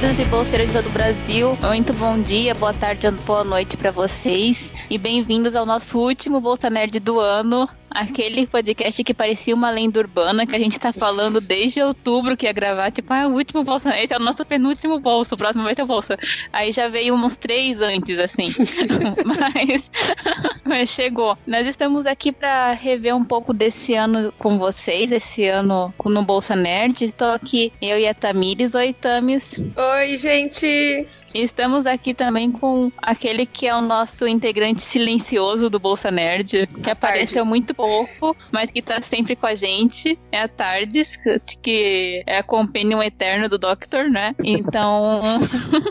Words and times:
Bolseiros 0.00 0.18
e 0.18 0.30
bolseiras 0.30 0.66
de 0.68 0.72
todo 0.72 0.86
o 0.86 0.92
Brasil. 0.92 1.58
Muito 1.60 1.92
bom 1.92 2.18
dia, 2.18 2.54
boa 2.54 2.72
tarde, 2.72 3.10
boa 3.26 3.44
noite 3.44 3.76
para 3.76 3.90
vocês. 3.90 4.72
E 4.88 4.96
bem-vindos 4.96 5.54
ao 5.54 5.66
nosso 5.66 5.98
último 5.98 6.40
Bolsa 6.40 6.70
Nerd 6.70 6.98
do 6.98 7.20
ano. 7.20 7.68
Aquele 7.90 8.46
podcast 8.46 9.02
que 9.02 9.12
parecia 9.12 9.54
uma 9.54 9.70
lenda 9.70 9.98
urbana 9.98 10.46
que 10.46 10.54
a 10.54 10.58
gente 10.58 10.78
tá 10.78 10.92
falando 10.92 11.40
desde 11.40 11.82
outubro 11.82 12.36
que 12.36 12.46
ia 12.46 12.52
gravar. 12.52 12.90
Tipo, 12.90 13.12
ah, 13.12 13.26
o 13.26 13.32
último 13.32 13.64
bolsa. 13.64 13.98
Esse 13.98 14.14
é 14.14 14.16
o 14.16 14.20
nosso 14.20 14.44
penúltimo 14.44 15.00
bolso, 15.00 15.34
o 15.34 15.38
próximo 15.38 15.64
vai 15.64 15.74
ter 15.74 15.84
bolsa. 15.84 16.16
Aí 16.52 16.72
já 16.72 16.88
veio 16.88 17.14
uns 17.14 17.36
três 17.36 17.80
antes, 17.80 18.18
assim. 18.18 18.48
mas, 19.24 19.90
mas 20.64 20.88
chegou. 20.88 21.36
Nós 21.46 21.66
estamos 21.66 22.06
aqui 22.06 22.32
para 22.32 22.72
rever 22.72 23.14
um 23.14 23.24
pouco 23.24 23.52
desse 23.52 23.94
ano 23.94 24.32
com 24.38 24.58
vocês, 24.58 25.10
esse 25.10 25.46
ano 25.46 25.92
no 26.04 26.22
Bolsa 26.22 26.54
Nerd. 26.54 27.04
Estou 27.04 27.32
aqui, 27.32 27.72
eu 27.82 27.98
e 27.98 28.06
a 28.06 28.14
Tamires. 28.14 28.74
Oi, 28.74 28.92
Tamis. 28.92 29.58
Oi, 29.76 30.16
gente! 30.16 31.19
Estamos 31.32 31.86
aqui 31.86 32.12
também 32.12 32.50
com 32.50 32.90
aquele 32.98 33.46
que 33.46 33.66
é 33.66 33.74
o 33.74 33.80
nosso 33.80 34.26
integrante 34.26 34.82
silencioso 34.82 35.70
do 35.70 35.78
Bolsa 35.78 36.10
Nerd, 36.10 36.66
que 36.66 36.90
apareceu 36.90 37.44
muito 37.44 37.72
pouco, 37.74 38.36
mas 38.50 38.70
que 38.70 38.82
tá 38.82 39.00
sempre 39.00 39.36
com 39.36 39.46
a 39.46 39.54
gente. 39.54 40.18
É 40.32 40.42
a 40.42 40.48
Tardes, 40.48 41.18
que 41.62 42.22
é 42.26 42.38
a 42.38 42.42
companion 42.42 43.00
eterna 43.00 43.48
do 43.48 43.58
Doctor, 43.58 44.10
né? 44.10 44.34
Então, 44.42 45.20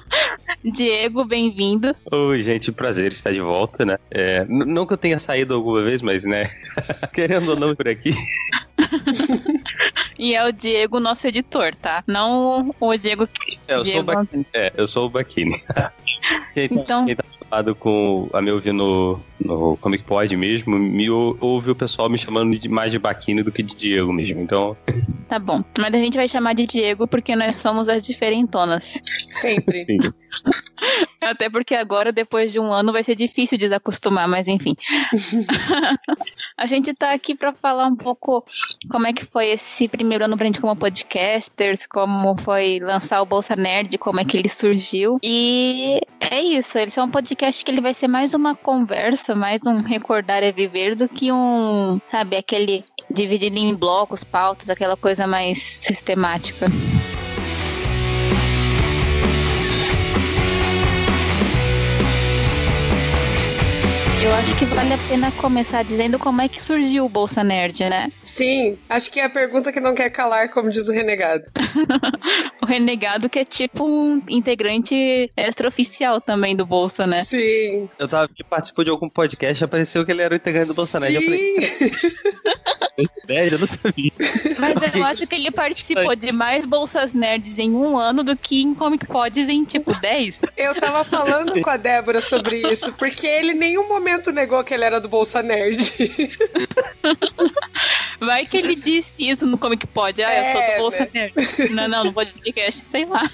Diego, 0.63 1.23
bem-vindo. 1.23 1.95
Oi, 2.11 2.41
gente, 2.41 2.71
prazer 2.71 3.13
estar 3.13 3.31
de 3.31 3.41
volta, 3.41 3.85
né? 3.85 3.97
É, 4.11 4.45
não 4.45 4.85
que 4.85 4.93
eu 4.93 4.97
tenha 4.97 5.19
saído 5.19 5.53
alguma 5.53 5.81
vez, 5.81 6.01
mas, 6.01 6.25
né? 6.25 6.51
Querendo 7.13 7.49
ou 7.49 7.55
não 7.55 7.75
por 7.75 7.87
aqui. 7.87 8.13
e 10.19 10.35
é 10.35 10.45
o 10.45 10.51
Diego, 10.51 10.99
nosso 10.99 11.25
editor, 11.25 11.73
tá? 11.75 12.03
Não 12.05 12.75
o 12.77 12.97
Diego 12.97 13.25
que. 13.25 13.57
É, 13.67 13.75
eu, 13.75 13.83
Diego... 13.83 14.11
Sou, 14.11 14.21
o 14.21 14.45
é, 14.53 14.73
eu 14.75 14.87
sou 14.87 15.05
o 15.05 15.09
Baquini. 15.09 15.63
quem, 16.53 16.67
tá, 16.67 16.75
então... 16.75 17.05
quem 17.05 17.15
tá 17.15 17.23
falado 17.49 17.73
com 17.73 18.29
a 18.33 18.41
me 18.41 18.51
ouvir 18.51 18.73
no, 18.73 19.19
no 19.39 19.77
Comic 19.77 20.03
Pod 20.03 20.35
mesmo, 20.35 20.77
me 20.77 21.09
ouve 21.09 21.71
o 21.71 21.75
pessoal 21.75 22.09
me 22.09 22.17
chamando 22.17 22.57
de, 22.59 22.67
mais 22.67 22.91
de 22.91 22.99
Baquini 22.99 23.41
do 23.41 23.51
que 23.51 23.63
de 23.63 23.75
Diego 23.75 24.11
mesmo, 24.11 24.41
então... 24.41 24.75
Tá 25.27 25.39
bom, 25.39 25.63
mas 25.77 25.93
a 25.93 25.97
gente 25.97 26.17
vai 26.17 26.27
chamar 26.27 26.53
de 26.53 26.67
Diego 26.67 27.07
porque 27.07 27.35
nós 27.35 27.55
somos 27.55 27.87
as 27.87 28.01
diferentonas. 28.01 29.01
Sempre. 29.29 29.85
Até 31.21 31.49
porque 31.49 31.75
agora, 31.75 32.11
depois 32.11 32.51
de 32.51 32.59
um 32.59 32.71
ano, 32.71 32.91
vai 32.91 33.03
ser 33.03 33.15
difícil 33.15 33.57
desacostumar, 33.57 34.27
mas 34.27 34.47
enfim. 34.47 34.75
a 36.57 36.65
gente 36.65 36.93
tá 36.93 37.13
aqui 37.13 37.35
para 37.35 37.53
falar 37.53 37.87
um 37.87 37.95
pouco 37.95 38.43
como 38.89 39.05
é 39.05 39.13
que 39.13 39.25
foi 39.25 39.47
esse 39.47 39.87
primeiro 39.87 40.08
ano 40.15 40.37
pra 40.37 40.45
gente 40.45 40.59
como 40.59 40.75
podcasters, 40.75 41.85
como 41.85 42.37
foi 42.41 42.79
lançar 42.79 43.21
o 43.21 43.25
Bolsa 43.25 43.55
Nerd, 43.55 43.97
como 43.97 44.19
é 44.19 44.25
que 44.25 44.37
ele 44.37 44.49
surgiu. 44.49 45.19
E 45.23 45.99
é 46.19 46.41
isso, 46.41 46.77
ele 46.77 46.91
é 46.95 47.01
um 47.01 47.09
podcast 47.09 47.63
que 47.63 47.71
ele 47.71 47.81
vai 47.81 47.93
ser 47.93 48.07
mais 48.07 48.33
uma 48.33 48.55
conversa, 48.55 49.35
mais 49.35 49.61
um 49.65 49.81
recordar 49.81 50.43
é 50.43 50.51
viver 50.51 50.95
do 50.95 51.07
que 51.07 51.31
um, 51.31 51.99
sabe, 52.05 52.35
aquele 52.35 52.83
dividido 53.09 53.57
em 53.57 53.73
blocos, 53.73 54.23
pautas, 54.23 54.69
aquela 54.69 54.95
coisa 54.95 55.25
mais 55.25 55.61
sistemática. 55.63 56.67
Eu 64.21 64.33
acho 64.33 64.57
que 64.57 64.65
vale 64.65 64.93
a 64.93 64.97
pena 64.97 65.31
começar 65.31 65.81
dizendo 65.81 66.19
como 66.19 66.41
é 66.41 66.49
que 66.49 66.61
surgiu 66.61 67.05
o 67.05 67.09
Bolsa 67.09 67.41
Nerd, 67.41 67.89
né? 67.89 68.11
Sim, 68.21 68.77
acho 68.89 69.09
que 69.09 69.17
é 69.17 69.25
a 69.25 69.29
pergunta 69.29 69.71
que 69.71 69.79
não 69.79 69.95
quer 69.95 70.09
calar, 70.09 70.49
como 70.49 70.69
diz 70.69 70.89
o 70.89 70.91
renegado. 70.91 71.45
o 72.61 72.65
renegado 72.65 73.29
que 73.29 73.39
é 73.39 73.45
tipo 73.45 73.85
um 73.85 74.21
integrante 74.27 75.29
extraoficial 75.37 76.19
também 76.19 76.53
do 76.53 76.65
Bolsa, 76.65 77.07
né? 77.07 77.23
Sim. 77.23 77.89
Eu 77.97 78.09
tava 78.09 78.27
que 78.27 78.43
participou 78.43 78.83
de 78.83 78.91
algum 78.91 79.09
podcast, 79.09 79.63
apareceu 79.63 80.05
que 80.05 80.11
ele 80.11 80.21
era 80.21 80.33
o 80.33 80.37
integrante 80.37 80.67
do 80.67 80.73
Bolsa 80.73 80.99
Nerd. 80.99 81.17
Sim. 81.17 81.23
Eu 81.23 81.25
falei. 81.25 81.91
Nerd, 83.27 83.53
eu 83.53 83.59
não 83.59 83.67
sabia. 83.67 84.11
Mas 84.59 84.95
eu 84.95 85.03
acho 85.05 85.27
que 85.27 85.35
ele 85.35 85.51
participou 85.51 86.13
de 86.15 86.33
mais 86.33 86.65
bolsas 86.65 87.13
nerds 87.13 87.57
em 87.57 87.71
um 87.71 87.97
ano 87.97 88.23
do 88.23 88.35
que 88.35 88.61
em 88.61 88.73
Comic 88.73 89.05
Pods 89.07 89.47
em 89.47 89.63
tipo 89.63 89.97
10. 89.97 90.41
Eu 90.57 90.75
tava 90.75 91.05
falando 91.05 91.61
com 91.61 91.69
a 91.69 91.77
Débora 91.77 92.19
sobre 92.19 92.57
isso, 92.69 92.91
porque 92.93 93.25
ele 93.25 93.53
em 93.53 93.55
nenhum 93.55 93.87
momento 93.87 94.08
negou 94.33 94.63
que 94.63 94.73
ele 94.73 94.85
era 94.85 94.99
do 94.99 95.07
Bolsa 95.07 95.41
Nerd. 95.41 95.93
Vai 98.19 98.45
que 98.45 98.57
ele 98.57 98.75
disse 98.75 99.29
isso 99.29 99.45
no 99.45 99.57
Comic 99.57 99.87
Pod. 99.87 100.21
Ah, 100.21 100.33
eu 100.33 100.51
sou 100.51 100.61
do 100.61 100.67
é, 100.67 100.77
Bolsa 100.77 101.09
né? 101.13 101.21
Nerd. 101.35 101.73
Não, 101.73 101.87
não, 101.87 102.03
no 102.05 102.13
podcast, 102.13 102.83
sei 102.91 103.05
lá. 103.05 103.31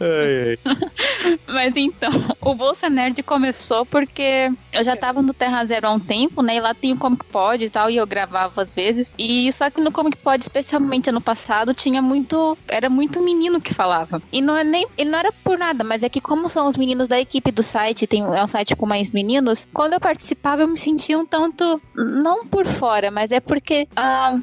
ai, 0.00 0.48
ai. 0.48 0.58
Mas 1.46 1.76
então, 1.76 2.10
o 2.40 2.54
Bolsa 2.54 2.88
Nerd 2.88 3.22
começou 3.22 3.84
porque 3.84 4.50
eu 4.72 4.82
já 4.82 4.96
tava 4.96 5.20
no 5.20 5.34
Terra 5.34 5.64
Zero 5.66 5.86
há 5.86 5.90
um 5.90 6.00
tempo, 6.00 6.42
né? 6.42 6.56
E 6.56 6.60
lá 6.60 6.74
tem 6.74 6.92
o 6.92 6.98
Comic 6.98 7.24
Pod 7.26 7.62
e 7.62 7.70
tal, 7.70 7.90
e 7.90 7.96
eu 7.96 8.06
gravava 8.06 8.62
às 8.62 8.74
vezes. 8.74 9.12
E 9.18 9.52
só 9.52 9.68
que 9.68 9.80
no 9.80 9.92
Comic 9.92 10.16
Pod, 10.16 10.42
especialmente 10.42 11.10
ano 11.10 11.20
passado, 11.20 11.74
tinha 11.74 12.00
muito. 12.00 12.56
Era 12.66 12.88
muito 12.88 13.20
menino 13.20 13.60
que 13.60 13.74
falava. 13.74 14.22
E 14.32 14.40
não 14.40 14.56
é 14.56 14.64
nem. 14.64 14.86
E 14.96 15.04
não 15.04 15.18
era 15.18 15.32
por 15.44 15.58
nada, 15.58 15.84
mas 15.84 16.02
é 16.02 16.08
que, 16.08 16.20
como 16.20 16.48
são 16.48 16.66
os 16.66 16.76
meninos 16.76 17.08
da 17.08 17.20
equipe 17.20 17.50
do 17.50 17.62
site, 17.62 18.06
tem, 18.06 18.22
é 18.22 18.42
um 18.42 18.46
site 18.52 18.76
com 18.76 18.86
mais 18.86 19.10
meninos, 19.10 19.66
quando 19.72 19.94
eu 19.94 20.00
participava, 20.00 20.62
eu 20.62 20.68
me 20.68 20.78
sentia 20.78 21.18
um 21.18 21.24
tanto. 21.24 21.80
Não 21.96 22.46
por 22.46 22.66
fora, 22.66 23.10
mas 23.10 23.32
é 23.32 23.40
porque. 23.40 23.88
Ah, 23.96 24.38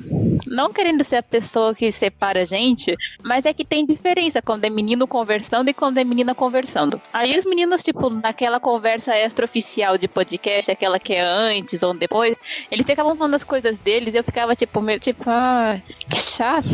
não 0.48 0.74
querendo 0.74 1.04
ser 1.04 1.18
a 1.18 1.24
pessoa 1.24 1.76
que 1.76 1.92
separa 1.92 2.42
a 2.42 2.46
gente, 2.46 2.96
mas 3.24 3.46
é 3.46 3.54
que 3.54 3.64
tem 3.64 3.86
diferença 3.86 4.42
quando 4.42 4.66
é 4.66 4.70
menino 4.70 5.08
conversando 5.08 5.70
e 5.70 5.74
quando 5.74 6.00
é 6.00 6.04
menina 6.04 6.34
conversando. 6.34 7.00
Aí 7.14 7.38
os 7.38 7.46
meninos, 7.46 7.84
tipo, 7.84 8.10
naquela 8.10 8.60
conversa 8.60 9.16
extraoficial 9.18 9.98
de 9.98 10.08
podcast, 10.08 10.72
aquela 10.72 11.00
que 11.00 11.14
é 11.14 11.22
antes 11.22 11.84
ou 11.84 11.94
depois, 11.94 12.36
eles 12.72 12.86
ficavam 12.86 13.16
falando 13.16 13.36
as 13.36 13.44
coisas 13.44 13.78
deles 13.78 14.14
e 14.14 14.18
eu 14.18 14.24
ficava, 14.24 14.56
tipo, 14.56 14.82
meio 14.82 15.00
tipo, 15.00 15.24
ah, 15.28 15.80
que 16.10 16.18
chato. 16.18 16.68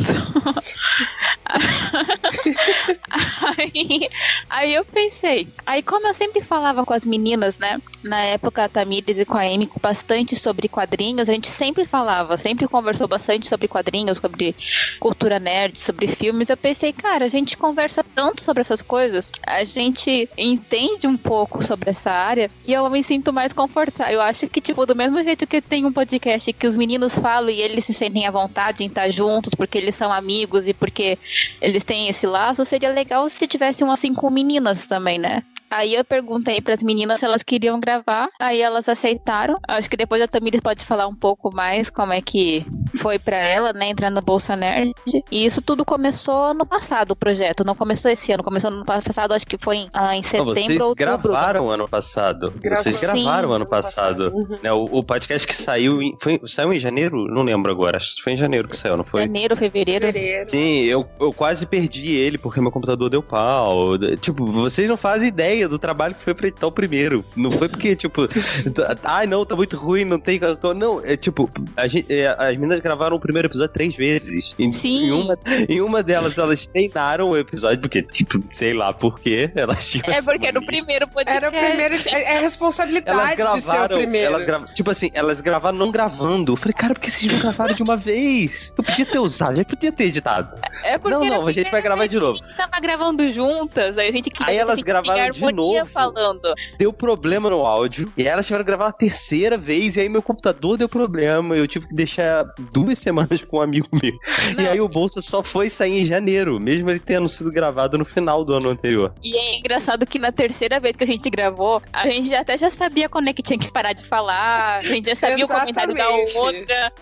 aí, 3.58 4.10
aí 4.50 4.74
eu 4.74 4.86
pensei, 4.86 5.48
aí 5.66 5.84
como 5.84 6.08
eu 6.08 6.14
sempre 6.14 6.42
falava 6.42 6.86
com 6.86 6.94
as 6.94 7.06
meninas, 7.06 7.25
né, 7.58 7.82
na 8.04 8.22
época 8.22 8.64
a 8.64 8.70
Tamires 8.70 9.20
e 9.20 9.26
com 9.26 9.38
a 9.38 9.42
Amy 9.42 9.70
bastante 9.82 10.36
sobre 10.36 10.68
quadrinhos, 10.70 11.28
a 11.28 11.34
gente 11.34 11.48
sempre 11.48 11.86
falava, 11.86 12.38
sempre 12.38 12.68
conversou 12.68 13.08
bastante 13.08 13.50
sobre 13.50 13.68
quadrinhos, 13.68 14.20
sobre 14.20 14.56
cultura 15.00 15.40
nerd, 15.40 15.82
sobre 15.82 16.08
filmes, 16.08 16.50
eu 16.50 16.58
pensei, 16.58 16.94
cara, 16.94 17.26
a 17.26 17.28
gente 17.28 17.58
conversa 17.58 18.06
tanto 18.16 18.44
sobre 18.44 18.62
essas 18.62 18.82
coisas, 18.82 19.32
a 19.46 19.64
gente 19.64 20.30
entende 20.38 21.08
um 21.08 21.18
pouco 21.18 21.64
sobre 21.64 21.90
essa 21.90 22.12
área 22.12 22.52
e 22.66 22.74
eu 22.74 22.88
me 22.90 23.02
sinto 23.02 23.34
mais 23.34 23.54
confortável. 23.54 24.14
Eu 24.16 24.22
acho 24.22 24.48
que, 24.48 24.62
tipo, 24.62 24.86
do 24.86 24.96
mesmo 24.96 25.24
jeito 25.24 25.48
que 25.48 25.62
tem 25.62 25.86
um 25.86 25.92
podcast 25.92 26.54
que 26.54 26.68
os 26.68 26.78
meninos 26.78 27.14
falam 27.14 27.50
e 27.50 27.62
eles 27.62 27.86
se 27.86 27.94
sentem 27.94 28.28
à 28.28 28.32
vontade 28.32 28.84
em 28.84 28.88
estar 28.88 29.10
juntos 29.10 29.54
porque 29.56 29.78
eles 29.78 29.96
são 29.96 30.12
amigos 30.12 30.68
e 30.68 30.74
porque 30.74 31.18
eles 31.62 31.84
têm 31.84 32.08
esse 32.08 32.28
laço, 32.28 32.66
seria 32.66 32.92
legal 32.92 33.28
se 33.30 33.48
tivesse 33.48 33.84
um 33.84 33.92
assim 33.92 34.14
com 34.14 34.30
meninas 34.30 34.86
também, 34.86 35.18
né? 35.18 35.44
Aí 35.70 35.94
eu 35.94 36.06
perguntei 36.06 36.62
para 36.62 36.74
as 36.74 36.84
meninas 36.84 37.20
se 37.20 37.26
elas 37.26 37.44
queriam 37.44 37.80
gravar, 37.80 38.30
aí 38.40 38.62
elas 38.62 38.88
aceitaram. 38.88 39.58
Acho 39.68 39.90
que 39.90 39.98
depois 39.98 40.22
a 40.22 40.28
Tamires 40.28 40.62
pode 40.62 40.84
falar 40.86 41.08
um 41.08 41.16
pouco 41.16 41.54
mais 41.54 41.90
como 41.90 42.14
é 42.14 42.22
que 42.22 42.66
foi 42.98 43.20
para 43.20 43.38
ela, 43.38 43.74
né, 43.74 43.88
entrar 43.88 44.10
no 44.10 44.22
Bolsa 44.22 44.56
Nerd. 44.56 44.94
E 45.32 45.46
isso 45.46 45.62
tudo 45.62 45.86
começou 45.86 46.54
no 46.54 46.66
passado, 46.66 47.12
o 47.12 47.16
projeto. 47.16 47.64
Não 47.64 47.76
começou 47.76 48.12
esse 48.12 48.32
ano, 48.32 48.44
começou 48.44 48.72
no 48.72 48.86
passado, 48.86 49.34
acho 49.34 49.46
que 49.46 49.58
foi 49.58 49.78
em, 49.78 49.90
ah, 49.94 50.16
em 50.16 50.24
setembro 50.24 50.50
ou 50.50 50.56
Vocês 50.56 50.94
gravaram 50.94 51.70
ano 51.70 51.88
passado. 51.88 52.54
Vocês 52.62 53.00
gravaram 53.00 53.50
Sim, 53.50 53.56
ano 53.56 53.66
passado. 53.66 54.32
passado. 54.32 54.60
Né, 54.62 54.72
o, 54.72 54.84
o, 54.86 55.04
podcast 55.04 55.48
que 55.48 55.56
saiu 55.56 56.02
em, 56.02 56.18
foi, 56.22 56.40
saiu 56.46 56.74
em 56.74 56.80
janeiro? 56.80 57.28
Não 57.28 57.44
lembro 57.44 57.72
agora. 57.72 57.98
Acho 57.98 58.16
que 58.16 58.24
foi 58.24 58.34
em 58.34 58.38
janeiro 58.38 58.68
que 58.68 58.78
saiu, 58.78 58.98
não 58.98 59.04
foi? 59.04 59.22
Janeiro, 59.22 59.56
fevereiro. 59.56 60.06
fevereiro. 60.06 60.50
Sim, 60.50 60.84
eu, 60.84 61.08
eu 61.20 61.34
quase 61.34 61.66
perdi 61.66 62.12
ele 62.12 62.38
porque 62.38 62.62
meu 62.62 62.72
computador 62.72 63.10
deu 63.10 63.22
pau. 63.22 63.98
Tipo, 64.20 64.46
vocês 64.46 64.88
não 64.88 64.98
fazem 64.98 65.28
ideia 65.28 65.68
do 65.68 65.80
trabalho 65.80 66.16
que 66.16 66.24
foi 66.24 66.34
pra 66.34 66.48
editar 66.48 66.68
o 66.68 66.72
primeiro. 66.72 67.24
Não 67.36 67.52
foi 67.52 67.70
porque, 67.70 67.96
tipo, 67.96 68.22
ai 69.04 69.28
não, 69.28 69.46
tá 69.46 69.56
muito 69.56 69.78
ruim, 69.78 70.06
não 70.06 70.20
tem. 70.20 70.40
Não, 70.76 71.04
é 71.04 71.16
tipo, 71.16 71.50
a 71.76 71.88
gente, 71.88 72.12
é, 72.12 72.28
as 72.28 72.56
meninas 72.56 72.80
gravaram 72.86 73.18
o 73.18 73.20
primeiro 73.20 73.48
episódio 73.48 73.74
três 73.74 73.96
vezes. 73.96 74.54
Em, 74.60 74.72
Sim. 74.72 75.08
Em 75.08 75.12
uma, 75.12 75.40
em 75.68 75.82
uma 75.82 76.04
delas, 76.04 76.38
elas 76.38 76.68
treinaram 76.68 77.32
o 77.32 77.38
episódio, 77.38 77.80
porque, 77.82 78.04
tipo, 78.04 78.40
sei 78.52 78.74
lá 78.74 78.94
por 78.94 79.20
quê. 79.20 79.52
Elas 79.56 79.90
tinham. 79.90 80.06
É 80.08 80.22
porque 80.22 80.52
no 80.52 80.64
primeiro 80.64 81.08
podcast. 81.08 81.36
Era 81.36 81.50
o 81.50 81.52
primeiro. 81.52 81.96
É, 82.08 82.36
é 82.36 82.40
responsabilidade 82.40 83.42
elas 83.42 83.60
gravaram, 83.62 83.88
de 83.88 83.94
ser 83.94 83.94
o 83.94 83.98
primeiro. 83.98 84.28
Elas 84.28 84.46
grava, 84.46 84.68
tipo 84.68 84.92
assim, 84.92 85.10
elas 85.14 85.42
gravaram 85.42 85.78
não 85.78 85.92
gravando. 85.92 86.54
Eu 86.54 86.58
falei, 86.58 86.74
cara, 86.74 86.94
por 86.94 87.02
que 87.02 87.10
vocês 87.10 87.32
não 87.32 87.40
gravaram 87.40 87.74
de 87.74 87.82
uma 87.82 87.98
vez? 87.98 88.74
Eu 88.78 88.84
podia 88.84 89.06
ter 89.06 89.20
usado, 89.20 89.58
já 89.58 89.66
podia 89.66 89.92
ter 89.92 90.06
editado. 90.06 90.56
É 90.84 90.98
porque 91.00 91.18
não, 91.18 91.26
não, 91.26 91.48
a 91.48 91.52
gente 91.52 91.72
vai 91.72 91.82
gravar 91.82 92.06
de 92.06 92.20
novo. 92.20 92.40
A 92.44 92.46
gente 92.46 92.56
tava 92.56 92.80
gravando 92.80 93.32
juntas, 93.32 93.98
aí 93.98 94.10
a 94.10 94.12
gente 94.12 94.30
queria. 94.30 94.48
Aí 94.48 94.58
elas 94.58 94.84
gravaram 94.84 95.32
de 95.32 95.52
novo. 95.52 95.86
falando. 95.92 96.54
Deu 96.78 96.94
problema 96.94 97.50
no 97.50 97.66
áudio. 97.66 98.12
E 98.16 98.28
elas 98.28 98.46
tiveram 98.46 98.64
que 98.64 98.68
gravar 98.68 98.88
a 98.88 98.92
terceira 98.92 99.58
vez. 99.58 99.96
E 99.96 100.02
aí 100.02 100.10
meu 100.10 100.22
computador 100.22 100.78
deu 100.78 100.88
problema. 100.88 101.56
Eu 101.56 101.68
tive 101.68 101.88
que 101.88 101.96
deixar 101.96 102.46
duas 102.76 103.00
semanas 103.00 103.42
com 103.42 103.58
um 103.58 103.62
amigo 103.62 103.88
meu. 103.94 104.14
Não. 104.58 104.64
E 104.64 104.68
aí 104.68 104.82
o 104.82 104.90
Bolsa 104.90 105.22
só 105.22 105.42
foi 105.42 105.70
sair 105.70 106.02
em 106.02 106.06
janeiro, 106.06 106.60
mesmo 106.60 106.90
ele 106.90 107.00
tendo 107.00 107.30
sido 107.30 107.50
gravado 107.50 107.98
no 107.98 108.04
final 108.04 108.44
do 108.44 108.54
ano 108.54 108.70
anterior. 108.70 109.14
E 109.24 109.38
é 109.38 109.58
engraçado 109.58 110.06
que 110.06 110.20
na 110.20 110.34
terceira 110.34 110.78
vez 110.78 110.98
que 110.98 111.06
a 111.06 111.08
gente 111.08 111.30
gravou, 111.30 111.82
a 111.94 112.10
gente 112.10 112.36
até 112.36 112.58
já 112.58 112.70
sabia 112.70 113.08
quando 113.08 113.30
é 113.30 113.34
que 113.34 113.42
tinha 113.42 113.58
que 113.58 113.72
parar 113.72 113.94
de 113.94 114.06
falar, 114.10 114.80
a 114.80 114.82
gente 114.82 115.06
já 115.06 115.16
sabia 115.16 115.46
Exatamente. 115.46 115.72
o 115.72 115.74
comentário 115.74 115.96
da 115.96 116.10
outra, 116.10 116.94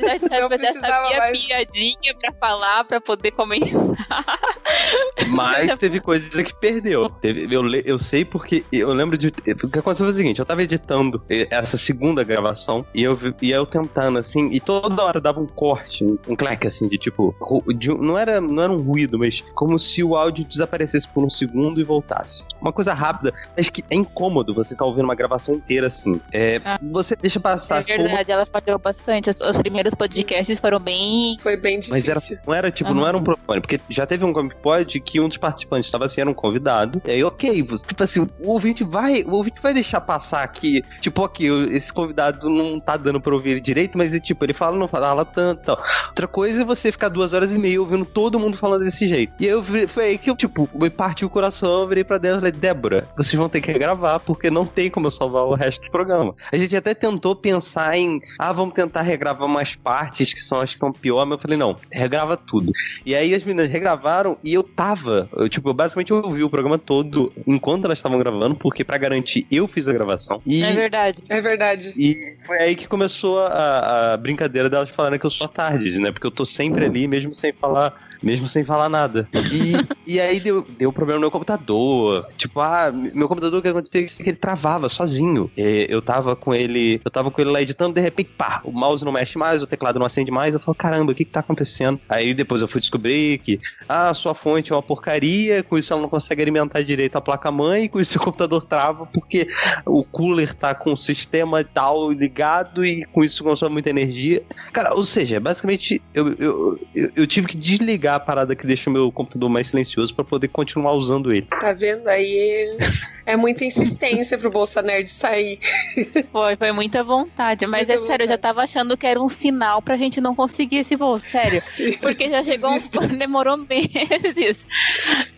já, 0.00 0.18
já, 0.58 0.72
já 0.72 0.80
sabia 0.80 1.18
mais... 1.18 1.46
piadinha 1.46 2.14
pra 2.20 2.32
falar, 2.32 2.84
pra 2.84 3.00
poder 3.00 3.30
comentar. 3.30 3.92
Mas 5.28 5.76
teve 5.78 6.00
coisas 6.00 6.28
que 6.28 6.54
perdeu. 6.54 7.08
Teve, 7.08 7.54
eu, 7.54 7.66
eu 7.68 7.98
sei 7.98 8.24
porque 8.24 8.64
eu 8.72 8.92
lembro 8.92 9.16
de. 9.16 9.28
O 9.28 9.32
que 9.68 9.78
aconteceu 9.78 10.04
foi 10.04 10.08
o 10.08 10.12
seguinte: 10.12 10.40
eu 10.40 10.46
tava 10.46 10.62
editando 10.62 11.22
essa 11.28 11.76
segunda 11.76 12.24
gravação 12.24 12.84
e 12.94 13.02
eu, 13.02 13.18
e 13.40 13.50
eu 13.50 13.64
tentando 13.64 14.18
assim, 14.18 14.50
e 14.52 14.60
toda 14.60 15.02
hora 15.02 15.11
dava 15.20 15.40
um 15.40 15.46
corte, 15.46 16.04
um, 16.04 16.18
um 16.28 16.36
clack 16.36 16.66
assim, 16.66 16.88
de 16.88 16.98
tipo. 16.98 17.34
De, 17.76 17.88
não, 17.88 18.16
era, 18.16 18.40
não 18.40 18.62
era 18.62 18.72
um 18.72 18.80
ruído, 18.80 19.18
mas 19.18 19.42
como 19.54 19.78
se 19.78 20.02
o 20.02 20.16
áudio 20.16 20.44
desaparecesse 20.44 21.08
por 21.08 21.24
um 21.24 21.30
segundo 21.30 21.80
e 21.80 21.84
voltasse. 21.84 22.44
Uma 22.60 22.72
coisa 22.72 22.92
rápida, 22.92 23.32
mas 23.56 23.68
que 23.68 23.84
é 23.90 23.94
incômodo 23.94 24.54
você 24.54 24.74
ficar 24.74 24.84
ouvindo 24.84 25.04
uma 25.04 25.14
gravação 25.14 25.54
inteira 25.54 25.86
assim. 25.86 26.20
É, 26.32 26.60
ah, 26.64 26.78
você 26.82 27.16
deixa 27.16 27.40
passar. 27.40 27.80
É 27.80 27.96
verdade, 27.96 28.30
ela 28.30 28.46
falhou 28.46 28.78
bastante. 28.78 29.30
Os, 29.30 29.40
os, 29.40 29.58
primeiros 29.58 29.94
podcasts 29.94 30.58
foram 30.58 30.78
bem. 30.78 31.36
Foi 31.40 31.56
bem 31.56 31.80
difícil. 31.80 31.92
Mas 31.92 32.08
era, 32.08 32.40
não 32.46 32.54
era 32.54 32.70
tipo, 32.70 32.90
uhum. 32.90 32.96
não 32.96 33.06
era 33.06 33.16
um 33.16 33.22
problema, 33.22 33.60
porque 33.60 33.80
já 33.90 34.06
teve 34.06 34.24
um 34.24 34.32
Comic 34.32 34.56
Pod 34.56 35.00
que 35.00 35.20
um 35.20 35.28
dos 35.28 35.36
participantes 35.36 35.86
estava 35.86 36.04
assim, 36.04 36.20
era 36.20 36.30
um 36.30 36.34
convidado. 36.34 37.02
E 37.04 37.10
aí, 37.10 37.24
ok, 37.24 37.62
você, 37.62 37.86
tipo 37.86 38.02
assim, 38.02 38.20
o 38.40 38.50
ouvinte 38.50 38.84
vai. 38.84 39.22
O 39.22 39.32
ouvinte 39.32 39.60
vai 39.60 39.74
deixar 39.74 40.00
passar 40.00 40.42
aqui. 40.42 40.82
Tipo, 41.00 41.22
ok, 41.22 41.48
esse 41.70 41.92
convidado 41.92 42.48
não 42.48 42.78
tá 42.78 42.96
dando 42.96 43.20
pra 43.20 43.34
ouvir 43.34 43.60
direito, 43.60 43.96
mas 43.96 44.12
tipo, 44.20 44.44
ele 44.44 44.54
fala, 44.54 44.76
não 44.76 44.88
fala 44.88 45.01
tanto 45.24 45.62
tal. 45.62 45.82
Outra 46.08 46.26
coisa 46.26 46.62
é 46.62 46.64
você 46.64 46.92
ficar 46.92 47.08
duas 47.08 47.32
horas 47.32 47.52
e 47.52 47.58
meia 47.58 47.80
ouvindo 47.80 48.04
todo 48.04 48.38
mundo 48.38 48.56
falando 48.56 48.84
desse 48.84 49.06
jeito. 49.06 49.32
E 49.38 49.46
eu 49.46 49.62
foi 49.88 50.04
aí 50.04 50.18
que 50.18 50.30
eu, 50.30 50.36
tipo, 50.36 50.68
me 50.74 50.90
partiu 50.90 51.28
o 51.28 51.30
coração, 51.30 51.80
eu 51.80 51.88
virei 51.88 52.04
pra 52.04 52.18
Débora 52.18 52.38
e 52.38 52.40
falei, 52.40 52.52
Débora, 52.52 53.08
vocês 53.16 53.34
vão 53.34 53.48
ter 53.48 53.60
que 53.60 53.72
regravar, 53.72 54.20
porque 54.20 54.50
não 54.50 54.66
tem 54.66 54.90
como 54.90 55.06
eu 55.06 55.10
salvar 55.10 55.44
o 55.44 55.54
resto 55.54 55.82
do 55.84 55.90
programa. 55.90 56.34
A 56.52 56.56
gente 56.56 56.76
até 56.76 56.94
tentou 56.94 57.34
pensar 57.34 57.96
em, 57.96 58.20
ah, 58.38 58.52
vamos 58.52 58.74
tentar 58.74 59.02
regravar 59.02 59.46
umas 59.46 59.74
partes 59.74 60.32
que 60.32 60.40
são 60.40 60.60
as 60.60 60.74
que 60.74 60.78
são 60.80 60.92
pior, 60.92 61.24
mas 61.24 61.38
eu 61.38 61.42
falei, 61.42 61.56
não, 61.56 61.76
regrava 61.90 62.36
tudo. 62.36 62.72
E 63.04 63.14
aí 63.14 63.34
as 63.34 63.44
meninas 63.44 63.70
regravaram 63.70 64.36
e 64.42 64.54
eu 64.54 64.62
tava, 64.62 65.28
eu, 65.34 65.48
tipo, 65.48 65.68
eu 65.68 65.74
basicamente 65.74 66.12
ouvi 66.12 66.42
o 66.42 66.50
programa 66.50 66.78
todo 66.78 67.32
enquanto 67.46 67.84
elas 67.84 67.98
estavam 67.98 68.18
gravando, 68.18 68.54
porque 68.54 68.84
para 68.84 68.98
garantir 68.98 69.46
eu 69.50 69.66
fiz 69.66 69.88
a 69.88 69.92
gravação. 69.92 70.40
E, 70.46 70.62
é 70.62 70.72
verdade. 70.72 71.22
É 71.28 71.40
verdade. 71.40 71.92
E 71.96 72.36
foi 72.46 72.58
aí 72.58 72.74
que 72.74 72.86
começou 72.86 73.40
a, 73.40 74.12
a 74.12 74.16
brincadeira 74.16 74.68
delas 74.68 74.90
falarem 74.92 75.18
que 75.18 75.26
eu 75.26 75.30
sou 75.30 75.46
a 75.46 75.48
Tardes, 75.48 75.98
né? 75.98 76.12
Porque 76.12 76.26
eu 76.26 76.30
tô 76.30 76.44
sempre 76.44 76.84
ali, 76.84 77.08
mesmo 77.08 77.34
sem 77.34 77.52
falar 77.52 77.94
mesmo 78.22 78.48
sem 78.48 78.64
falar 78.64 78.88
nada. 78.88 79.28
E, 79.34 80.12
e 80.14 80.20
aí 80.20 80.40
deu, 80.40 80.66
deu 80.78 80.92
problema 80.92 81.18
no 81.18 81.22
meu 81.22 81.30
computador. 81.30 82.26
Tipo, 82.36 82.60
ah, 82.60 82.90
meu 82.92 83.28
computador 83.28 83.58
o 83.58 83.62
que 83.62 83.68
aconteceu 83.68 84.02
é 84.02 84.22
que 84.22 84.30
ele 84.30 84.36
travava 84.36 84.88
sozinho. 84.88 85.50
E 85.56 85.86
eu 85.88 86.00
tava 86.00 86.36
com 86.36 86.54
ele, 86.54 87.00
eu 87.04 87.10
tava 87.10 87.30
com 87.30 87.40
ele 87.40 87.50
lá 87.50 87.62
editando, 87.62 87.94
de 87.94 88.00
repente, 88.00 88.30
pá, 88.36 88.60
o 88.64 88.72
mouse 88.72 89.04
não 89.04 89.12
mexe 89.12 89.38
mais, 89.38 89.62
o 89.62 89.66
teclado 89.66 89.98
não 89.98 90.06
acende 90.06 90.30
mais. 90.30 90.54
Eu 90.54 90.60
falo, 90.60 90.74
caramba, 90.74 91.12
o 91.12 91.14
que 91.14 91.24
que 91.24 91.30
tá 91.30 91.40
acontecendo? 91.40 92.00
Aí 92.08 92.34
depois 92.34 92.62
eu 92.62 92.68
fui 92.68 92.80
descobrir 92.80 93.38
que, 93.38 93.60
ah, 93.88 94.12
sua 94.14 94.34
fonte 94.34 94.72
é 94.72 94.74
uma 94.74 94.82
porcaria, 94.82 95.62
com 95.62 95.78
isso 95.78 95.92
ela 95.92 96.02
não 96.02 96.08
consegue 96.08 96.42
alimentar 96.42 96.82
direito 96.82 97.16
a 97.16 97.20
placa-mãe, 97.20 97.88
com 97.88 98.00
isso 98.00 98.18
o 98.18 98.22
computador 98.22 98.62
trava 98.62 99.06
porque 99.06 99.48
o 99.86 100.04
cooler 100.04 100.54
tá 100.54 100.74
com 100.74 100.92
o 100.92 100.96
sistema 100.96 101.62
tal 101.64 102.10
ligado 102.10 102.84
e 102.84 103.04
com 103.06 103.24
isso 103.24 103.42
consome 103.42 103.72
muita 103.72 103.90
energia. 103.90 104.42
Cara, 104.72 104.94
ou 104.94 105.02
seja, 105.02 105.40
basicamente 105.40 106.02
eu, 106.14 106.28
eu, 106.34 106.78
eu, 106.94 107.10
eu 107.16 107.26
tive 107.26 107.46
que 107.46 107.56
desligar 107.56 108.11
a 108.16 108.20
parada 108.20 108.54
que 108.54 108.66
deixa 108.66 108.88
o 108.88 108.92
meu 108.92 109.10
computador 109.10 109.48
mais 109.48 109.68
silencioso 109.68 110.14
para 110.14 110.24
poder 110.24 110.48
continuar 110.48 110.92
usando 110.92 111.32
ele. 111.32 111.46
Tá 111.60 111.72
vendo 111.72 112.08
aí? 112.08 112.76
É 113.24 113.36
muita 113.36 113.64
insistência 113.64 114.36
pro 114.36 114.50
Bolsa 114.50 114.82
Nerd 114.82 115.10
sair. 115.10 115.58
Foi, 116.32 116.56
foi 116.56 116.72
muita 116.72 117.04
vontade. 117.04 117.66
Mas 117.66 117.88
muita 117.88 117.92
é 117.92 117.96
sério, 117.96 118.02
vontade. 118.02 118.22
eu 118.24 118.28
já 118.28 118.38
tava 118.38 118.62
achando 118.62 118.96
que 118.96 119.06
era 119.06 119.20
um 119.20 119.28
sinal 119.28 119.82
pra 119.82 119.96
gente 119.96 120.20
não 120.20 120.34
conseguir 120.34 120.78
esse 120.78 120.96
voo, 120.96 121.18
sério. 121.18 121.60
Sim, 121.62 121.98
porque 121.98 122.28
já 122.28 122.42
chegou 122.42 122.70
um... 122.70 122.78
demorou 123.18 123.56
meses. 123.56 124.64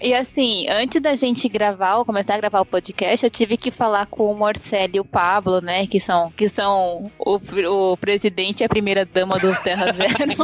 E 0.01 0.15
assim, 0.15 0.67
antes 0.69 1.01
da 1.01 1.15
gente 1.15 1.49
gravar, 1.49 1.97
ou 1.97 2.05
começar 2.05 2.35
a 2.35 2.39
gravar 2.39 2.61
o 2.61 2.67
podcast, 2.67 3.25
eu 3.25 3.31
tive 3.31 3.57
que 3.57 3.71
falar 3.71 4.07
com 4.07 4.31
o 4.31 4.37
Morcelli 4.37 4.97
e 4.97 5.01
o 5.01 5.05
Pablo, 5.05 5.61
né? 5.61 5.87
Que 5.87 5.99
são, 5.99 6.31
que 6.31 6.49
são 6.49 7.11
o, 7.19 7.41
o 7.93 7.97
presidente 7.97 8.61
e 8.61 8.65
a 8.65 8.69
primeira 8.69 9.05
dama 9.05 9.39
dos 9.39 9.59
Terra 9.61 9.93
Zero. 9.93 10.35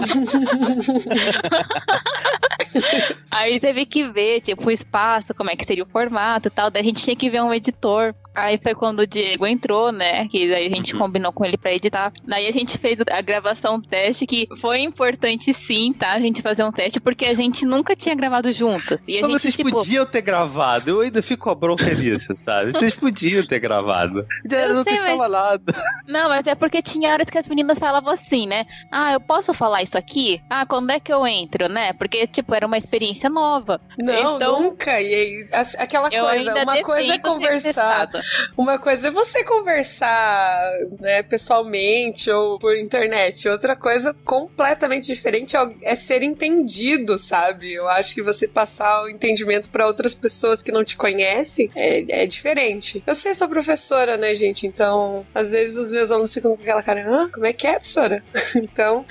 Aí 3.30 3.58
teve 3.58 3.86
que 3.86 4.08
ver, 4.08 4.40
tipo, 4.40 4.68
o 4.68 4.70
espaço, 4.70 5.34
como 5.34 5.50
é 5.50 5.56
que 5.56 5.64
seria 5.64 5.84
o 5.84 5.88
formato 5.88 6.48
e 6.48 6.50
tal. 6.50 6.70
Daí 6.70 6.82
a 6.82 6.84
gente 6.84 7.02
tinha 7.02 7.16
que 7.16 7.29
ver 7.30 7.42
um 7.42 7.52
editor 7.52 8.14
Aí 8.34 8.58
foi 8.62 8.74
quando 8.74 9.00
o 9.00 9.06
Diego 9.06 9.46
entrou, 9.46 9.90
né? 9.90 10.26
Que 10.28 10.54
aí 10.54 10.66
a 10.66 10.74
gente 10.74 10.94
uhum. 10.94 11.00
combinou 11.00 11.32
com 11.32 11.44
ele 11.44 11.58
pra 11.58 11.72
editar. 11.72 12.12
Daí 12.24 12.46
a 12.46 12.52
gente 12.52 12.78
fez 12.78 12.98
a 13.10 13.20
gravação 13.20 13.80
teste, 13.80 14.26
que 14.26 14.48
foi 14.60 14.80
importante 14.80 15.52
sim, 15.52 15.92
tá? 15.92 16.12
A 16.12 16.20
gente 16.20 16.40
fazer 16.40 16.62
um 16.64 16.70
teste, 16.70 17.00
porque 17.00 17.26
a 17.26 17.34
gente 17.34 17.66
nunca 17.66 17.96
tinha 17.96 18.14
gravado 18.14 18.50
juntos. 18.52 19.06
E 19.08 19.18
a 19.18 19.22
Mas 19.22 19.30
gente, 19.30 19.40
vocês 19.42 19.54
tipo... 19.54 19.70
podiam 19.70 20.06
ter 20.06 20.22
gravado. 20.22 20.90
Eu 20.90 21.00
ainda 21.00 21.22
fico 21.22 21.44
com 21.44 21.50
a 21.50 21.54
bronca 21.54 21.92
nisso, 21.92 22.34
sabe? 22.36 22.72
Vocês 22.72 22.94
podiam 22.94 23.44
ter 23.46 23.58
gravado. 23.58 24.24
Eu 24.48 24.74
não 24.74 24.84
sei, 24.84 25.16
mas... 25.16 25.30
nada. 25.30 25.74
Não, 26.06 26.28
mas 26.28 26.46
é 26.46 26.54
porque 26.54 26.82
tinha 26.82 27.12
horas 27.12 27.28
que 27.28 27.38
as 27.38 27.48
meninas 27.48 27.78
falavam 27.78 28.12
assim, 28.12 28.46
né? 28.46 28.64
Ah, 28.92 29.12
eu 29.12 29.20
posso 29.20 29.52
falar 29.52 29.82
isso 29.82 29.98
aqui? 29.98 30.40
Ah, 30.48 30.64
quando 30.64 30.90
é 30.90 31.00
que 31.00 31.12
eu 31.12 31.26
entro, 31.26 31.68
né? 31.68 31.92
Porque, 31.94 32.26
tipo, 32.26 32.54
era 32.54 32.66
uma 32.66 32.78
experiência 32.78 33.28
nova. 33.28 33.80
Não, 33.98 34.36
então... 34.36 34.62
nunca. 34.62 35.00
E 35.00 35.14
aí, 35.14 35.44
aquela 35.78 36.10
coisa, 36.10 36.54
uma 36.62 36.82
coisa 36.82 37.14
é 37.14 37.18
conversar 37.22 38.08
uma 38.56 38.78
coisa 38.78 39.08
é 39.08 39.10
você 39.10 39.44
conversar, 39.44 40.72
né, 41.00 41.22
pessoalmente 41.22 42.30
ou 42.30 42.58
por 42.58 42.76
internet. 42.76 43.48
Outra 43.48 43.76
coisa 43.76 44.14
completamente 44.24 45.06
diferente 45.06 45.56
é, 45.56 45.70
é 45.82 45.94
ser 45.94 46.22
entendido, 46.22 47.18
sabe? 47.18 47.72
Eu 47.72 47.88
acho 47.88 48.14
que 48.14 48.22
você 48.22 48.46
passar 48.46 49.02
o 49.02 49.08
entendimento 49.08 49.68
para 49.70 49.86
outras 49.86 50.14
pessoas 50.14 50.62
que 50.62 50.72
não 50.72 50.84
te 50.84 50.96
conhecem 50.96 51.70
é, 51.74 52.22
é 52.22 52.26
diferente. 52.26 53.02
Eu 53.06 53.14
sei, 53.14 53.34
sou 53.34 53.48
professora, 53.48 54.16
né, 54.16 54.34
gente? 54.34 54.66
Então, 54.66 55.26
às 55.34 55.50
vezes 55.50 55.76
os 55.76 55.90
meus 55.90 56.10
alunos 56.10 56.32
ficam 56.32 56.56
com 56.56 56.62
aquela 56.62 56.82
cara, 56.82 57.06
ah, 57.08 57.28
como 57.32 57.46
é 57.46 57.52
que 57.52 57.66
é, 57.66 57.74
professora? 57.74 58.22
então, 58.56 59.04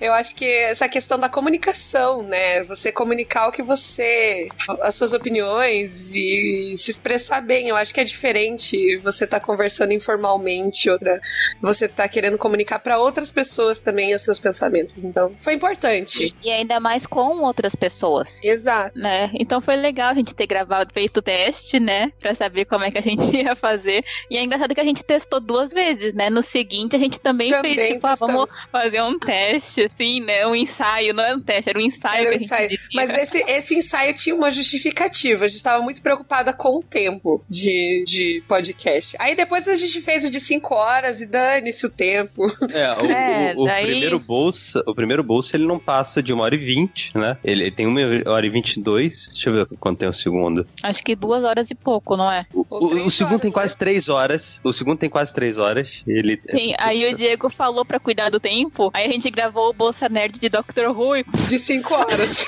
eu 0.00 0.12
acho 0.12 0.34
que 0.34 0.46
essa 0.46 0.88
questão 0.88 1.18
da 1.18 1.28
comunicação, 1.28 2.22
né? 2.22 2.64
Você 2.64 2.90
comunicar 2.90 3.48
o 3.48 3.52
que 3.52 3.62
você. 3.62 4.48
as 4.80 4.94
suas 4.94 5.12
opiniões 5.12 6.14
e 6.14 6.74
se 6.76 6.90
expressar 6.90 7.40
bem, 7.40 7.55
eu 7.64 7.76
acho 7.76 7.94
que 7.94 8.00
é 8.00 8.04
diferente 8.04 8.98
você 8.98 9.26
tá 9.26 9.40
conversando 9.40 9.92
informalmente, 9.92 10.90
outra 10.90 11.20
você 11.60 11.88
tá 11.88 12.08
querendo 12.08 12.36
comunicar 12.36 12.78
para 12.78 12.98
outras 12.98 13.32
pessoas 13.32 13.80
também 13.80 14.14
os 14.14 14.22
seus 14.22 14.38
pensamentos. 14.38 15.04
Então, 15.04 15.34
foi 15.38 15.54
importante. 15.54 16.34
E 16.42 16.50
ainda 16.50 16.78
mais 16.80 17.06
com 17.06 17.42
outras 17.42 17.74
pessoas. 17.74 18.42
Exato. 18.42 18.98
Né? 18.98 19.30
Então 19.34 19.60
foi 19.60 19.76
legal 19.76 20.10
a 20.10 20.14
gente 20.14 20.34
ter 20.34 20.46
gravado, 20.46 20.92
feito 20.92 21.18
o 21.18 21.22
teste, 21.22 21.80
né, 21.80 22.12
para 22.20 22.34
saber 22.34 22.64
como 22.64 22.84
é 22.84 22.90
que 22.90 22.98
a 22.98 23.02
gente 23.02 23.24
ia 23.36 23.56
fazer. 23.56 24.04
E 24.30 24.36
é 24.36 24.42
engraçado 24.42 24.74
que 24.74 24.80
a 24.80 24.84
gente 24.84 25.02
testou 25.02 25.40
duas 25.40 25.70
vezes, 25.70 26.14
né? 26.14 26.28
No 26.28 26.42
seguinte 26.42 26.96
a 26.96 26.98
gente 26.98 27.20
também, 27.20 27.50
também 27.50 27.74
fez 27.74 27.92
tipo, 27.92 28.06
ah, 28.06 28.14
vamos 28.14 28.50
fazer 28.70 29.02
um 29.02 29.18
teste 29.18 29.82
assim, 29.82 30.20
né, 30.20 30.46
um 30.46 30.54
ensaio, 30.54 31.14
não 31.14 31.24
era 31.24 31.36
um 31.36 31.40
teste, 31.40 31.70
era 31.70 31.78
um 31.78 31.82
ensaio 31.82 32.26
era 32.26 32.30
um 32.30 32.42
ensaio. 32.42 32.78
Mas 32.94 33.10
esse, 33.10 33.38
esse 33.46 33.74
ensaio 33.74 34.14
tinha 34.14 34.34
uma 34.34 34.50
justificativa. 34.50 35.44
A 35.44 35.48
gente 35.48 35.62
tava 35.62 35.82
muito 35.82 36.00
preocupada 36.02 36.52
com 36.52 36.78
o 36.78 36.82
tempo 36.82 37.44
de, 37.48 38.04
de 38.06 38.42
podcast. 38.46 39.16
Aí 39.18 39.34
depois 39.34 39.66
a 39.68 39.76
gente 39.76 40.00
fez 40.02 40.24
o 40.24 40.30
de 40.30 40.40
5 40.40 40.74
horas 40.74 41.20
e 41.20 41.26
dane-se 41.26 41.86
o 41.86 41.90
tempo. 41.90 42.46
É, 42.72 42.92
o, 42.92 43.06
é, 43.06 43.54
o, 43.56 43.62
o 43.62 43.64
daí... 43.66 43.86
primeiro 43.86 44.18
bolsa, 44.18 44.82
o 44.86 44.94
primeiro 44.94 45.22
bolsa 45.22 45.56
ele 45.56 45.66
não 45.66 45.78
passa 45.78 46.22
de 46.22 46.32
uma 46.32 46.44
hora 46.44 46.54
e 46.54 46.58
vinte, 46.58 47.16
né? 47.16 47.38
Ele, 47.44 47.62
ele 47.62 47.70
tem 47.70 47.86
uma 47.86 48.00
hora 48.26 48.44
e 48.44 48.50
vinte 48.50 48.76
e 48.76 48.80
dois. 48.80 49.28
Deixa 49.30 49.50
eu 49.50 49.54
ver 49.54 49.76
quanto 49.78 49.98
tem 49.98 50.08
o 50.08 50.12
segundo. 50.12 50.66
Acho 50.82 51.02
que 51.02 51.14
duas 51.14 51.44
horas 51.44 51.70
e 51.70 51.74
pouco, 51.74 52.16
não 52.16 52.30
é? 52.30 52.46
O, 52.52 52.66
o, 52.68 53.06
o 53.06 53.10
segundo 53.10 53.32
horas, 53.32 53.42
tem 53.42 53.52
quase 53.52 53.74
né? 53.74 53.78
três 53.78 54.08
horas. 54.08 54.60
O 54.64 54.72
segundo 54.72 54.98
tem 54.98 55.08
quase 55.08 55.32
três 55.32 55.58
horas. 55.58 56.02
Ele 56.06 56.40
Sim, 56.50 56.72
é... 56.72 56.76
aí 56.78 57.12
o 57.12 57.14
Diego 57.16 57.50
falou 57.50 57.84
pra 57.84 58.00
cuidar 58.00 58.30
do 58.30 58.40
tempo. 58.40 58.90
Aí 58.92 59.06
a 59.06 59.10
gente 59.10 59.30
gravou 59.30 59.70
o 59.70 59.72
Bolsa 59.72 60.08
Nerd 60.08 60.38
de 60.38 60.48
Dr. 60.48 60.88
Who. 60.88 61.24
De 61.48 61.58
cinco 61.58 61.94
horas. 61.94 62.44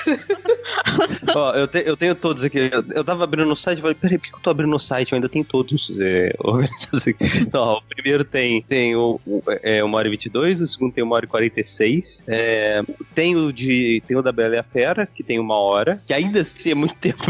Ó, 1.33 1.53
eu, 1.53 1.67
te, 1.67 1.83
eu 1.85 1.95
tenho 1.95 2.15
todos 2.15 2.43
aqui. 2.43 2.69
Eu, 2.71 2.83
eu 2.93 3.03
tava 3.03 3.23
abrindo 3.23 3.47
no 3.47 3.55
site 3.55 3.79
e 3.79 3.81
falei, 3.81 3.95
peraí, 3.95 4.17
por 4.17 4.27
que 4.27 4.35
eu 4.35 4.39
tô 4.39 4.49
abrindo 4.49 4.69
no 4.69 4.79
site? 4.79 4.88
Eu 4.91 5.15
ainda 5.15 5.29
tenho 5.29 5.45
todos 5.45 5.91
é, 5.99 6.33
organizados 6.39 7.07
aqui. 7.07 7.25
Então, 7.39 7.61
ó, 7.61 7.77
o 7.77 7.81
primeiro 7.81 8.23
tem, 8.23 8.61
tem 8.63 8.95
o, 8.95 9.19
o, 9.25 9.43
é, 9.63 9.83
uma 9.83 9.97
hora 9.97 10.07
e 10.07 10.11
22, 10.11 10.61
o 10.61 10.67
segundo 10.67 10.93
tem 10.93 11.03
uma 11.03 11.15
hora 11.15 11.25
e 11.25 11.27
46. 11.27 12.25
É, 12.27 12.81
tem 13.13 13.35
o 13.35 13.51
de. 13.51 14.01
Tem 14.07 14.17
o 14.17 14.21
da 14.21 14.31
Bela 14.31 14.55
e 14.55 14.59
a 14.59 14.63
Fera, 14.63 15.05
que 15.05 15.23
tem 15.23 15.39
uma 15.39 15.57
hora, 15.57 16.01
que 16.05 16.13
ainda 16.13 16.41
assim 16.41 16.71
é 16.71 16.75
muito 16.75 16.95
tempo. 16.99 17.23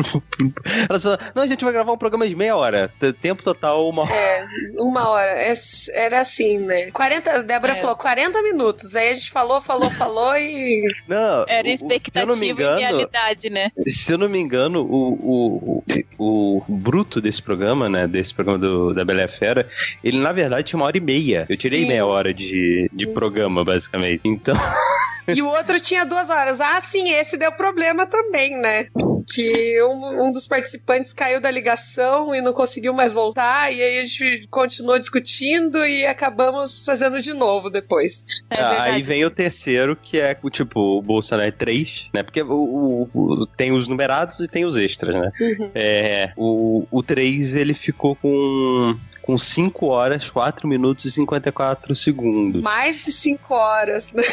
Elas 0.89 1.03
falam, 1.03 1.19
não, 1.35 1.43
a 1.43 1.47
gente 1.47 1.63
vai 1.63 1.73
gravar 1.73 1.91
um 1.91 1.97
programa 1.97 2.27
de 2.27 2.35
meia 2.35 2.55
hora. 2.55 2.91
Tempo 3.21 3.43
total, 3.43 3.87
uma 3.89 4.03
hora. 4.03 4.13
É, 4.13 4.47
uma 4.77 5.09
hora. 5.09 5.31
É, 5.31 5.53
era 5.93 6.21
assim, 6.21 6.57
né? 6.59 6.91
40, 6.91 7.31
a 7.31 7.41
Débora 7.41 7.73
é. 7.73 7.75
falou 7.75 7.95
40 7.95 8.41
minutos. 8.41 8.95
Aí 8.95 9.09
a 9.09 9.13
gente 9.13 9.31
falou, 9.31 9.61
falou, 9.61 9.89
falou 9.91 10.37
e. 10.37 10.87
Não. 11.07 11.45
Era 11.47 11.69
expectativa 11.69 12.45
engano, 12.45 12.77
e 12.77 12.81
realidade, 12.81 13.49
né? 13.49 13.71
Se 13.87 14.11
eu 14.11 14.17
não 14.17 14.29
me 14.29 14.39
engano, 14.39 14.81
o, 14.81 15.13
o, 15.13 15.83
o, 16.17 16.63
o 16.67 16.77
bruto 16.77 17.21
desse 17.21 17.41
programa, 17.49 17.89
né? 17.89 18.07
Desse 18.07 18.31
programa 18.31 18.59
do, 18.59 18.93
da 18.93 19.03
Bela 19.03 19.27
Fera, 19.27 19.67
ele 20.03 20.19
na 20.19 20.31
verdade 20.31 20.67
tinha 20.67 20.79
uma 20.79 20.85
hora 20.85 20.97
e 20.97 21.01
meia. 21.01 21.47
Eu 21.49 21.57
tirei 21.57 21.81
Sim. 21.81 21.87
meia 21.87 22.05
hora 22.05 22.31
de, 22.31 22.89
de 22.93 23.07
programa, 23.07 23.65
basicamente. 23.65 24.21
Então. 24.23 24.55
E 25.39 25.41
o 25.41 25.47
outro 25.47 25.79
tinha 25.79 26.05
duas 26.05 26.29
horas. 26.29 26.59
Ah, 26.59 26.81
sim, 26.81 27.13
esse 27.13 27.37
deu 27.37 27.51
problema 27.51 28.05
também, 28.05 28.57
né? 28.57 28.87
Que 29.31 29.81
um, 29.83 30.27
um 30.27 30.31
dos 30.31 30.47
participantes 30.47 31.13
caiu 31.13 31.39
da 31.39 31.51
ligação 31.51 32.33
e 32.33 32.41
não 32.41 32.51
conseguiu 32.51 32.93
mais 32.93 33.13
voltar, 33.13 33.71
e 33.71 33.81
aí 33.81 33.99
a 33.99 34.03
gente 34.03 34.47
continuou 34.49 34.97
discutindo 34.97 35.85
e 35.85 36.05
acabamos 36.05 36.83
fazendo 36.83 37.21
de 37.21 37.33
novo 37.33 37.69
depois. 37.69 38.25
É 38.49 38.59
ah, 38.59 38.83
aí 38.83 39.03
vem 39.03 39.23
o 39.23 39.29
terceiro, 39.29 39.95
que 39.95 40.19
é 40.19 40.35
tipo 40.51 40.79
o 40.79 41.01
Bolsonaro 41.01 41.51
3, 41.51 42.09
né? 42.13 42.23
Porque 42.23 42.41
o, 42.41 42.51
o, 42.51 43.09
o, 43.13 43.47
tem 43.47 43.71
os 43.71 43.87
numerados 43.87 44.39
e 44.39 44.47
tem 44.47 44.65
os 44.65 44.75
extras, 44.75 45.15
né? 45.15 45.31
Uhum. 45.39 45.71
É, 45.75 46.33
o, 46.35 46.87
o 46.89 47.03
3 47.03 47.55
ele 47.55 47.73
ficou 47.73 48.15
com 48.15 48.97
com 49.29 49.37
5 49.37 49.85
horas, 49.85 50.27
4 50.27 50.67
minutos 50.67 51.05
e 51.05 51.11
54 51.11 51.95
segundos. 51.95 52.63
Mais 52.63 53.05
de 53.05 53.11
5 53.11 53.53
horas, 53.53 54.11
né? 54.11 54.23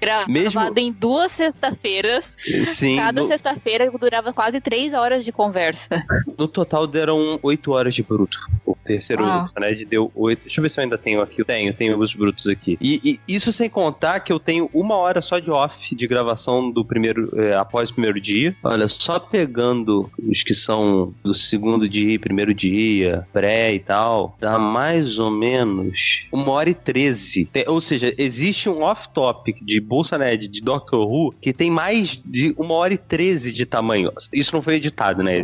Gravado 0.00 0.32
Mesmo... 0.32 0.72
em 0.78 0.90
duas 0.90 1.30
sexta-feiras. 1.30 2.36
Sim. 2.64 2.96
Cada 2.96 3.20
no... 3.20 3.28
sexta-feira 3.28 3.88
durava 3.88 4.32
quase 4.32 4.60
3 4.60 4.94
horas 4.94 5.24
de 5.24 5.30
conversa. 5.30 6.04
No 6.36 6.48
total 6.48 6.88
deram 6.88 7.38
8 7.40 7.70
horas 7.70 7.94
de 7.94 8.02
bruto. 8.02 8.36
O 8.66 8.74
terceiro 8.90 9.24
ah. 9.24 9.48
né, 9.58 9.72
deu 9.88 10.10
8. 10.14 10.42
Deixa 10.42 10.60
eu 10.60 10.62
ver 10.62 10.68
se 10.68 10.80
eu 10.80 10.84
ainda 10.84 10.98
tenho 10.98 11.20
aqui. 11.20 11.44
Tenho, 11.44 11.72
tenho 11.72 11.98
os 11.98 12.14
brutos 12.14 12.46
aqui. 12.48 12.76
E, 12.80 13.20
e, 13.28 13.34
isso 13.34 13.52
sem 13.52 13.70
contar 13.70 14.20
que 14.20 14.32
eu 14.32 14.40
tenho 14.40 14.68
uma 14.74 14.96
hora 14.96 15.22
só 15.22 15.38
de 15.38 15.50
off 15.50 15.94
de 15.94 16.06
gravação 16.06 16.70
do 16.70 16.84
primeiro, 16.84 17.30
é, 17.40 17.54
após 17.54 17.90
o 17.90 17.94
primeiro 17.94 18.20
dia. 18.20 18.54
Olha, 18.62 18.88
só 18.88 19.18
pegando 19.18 20.10
os 20.18 20.42
que 20.42 20.54
são 20.54 21.14
do 21.22 21.34
segundo 21.34 21.88
dia, 21.88 22.18
primeiro 22.18 22.52
dia, 22.52 23.26
pré 23.32 23.74
e 23.74 23.78
tal 23.78 24.36
dá 24.40 24.58
mais 24.58 25.18
ou 25.18 25.30
menos 25.30 26.26
uma 26.32 26.50
hora 26.52 26.70
e 26.70 26.74
treze. 26.74 27.48
Ou 27.66 27.80
seja, 27.80 28.12
existe 28.18 28.68
um 28.68 28.82
off-topic 28.82 29.64
de 29.64 29.80
Bolsa 29.80 30.18
Nerd 30.18 30.48
de 30.48 30.60
Doctor 30.60 31.06
Who 31.06 31.34
que 31.40 31.52
tem 31.52 31.70
mais 31.70 32.20
de 32.24 32.54
uma 32.56 32.74
hora 32.74 32.94
e 32.94 32.98
treze 32.98 33.52
de 33.52 33.66
tamanho. 33.66 34.12
Isso 34.32 34.54
não 34.54 34.62
foi 34.62 34.76
editado, 34.76 35.22
né? 35.22 35.42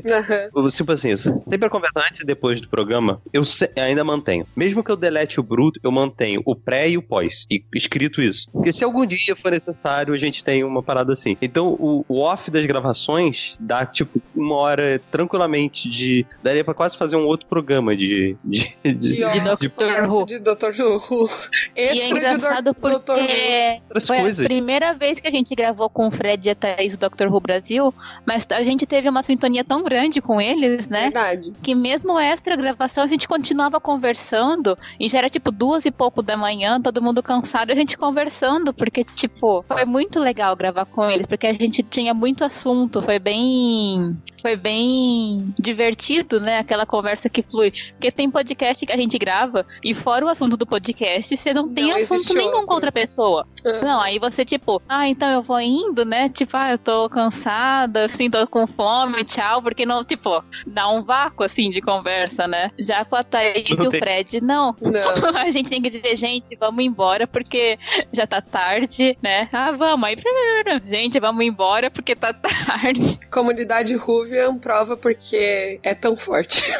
Uhum. 0.55 0.69
Tipo 0.69 0.93
assim, 0.93 1.15
sempre 1.17 1.67
a 1.67 1.71
conversa 1.71 2.01
antes 2.01 2.21
e 2.21 2.25
depois 2.25 2.61
do 2.61 2.69
programa, 2.69 3.21
eu 3.37 3.83
ainda 3.83 4.05
mantenho. 4.05 4.47
Mesmo 4.57 4.83
que 4.83 4.91
eu 4.91 4.97
delete 4.97 5.41
o 5.41 5.43
bruto, 5.43 5.81
eu 5.83 5.91
mantenho 5.91 6.43
o 6.45 6.55
pré 6.55 6.89
e 6.89 6.99
o 6.99 7.03
pós. 7.03 7.47
E 7.51 7.63
escrito 7.75 8.23
isso. 8.23 8.49
Porque 8.53 8.73
se 8.73 8.85
algum 8.85 9.07
dia 9.07 9.37
for 9.41 9.53
necessário, 9.53 10.15
a 10.15 10.17
gente 10.17 10.45
tem 10.45 10.65
uma 10.65 10.83
parada 10.83 11.13
assim. 11.13 11.37
Então, 11.41 11.69
o, 11.69 12.05
o 12.09 12.21
off 12.21 12.51
das 12.51 12.65
gravações 12.67 13.55
dá, 13.59 13.85
tipo, 13.85 14.21
uma 14.35 14.57
hora 14.57 15.01
tranquilamente 15.11 15.89
de. 15.89 16.27
Daria 16.43 16.65
pra 16.65 16.75
quase 16.75 16.97
fazer 16.97 17.17
um 17.17 17.27
outro 17.27 17.47
programa 17.47 17.97
de, 17.97 18.37
de, 18.45 18.77
de, 18.83 18.95
de, 18.95 19.17
de 19.17 19.69
Dr. 19.69 20.09
Who. 20.09 20.27
De 20.27 20.39
Dr. 20.39 20.81
Who. 20.81 21.29
e 21.77 21.81
é 21.81 22.09
engraçado 22.09 22.75
porque 22.75 23.81
foi 24.05 24.19
a 24.19 24.35
primeira 24.45 24.95
vez 24.95 25.21
que 25.21 25.29
a 25.29 25.31
gente 25.31 25.55
gravou 25.55 25.89
com 25.89 26.09
o 26.09 26.11
Fred 26.11 26.49
e 26.49 26.51
a 26.51 26.55
Thaís 26.55 26.97
do 26.97 27.09
Dr. 27.09 27.27
Who 27.27 27.41
Brasil, 27.41 27.95
mas 28.25 28.47
a 28.51 28.63
gente 28.63 28.87
teve 28.87 29.09
uma 29.09 29.23
sintonia 29.23 29.65
tão 29.65 29.83
grande 29.83 30.21
com 30.21 30.41
eles, 30.41 30.89
né? 30.89 31.05
Verdade. 31.05 31.53
Que 31.63 31.75
mesmo 31.75 32.19
extra 32.19 32.57
gravação 32.57 33.05
a 33.05 33.07
gente 33.07 33.26
continuava 33.27 33.81
conversando 33.81 34.77
e 34.99 35.09
já 35.09 35.19
era 35.19 35.29
tipo 35.29 35.51
duas 35.51 35.85
e 35.85 35.91
pouco 35.91 36.23
da 36.23 36.37
manhã, 36.37 36.81
todo 36.81 37.03
mundo 37.03 37.23
cansado, 37.23 37.71
a 37.71 37.75
gente 37.75 37.97
conversando, 37.97 38.73
porque 38.73 39.05
tipo, 39.05 39.65
foi 39.69 39.85
muito 39.85 40.19
legal 40.19 40.55
gravar 40.57 40.87
com 40.87 41.09
eles, 41.11 41.27
porque 41.27 41.47
a 41.47 41.53
gente 41.53 41.83
tinha 41.83 42.15
muito 42.15 42.45
assunto, 42.45 43.03
foi 43.03 43.19
bem 43.19 44.17
foi 44.41 44.57
bem 44.57 45.55
divertido, 45.59 46.41
né? 46.41 46.59
Aquela 46.59 46.87
conversa 46.87 47.29
que 47.29 47.43
flui. 47.43 47.73
Porque 47.93 48.11
tem 48.11 48.31
podcast 48.31 48.85
que 48.85 48.93
a 48.93 48.97
gente 48.97 49.19
grava 49.19 49.67
e 49.83 49.95
fora 49.95 50.25
o 50.25 50.29
assunto 50.29 50.57
do 50.57 50.67
podcast, 50.67 51.37
você 51.37 51.53
não 51.53 51.69
tem 51.69 51.89
não 51.89 51.97
assunto 51.97 52.35
nenhum 52.35 52.49
outro. 52.49 52.67
com 52.67 52.75
outra 52.75 52.93
pessoa. 52.93 53.47
Uhum. 53.65 53.83
Não, 53.83 54.01
aí 54.01 54.19
você, 54.19 54.45
tipo, 54.45 54.81
ah, 54.89 55.09
então 55.09 55.29
eu 55.29 55.43
vou 55.43 55.61
indo, 55.61 56.05
né? 56.05 56.29
Tipo, 56.29 56.57
ah, 56.57 56.73
eu 56.73 56.79
tô 56.79 57.09
cansada, 57.09 58.05
assim, 58.05 58.31
tô 58.31 58.47
com 58.47 58.67
fome, 58.67 59.25
tchau, 59.25 59.63
porque 59.63 59.85
não, 59.87 60.05
tipo, 60.05 60.43
dá 60.67 60.89
um 60.89 61.03
vácuo, 61.03 61.45
assim, 61.45 61.71
de 61.71 61.81
conversa, 61.81 62.47
né? 62.47 62.71
Já 62.79 63.05
com 63.05 63.17
a 63.17 63.25
Thaís 63.25 63.69
e 63.69 63.75
o 63.75 63.91
Fred, 63.91 64.41
não. 64.41 64.75
não. 64.81 65.37
a 65.37 65.51
gente 65.51 65.71
tem 65.71 65.83
que 65.83 65.91
dizer, 65.91 66.17
gente, 66.17 66.57
vamos 66.57 66.85
embora 66.85 67.27
porque 67.27 67.79
já 68.13 68.27
tá 68.27 68.41
tarde, 68.41 69.17
né? 69.23 69.49
Ah, 69.53 69.73
vamos, 69.73 70.09
aí, 70.09 70.17
gente, 70.87 71.19
vamos 71.19 71.45
embora 71.45 71.91
porque 71.91 72.15
tá 72.15 72.33
tarde. 72.35 73.19
Comunidade 73.31 73.95
Ruve 73.95 74.26
Vivian 74.27 74.59
prova 74.59 74.97
porque 74.97 75.81
é 75.83 75.95
tão 75.95 76.17
forte. 76.17 76.63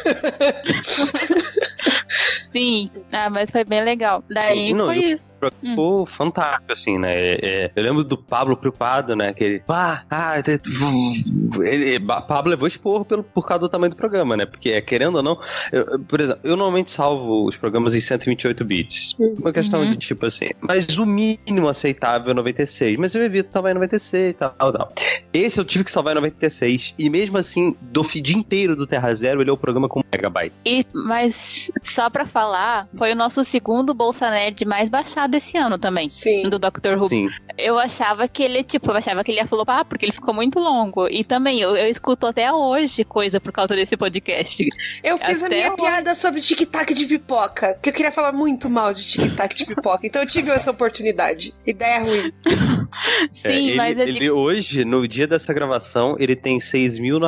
Sim, 2.57 2.91
ah, 3.13 3.29
mas 3.29 3.51
foi 3.51 3.65
bem 3.65 3.85
legal. 3.85 4.25
Daí 4.31 4.73
Não, 4.73 4.87
foi 4.87 4.99
isso. 4.99 5.33
Ficou 5.61 6.03
hum. 6.03 6.07
fantástico, 6.07 6.73
assim, 6.73 6.99
né? 6.99 7.15
É, 7.15 7.39
é, 7.43 7.73
eu 7.77 7.83
lembro 7.83 8.03
do 8.03 8.17
Pablo 8.17 8.57
preocupado, 8.57 9.15
né? 9.15 9.35
Que 9.35 9.45
ele, 9.45 9.63
ah, 9.69 10.03
ah, 10.11 10.35
ele, 10.39 12.01
Pablo 12.01 12.51
levou 12.51 12.67
expor 12.67 13.05
pelo, 13.05 13.23
por 13.23 13.47
causa 13.47 13.61
do 13.61 13.69
tamanho 13.69 13.91
do 13.91 13.97
programa, 13.97 14.37
né? 14.37 14.47
Porque, 14.47 14.81
querendo 14.81 15.17
ou 15.17 15.23
não, 15.23 15.39
eu, 15.71 16.01
por 16.01 16.21
exemplo, 16.21 16.41
eu 16.45 16.57
normalmente 16.57 16.91
salvo 16.91 17.47
os 17.47 17.57
programas 17.57 17.95
em 17.95 18.01
128 18.01 18.65
bits. 18.65 19.17
Uma 19.19 19.53
questão 19.53 19.81
uhum. 19.81 19.91
de 19.91 19.99
tipo 19.99 20.25
assim, 20.25 20.49
mas 20.61 20.97
o 20.97 21.05
mínimo 21.05 21.69
aceitável 21.69 22.31
é 22.31 22.35
96, 22.35 22.97
mas 22.97 23.15
eu 23.15 23.23
evito 23.23 23.53
salvar 23.53 23.73
em 23.73 23.75
96 23.75 24.31
e 24.31 24.35
tal, 24.35 24.55
tal. 24.57 24.93
Esse 25.33 25.61
eu 25.61 25.65
tive 25.65 25.85
que 25.85 25.91
salvar 25.91 26.13
em 26.13 26.17
96, 26.17 26.95
e 26.99 27.11
mesmo 27.11 27.36
assim, 27.39 27.77
do 27.81 28.05
feed 28.05 28.37
inteiro 28.37 28.77
do 28.77 28.87
Terra 28.87 29.13
Zero, 29.15 29.41
ele 29.41 29.51
é 29.51 29.53
o 29.53 29.57
programa 29.57 29.89
com 29.89 30.03
megabyte. 30.13 30.55
E, 30.65 30.87
mas 30.93 31.71
só 31.85 32.09
pra 32.11 32.27
falar, 32.27 32.89
foi 32.97 33.13
o 33.13 33.17
nosso 33.17 33.45
segundo 33.45 33.95
Bolsa 33.95 34.31
Nerd 34.31 34.65
mais 34.65 34.89
baixado 34.89 35.35
esse 35.35 35.57
ano 35.57 35.79
também. 35.79 36.09
Sim. 36.09 36.49
Do 36.49 36.59
Dr. 36.59 36.97
Who. 36.99 37.09
Sim. 37.09 37.29
Eu 37.59 37.79
achava 37.79 38.29
que 38.29 38.43
ele, 38.43 38.63
tipo, 38.63 38.91
eu 38.91 38.97
achava 38.97 39.25
que 39.25 39.31
ele 39.31 39.39
ia 39.39 39.47
flopar 39.47 39.85
porque 39.85 40.05
ele 40.05 40.13
ficou 40.13 40.35
muito 40.35 40.59
longo. 40.59 41.09
E 41.09 41.25
também, 41.25 41.61
eu, 41.61 41.77
eu 41.77 41.89
escuto 41.89 42.27
até 42.27 42.53
hoje 42.53 43.05
coisa 43.05 43.41
por 43.41 43.53
causa 43.53 43.75
desse 43.75 43.97
podcast. 43.97 44.67
Eu 45.03 45.19
fiz 45.19 45.43
até 45.43 45.47
a 45.47 45.49
minha 45.49 45.73
hoje. 45.73 45.83
piada 45.83 46.15
sobre 46.15 46.41
tic-tac 46.41 46.93
de 46.93 47.07
pipoca, 47.07 47.79
que 47.81 47.89
eu 47.89 47.93
queria 47.93 48.13
falar 48.13 48.33
muito 48.33 48.69
mal 48.69 48.93
de 48.93 49.05
tic-tac 49.05 49.55
de 49.55 49.65
pipoca. 49.65 50.07
Então 50.07 50.23
eu 50.23 50.27
tive 50.27 50.51
essa 50.51 50.71
oportunidade. 50.71 51.55
Ideia 51.67 52.03
ruim. 52.03 52.33
Sim, 53.31 53.49
é, 53.49 53.53
ele, 53.53 53.75
mas 53.77 53.99
ele 53.99 54.13
digo... 54.13 54.35
hoje, 54.35 54.85
no 54.85 55.07
dia 55.07 55.27
dessa 55.27 55.53
gravação, 55.53 56.17
ele 56.19 56.37
tem 56.37 56.61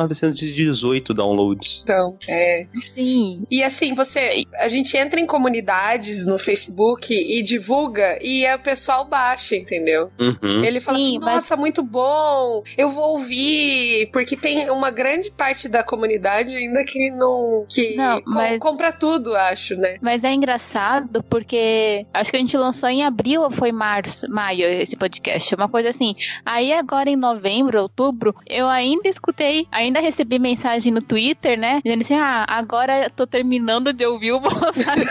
6.918 0.07 1.13
downloads. 1.13 1.81
Então, 1.83 2.17
é. 2.27 2.65
Sim. 2.73 3.43
E 3.49 3.63
assim, 3.63 3.93
você. 3.93 4.45
A 4.55 4.67
gente 4.67 4.95
entra 4.97 5.19
em 5.19 5.25
comunidades 5.25 6.25
no 6.25 6.39
Facebook 6.39 7.13
e 7.13 7.41
divulga 7.43 8.17
e 8.21 8.45
o 8.53 8.59
pessoal 8.59 9.05
baixa, 9.05 9.55
entendeu? 9.55 10.11
Uhum. 10.19 10.63
Ele 10.63 10.79
fala 10.79 10.97
Sim, 10.97 11.17
assim: 11.17 11.19
nossa, 11.19 11.55
mas... 11.55 11.59
muito 11.59 11.83
bom, 11.83 12.63
eu 12.77 12.89
vou 12.89 13.11
ouvir. 13.11 14.09
Porque 14.11 14.35
tem 14.35 14.69
uma 14.69 14.91
grande 14.91 15.31
parte 15.31 15.67
da 15.67 15.83
comunidade 15.83 16.55
ainda 16.55 16.83
que 16.83 17.11
não. 17.11 17.65
que 17.69 17.95
não, 17.95 18.21
mas... 18.25 18.59
compra 18.59 18.91
tudo, 18.91 19.35
acho, 19.35 19.75
né? 19.75 19.97
Mas 20.01 20.23
é 20.23 20.33
engraçado 20.33 21.23
porque 21.23 22.05
acho 22.13 22.31
que 22.31 22.37
a 22.37 22.39
gente 22.39 22.57
lançou 22.57 22.89
em 22.89 23.03
abril 23.03 23.41
ou 23.41 23.51
foi 23.51 23.71
março, 23.71 24.29
maio 24.29 24.65
esse 24.65 24.95
podcast 24.95 25.55
uma 25.59 25.69
coisa 25.69 25.89
assim. 25.89 26.15
Aí 26.45 26.71
agora 26.71 27.09
em 27.09 27.15
novembro, 27.15 27.81
outubro, 27.81 28.35
eu 28.47 28.67
ainda 28.67 29.07
escutei, 29.07 29.67
ainda 29.71 29.88
recebi 29.97 30.37
mensagem 30.37 30.91
no 30.91 31.01
Twitter, 31.01 31.57
né? 31.57 31.81
Dizendo 31.83 32.01
assim: 32.01 32.15
ah, 32.15 32.45
agora 32.47 33.09
tô 33.09 33.25
terminando 33.25 33.91
de 33.91 34.05
ouvir 34.05 34.33
o 34.33 34.39
Bolsonaro. 34.41 35.01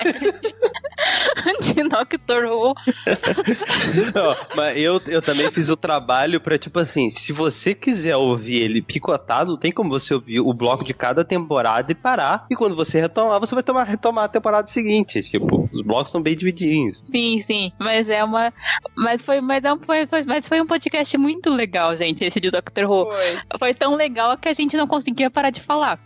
de 1.61 1.88
Doctor 1.88 2.44
Who. 2.47 2.75
Não, 4.14 4.37
mas 4.54 4.78
eu, 4.78 5.00
eu 5.06 5.23
também 5.23 5.50
fiz 5.50 5.68
o 5.68 5.76
trabalho 5.76 6.40
pra, 6.40 6.58
tipo 6.58 6.78
assim, 6.78 7.08
se 7.08 7.32
você 7.32 7.75
quiser 7.75 8.16
ouvir 8.16 8.56
ele 8.56 8.82
picotado, 8.82 9.56
tem 9.56 9.73
como 9.73 9.90
você 9.90 10.14
ouvir 10.14 10.40
o 10.40 10.52
bloco 10.52 10.85
de 10.85 10.94
cada 10.94 11.25
temporada 11.25 11.90
e 11.90 11.94
parar. 11.94 12.47
E 12.50 12.56
quando 12.56 12.76
você 12.76 13.00
retomar, 13.00 13.40
você 13.40 13.54
vai 13.54 13.62
tomar, 13.62 13.85
retomar 13.85 14.25
a 14.25 14.28
temporada 14.28 14.66
seguinte. 14.66 15.23
Tipo, 15.23 15.57
Os 15.72 15.82
blocos 15.82 16.10
são 16.10 16.22
bem 16.22 16.37
divididinhos. 16.37 17.02
Sim, 17.04 17.40
sim. 17.40 17.72
Mas 17.78 18.08
é 18.08 18.22
uma. 18.22 18.52
Mas 18.96 19.22
foi, 19.22 19.40
mas 19.40 19.64
é 19.64 19.72
um, 19.72 19.78
foi, 19.78 20.06
mas 20.26 20.48
foi 20.48 20.60
um 20.60 20.66
podcast 20.66 21.16
muito 21.16 21.50
legal, 21.50 21.96
gente, 21.96 22.25
esse 22.25 22.40
de 22.40 22.50
Doctor 22.50 22.84
Who. 22.84 23.06
Foi. 23.06 23.38
foi 23.58 23.75
tão 23.75 23.94
legal 23.94 24.37
que 24.37 24.48
a 24.48 24.54
gente 24.54 24.76
não 24.76 24.87
conseguia 24.87 25.30
parar 25.30 25.50
de 25.50 25.62
falar. 25.62 25.98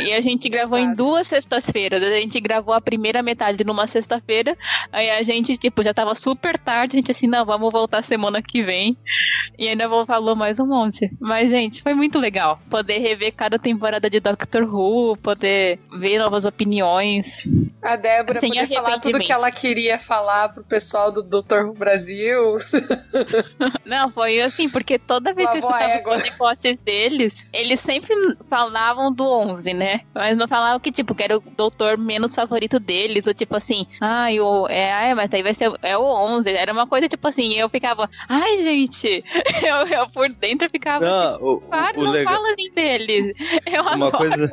E 0.00 0.12
a 0.12 0.20
gente 0.20 0.48
gravou 0.48 0.78
em 0.78 0.94
duas 0.94 1.26
sextas-feiras. 1.26 2.02
A 2.02 2.20
gente 2.20 2.40
gravou 2.40 2.74
a 2.74 2.80
primeira 2.80 3.22
metade 3.22 3.64
numa 3.64 3.86
sexta-feira. 3.86 4.56
Aí 4.92 5.10
a 5.10 5.22
gente, 5.22 5.56
tipo, 5.56 5.82
já 5.82 5.92
tava 5.92 6.14
super 6.14 6.58
tarde. 6.58 6.96
A 6.96 6.98
gente 7.00 7.10
assim, 7.10 7.26
não, 7.26 7.44
vamos 7.44 7.72
voltar 7.72 8.02
semana 8.04 8.42
que 8.42 8.62
vem. 8.62 8.96
E 9.58 9.68
ainda 9.68 9.88
falou 10.04 10.36
mais 10.36 10.60
um 10.60 10.66
monte. 10.66 11.10
Mas, 11.20 11.50
gente, 11.50 11.82
foi 11.82 11.94
muito 11.94 12.18
legal. 12.18 12.60
Poder 12.68 12.98
rever 12.98 13.32
cada 13.34 13.58
temporada 13.58 14.10
de 14.10 14.20
Doctor 14.20 14.62
Who, 14.62 15.16
poder 15.16 15.78
ver 15.92 16.18
novas 16.18 16.44
opiniões. 16.44 17.44
A 17.82 17.96
Débora 17.96 18.40
Sem 18.40 18.50
poder 18.50 18.68
falar 18.68 19.00
tudo 19.00 19.18
que 19.18 19.32
ela 19.32 19.50
queria 19.50 19.98
falar 19.98 20.50
pro 20.50 20.64
pessoal 20.64 21.10
do 21.10 21.22
Doutor 21.22 21.66
Who 21.66 21.74
Brasil. 21.74 22.56
Não, 23.84 24.10
foi 24.10 24.40
assim, 24.40 24.68
porque 24.68 24.98
toda 24.98 25.32
vez 25.32 25.48
que 25.48 25.56
eu 25.56 25.60
escutava 25.60 26.16
os 26.16 26.30
podcasts 26.30 26.78
deles, 26.78 27.46
eles 27.52 27.80
sempre 27.80 28.14
falavam 28.48 29.12
do 29.12 29.24
11, 29.24 29.55
né? 29.64 30.00
Mas 30.14 30.36
não 30.36 30.48
falavam 30.48 30.80
que, 30.80 30.92
tipo, 30.92 31.14
que 31.14 31.22
era 31.22 31.36
o 31.36 31.42
doutor 31.56 31.98
menos 31.98 32.34
favorito 32.34 32.78
deles, 32.78 33.26
ou 33.26 33.34
tipo 33.34 33.56
assim, 33.56 33.86
ai, 34.00 34.40
o, 34.40 34.66
é, 34.68 34.92
ai 34.92 35.14
mas 35.14 35.32
aí 35.32 35.42
vai 35.42 35.54
ser 35.54 35.70
é 35.82 35.96
o 35.96 36.02
11. 36.02 36.50
Era 36.50 36.72
uma 36.72 36.86
coisa, 36.86 37.08
tipo 37.08 37.26
assim, 37.26 37.54
eu 37.54 37.68
ficava, 37.68 38.08
ai, 38.28 38.62
gente, 38.62 39.24
eu, 39.62 39.86
eu 39.86 40.08
por 40.10 40.28
dentro 40.28 40.68
ficava, 40.70 41.04
não, 41.04 41.32
tipo, 41.32 41.46
o, 41.46 41.60
para, 41.62 41.98
o 41.98 42.04
não 42.04 42.10
legal... 42.10 42.34
fala 42.34 42.52
assim 42.52 42.70
deles. 42.72 43.34
Eu 43.66 43.82
uma 43.82 44.10
coisa, 44.10 44.52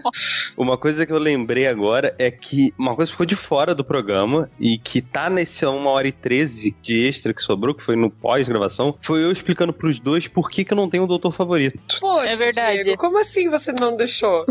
uma 0.57 0.77
coisa 0.77 1.05
que 1.05 1.11
eu 1.11 1.17
lembrei 1.17 1.67
agora 1.67 2.15
é 2.17 2.31
que 2.31 2.73
uma 2.77 2.95
coisa 2.95 3.11
ficou 3.11 3.25
de 3.25 3.35
fora 3.35 3.75
do 3.75 3.83
programa 3.83 4.49
e 4.59 4.77
que 4.77 5.01
tá 5.01 5.29
nesse 5.29 5.65
1 5.65 5.85
hora 5.85 6.07
e 6.07 6.11
13 6.11 6.75
de 6.81 7.07
extra 7.07 7.33
que 7.33 7.41
sobrou, 7.41 7.75
que 7.75 7.83
foi 7.83 7.95
no 7.95 8.09
pós-gravação, 8.09 8.97
foi 9.01 9.23
eu 9.23 9.31
explicando 9.31 9.73
pros 9.73 9.99
dois 9.99 10.27
por 10.27 10.49
que, 10.49 10.63
que 10.63 10.73
eu 10.73 10.77
não 10.77 10.89
tenho 10.89 11.03
um 11.03 11.07
doutor 11.07 11.31
favorito. 11.31 11.99
Poxa, 11.99 12.27
é 12.27 12.35
verdade. 12.35 12.83
Diego, 12.83 12.99
como 12.99 13.19
assim 13.19 13.49
você 13.49 13.71
não 13.71 13.95
deixou? 13.95 14.45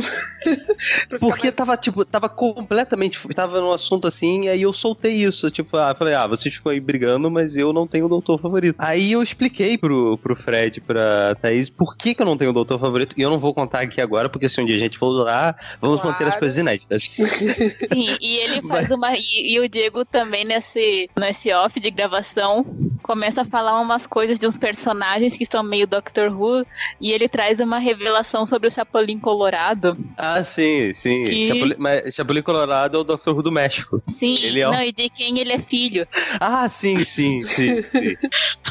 Porque 1.21 1.45
mais... 1.45 1.57
tava, 1.57 1.77
tipo, 1.77 2.05
tava 2.05 2.29
completamente. 2.29 3.21
Tava 3.35 3.61
num 3.61 3.73
assunto 3.73 4.07
assim, 4.07 4.45
e 4.45 4.49
aí 4.49 4.63
eu 4.63 4.73
soltei 4.73 5.13
isso. 5.13 5.51
Tipo, 5.51 5.77
ah, 5.77 5.95
falei, 5.95 6.15
ah, 6.15 6.27
vocês 6.27 6.55
ficam 6.55 6.73
aí 6.73 6.81
brigando, 6.81 7.31
mas 7.31 7.57
eu 7.57 7.73
não 7.73 7.87
tenho 7.87 8.07
um 8.07 8.09
doutor 8.09 8.39
favorito. 8.41 8.77
Aí 8.79 9.13
eu 9.13 9.23
expliquei 9.23 9.79
pro, 9.79 10.19
pro 10.19 10.37
Fred, 10.37 10.81
pra 10.81 11.35
Thaís, 11.37 11.69
por 11.69 11.97
que, 11.97 12.15
que 12.15 12.23
eu 12.23 12.27
não 12.27 12.37
tenho 12.37 12.51
um 12.51 12.55
doutor 12.55 12.79
favorito. 12.79 13.15
E 13.17 13.23
eu 13.23 13.31
não 13.31 13.39
vou 13.39 13.55
contar 13.55 13.81
aqui 13.81 14.01
agora, 14.01 14.29
porque 14.29 14.49
se 14.49 14.61
um 14.61 14.67
dia 14.67 14.77
a 14.77 14.81
gente 14.81 14.99
for 14.99 15.11
lá, 15.11 15.55
vamos 15.81 16.01
claro. 16.01 16.13
manter 16.13 16.29
as 16.29 16.39
coisas 16.39 16.59
inéditas. 16.59 17.03
Sim, 17.93 18.17
e 18.21 18.39
ele 18.39 18.63
faz 18.63 18.91
uma. 18.91 19.15
E, 19.15 19.55
e, 19.55 19.61
o 19.61 19.69
Diego 19.69 20.05
também 20.05 20.45
nesse, 20.45 21.09
nesse 21.17 21.53
off 21.53 21.79
de 21.79 21.91
gravação 21.91 22.65
começa 23.03 23.43
a 23.43 23.45
falar 23.45 23.81
umas 23.81 24.07
coisas 24.07 24.39
de 24.39 24.47
uns 24.47 24.57
personagens 24.57 25.37
que 25.37 25.45
são 25.45 25.63
meio 25.63 25.87
Doctor 25.87 26.31
Who, 26.33 26.65
e 27.01 27.13
ele 27.13 27.29
traz 27.29 27.61
uma 27.61 27.79
revelação 27.79 28.47
sobre 28.47 28.69
o 28.69 28.71
Chapolin 28.71 29.19
Colorado. 29.19 29.97
Ah, 30.17 30.32
sim, 30.45 30.93
sim. 30.93 31.25
Que... 31.25 31.49
Chapolin, 31.49 31.75
mas 31.79 32.15
Chapolin 32.15 32.43
Colorado 32.43 32.97
é 32.97 33.01
o 33.01 33.05
Doctor 33.05 33.35
Who 33.35 33.43
do 33.43 33.53
México. 33.53 34.03
Sim, 34.19 34.37
ele 34.43 34.61
é 34.61 34.65
não, 34.65 34.83
e 34.83 34.93
de 34.93 35.09
quem 35.09 35.39
ele 35.39 35.53
é 35.53 35.59
filho. 35.59 36.07
Ah, 36.41 36.69
sim, 36.69 37.05
sim, 37.05 37.43
sim. 37.43 37.83
sim. 37.83 38.17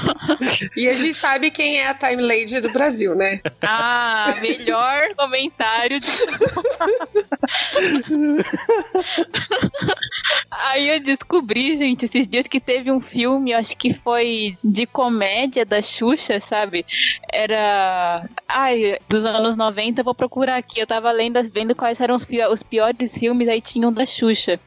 e 0.75 0.89
a 0.89 0.93
gente 0.93 1.13
sabe 1.13 1.51
quem 1.51 1.79
é 1.79 1.87
a 1.87 1.93
Time 1.93 2.21
Lady 2.21 2.59
do 2.59 2.69
Brasil, 2.69 3.15
né? 3.15 3.39
Ah, 3.61 4.33
melhor 4.41 5.13
comentário 5.15 5.99
de... 5.99 6.07
Aí 10.51 10.89
eu 10.89 10.99
descobri, 10.99 11.77
gente, 11.77 12.05
esses 12.05 12.27
dias 12.27 12.47
que 12.47 12.59
teve 12.59 12.91
um 12.91 13.01
filme, 13.01 13.53
acho 13.53 13.75
que 13.77 13.93
foi 13.93 14.57
de 14.63 14.85
comédia 14.85 15.65
da 15.65 15.81
Xuxa, 15.81 16.39
sabe? 16.39 16.85
Era. 17.31 18.27
Ai, 18.47 18.97
dos 19.07 19.23
anos 19.25 19.55
90, 19.55 20.03
vou 20.03 20.13
procurar 20.13 20.57
aqui. 20.57 20.79
Eu 20.79 20.87
tava 20.87 21.11
lendo, 21.11 21.39
vendo 21.53 21.75
quais 21.75 21.99
eram 21.99 22.15
os, 22.15 22.25
os 22.51 22.63
piores 22.63 23.13
filmes, 23.13 23.47
aí 23.47 23.61
tinha 23.61 23.87
um 23.87 23.93
da 23.93 24.05
Xuxa. 24.05 24.59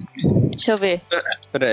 Deixa 0.56 0.72
eu 0.72 0.78
ver. 0.78 1.00
Pera, 1.52 1.66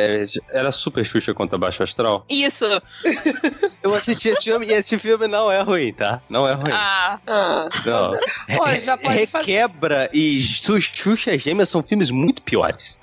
era 0.51 0.71
Super 0.71 1.05
Xuxa 1.05 1.33
contra 1.33 1.57
Baixo 1.57 1.83
Astral? 1.83 2.25
Isso! 2.29 2.65
Eu 3.83 3.95
assisti 3.95 4.29
esse 4.29 4.43
filme 4.43 4.67
e 4.67 4.73
esse 4.73 4.99
filme 4.99 5.27
não 5.27 5.51
é 5.51 5.61
ruim, 5.61 5.91
tá? 5.91 6.21
Não 6.29 6.47
é 6.47 6.53
ruim. 6.53 6.71
Ah. 6.71 7.19
ah. 7.25 7.69
Não. 7.83 8.11
Pô, 8.57 8.67
já 8.79 8.95
pode 8.95 9.17
Requebra 9.17 10.05
fazer... 10.05 10.17
e 10.17 10.39
Xuxa 10.39 11.37
Gêmeas 11.37 11.69
são 11.69 11.81
filmes 11.81 12.11
muito 12.11 12.43
piores. 12.43 12.99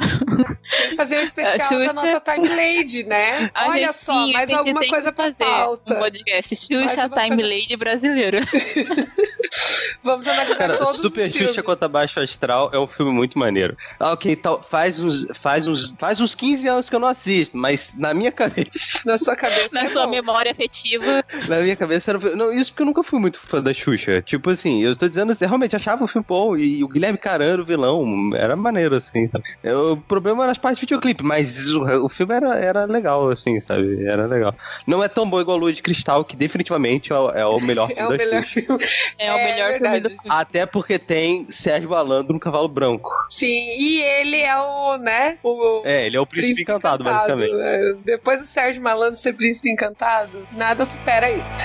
Fazer 0.96 1.18
um 1.18 1.22
especial 1.22 1.68
Xuxa... 1.68 1.86
da 1.86 1.92
nossa 1.92 2.20
Time 2.20 2.48
Lady, 2.48 3.02
né? 3.02 3.50
A 3.54 3.70
Olha 3.70 3.92
só, 3.92 4.26
sim, 4.26 4.32
mais 4.32 4.50
alguma 4.50 4.86
coisa 4.86 5.10
pra 5.10 5.24
fazer 5.24 5.44
pauta. 5.44 5.94
Um 5.94 5.98
podcast 5.98 6.56
Xuxa 6.56 7.08
Time 7.08 7.36
coisa... 7.36 7.42
Lady 7.42 7.76
brasileiro. 7.76 8.38
Vamos 10.02 10.26
analisar 10.26 10.56
Cara, 10.56 10.76
todos 10.76 11.00
Super 11.00 11.26
os 11.26 11.32
Xuxa 11.32 11.62
contra 11.62 11.88
Baixo 11.88 12.20
Astral 12.20 12.70
é 12.72 12.78
um 12.78 12.86
filme 12.86 13.12
muito 13.12 13.38
maneiro. 13.38 13.76
Ah, 13.98 14.12
ok, 14.12 14.36
tal, 14.36 14.62
faz 14.62 15.00
uns, 15.00 15.26
faz 15.40 15.66
uns, 15.68 15.94
faz 15.98 16.20
uns 16.20 16.34
15 16.34 16.68
anos 16.68 16.88
que 16.88 16.96
eu 16.96 17.00
não 17.00 17.08
assisto, 17.08 17.56
mas 17.56 17.94
na 17.96 18.12
minha 18.14 18.32
cabeça. 18.32 18.68
Na 19.06 19.16
sua 19.16 19.36
cabeça. 19.36 19.74
na 19.74 19.84
é 19.84 19.88
sua 19.88 20.04
bom. 20.04 20.10
memória 20.10 20.50
afetiva. 20.52 21.24
Na 21.48 21.60
minha 21.60 21.76
cabeça 21.76 22.10
era. 22.10 22.36
Não, 22.36 22.52
isso 22.52 22.70
porque 22.72 22.82
eu 22.82 22.86
nunca 22.86 23.02
fui 23.02 23.18
muito 23.18 23.40
fã 23.40 23.62
da 23.62 23.72
Xuxa. 23.72 24.20
Tipo 24.22 24.50
assim, 24.50 24.82
eu 24.82 24.92
estou 24.92 25.08
dizendo 25.08 25.32
assim, 25.32 25.46
realmente 25.46 25.76
achava 25.76 26.04
o 26.04 26.08
filme 26.08 26.24
bom 26.28 26.56
e 26.56 26.82
o 26.82 26.88
Guilherme 26.88 27.18
Carano, 27.18 27.62
o 27.62 27.66
vilão, 27.66 28.30
era 28.34 28.56
maneiro, 28.56 28.96
assim, 28.96 29.28
sabe? 29.28 29.44
O 29.64 29.96
problema 29.96 30.42
era 30.42 30.52
as 30.52 30.58
partes 30.58 30.80
de 30.80 30.86
videoclipe, 30.86 31.22
mas 31.22 31.70
o, 31.70 31.82
o 32.04 32.08
filme 32.08 32.34
era, 32.34 32.56
era 32.56 32.84
legal, 32.84 33.30
assim, 33.30 33.58
sabe? 33.60 34.04
Era 34.04 34.26
legal. 34.26 34.54
Não 34.86 35.02
é 35.02 35.08
tão 35.08 35.28
bom 35.28 35.40
igual 35.40 35.56
a 35.56 35.60
Lua 35.60 35.72
de 35.72 35.82
Cristal, 35.82 36.24
que 36.24 36.36
definitivamente 36.36 37.12
é 37.12 37.16
o, 37.16 37.30
é 37.30 37.46
o 37.46 37.60
melhor 37.60 37.88
filme 37.94 38.02
é 38.02 38.06
o 38.06 38.10
da 38.10 38.16
melhor 38.16 38.44
Xuxa. 38.44 38.60
Filme. 38.60 38.84
É, 39.18 39.26
é 39.26 39.34
o 39.34 39.36
melhor 39.36 39.78
filme 39.78 40.00
do 40.00 40.08
filme. 40.10 40.24
Até 40.28 40.66
porque 40.66 40.98
tem 40.98 41.46
Sérgio 41.50 41.90
Malandro 41.90 42.32
no 42.32 42.40
cavalo 42.40 42.68
branco. 42.68 43.10
Sim, 43.28 43.46
e 43.46 44.02
ele 44.02 44.40
é 44.40 44.56
o, 44.56 44.96
né? 44.98 45.38
O, 45.42 45.57
é, 45.84 46.06
ele 46.06 46.16
é 46.16 46.20
o 46.20 46.26
príncipe, 46.26 46.54
príncipe 46.54 46.70
encantado, 46.70 47.02
encantado, 47.02 47.28
basicamente. 47.28 47.54
Né? 47.54 47.98
Depois 48.04 48.40
do 48.40 48.46
Sérgio 48.46 48.82
Malandro 48.82 49.16
ser 49.16 49.32
príncipe 49.34 49.70
encantado, 49.70 50.46
nada 50.52 50.84
supera 50.84 51.30
isso. 51.30 51.58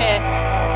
é. 0.00 0.64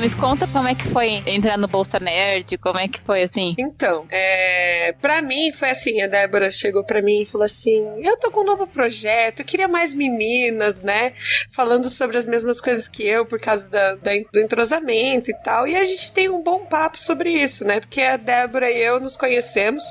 Mas 0.00 0.14
conta 0.14 0.46
como 0.46 0.66
é 0.66 0.74
que 0.74 0.88
foi 0.88 1.22
entrar 1.26 1.58
no 1.58 1.68
Bolsa 1.68 2.00
Nerd, 2.00 2.56
como 2.56 2.78
é 2.78 2.88
que 2.88 2.98
foi 3.02 3.24
assim? 3.24 3.54
Então, 3.58 4.06
é, 4.10 4.94
pra 4.98 5.20
mim 5.20 5.52
foi 5.52 5.68
assim, 5.68 6.00
a 6.00 6.06
Débora 6.06 6.50
chegou 6.50 6.82
pra 6.82 7.02
mim 7.02 7.20
e 7.20 7.26
falou 7.26 7.44
assim, 7.44 7.84
eu 8.02 8.16
tô 8.16 8.30
com 8.30 8.40
um 8.40 8.46
novo 8.46 8.66
projeto, 8.66 9.40
eu 9.40 9.44
queria 9.44 9.68
mais 9.68 9.92
meninas, 9.92 10.80
né, 10.80 11.12
falando 11.52 11.90
sobre 11.90 12.16
as 12.16 12.24
mesmas 12.24 12.62
coisas 12.62 12.88
que 12.88 13.06
eu, 13.06 13.26
por 13.26 13.38
causa 13.38 13.68
da, 13.68 13.94
da, 13.96 14.12
do 14.32 14.40
entrosamento 14.40 15.30
e 15.30 15.34
tal, 15.34 15.68
e 15.68 15.76
a 15.76 15.84
gente 15.84 16.10
tem 16.12 16.30
um 16.30 16.42
bom 16.42 16.64
papo 16.64 16.98
sobre 16.98 17.30
isso, 17.30 17.62
né, 17.62 17.80
porque 17.80 18.00
a 18.00 18.16
Débora 18.16 18.70
e 18.70 18.78
eu 18.78 19.00
nos 19.00 19.18
conhecemos 19.18 19.84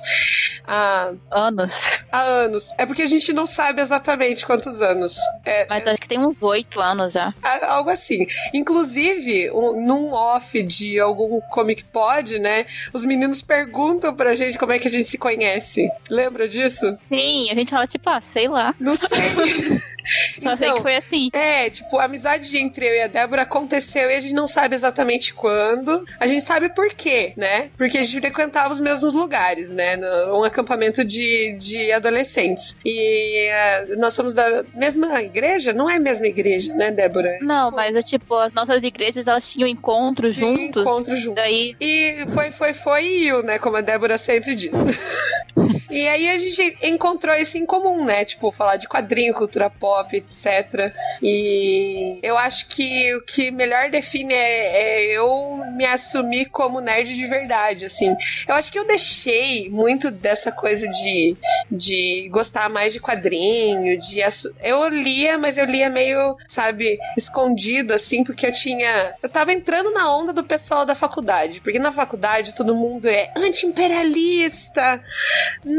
há... 0.66 1.14
Anos. 1.30 2.00
Há 2.12 2.22
anos. 2.22 2.74
É 2.80 2.86
porque 2.86 3.04
a 3.04 3.08
gente 3.08 3.32
não 3.32 3.46
sabe 3.46 3.80
exatamente 3.82 4.44
quantos 4.44 4.82
anos. 4.82 5.18
É, 5.46 5.68
Mas 5.70 5.86
acho 5.86 6.02
que 6.02 6.08
tem 6.08 6.20
uns 6.20 6.42
oito 6.42 6.82
anos 6.82 7.14
já. 7.14 7.32
Algo 7.68 7.92
assim. 7.92 8.26
Inclusive, 8.54 9.52
um, 9.52 9.86
num 9.86 9.99
num 10.00 10.14
off 10.14 10.64
de 10.64 11.00
algum 11.00 11.42
Comic 11.42 11.84
Pod, 11.86 12.40
né? 12.40 12.66
Os 12.94 13.04
meninos 13.04 13.42
perguntam 13.42 14.16
pra 14.16 14.36
gente 14.36 14.58
como 14.58 14.72
é 14.72 14.80
que 14.80 14.88
a 14.88 14.92
gente 14.92 15.04
se 15.04 15.18
conhece. 15.18 15.90
Lembra 16.10 16.48
disso? 16.48 16.98
Sim, 17.02 17.50
a 17.52 17.56
gente 17.56 17.72
fala 17.72 17.86
tipo, 17.86 18.10
ah, 18.10 18.22
sei 18.22 18.48
lá. 18.48 18.74
Não 18.80 18.96
sei. 18.96 19.10
Só 20.40 20.54
então, 20.54 20.58
sei 20.58 20.72
que 20.74 20.82
foi 20.82 20.96
assim. 20.96 21.30
É, 21.34 21.70
tipo, 21.70 21.98
a 21.98 22.06
amizade 22.06 22.58
entre 22.58 22.88
eu 22.88 22.96
e 22.96 23.02
a 23.02 23.08
Débora 23.08 23.44
aconteceu 23.44 24.10
e 24.10 24.16
a 24.16 24.22
gente 24.22 24.34
não 24.34 24.48
sabe 24.48 24.76
exatamente 24.76 25.34
quando. 25.34 26.06
A 26.20 26.28
gente 26.28 26.44
sabe 26.44 26.70
por 26.70 26.90
quê, 26.94 27.34
né? 27.36 27.70
Porque 27.78 27.98
a 27.98 28.04
gente 28.04 28.20
frequentava 28.20 28.74
os 28.74 28.80
mesmos 28.80 29.14
lugares, 29.14 29.70
né? 29.70 29.98
Um 30.34 30.44
acampamento 30.44 31.04
de, 31.04 31.58
de 31.60 31.92
adolescentes. 31.92 32.78
E 32.86 33.50
uh, 33.92 34.00
nós 34.00 34.14
somos 34.14 34.34
da 34.34 34.64
mesma 34.74 35.22
igreja? 35.22 35.74
Não 35.74 35.90
é 35.90 35.96
a 35.96 36.00
mesma 36.00 36.28
igreja, 36.28 36.74
né, 36.74 36.92
Débora? 36.92 37.38
Não, 37.42 37.72
mas 37.72 37.96
é 37.96 38.02
tipo, 38.02 38.36
as 38.36 38.54
nossas 38.54 38.82
igrejas 38.84 39.28
elas 39.28 39.52
tinham 39.52 39.68
encontros 39.68 40.36
juntos. 40.36 40.82
Encontros 40.82 41.20
juntos. 41.20 41.36
Daí... 41.36 41.76
E 41.80 42.26
foi, 42.34 42.52
foi, 42.52 42.74
foi 42.74 43.06
e 43.06 43.44
né? 43.44 43.60
Como 43.60 43.78
a 43.78 43.82
Débora 43.82 44.18
sempre 44.18 44.56
diz. 44.56 44.72
E 45.90 46.08
aí 46.08 46.30
a 46.30 46.38
gente 46.38 46.78
encontrou 46.84 47.36
isso 47.36 47.58
em 47.58 47.66
comum, 47.66 48.06
né? 48.06 48.26
Tipo, 48.26 48.52
falar 48.52 48.78
de 48.78 48.88
quadrinho, 48.88 49.34
cultura 49.34 49.70
pop, 49.70 50.16
etc. 50.16 50.94
E 51.22 52.20
eu 52.22 52.38
acho 52.38 52.68
que 52.68 53.14
o 53.16 53.22
que 53.22 53.52
melhor 53.52 53.90
define 53.90 54.34
é, 54.34 55.02
é 55.02 55.18
eu 55.18 55.64
me 55.76 55.86
assumir 55.86 56.46
como 56.50 56.80
nerd 56.82 57.14
de 57.14 57.28
verdade, 57.28 57.86
assim. 57.86 58.16
Eu 58.48 58.56
acho 58.56 58.72
que 58.72 58.80
eu 58.80 58.86
deixei 58.86 59.70
muito 59.70 60.12
dessa 60.12 60.52
coisa 60.52 60.88
de, 60.88 61.36
de 61.70 62.30
gostar 62.32 62.70
mais 62.70 62.94
de 62.94 63.00
quadrinho, 63.00 64.00
de 64.00 64.20
eu 64.62 64.88
lia, 64.88 65.38
mas 65.38 65.58
eu 65.58 65.66
lia 65.66 65.90
meio, 65.90 66.36
sabe, 66.48 66.98
escondido 67.18 67.94
assim, 67.94 68.24
porque 68.24 68.46
eu 68.46 68.52
tinha, 68.52 69.16
eu 69.22 69.30
tava 69.30 69.54
entrando 69.54 69.92
na 69.92 70.14
onda 70.14 70.34
do 70.34 70.44
pessoal 70.44 70.86
da 70.86 70.96
faculdade, 70.96 71.60
porque 71.62 71.80
na 71.80 71.92
faculdade 71.92 72.54
todo 72.56 72.76
mundo 72.76 73.08
é 73.08 73.32
anti-imperialista, 73.36 75.02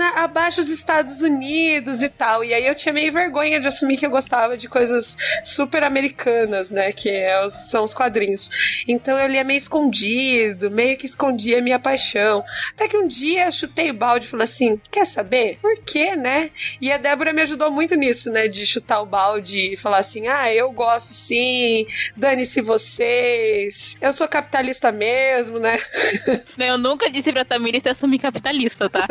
abaixo 0.09 0.61
dos 0.61 0.71
Estados 0.71 1.23
Unidos 1.23 2.03
e 2.03 2.09
tal. 2.09 2.45
E 2.45 2.53
aí 2.53 2.67
eu 2.67 2.75
tinha 2.75 2.93
meio 2.93 3.13
vergonha 3.13 3.61
de 3.61 3.67
assumir 3.67 3.97
que 3.97 4.07
eu 4.07 4.11
gostava 4.11 4.57
de 4.57 4.69
coisas 4.69 5.17
super 5.45 5.83
americanas, 5.83 6.71
né, 6.71 6.93
que 6.93 7.09
é, 7.09 7.49
são 7.51 7.85
os 7.85 7.95
quadrinhos. 7.95 8.51
Então 8.87 9.19
eu 9.19 9.29
lia 9.29 9.45
meio 9.45 9.59
escondido, 9.59 10.71
meio 10.71 10.97
que 10.97 11.07
escondia 11.07 11.59
a 11.59 11.63
minha 11.63 11.79
paixão. 11.79 12.45
Até 12.73 12.89
que 12.89 12.97
um 12.97 13.07
dia 13.07 13.47
eu 13.47 13.53
chutei 13.53 13.93
balde 13.93 14.27
e 14.27 14.29
falei 14.29 14.45
assim: 14.45 14.81
quer 14.91 15.07
saber? 15.07 15.59
Por 15.61 15.77
quê, 15.85 16.17
né? 16.17 16.51
E 16.81 16.91
a 16.91 16.97
Débora 16.97 17.33
me 17.33 17.43
ajudou 17.43 17.71
muito 17.71 17.95
nisso, 17.95 18.31
né? 18.31 18.49
De 18.49 18.65
chutar 18.67 19.03
o 19.03 19.07
balde 19.07 19.75
e 19.75 19.77
falar 19.77 19.99
assim: 19.99 20.29
ah, 20.29 20.53
eu 20.53 20.71
gosto 20.73 21.13
sim, 21.13 21.87
dane-se 22.17 22.61
vocês, 22.61 23.97
eu 24.01 24.13
sou 24.13 24.27
capitalista 24.29 24.93
mesmo, 24.93 25.59
né? 25.59 25.79
Eu 26.59 26.79
nunca 26.79 27.11
disse 27.11 27.33
pra 27.33 27.45
Tamires 27.45 27.85
assumir 27.87 28.19
capitalista, 28.19 28.89
tá? 28.89 29.09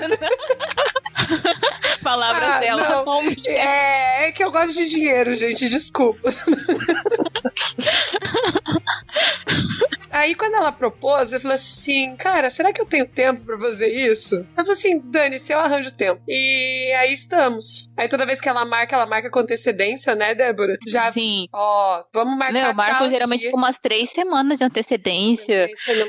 Palavras 2.02 2.48
ah, 2.48 2.58
dela. 2.58 3.04
É, 3.46 4.28
é 4.28 4.32
que 4.32 4.42
eu 4.42 4.50
gosto 4.50 4.72
de 4.72 4.88
dinheiro, 4.88 5.36
gente, 5.36 5.68
desculpa. 5.68 6.32
Aí 10.10 10.34
quando 10.34 10.54
ela 10.54 10.72
propôs, 10.72 11.32
eu 11.32 11.40
falei 11.40 11.56
assim, 11.56 12.16
cara, 12.16 12.50
será 12.50 12.72
que 12.72 12.80
eu 12.80 12.86
tenho 12.86 13.06
tempo 13.06 13.44
para 13.44 13.58
fazer 13.58 13.88
isso? 13.88 14.36
Ela 14.36 14.64
falou 14.64 14.72
assim, 14.72 14.98
dane-se, 14.98 15.52
eu 15.52 15.58
arranjo 15.58 15.92
tempo. 15.92 16.20
E 16.28 16.92
aí 16.98 17.12
estamos. 17.12 17.92
Aí 17.96 18.08
toda 18.08 18.26
vez 18.26 18.40
que 18.40 18.48
ela 18.48 18.64
marca, 18.64 18.96
ela 18.96 19.06
marca 19.06 19.30
com 19.30 19.38
antecedência, 19.38 20.14
né, 20.14 20.34
Débora? 20.34 20.76
Já. 20.86 21.10
Sim. 21.12 21.46
Ó, 21.52 22.02
vamos 22.12 22.36
marcar. 22.36 22.52
Não, 22.52 22.68
eu 22.68 22.74
marco 22.74 23.08
geralmente 23.08 23.42
dia. 23.42 23.50
com 23.50 23.56
umas 23.56 23.78
três 23.78 24.10
semanas 24.10 24.58
de 24.58 24.64
antecedência. 24.64 25.68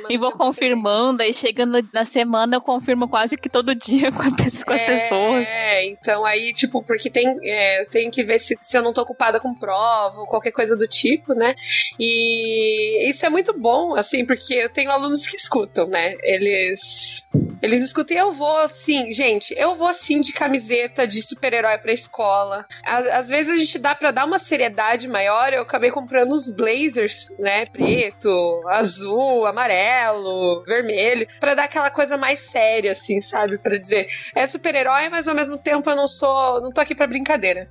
E 0.10 0.18
vou 0.18 0.32
confirmando, 0.32 1.22
aí 1.22 1.34
chegando 1.34 1.80
na 1.94 2.06
semana 2.06 2.56
eu 2.56 2.62
confirmo 2.62 3.08
quase 3.08 3.38
que 3.38 3.50
todo 3.50 3.76
dia 3.76 4.12
com, 4.12 4.22
a, 4.22 4.36
com 4.36 4.74
as 4.74 4.82
é, 4.82 4.86
pessoas. 4.86 5.48
É, 5.48 5.86
então 5.86 6.26
aí, 6.26 6.54
tipo, 6.54 6.84
porque 6.84 7.10
tem, 7.10 7.28
é, 7.44 7.82
eu 7.82 7.90
tenho 7.90 8.12
que 8.12 8.24
ver 8.24 8.40
se, 8.40 8.58
se 8.62 8.78
eu 8.78 8.82
não 8.82 8.94
tô 8.94 9.02
ocupada 9.02 9.40
com 9.40 9.54
prova 9.54 10.20
ou 10.20 10.28
qualquer 10.28 10.52
coisa 10.52 10.76
do 10.76 10.88
tipo, 10.88 11.34
né? 11.34 11.56
E 12.00 13.10
isso 13.10 13.26
é 13.26 13.30
muito 13.30 13.58
bom, 13.58 13.91
assim, 13.96 14.26
porque 14.26 14.54
eu 14.54 14.70
tenho 14.70 14.92
alunos 14.92 15.28
que 15.28 15.38
escutam, 15.38 15.88
né? 15.88 16.16
Eles. 16.22 17.28
Eles 17.62 17.84
escutam 17.84 18.18
e 18.18 18.20
eu 18.20 18.34
vou 18.34 18.58
assim, 18.58 19.14
gente, 19.14 19.54
eu 19.56 19.76
vou 19.76 19.88
assim 19.88 20.20
de 20.20 20.34
camiseta 20.34 21.08
de 21.08 21.22
super-herói 21.22 21.78
pra 21.78 21.94
escola. 21.94 22.66
Às, 22.84 23.08
às, 23.08 23.30
vezes 23.30 23.54
a 23.54 23.58
gente 23.58 23.78
dá 23.78 23.94
pra 23.94 24.10
dar 24.10 24.26
uma 24.26 24.40
seriedade 24.40 25.08
maior. 25.08 25.54
Eu 25.54 25.62
acabei 25.62 25.92
comprando 25.92 26.34
os 26.34 26.50
blazers, 26.50 27.32
né? 27.38 27.66
Preto, 27.68 28.62
azul, 28.68 29.46
amarelo, 29.46 30.64
vermelho, 30.64 31.28
para 31.40 31.54
dar 31.54 31.66
aquela 31.66 31.92
coisa 31.92 32.18
mais 32.18 32.40
séria, 32.40 32.94
assim, 32.94 33.22
sabe? 33.22 33.52
para 33.58 33.78
dizer, 33.78 34.08
é 34.36 34.46
super-herói, 34.46 35.10
mas 35.10 35.28
ao 35.28 35.36
mesmo 35.36 35.58
tempo 35.58 35.90
eu 35.90 35.96
não 35.96 36.08
sou. 36.08 36.62
não 36.62 36.72
tô 36.72 36.82
aqui 36.82 36.96
pra 36.96 37.08
brincadeira. 37.08 37.68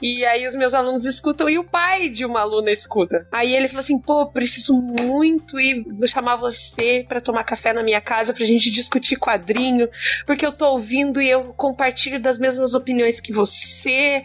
E 0.00 0.24
aí 0.24 0.46
os 0.46 0.54
meus 0.54 0.74
alunos 0.74 1.04
escutam 1.04 1.48
e 1.48 1.58
o 1.58 1.64
pai 1.64 2.08
de 2.08 2.24
uma 2.24 2.40
aluna 2.40 2.70
escuta. 2.70 3.26
Aí 3.32 3.54
ele 3.54 3.68
falou 3.68 3.80
assim: 3.80 3.98
pô, 3.98 4.26
preciso 4.26 4.74
muito 4.74 5.57
ir 5.60 5.84
chamar 6.06 6.36
você 6.36 7.04
para 7.08 7.20
tomar 7.20 7.44
café 7.44 7.72
na 7.72 7.82
minha 7.82 8.00
casa 8.00 8.32
pra 8.32 8.46
gente 8.46 8.70
discutir 8.70 9.16
quadrinho, 9.16 9.88
porque 10.26 10.44
eu 10.44 10.52
tô 10.52 10.70
ouvindo 10.70 11.20
e 11.20 11.28
eu 11.28 11.52
compartilho 11.54 12.20
das 12.20 12.38
mesmas 12.38 12.74
opiniões 12.74 13.20
que 13.20 13.32
você. 13.32 14.24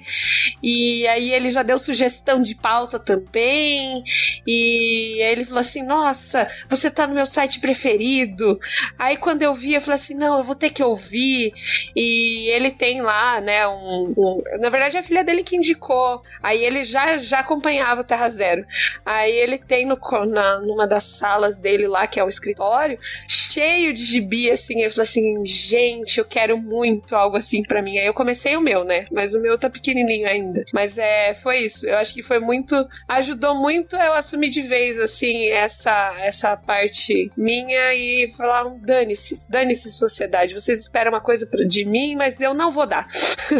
E 0.61 1.07
aí 1.07 1.31
ele 1.31 1.51
já 1.51 1.63
deu 1.63 1.77
sugestão 1.79 2.41
de 2.41 2.55
pauta 2.55 2.99
também. 2.99 4.03
E 4.45 5.21
aí 5.23 5.31
ele 5.31 5.45
falou 5.45 5.59
assim: 5.59 5.83
Nossa, 5.83 6.47
você 6.69 6.89
tá 6.89 7.07
no 7.07 7.13
meu 7.13 7.25
site 7.25 7.59
preferido. 7.59 8.59
Aí 8.97 9.17
quando 9.17 9.41
eu 9.41 9.53
vi, 9.53 9.73
eu 9.73 9.81
falei 9.81 9.95
assim: 9.95 10.15
Não, 10.15 10.37
eu 10.37 10.43
vou 10.43 10.55
ter 10.55 10.69
que 10.69 10.83
ouvir. 10.83 11.53
E 11.95 12.49
ele 12.49 12.71
tem 12.71 13.01
lá, 13.01 13.41
né, 13.41 13.67
um. 13.67 14.13
um... 14.17 14.41
na 14.59 14.69
verdade, 14.69 14.97
é 14.97 14.99
a 14.99 15.03
filha 15.03 15.23
dele 15.23 15.43
que 15.43 15.55
indicou. 15.55 16.21
Aí 16.41 16.63
ele 16.63 16.83
já, 16.83 17.17
já 17.17 17.39
acompanhava 17.39 18.03
Terra 18.03 18.29
Zero. 18.29 18.65
Aí 19.05 19.31
ele 19.31 19.57
tem 19.57 19.85
no, 19.85 19.97
na, 20.29 20.59
numa 20.59 20.87
das 20.87 21.22
salas 21.23 21.57
dele 21.57 21.87
lá, 21.87 22.05
que 22.05 22.19
é 22.19 22.23
o 22.23 22.27
escritório, 22.27 22.99
cheio 23.29 23.93
de 23.93 24.03
gibi, 24.03 24.51
assim. 24.51 24.81
Eu 24.81 24.91
falei 24.91 25.03
assim, 25.03 25.45
gente, 25.45 26.17
eu 26.17 26.25
quero 26.25 26.57
muito 26.57 27.15
algo 27.15 27.37
assim 27.37 27.63
para 27.63 27.81
mim. 27.81 27.97
Aí 27.97 28.05
eu 28.05 28.13
comecei 28.13 28.57
o 28.57 28.61
meu, 28.61 28.83
né? 28.83 29.05
Mas 29.09 29.33
o 29.33 29.39
meu 29.39 29.57
tá 29.57 29.69
pequenininho 29.69 30.27
ainda. 30.27 30.65
Mas 30.73 30.97
é, 30.97 31.33
foi 31.35 31.59
isso. 31.59 31.87
Eu 31.87 31.97
acho 31.97 32.13
que 32.13 32.21
foi 32.21 32.39
muito, 32.39 32.75
ajudou 33.07 33.55
muito 33.55 33.95
eu 33.95 34.13
assumir 34.13 34.49
de 34.49 34.63
vez, 34.63 34.99
assim, 34.99 35.47
essa, 35.47 36.13
essa 36.19 36.57
parte 36.57 37.31
minha 37.37 37.93
e 37.93 38.29
falar, 38.35 38.65
dane-se, 38.81 39.49
dane-se 39.49 39.93
sociedade. 39.93 40.53
Vocês 40.53 40.81
esperam 40.81 41.13
uma 41.13 41.21
coisa 41.21 41.47
de 41.65 41.85
mim, 41.85 42.17
mas 42.17 42.41
eu 42.41 42.53
não 42.53 42.69
vou 42.69 42.85
dar. 42.85 43.07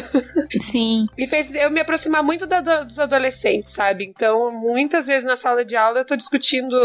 Sim. 0.69 1.08
e 1.17 1.26
fez 1.28 1.56
eu 1.56 1.71
me 1.71 1.80
aproximar 1.80 2.21
muito 2.21 2.45
da, 2.45 2.60
dos 2.60 2.99
adolescentes, 2.99 3.71
sabe? 3.71 4.04
Então, 4.04 4.52
muitas 4.52 5.06
vezes 5.06 5.26
na 5.26 5.38
sala 5.38 5.63
de 5.63 5.78
aula 5.78 5.99
eu 5.99 6.06
tô 6.06 6.15
discutindo, 6.17 6.76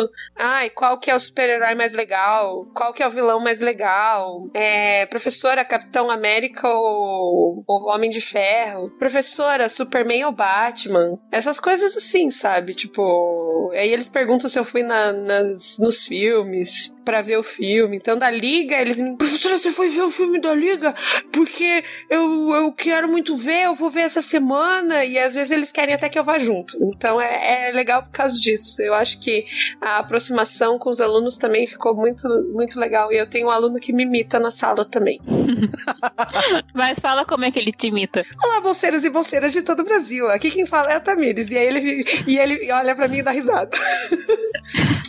ai, 0.68 0.70
qual 0.70 0.98
que 0.98 1.10
é 1.10 1.14
o 1.14 1.20
super-herói 1.20 1.74
mais 1.74 1.92
legal? 1.92 2.66
Qual 2.74 2.92
que 2.92 3.02
é 3.02 3.08
o 3.08 3.10
vilão 3.10 3.40
mais 3.40 3.60
legal? 3.60 4.48
É, 4.52 5.06
professora, 5.06 5.64
Capitão 5.64 6.10
América 6.10 6.68
ou, 6.68 7.64
ou 7.66 7.88
Homem 7.88 8.10
de 8.10 8.20
Ferro? 8.20 8.90
Professora, 8.98 9.68
Superman 9.68 10.26
ou 10.26 10.32
Batman? 10.32 11.18
Essas 11.32 11.58
coisas 11.58 11.96
assim, 11.96 12.30
sabe? 12.30 12.74
Tipo, 12.74 13.70
aí 13.72 13.90
eles 13.90 14.08
perguntam 14.08 14.48
se 14.48 14.58
eu 14.58 14.64
fui 14.64 14.82
na, 14.82 15.12
nas, 15.12 15.78
nos 15.78 16.04
filmes 16.04 16.94
para 17.08 17.22
ver 17.22 17.38
o 17.38 17.42
filme. 17.42 17.96
Então, 17.96 18.18
da 18.18 18.30
Liga, 18.30 18.76
eles 18.76 19.00
me. 19.00 19.16
Professora, 19.16 19.56
você 19.56 19.70
foi 19.70 19.88
ver 19.88 20.02
o 20.02 20.10
filme 20.10 20.38
da 20.38 20.54
Liga? 20.54 20.94
Porque 21.32 21.82
eu, 22.10 22.50
eu 22.54 22.72
quero 22.72 23.08
muito 23.08 23.34
ver, 23.34 23.64
eu 23.64 23.74
vou 23.74 23.88
ver 23.88 24.02
essa 24.02 24.20
semana. 24.20 25.06
E 25.06 25.18
às 25.18 25.32
vezes 25.32 25.50
eles 25.50 25.72
querem 25.72 25.94
até 25.94 26.10
que 26.10 26.18
eu 26.18 26.24
vá 26.24 26.38
junto. 26.38 26.76
Então, 26.94 27.18
é, 27.18 27.68
é 27.68 27.72
legal 27.72 28.02
por 28.02 28.12
causa 28.12 28.38
disso. 28.38 28.82
Eu 28.82 28.92
acho 28.92 29.18
que 29.20 29.46
a 29.80 29.98
aproximação 29.98 30.57
com 30.78 30.90
os 30.90 31.00
alunos 31.00 31.36
também 31.36 31.66
ficou 31.66 31.94
muito, 31.94 32.28
muito 32.52 32.80
legal. 32.80 33.12
E 33.12 33.16
eu 33.16 33.28
tenho 33.28 33.48
um 33.48 33.50
aluno 33.50 33.78
que 33.78 33.92
me 33.92 34.02
imita 34.02 34.40
na 34.40 34.50
sala 34.50 34.84
também. 34.84 35.20
Mas 36.74 36.98
fala 36.98 37.24
como 37.24 37.44
é 37.44 37.50
que 37.50 37.58
ele 37.58 37.72
te 37.72 37.88
imita. 37.88 38.22
Olá, 38.42 38.60
bolseiros 38.60 39.04
e 39.04 39.10
bolseiras 39.10 39.52
de 39.52 39.62
todo 39.62 39.80
o 39.80 39.84
Brasil. 39.84 40.28
Aqui 40.30 40.50
quem 40.50 40.66
fala 40.66 40.90
é 40.90 40.96
a 40.96 41.00
Tamires. 41.00 41.50
E 41.50 41.56
aí 41.56 41.66
ele, 41.66 42.04
e 42.26 42.38
ele 42.38 42.72
olha 42.72 42.96
para 42.96 43.08
mim 43.08 43.18
e 43.18 43.22
dá 43.22 43.30
risada. 43.30 43.70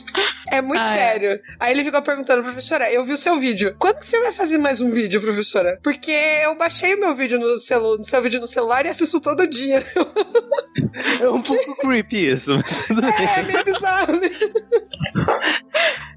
É 0.51 0.61
muito 0.61 0.81
ah, 0.81 0.93
sério. 0.93 1.31
É. 1.31 1.41
Aí 1.59 1.73
ele 1.73 1.83
ficou 1.83 2.01
perguntando, 2.01 2.43
professora, 2.43 2.91
eu 2.91 3.05
vi 3.05 3.13
o 3.13 3.17
seu 3.17 3.39
vídeo. 3.39 3.75
Quando 3.77 3.99
que 3.99 4.05
você 4.05 4.19
vai 4.19 4.31
fazer 4.31 4.57
mais 4.57 4.81
um 4.81 4.89
vídeo, 4.89 5.21
professora? 5.21 5.79
Porque 5.83 6.11
eu 6.11 6.57
baixei 6.57 6.95
o 6.95 6.99
meu 6.99 7.15
vídeo 7.15 7.39
no, 7.39 7.57
celu 7.57 7.97
no 7.97 8.03
seu 8.03 8.21
vídeo 8.21 8.39
no 8.39 8.47
celular 8.47 8.85
e 8.85 8.89
assisto 8.89 9.21
todo 9.21 9.47
dia. 9.47 9.85
É 11.21 11.29
um 11.29 11.41
pouco 11.41 11.75
creepy 11.77 12.31
isso. 12.31 12.51
é, 12.53 13.43
meio 13.43 13.63
bizarro? 13.63 14.19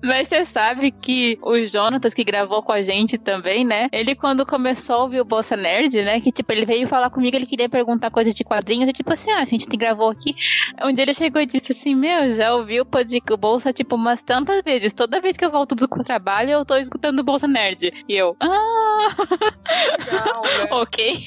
Mas 0.03 0.27
você 0.27 0.45
sabe 0.45 0.91
que 0.91 1.39
o 1.43 1.65
Jonatas, 1.65 2.13
que 2.13 2.25
gravou 2.25 2.61
com 2.61 2.73
a 2.73 2.83
gente 2.83 3.17
também, 3.17 3.65
né? 3.65 3.89
Ele, 3.93 4.17
quando 4.17 4.45
começou 4.45 4.97
a 4.97 5.03
ouvir 5.05 5.21
o 5.21 5.25
Bolsa 5.25 5.57
Nerd, 5.57 6.03
né? 6.03 6.21
Que, 6.21 6.33
tipo, 6.33 6.51
ele 6.51 6.67
veio 6.67 6.89
falar 6.89 7.09
comigo, 7.09 7.37
ele 7.37 7.47
queria 7.47 7.69
perguntar 7.69 8.11
coisas 8.11 8.35
de 8.35 8.43
quadrinhos. 8.43 8.89
E, 8.89 8.93
tipo 8.93 9.13
assim, 9.13 9.31
ah, 9.31 9.39
a 9.39 9.45
gente 9.45 9.65
gravou 9.77 10.11
aqui. 10.11 10.35
Um 10.85 10.93
dia 10.93 11.05
ele 11.05 11.15
chegou 11.15 11.41
e 11.41 11.47
disse 11.47 11.73
assim: 11.73 11.95
Meu, 11.95 12.35
já 12.35 12.53
ouviu 12.55 12.85
o 12.85 13.37
Bolsa, 13.37 13.73
tipo, 13.73 13.92
umas 13.95 14.23
tantas 14.23 14.63
vezes. 14.63 14.93
Toda 14.93 15.21
vez 15.21 15.37
que 15.37 15.45
eu 15.45 15.51
volto 15.51 15.75
do 15.75 15.89
trabalho, 16.05 16.51
eu 16.51 16.65
tô 16.65 16.77
escutando 16.77 17.19
o 17.21 17.25
Bolsa 17.25 17.47
Nerd. 17.47 17.93
E 18.09 18.17
eu, 18.17 18.37
ah! 18.41 19.09
Legal, 19.99 20.43
né? 20.43 20.69
ok. 20.71 21.25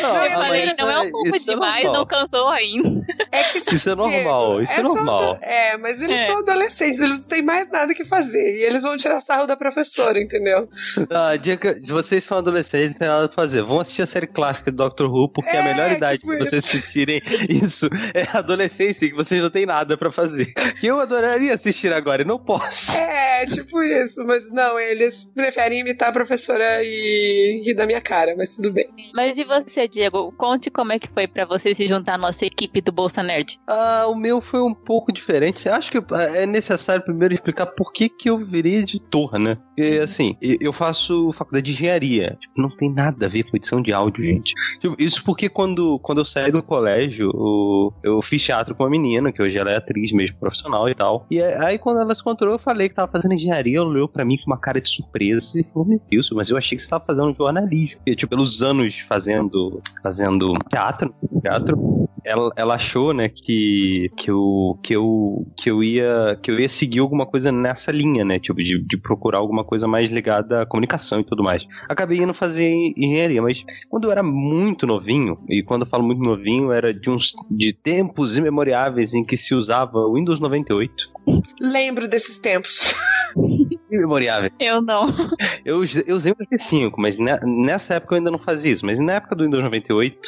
Não, 0.00 0.14
não 0.14 0.24
eu 0.24 0.30
falei, 0.30 0.74
não 0.78 0.90
é 0.90 1.00
um 1.00 1.10
pouco 1.10 1.38
demais, 1.38 1.84
não 1.84 2.06
cansou 2.06 2.48
ainda. 2.48 3.04
É 3.30 3.44
que 3.44 3.74
isso 3.74 3.90
é 3.90 3.94
normal, 3.94 4.62
isso 4.62 4.72
é, 4.72 4.78
é 4.78 4.82
normal. 4.82 5.38
É, 5.42 5.76
mas 5.76 6.00
eles 6.00 6.16
é. 6.16 6.26
são 6.26 6.38
adolescentes, 6.38 7.00
eles 7.00 7.20
não 7.20 7.28
têm 7.28 7.42
mais 7.42 7.70
nada 7.70 7.94
que 7.94 8.04
fazer. 8.04 8.58
E 8.58 8.62
eles 8.62 8.82
vão 8.82 8.96
tirar 8.96 9.20
sarro 9.20 9.46
da 9.46 9.56
professora, 9.56 10.20
entendeu? 10.20 10.68
Não, 11.10 11.36
dica, 11.36 11.78
se 11.82 11.92
vocês 11.92 12.22
são 12.24 12.38
adolescentes, 12.38 12.92
não 12.92 12.98
tem 12.98 13.08
nada 13.08 13.28
pra 13.28 13.34
fazer. 13.34 13.62
Vão 13.62 13.80
assistir 13.80 14.02
a 14.02 14.06
série 14.06 14.26
clássica 14.26 14.70
do 14.70 14.76
Doctor 14.76 15.10
Who, 15.10 15.32
porque 15.32 15.56
é, 15.56 15.60
a 15.60 15.64
melhor 15.64 15.90
idade 15.90 16.18
tipo 16.20 16.32
de 16.32 16.38
vocês 16.38 16.64
assistirem 16.64 17.20
isso 17.48 17.88
é 18.14 18.26
adolescência, 18.36 19.08
que 19.08 19.14
vocês 19.14 19.42
não 19.42 19.50
têm 19.50 19.66
nada 19.66 19.96
pra 19.96 20.12
fazer. 20.12 20.52
Que 20.80 20.86
eu 20.86 21.00
adoraria 21.02 21.54
assistir 21.54 21.92
agora 21.92 22.22
e 22.22 22.24
não 22.24 22.38
posso. 22.38 22.96
É, 22.96 23.46
tipo 23.46 23.82
isso. 23.82 24.24
Mas 24.24 24.50
não, 24.50 24.78
eles 24.78 25.24
preferem 25.34 25.80
imitar 25.80 26.10
a 26.10 26.12
professora 26.12 26.82
e 26.82 27.62
rir 27.64 27.74
da 27.74 27.86
minha 27.86 28.00
cara, 28.00 28.34
mas 28.36 28.56
tudo 28.56 28.72
bem. 28.72 28.88
Mas 29.14 29.36
e 29.36 29.44
você, 29.44 29.88
Diego? 29.88 30.32
Conte 30.32 30.70
como 30.70 30.92
é 30.92 30.98
que 30.98 31.08
foi 31.08 31.26
para 31.26 31.44
você 31.44 31.74
se 31.74 31.86
juntar 31.86 32.14
à 32.14 32.18
nossa 32.18 32.44
equipe 32.44 32.80
do 32.80 32.92
Bolsa 32.92 33.22
Nerd. 33.22 33.58
Ah, 33.66 34.06
o 34.08 34.14
meu 34.14 34.40
foi 34.40 34.62
um 34.62 34.74
pouco 34.74 35.12
diferente. 35.12 35.68
Acho 35.68 35.90
que 35.90 35.98
é 36.34 36.46
necessário 36.46 37.04
primeiro 37.04 37.34
explicar 37.34 37.66
por 37.66 37.92
que, 37.92 38.08
que 38.08 38.30
eu 38.30 38.38
virei 38.38 38.76
editor, 38.76 39.38
né? 39.38 39.56
Porque, 39.56 40.00
assim, 40.02 40.36
eu 40.40 40.72
faço 40.72 41.32
faculdade 41.32 41.66
de 41.66 41.72
engenharia. 41.72 42.36
Tipo, 42.40 42.60
não 42.60 42.70
tem 42.70 42.92
nada 42.92 43.26
a 43.26 43.28
ver 43.28 43.44
com 43.44 43.56
edição 43.56 43.82
de 43.82 43.92
áudio, 43.92 44.24
gente. 44.24 44.52
Tipo, 44.80 44.96
isso 44.98 45.22
porque 45.24 45.48
quando, 45.48 45.98
quando 46.00 46.18
eu 46.18 46.24
saí 46.24 46.50
do 46.50 46.62
colégio, 46.62 47.30
eu, 47.34 47.94
eu 48.02 48.22
fiz 48.22 48.42
teatro 48.42 48.74
com 48.74 48.84
uma 48.84 48.90
menina, 48.90 49.32
que 49.32 49.42
hoje 49.42 49.56
ela 49.56 49.70
é 49.70 49.76
atriz 49.76 50.12
mesmo, 50.12 50.38
profissional 50.38 50.81
e 50.88 50.94
tal. 50.94 51.26
E 51.30 51.40
aí, 51.40 51.78
quando 51.78 52.00
ela 52.00 52.14
se 52.14 52.20
encontrou, 52.20 52.52
eu 52.52 52.58
falei 52.58 52.88
que 52.88 52.94
tava 52.94 53.10
fazendo 53.10 53.34
engenharia, 53.34 53.78
ela 53.78 53.86
olhou 53.86 54.08
pra 54.08 54.24
mim 54.24 54.36
com 54.36 54.46
uma 54.46 54.58
cara 54.58 54.80
de 54.80 54.88
surpresa 54.88 55.60
e 55.60 55.64
falou, 55.64 55.88
meu 55.88 56.00
Deus, 56.10 56.30
mas 56.30 56.50
eu 56.50 56.56
achei 56.56 56.76
que 56.76 56.82
você 56.82 56.90
tava 56.90 57.04
fazendo 57.04 57.34
jornalismo. 57.34 58.00
E, 58.06 58.14
tipo, 58.14 58.30
pelos 58.30 58.62
anos 58.62 59.00
fazendo, 59.00 59.82
fazendo 60.02 60.54
teatro, 60.70 61.14
teatro, 61.42 62.08
ela, 62.24 62.52
ela 62.56 62.74
achou, 62.74 63.12
né, 63.12 63.28
que, 63.28 64.10
que, 64.16 64.30
eu, 64.30 64.78
que, 64.82 64.94
eu, 64.94 65.46
que, 65.56 65.70
eu 65.70 65.82
ia, 65.82 66.38
que 66.42 66.50
eu 66.50 66.58
ia 66.58 66.68
seguir 66.68 67.00
alguma 67.00 67.26
coisa 67.26 67.50
nessa 67.50 67.90
linha, 67.90 68.24
né, 68.24 68.38
tipo, 68.38 68.62
de, 68.62 68.78
de 68.82 68.96
procurar 68.96 69.38
alguma 69.38 69.64
coisa 69.64 69.86
mais 69.86 70.10
ligada 70.10 70.62
à 70.62 70.66
comunicação 70.66 71.20
e 71.20 71.24
tudo 71.24 71.42
mais. 71.42 71.66
Acabei 71.88 72.18
indo 72.18 72.34
fazer 72.34 72.70
engenharia, 72.96 73.42
mas 73.42 73.64
quando 73.88 74.04
eu 74.04 74.12
era 74.12 74.22
muito 74.22 74.86
novinho, 74.86 75.36
e 75.48 75.62
quando 75.62 75.82
eu 75.82 75.88
falo 75.88 76.04
muito 76.04 76.22
novinho, 76.22 76.72
era 76.72 76.92
de 76.94 77.10
uns 77.10 77.32
de 77.50 77.72
tempos 77.72 78.36
imemoriáveis 78.36 79.14
em 79.14 79.22
que 79.22 79.36
se 79.36 79.54
usava 79.54 79.98
o 79.98 80.14
Windows 80.14 80.40
98. 80.40 80.71
Lembro 81.60 82.08
desses 82.08 82.40
tempos. 82.40 82.94
Imemoriável. 83.92 84.50
Eu 84.58 84.80
não. 84.80 85.06
Eu, 85.64 85.82
eu 86.06 86.16
usei 86.16 86.32
o 86.32 86.36
PS5, 86.36 86.92
mas 86.96 87.18
nessa 87.18 87.94
época 87.94 88.14
eu 88.14 88.18
ainda 88.18 88.30
não 88.30 88.38
fazia 88.38 88.72
isso. 88.72 88.86
Mas 88.86 88.98
na 88.98 89.14
época 89.14 89.36
do 89.36 89.44
Windows 89.44 89.62
98, 89.62 90.18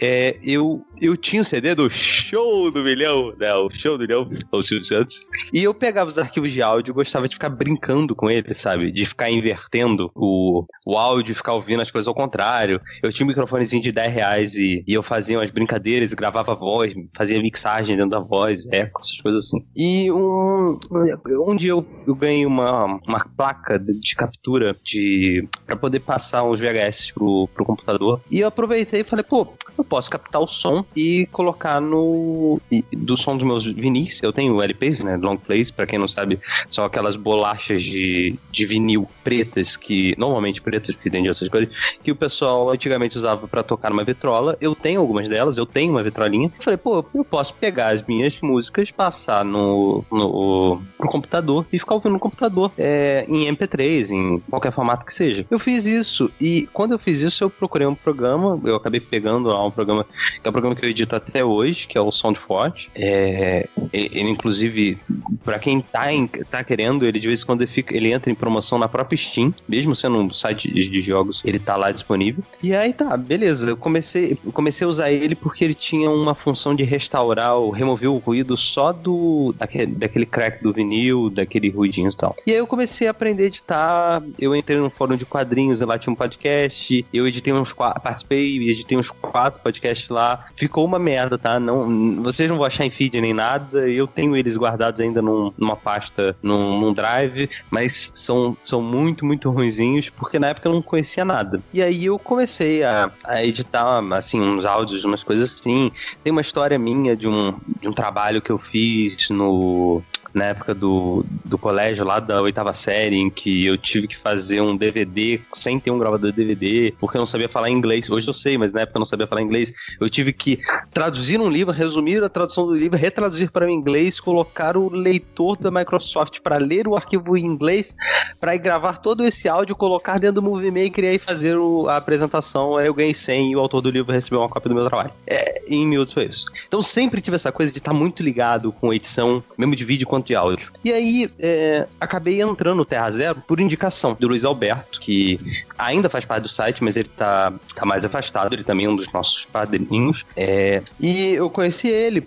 é, 0.00 0.36
eu, 0.42 0.84
eu 1.00 1.16
tinha 1.16 1.42
o 1.42 1.44
CD 1.44 1.74
do 1.74 1.90
Show 1.90 2.70
do 2.70 2.82
Milhão, 2.82 3.34
né? 3.36 3.52
O 3.54 3.68
Show 3.70 3.98
do 3.98 4.02
Milhão, 4.02 4.28
o 4.52 4.62
Silvio 4.62 4.86
Santos. 4.86 5.16
E 5.52 5.62
eu 5.62 5.74
pegava 5.74 6.08
os 6.08 6.18
arquivos 6.18 6.52
de 6.52 6.62
áudio 6.62 6.92
e 6.92 6.94
gostava 6.94 7.28
de 7.28 7.34
ficar 7.34 7.50
brincando 7.50 8.14
com 8.14 8.30
ele, 8.30 8.54
sabe? 8.54 8.92
De 8.92 9.04
ficar 9.04 9.30
invertendo 9.30 10.10
o, 10.14 10.64
o 10.86 10.96
áudio, 10.96 11.34
ficar 11.34 11.54
ouvindo 11.54 11.82
as 11.82 11.90
coisas 11.90 12.06
ao 12.06 12.14
contrário. 12.14 12.80
Eu 13.02 13.12
tinha 13.12 13.24
um 13.24 13.28
microfonezinho 13.28 13.82
de 13.82 13.90
10 13.90 14.14
reais 14.14 14.54
e, 14.54 14.84
e 14.86 14.94
eu 14.94 15.02
fazia 15.02 15.38
umas 15.38 15.50
brincadeiras, 15.50 16.14
gravava 16.14 16.54
voz, 16.54 16.94
fazia 17.16 17.42
mixagem 17.42 17.96
dentro 17.96 18.10
da 18.10 18.20
voz, 18.20 18.64
eco, 18.70 19.00
essas 19.00 19.20
coisas 19.20 19.44
assim. 19.46 19.66
E 19.74 20.10
um, 20.12 20.78
um 20.90 21.56
dia 21.56 21.70
eu, 21.70 21.84
eu 22.06 22.14
ganhei 22.14 22.46
uma, 22.46 23.00
uma 23.08 23.24
placa 23.24 23.78
de 23.78 24.14
captura 24.14 24.76
de 24.84 25.48
para 25.66 25.76
poder 25.76 26.00
passar 26.00 26.44
uns 26.44 26.60
VHS 26.60 27.12
pro, 27.12 27.48
pro 27.54 27.64
computador. 27.64 28.20
E 28.30 28.40
eu 28.40 28.48
aproveitei 28.48 29.00
e 29.00 29.04
falei, 29.04 29.24
pô, 29.24 29.48
eu 29.76 29.84
posso 29.84 30.10
captar 30.10 30.40
o 30.40 30.46
som 30.46 30.84
e 30.94 31.26
colocar 31.32 31.80
no. 31.80 32.60
do 32.92 33.16
som 33.16 33.36
dos 33.36 33.46
meus 33.46 33.64
vinis. 33.64 34.22
Eu 34.22 34.32
tenho 34.32 34.60
LPs, 34.60 35.02
né? 35.02 35.16
Long 35.16 35.36
plays, 35.36 35.70
pra 35.70 35.86
quem 35.86 35.98
não 35.98 36.08
sabe, 36.08 36.38
são 36.68 36.84
aquelas 36.84 37.16
bolachas 37.16 37.82
de, 37.82 38.36
de 38.50 38.66
vinil 38.66 39.08
pretas, 39.24 39.76
que. 39.76 40.14
normalmente 40.18 40.60
pretas, 40.60 40.94
porque 40.94 41.10
tem 41.10 41.22
de 41.22 41.28
outras 41.30 41.48
cores, 41.48 41.70
que 42.02 42.12
o 42.12 42.16
pessoal 42.16 42.70
antigamente 42.70 43.16
usava 43.16 43.48
para 43.48 43.62
tocar 43.62 43.90
numa 43.90 44.04
vitrola. 44.04 44.56
Eu 44.60 44.74
tenho 44.74 45.00
algumas 45.00 45.28
delas, 45.28 45.56
eu 45.56 45.66
tenho 45.66 45.92
uma 45.92 46.02
vitrolinha. 46.02 46.52
Eu 46.58 46.62
falei, 46.62 46.76
pô, 46.76 47.04
eu 47.14 47.24
posso 47.24 47.54
pegar 47.54 47.94
as 47.94 48.02
minhas 48.02 48.38
músicas, 48.42 48.90
passar 48.90 49.44
no, 49.44 50.04
no, 50.10 50.82
no 51.00 51.06
computador 51.08 51.66
e 51.72 51.78
ficar 51.78 51.94
ouvindo 51.94 52.12
no 52.12 52.18
computador 52.18 52.72
é, 52.76 52.97
em 53.28 53.52
MP3, 53.54 54.10
em 54.10 54.40
qualquer 54.50 54.72
formato 54.72 55.04
que 55.04 55.12
seja. 55.12 55.44
Eu 55.50 55.58
fiz 55.58 55.86
isso 55.86 56.30
e 56.40 56.68
quando 56.72 56.92
eu 56.92 56.98
fiz 56.98 57.20
isso, 57.20 57.44
eu 57.44 57.50
procurei 57.50 57.86
um 57.86 57.94
programa, 57.94 58.60
eu 58.64 58.76
acabei 58.76 59.00
pegando 59.00 59.48
lá 59.48 59.64
um 59.64 59.70
programa, 59.70 60.04
que 60.04 60.46
é 60.46 60.48
um 60.48 60.52
programa 60.52 60.74
que 60.76 60.84
eu 60.84 60.90
edito 60.90 61.14
até 61.14 61.44
hoje, 61.44 61.86
que 61.86 61.96
é 61.96 62.00
o 62.00 62.10
SoundForge. 62.10 62.88
É, 62.94 63.68
ele, 63.92 64.30
inclusive, 64.30 64.98
para 65.44 65.58
quem 65.58 65.80
tá, 65.80 66.12
em, 66.12 66.26
tá 66.26 66.62
querendo, 66.62 67.06
ele 67.06 67.18
de 67.18 67.26
vez 67.26 67.42
em 67.42 67.46
quando 67.46 67.62
ele, 67.62 67.70
fica, 67.70 67.96
ele 67.96 68.12
entra 68.12 68.30
em 68.30 68.34
promoção 68.34 68.78
na 68.78 68.88
própria 68.88 69.16
Steam, 69.16 69.54
mesmo 69.68 69.94
sendo 69.94 70.18
um 70.18 70.32
site 70.32 70.72
de, 70.72 70.88
de 70.88 71.00
jogos, 71.00 71.40
ele 71.44 71.58
tá 71.58 71.76
lá 71.76 71.90
disponível. 71.90 72.42
E 72.62 72.74
aí 72.74 72.92
tá, 72.92 73.16
beleza. 73.16 73.68
Eu 73.68 73.76
comecei, 73.76 74.36
comecei 74.52 74.84
a 74.84 74.88
usar 74.88 75.10
ele 75.10 75.34
porque 75.34 75.64
ele 75.64 75.74
tinha 75.74 76.10
uma 76.10 76.34
função 76.34 76.74
de 76.74 76.84
restaurar, 76.84 77.56
ou 77.56 77.70
remover 77.70 78.10
o 78.10 78.18
ruído 78.18 78.56
só 78.56 78.92
do 78.92 79.54
daquele, 79.58 79.86
daquele 79.86 80.26
crack 80.26 80.62
do 80.62 80.72
vinil, 80.72 81.30
daquele 81.30 81.70
ruidinho 81.70 82.10
e 82.10 82.16
tal. 82.16 82.36
E 82.46 82.52
aí 82.52 82.56
eu 82.56 82.66
comecei 82.66 82.87
a 83.06 83.10
aprender 83.10 83.44
a 83.44 83.46
editar, 83.46 84.22
eu 84.38 84.54
entrei 84.54 84.78
no 84.78 84.90
fórum 84.90 85.16
de 85.16 85.26
quadrinhos, 85.26 85.80
e 85.80 85.84
lá 85.84 85.98
tinha 85.98 86.12
um 86.12 86.16
podcast, 86.16 87.04
eu 87.12 87.26
editei 87.26 87.52
uns 87.52 87.72
quatro, 87.72 88.00
participei, 88.00 88.68
editei 88.68 88.96
uns 88.96 89.10
quatro 89.10 89.60
podcasts 89.60 90.08
lá. 90.08 90.46
Ficou 90.56 90.84
uma 90.84 90.98
merda, 90.98 91.38
tá? 91.38 91.60
Não, 91.60 92.22
vocês 92.22 92.48
não 92.48 92.56
vão 92.56 92.66
achar 92.66 92.84
em 92.84 92.90
feed 92.90 93.20
nem 93.20 93.34
nada, 93.34 93.88
eu 93.88 94.06
tenho 94.06 94.36
eles 94.36 94.56
guardados 94.56 95.00
ainda 95.00 95.20
num, 95.20 95.52
numa 95.56 95.76
pasta, 95.76 96.36
num, 96.42 96.80
num 96.80 96.92
drive, 96.92 97.48
mas 97.70 98.10
são, 98.14 98.56
são 98.64 98.80
muito, 98.80 99.24
muito 99.24 99.50
ruinzinhos, 99.50 100.08
porque 100.10 100.38
na 100.38 100.48
época 100.48 100.68
eu 100.68 100.72
não 100.72 100.82
conhecia 100.82 101.24
nada. 101.24 101.60
E 101.72 101.82
aí 101.82 102.06
eu 102.06 102.18
comecei 102.18 102.82
a, 102.82 103.10
a 103.24 103.44
editar, 103.44 104.00
assim, 104.12 104.40
uns 104.40 104.64
áudios, 104.64 105.04
umas 105.04 105.22
coisas 105.22 105.54
assim. 105.54 105.92
Tem 106.22 106.30
uma 106.30 106.40
história 106.40 106.78
minha 106.78 107.16
de 107.16 107.28
um, 107.28 107.54
de 107.80 107.88
um 107.88 107.92
trabalho 107.92 108.40
que 108.40 108.50
eu 108.50 108.58
fiz 108.58 109.28
no 109.30 110.02
na 110.32 110.46
época 110.46 110.74
do, 110.74 111.24
do 111.44 111.58
colégio, 111.58 112.04
lá 112.04 112.20
da 112.20 112.40
oitava 112.40 112.72
série, 112.72 113.16
em 113.16 113.30
que 113.30 113.64
eu 113.64 113.76
tive 113.76 114.08
que 114.08 114.16
fazer 114.16 114.60
um 114.60 114.76
DVD 114.76 115.40
sem 115.52 115.80
ter 115.80 115.90
um 115.90 115.98
gravador 115.98 116.30
de 116.30 116.36
DVD, 116.36 116.94
porque 116.98 117.16
eu 117.16 117.20
não 117.20 117.26
sabia 117.26 117.48
falar 117.48 117.70
inglês. 117.70 118.10
Hoje 118.10 118.28
eu 118.28 118.34
sei, 118.34 118.58
mas 118.58 118.72
na 118.72 118.82
época 118.82 118.98
eu 118.98 119.00
não 119.00 119.06
sabia 119.06 119.26
falar 119.26 119.42
inglês. 119.42 119.72
Eu 120.00 120.08
tive 120.08 120.32
que 120.32 120.60
traduzir 120.92 121.40
um 121.40 121.48
livro, 121.48 121.72
resumir 121.72 122.22
a 122.22 122.28
tradução 122.28 122.66
do 122.66 122.74
livro, 122.74 122.98
retraduzir 122.98 123.50
para 123.50 123.66
o 123.66 123.70
inglês, 123.70 124.20
colocar 124.20 124.76
o 124.76 124.88
leitor 124.88 125.56
da 125.56 125.70
Microsoft 125.70 126.40
para 126.42 126.58
ler 126.58 126.86
o 126.86 126.96
arquivo 126.96 127.36
em 127.36 127.44
inglês, 127.44 127.94
para 128.40 128.56
gravar 128.56 128.98
todo 128.98 129.24
esse 129.24 129.48
áudio, 129.48 129.74
colocar 129.74 130.18
dentro 130.18 130.36
do 130.36 130.42
Movie 130.42 130.70
Maker 130.70 131.04
e 131.04 131.08
aí 131.08 131.18
fazer 131.18 131.56
o, 131.56 131.88
a 131.88 131.96
apresentação. 131.96 132.76
Aí 132.76 132.86
eu 132.86 132.94
ganhei 132.94 133.14
100 133.14 133.52
e 133.52 133.56
o 133.56 133.60
autor 133.60 133.80
do 133.80 133.90
livro 133.90 134.12
recebeu 134.12 134.40
uma 134.40 134.48
cópia 134.48 134.68
do 134.68 134.74
meu 134.74 134.86
trabalho. 134.88 135.12
É, 135.26 135.62
em 135.68 135.86
minutos 135.86 136.12
foi 136.12 136.26
isso. 136.26 136.46
Então 136.66 136.82
sempre 136.82 137.20
tive 137.20 137.36
essa 137.36 137.52
coisa 137.52 137.72
de 137.72 137.78
estar 137.78 137.92
tá 137.92 137.96
muito 137.96 138.22
ligado 138.22 138.72
com 138.72 138.92
edição, 138.92 139.42
mesmo 139.56 139.74
de 139.74 139.84
vídeo 139.84 140.06
quanto 140.06 140.17
de 140.26 140.34
áudio. 140.34 140.70
E 140.84 140.92
aí, 140.92 141.30
é, 141.38 141.86
acabei 142.00 142.40
entrando 142.40 142.76
no 142.76 142.84
Terra 142.84 143.10
Zero 143.10 143.42
por 143.46 143.60
indicação 143.60 144.16
do 144.18 144.28
Luiz 144.28 144.44
Alberto, 144.44 145.00
que 145.00 145.38
ainda 145.76 146.08
faz 146.08 146.24
parte 146.24 146.42
do 146.42 146.48
site, 146.48 146.82
mas 146.82 146.96
ele 146.96 147.08
tá, 147.16 147.52
tá 147.74 147.84
mais 147.84 148.04
afastado, 148.04 148.54
ele 148.54 148.64
também 148.64 148.86
é 148.86 148.88
um 148.88 148.96
dos 148.96 149.10
nossos 149.12 149.44
padrinhos. 149.44 150.24
É, 150.36 150.82
e 151.00 151.34
eu 151.34 151.48
conheci 151.50 151.88
ele, 151.88 152.24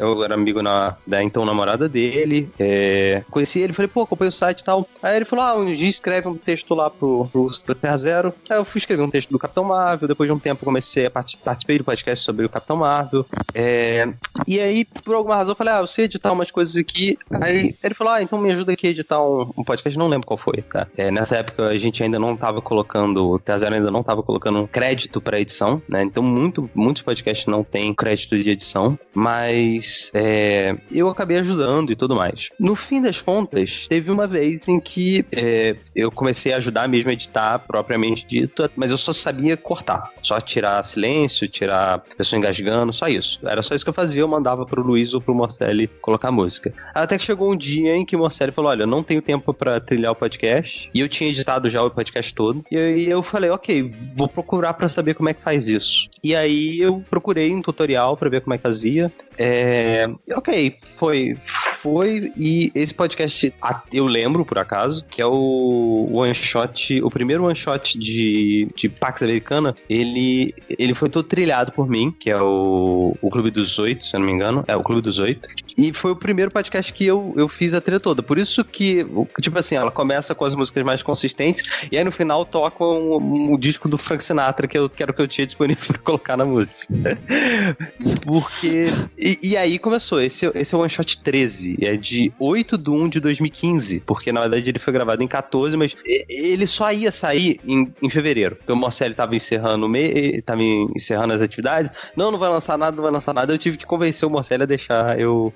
eu 0.00 0.24
era 0.24 0.34
amigo 0.34 0.62
na, 0.62 0.96
da 1.06 1.22
então 1.22 1.44
namorada 1.44 1.88
dele, 1.88 2.48
é, 2.58 3.22
conheci 3.30 3.60
ele, 3.60 3.72
falei, 3.72 3.88
pô, 3.88 4.02
acompanhei 4.02 4.30
o 4.30 4.32
site 4.32 4.60
e 4.60 4.64
tal. 4.64 4.88
Aí 5.02 5.16
ele 5.16 5.24
falou, 5.24 5.44
ah, 5.44 5.56
um 5.56 5.74
dia 5.74 5.88
escreve 5.88 6.28
um 6.28 6.36
texto 6.36 6.74
lá 6.74 6.90
pro, 6.90 7.28
pro, 7.32 7.48
pro 7.64 7.74
Terra 7.74 7.96
Zero. 7.96 8.34
Aí 8.48 8.56
eu 8.56 8.64
fui 8.64 8.78
escrever 8.78 9.02
um 9.02 9.10
texto 9.10 9.30
do 9.30 9.38
Capitão 9.38 9.64
Marvel, 9.64 10.08
depois 10.08 10.28
de 10.28 10.32
um 10.32 10.38
tempo 10.38 10.64
comecei 10.64 11.06
a 11.06 11.10
participar 11.10 11.56
do 11.76 11.84
podcast 11.84 12.24
sobre 12.24 12.44
o 12.44 12.48
Capitão 12.48 12.76
Marvel. 12.76 13.26
É, 13.54 14.08
e 14.46 14.60
aí, 14.60 14.84
por 14.84 15.14
alguma 15.14 15.36
razão, 15.36 15.52
eu 15.52 15.56
falei, 15.56 15.74
ah, 15.74 15.80
eu 15.80 15.86
sei 15.86 16.06
editar 16.06 16.32
umas 16.32 16.50
coisas 16.50 16.76
aqui, 16.76 16.97
Aí 17.40 17.74
ele 17.82 17.94
falou: 17.94 18.12
Ah, 18.12 18.22
então 18.22 18.38
me 18.38 18.50
ajuda 18.50 18.72
aqui 18.72 18.86
a 18.86 18.90
editar 18.90 19.22
um, 19.22 19.52
um 19.56 19.64
podcast. 19.64 19.98
Não 19.98 20.08
lembro 20.08 20.26
qual 20.26 20.38
foi, 20.38 20.62
tá? 20.62 20.86
É, 20.96 21.10
nessa 21.10 21.36
época 21.36 21.66
a 21.66 21.76
gente 21.76 22.02
ainda 22.02 22.18
não 22.18 22.36
tava 22.36 22.60
colocando, 22.60 23.28
o 23.30 23.38
Teazero 23.38 23.74
ainda 23.74 23.90
não 23.90 24.02
tava 24.02 24.22
colocando 24.22 24.58
um 24.60 24.66
crédito 24.66 25.20
pra 25.20 25.40
edição, 25.40 25.82
né? 25.88 26.02
Então 26.02 26.22
muito, 26.22 26.68
muitos 26.74 27.02
podcasts 27.02 27.46
não 27.46 27.62
têm 27.62 27.94
crédito 27.94 28.38
de 28.38 28.50
edição, 28.50 28.98
mas 29.14 30.10
é, 30.14 30.76
eu 30.90 31.08
acabei 31.08 31.38
ajudando 31.38 31.92
e 31.92 31.96
tudo 31.96 32.14
mais. 32.14 32.50
No 32.58 32.74
fim 32.74 33.00
das 33.00 33.20
contas, 33.20 33.86
teve 33.88 34.10
uma 34.10 34.26
vez 34.26 34.66
em 34.68 34.80
que 34.80 35.24
é, 35.32 35.76
eu 35.94 36.10
comecei 36.10 36.52
a 36.52 36.56
ajudar 36.56 36.88
mesmo 36.88 37.10
a 37.10 37.12
editar 37.12 37.58
propriamente 37.60 38.26
dito, 38.26 38.68
mas 38.76 38.90
eu 38.90 38.96
só 38.96 39.12
sabia 39.12 39.56
cortar. 39.56 40.12
Só 40.22 40.40
tirar 40.40 40.82
silêncio, 40.84 41.48
tirar 41.48 42.00
pessoa 42.16 42.38
engasgando, 42.38 42.92
só 42.92 43.08
isso. 43.08 43.38
Era 43.46 43.62
só 43.62 43.74
isso 43.74 43.84
que 43.84 43.90
eu 43.90 43.94
fazia, 43.94 44.22
eu 44.22 44.28
mandava 44.28 44.64
pro 44.66 44.82
Luiz 44.82 45.14
ou 45.14 45.20
pro 45.20 45.34
Marcelli 45.34 45.88
colocar 46.00 46.30
música. 46.30 46.72
Até 47.02 47.16
que 47.16 47.24
chegou 47.24 47.52
um 47.52 47.56
dia 47.56 47.94
em 47.94 48.04
que 48.04 48.16
o 48.16 48.18
Morcelli 48.18 48.52
falou: 48.52 48.70
Olha, 48.70 48.82
eu 48.82 48.86
não 48.86 49.02
tenho 49.02 49.22
tempo 49.22 49.54
para 49.54 49.80
trilhar 49.80 50.12
o 50.12 50.16
podcast. 50.16 50.90
E 50.92 51.00
eu 51.00 51.08
tinha 51.08 51.30
editado 51.30 51.70
já 51.70 51.82
o 51.82 51.90
podcast 51.90 52.34
todo. 52.34 52.64
E 52.70 52.76
aí 52.76 53.08
eu 53.08 53.22
falei: 53.22 53.50
Ok, 53.50 53.94
vou 54.16 54.28
procurar 54.28 54.74
para 54.74 54.88
saber 54.88 55.14
como 55.14 55.28
é 55.28 55.34
que 55.34 55.42
faz 55.42 55.68
isso. 55.68 56.08
E 56.22 56.34
aí 56.34 56.80
eu 56.80 57.02
procurei 57.08 57.54
um 57.54 57.62
tutorial 57.62 58.16
para 58.16 58.28
ver 58.28 58.40
como 58.40 58.54
é 58.54 58.56
que 58.56 58.62
fazia. 58.62 59.12
É, 59.40 60.08
ok, 60.34 60.76
foi, 60.98 61.38
foi 61.80 62.32
e 62.36 62.72
esse 62.74 62.92
podcast 62.92 63.54
eu 63.92 64.04
lembro 64.04 64.44
por 64.44 64.58
acaso 64.58 65.04
que 65.08 65.22
é 65.22 65.26
o 65.26 66.08
one 66.12 66.34
shot, 66.34 67.00
o 67.02 67.08
primeiro 67.08 67.44
one 67.44 67.54
shot 67.54 67.96
de, 67.96 68.68
de 68.74 68.88
Pax 68.88 69.22
Americana. 69.22 69.74
Ele, 69.88 70.52
ele 70.68 70.92
foi 70.92 71.08
todo 71.08 71.24
trilhado 71.28 71.70
por 71.70 71.88
mim, 71.88 72.10
que 72.10 72.30
é 72.30 72.40
o, 72.40 73.16
o 73.22 73.30
Clube 73.30 73.52
dos 73.52 73.78
Oito, 73.78 74.04
se 74.04 74.16
eu 74.16 74.20
não 74.20 74.26
me 74.26 74.32
engano, 74.32 74.64
é 74.66 74.74
o 74.74 74.82
Clube 74.82 75.02
dos 75.02 75.20
Oito. 75.20 75.48
E 75.76 75.92
foi 75.92 76.10
o 76.10 76.16
primeiro 76.16 76.50
podcast 76.50 76.87
que 76.92 77.06
eu, 77.06 77.32
eu 77.36 77.48
fiz 77.48 77.74
a 77.74 77.80
trilha 77.80 78.00
toda. 78.00 78.22
Por 78.22 78.38
isso 78.38 78.64
que, 78.64 79.06
tipo 79.40 79.58
assim, 79.58 79.76
ela 79.76 79.90
começa 79.90 80.34
com 80.34 80.44
as 80.44 80.54
músicas 80.54 80.84
mais 80.84 81.02
consistentes 81.02 81.64
e 81.90 81.96
aí 81.96 82.04
no 82.04 82.12
final 82.12 82.44
toca 82.44 82.84
um, 82.84 83.52
um 83.52 83.58
disco 83.58 83.88
do 83.88 83.98
Frank 83.98 84.22
Sinatra 84.22 84.66
que 84.66 84.78
eu 84.78 84.88
quero 84.88 85.12
que 85.12 85.22
eu 85.22 85.28
tinha 85.28 85.46
disponível 85.46 85.84
para 85.88 85.98
colocar 85.98 86.36
na 86.36 86.44
música. 86.44 86.86
Porque 88.24 88.86
e, 89.16 89.38
e, 89.42 89.56
aí 89.56 89.78
começou, 89.78 90.20
esse, 90.20 90.46
esse 90.54 90.74
é 90.74 90.78
o 90.78 90.80
One 90.80 90.90
Shot 90.90 91.22
13, 91.22 91.76
é 91.80 91.96
de 91.96 92.32
8 92.38 92.78
de 92.78 92.90
1 92.90 93.08
de 93.08 93.20
2015, 93.20 94.00
porque 94.06 94.32
na 94.32 94.40
verdade 94.40 94.70
ele 94.70 94.78
foi 94.78 94.92
gravado 94.92 95.22
em 95.22 95.28
14, 95.28 95.76
mas 95.76 95.94
ele 96.28 96.66
só 96.66 96.92
ia 96.92 97.10
sair 97.10 97.60
em, 97.66 97.92
em 98.02 98.10
fevereiro. 98.10 98.56
Então 98.62 98.76
o 98.76 98.78
Marcelo 98.78 99.14
tava 99.14 99.34
encerrando 99.34 99.86
o 99.86 99.88
mês, 99.88 100.42
tava 100.42 100.62
encerrando 100.62 101.34
as 101.34 101.42
atividades, 101.42 101.90
não, 102.16 102.30
não 102.30 102.38
vai 102.38 102.48
lançar 102.48 102.78
nada, 102.78 102.94
não 102.94 103.02
vai 103.02 103.12
lançar 103.12 103.34
nada, 103.34 103.52
eu 103.52 103.58
tive 103.58 103.76
que 103.76 103.86
convencer 103.86 104.28
o 104.28 104.30
Marcelo 104.30 104.62
a 104.62 104.66
deixar 104.66 105.18
eu 105.18 105.52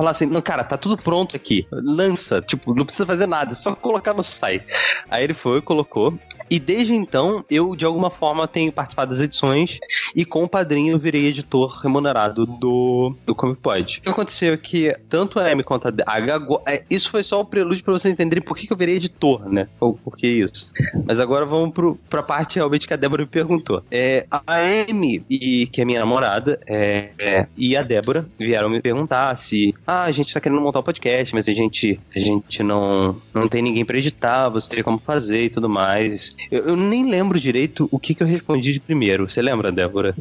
falar 0.00 0.12
assim, 0.12 0.26
não, 0.26 0.40
cara, 0.40 0.64
tá 0.64 0.78
tudo 0.78 0.96
pronto 0.96 1.36
aqui, 1.36 1.66
lança, 1.70 2.40
tipo, 2.40 2.74
não 2.74 2.84
precisa 2.84 3.04
fazer 3.04 3.26
nada, 3.26 3.50
é 3.50 3.54
só 3.54 3.74
colocar 3.74 4.14
no 4.14 4.22
site. 4.22 4.64
Aí 5.10 5.22
ele 5.22 5.34
foi, 5.34 5.60
colocou, 5.60 6.18
e 6.50 6.58
desde 6.58 6.94
então 6.94 7.44
eu 7.48 7.76
de 7.76 7.84
alguma 7.84 8.10
forma 8.10 8.48
tenho 8.48 8.72
participado 8.72 9.10
das 9.10 9.20
edições 9.20 9.78
e 10.14 10.24
com 10.24 10.44
o 10.44 10.48
padrinho 10.48 10.92
eu 10.92 10.98
virei 10.98 11.26
editor 11.26 11.80
remunerado 11.80 12.44
do, 12.44 13.14
do 13.24 13.34
Comic 13.34 13.60
Pod. 13.60 13.98
O 13.98 14.02
que 14.02 14.08
aconteceu 14.08 14.52
é 14.54 14.56
que 14.56 14.94
tanto 15.08 15.38
a 15.38 15.50
M 15.50 15.62
quanto 15.62 15.86
a 15.86 15.92
H, 16.06 16.40
é, 16.66 16.82
isso 16.90 17.10
foi 17.10 17.22
só 17.22 17.40
o 17.40 17.44
prelúdio 17.44 17.84
pra 17.84 17.92
vocês 17.92 18.12
entenderem 18.12 18.42
por 18.42 18.56
que, 18.56 18.66
que 18.66 18.72
eu 18.72 18.76
virei 18.76 18.96
editor, 18.96 19.48
né? 19.48 19.68
Ou 19.78 19.94
por 19.94 20.16
que 20.16 20.26
isso. 20.26 20.72
Mas 21.06 21.20
agora 21.20 21.46
vamos 21.46 21.72
pro, 21.72 21.98
pra 22.08 22.22
parte 22.22 22.56
realmente 22.56 22.86
que 22.86 22.94
a 22.94 22.96
Débora 22.96 23.22
me 23.22 23.28
perguntou. 23.28 23.82
É, 23.90 24.26
a 24.30 24.62
M, 24.62 25.22
e, 25.30 25.66
que 25.68 25.80
é 25.80 25.84
minha 25.84 26.00
namorada, 26.00 26.60
é, 26.66 27.10
é, 27.18 27.46
e 27.56 27.76
a 27.76 27.82
Débora 27.82 28.26
vieram 28.38 28.68
me 28.68 28.80
perguntar 28.80 29.36
se 29.36 29.74
ah, 29.86 30.04
a 30.04 30.10
gente 30.10 30.34
tá 30.34 30.40
querendo 30.40 30.60
montar 30.60 30.80
um 30.80 30.82
podcast, 30.82 31.34
mas 31.34 31.48
a 31.48 31.52
gente, 31.52 32.00
a 32.14 32.18
gente 32.18 32.62
não, 32.62 33.16
não 33.32 33.48
tem 33.48 33.62
ninguém 33.62 33.84
pra 33.84 33.98
editar, 33.98 34.48
você 34.48 34.68
teria 34.68 34.84
como 34.84 34.98
fazer 34.98 35.44
e 35.44 35.50
tudo 35.50 35.68
mais. 35.68 36.36
Eu, 36.50 36.68
eu 36.68 36.76
nem 36.76 37.08
lembro 37.08 37.40
direito 37.40 37.88
o 37.90 37.98
que, 37.98 38.14
que 38.14 38.22
eu 38.22 38.26
respondi 38.26 38.72
de 38.72 38.80
primeiro. 38.80 39.28
Você 39.28 39.42
lembra, 39.42 39.72
Débora? 39.72 40.14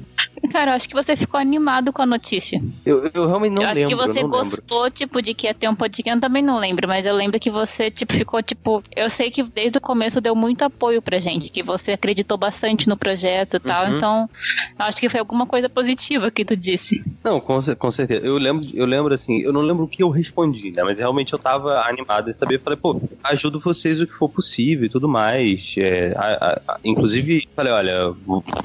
Cara, 0.51 0.71
eu 0.71 0.75
acho 0.75 0.87
que 0.87 0.95
você 0.95 1.15
ficou 1.15 1.39
animado 1.39 1.91
com 1.91 2.01
a 2.01 2.05
notícia. 2.05 2.61
Eu, 2.85 3.09
eu 3.13 3.27
realmente 3.27 3.53
não 3.53 3.61
eu 3.61 3.67
lembro. 3.67 3.81
Eu 3.81 3.85
acho 3.85 3.95
que 3.95 4.13
você 4.13 4.23
gostou, 4.23 4.83
lembro. 4.83 4.91
tipo, 4.91 5.21
de 5.21 5.33
que 5.33 5.47
ia 5.47 5.53
ter 5.53 5.67
um 5.67 5.75
podcast. 5.75 6.15
Eu 6.15 6.21
também 6.21 6.41
não 6.41 6.57
lembro, 6.57 6.87
mas 6.87 7.05
eu 7.05 7.15
lembro 7.15 7.39
que 7.39 7.49
você, 7.49 7.91
tipo, 7.91 8.13
ficou, 8.13 8.41
tipo. 8.41 8.83
Eu 8.95 9.09
sei 9.09 9.29
que 9.29 9.43
desde 9.43 9.77
o 9.77 9.81
começo 9.81 10.21
deu 10.21 10.35
muito 10.35 10.63
apoio 10.63 11.01
pra 11.01 11.19
gente, 11.19 11.51
que 11.51 11.61
você 11.61 11.91
acreditou 11.91 12.37
bastante 12.37 12.87
no 12.87 12.97
projeto 12.97 13.57
e 13.57 13.59
tal. 13.59 13.87
Uhum. 13.87 13.97
Então, 13.97 14.29
acho 14.79 14.97
que 14.97 15.09
foi 15.09 15.19
alguma 15.19 15.45
coisa 15.45 15.69
positiva 15.69 16.31
que 16.31 16.45
tu 16.45 16.55
disse. 16.55 17.03
Não, 17.23 17.39
com, 17.39 17.59
com 17.75 17.91
certeza. 17.91 18.25
Eu 18.25 18.37
lembro, 18.37 18.67
eu 18.73 18.85
lembro 18.85 19.13
assim, 19.13 19.39
eu 19.41 19.53
não 19.53 19.61
lembro 19.61 19.83
o 19.83 19.87
que 19.87 20.03
eu 20.03 20.09
respondi, 20.09 20.71
né? 20.71 20.83
Mas 20.83 20.99
realmente 20.99 21.33
eu 21.33 21.39
tava 21.39 21.81
animado 21.81 22.29
em 22.29 22.33
saber. 22.33 22.59
Falei, 22.61 22.77
pô, 22.77 22.99
ajudo 23.23 23.59
vocês 23.59 23.99
o 23.99 24.07
que 24.07 24.13
for 24.13 24.29
possível 24.29 24.85
e 24.85 24.89
tudo 24.89 25.07
mais. 25.07 25.75
É, 25.77 26.08
a, 26.15 26.21
a, 26.21 26.61
a, 26.73 26.79
inclusive, 26.83 27.47
falei, 27.55 27.73
olha, 27.73 28.13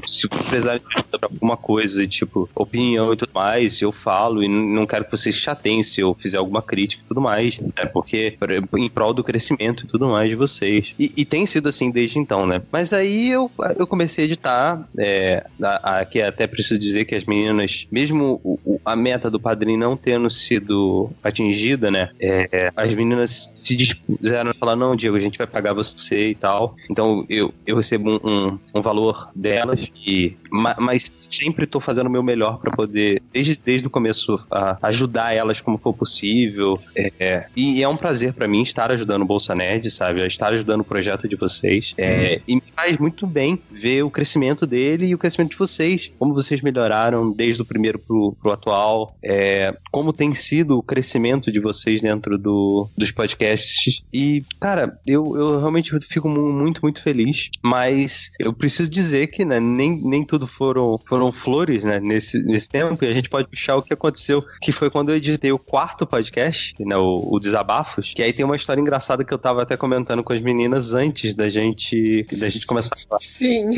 se 0.07 0.29
precisarem 0.29 0.81
de 0.81 1.19
alguma 1.23 1.57
coisa, 1.57 2.07
tipo, 2.07 2.49
opinião 2.55 3.13
e 3.13 3.17
tudo 3.17 3.31
mais, 3.35 3.81
eu 3.81 3.93
falo 3.93 4.43
e 4.43 4.49
não 4.49 4.87
quero 4.87 5.05
que 5.05 5.11
vocês 5.11 5.35
chateiem 5.35 5.83
se 5.83 6.01
eu 6.01 6.15
fizer 6.15 6.39
alguma 6.39 6.63
crítica 6.63 7.03
e 7.05 7.09
tudo 7.09 7.21
mais, 7.21 7.59
né? 7.59 7.87
Porque 7.93 8.37
em 8.77 8.89
prol 8.89 9.13
do 9.13 9.25
crescimento 9.25 9.85
e 9.85 9.89
tudo 9.89 10.09
mais 10.09 10.29
de 10.29 10.37
vocês. 10.37 10.93
E, 10.99 11.13
e 11.17 11.25
tem 11.25 11.47
sido 11.47 11.69
assim 11.69 11.91
desde 11.91 12.19
então, 12.19 12.47
né? 12.47 12.63
Mas 12.71 12.93
aí 12.93 13.31
eu, 13.31 13.51
eu 13.79 13.87
comecei 13.87 14.25
a 14.25 14.27
editar, 14.27 14.89
é, 14.99 15.45
aqui 15.83 16.21
até 16.21 16.47
preciso 16.47 16.79
dizer 16.79 17.05
que 17.05 17.15
as 17.15 17.25
meninas, 17.25 17.87
mesmo 17.91 18.41
o, 18.45 18.81
a 18.85 18.95
meta 18.95 19.31
do 19.31 19.41
padrinho 19.41 19.79
não 19.79 19.97
tendo 19.97 20.31
sido 20.31 21.11
atingida, 21.23 21.91
né? 21.91 22.11
É, 22.21 22.71
as 22.77 22.95
meninas 22.95 23.53
se 23.55 23.77
dispuseram 23.77 24.51
a 24.51 24.55
falar, 24.55 24.77
não, 24.77 24.97
Diego, 24.97 25.17
a 25.17 25.21
gente 25.21 25.39
vai 25.39 25.47
pagar 25.47 25.73
você 25.73 26.31
e 26.31 26.35
tal. 26.35 26.77
Então 26.91 27.24
eu, 27.29 27.53
eu 27.67 27.77
recebo 27.77 28.11
um, 28.11 28.21
um, 28.25 28.59
um 28.75 28.83
valor 28.83 29.31
delas, 29.35 29.91
e, 30.07 30.37
mas 30.51 31.11
sempre 31.31 31.65
estou 31.65 31.81
fazendo 31.81 32.07
o 32.07 32.11
meu 32.11 32.23
melhor 32.23 32.59
para 32.59 32.75
poder 32.75 33.23
desde, 33.33 33.59
desde 33.65 33.87
o 33.87 33.91
começo, 33.91 34.39
a 34.51 34.79
ajudar 34.83 35.35
elas 35.35 35.61
como 35.61 35.79
for 35.79 35.93
possível. 35.93 36.79
É, 36.95 37.47
e 37.57 37.83
é 37.83 37.89
um 37.89 37.97
prazer 37.97 38.33
para 38.33 38.49
mim 38.49 38.63
estar 38.63 38.91
ajudando 38.91 39.23
o 39.23 39.27
Bolsa 39.27 39.55
Nerd, 39.55 39.91
sabe? 39.91 40.23
A 40.23 40.27
estar 40.27 40.49
ajudando 40.49 40.81
o 40.81 40.85
projeto 40.85 41.29
de 41.29 41.37
vocês. 41.37 41.95
É, 41.97 42.41
e 42.47 42.57
me 42.57 42.63
faz 42.75 42.99
muito 42.99 43.27
bem 43.27 43.59
ver 43.71 44.03
o 44.03 44.11
crescimento 44.11 44.67
dele 44.67 45.07
e 45.07 45.15
o 45.15 45.19
crescimento 45.19 45.51
de 45.51 45.59
vocês. 45.59 46.11
Como 46.19 46.35
vocês 46.35 46.61
melhoraram 46.61 47.33
desde 47.33 47.63
o 47.63 47.65
primeiro 47.65 47.99
pro, 47.99 48.37
pro 48.41 48.53
atual. 48.53 49.17
É, 49.23 49.77
como 49.91 50.13
tem 50.13 50.35
sido 50.35 50.79
o 50.79 50.83
crescimento 50.83 51.51
de 51.51 51.61
vocês 51.61 52.01
dentro 52.01 52.39
do, 52.39 52.89
dos 52.97 53.11
podcasts. 53.11 54.03
E, 54.13 54.43
cara, 54.61 54.99
eu, 55.07 55.37
eu 55.37 55.59
realmente 55.59 55.91
fico 56.09 56.29
muito, 56.29 56.81
muito 56.83 57.03
feliz. 57.03 57.14
Mas 57.63 58.31
eu 58.39 58.53
preciso 58.53 58.91
dizer 58.91 59.29
que 59.29 59.45
né, 59.45 59.61
nem, 59.61 60.01
nem 60.03 60.25
tudo 60.25 60.47
foram, 60.47 60.99
foram 61.07 61.33
flores 61.33 61.85
né, 61.85 62.01
nesse, 62.01 62.39
nesse 62.43 62.69
tempo. 62.69 63.05
E 63.05 63.09
a 63.09 63.13
gente 63.13 63.29
pode 63.29 63.49
puxar 63.49 63.77
o 63.77 63.83
que 63.83 63.93
aconteceu, 63.93 64.45
que 64.61 64.73
foi 64.73 64.91
quando 64.91 65.11
eu 65.11 65.17
editei 65.17 65.53
o 65.53 65.59
quarto 65.59 66.07
podcast, 66.07 66.75
né, 66.81 66.97
o, 66.97 67.29
o 67.33 67.39
Desabafos, 67.39 68.13
que 68.15 68.23
aí 68.23 68.33
tem 68.33 68.45
uma 68.45 68.57
história 68.57 68.81
engraçada 68.81 69.25
que 69.25 69.33
eu 69.33 69.39
tava 69.39 69.63
até 69.63 69.77
comentando 69.77 70.23
com 70.23 70.33
as 70.33 70.43
meninas 70.43 70.93
antes 70.93 71.35
da 71.35 71.49
gente, 71.49 72.27
da 72.39 72.49
gente 72.49 72.67
começar 72.67 72.95
a 72.95 73.09
falar. 73.09 73.21
Sim. 73.21 73.71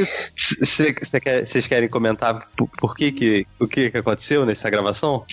Vocês 0.60 1.66
querem 1.66 1.88
comentar 1.88 2.48
por, 2.56 2.68
por, 2.68 2.94
que 2.94 3.12
que, 3.12 3.46
o 3.58 3.66
que 3.66 3.90
que 3.90 3.98
aconteceu 3.98 4.44
nessa 4.44 4.68
gravação? 4.70 5.24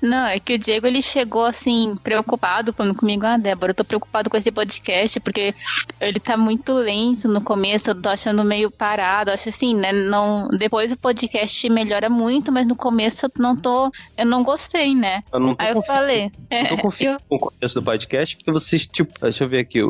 Não, 0.00 0.26
é 0.26 0.38
que 0.38 0.54
o 0.54 0.58
Diego, 0.58 0.86
ele 0.86 1.02
chegou, 1.02 1.44
assim, 1.44 1.96
preocupado, 2.02 2.72
falando 2.72 2.94
comigo, 2.94 3.26
ah, 3.26 3.36
Débora, 3.36 3.70
eu 3.70 3.74
tô 3.74 3.84
preocupado 3.84 4.30
com 4.30 4.36
esse 4.36 4.50
podcast, 4.50 5.20
porque 5.20 5.54
ele 6.00 6.20
tá 6.20 6.36
muito 6.36 6.72
lento 6.72 7.28
no 7.28 7.40
começo, 7.48 7.90
eu 7.90 7.94
tô 8.02 8.10
achando 8.10 8.44
meio 8.44 8.70
parado, 8.70 9.30
acho 9.30 9.48
assim, 9.48 9.74
né, 9.74 9.90
não, 9.90 10.48
depois 10.48 10.92
o 10.92 10.96
podcast 10.98 11.66
melhora 11.70 12.10
muito, 12.10 12.52
mas 12.52 12.66
no 12.66 12.76
começo 12.76 13.24
eu 13.24 13.30
não 13.38 13.56
tô 13.56 13.90
eu 14.18 14.26
não 14.26 14.42
gostei, 14.42 14.94
né? 14.94 15.22
Eu 15.32 15.40
não 15.40 15.56
Aí 15.58 15.72
eu 15.72 15.82
falei. 15.82 16.30
É, 16.50 16.70
eu 16.72 16.76
confio 16.76 17.12
eu... 17.16 17.18
com 17.26 17.36
o 17.36 17.38
começo 17.38 17.74
do 17.74 17.82
podcast, 17.82 18.36
porque 18.36 18.52
vocês, 18.52 18.86
tipo, 18.86 19.12
deixa 19.18 19.44
eu 19.44 19.48
ver 19.48 19.60
aqui, 19.60 19.80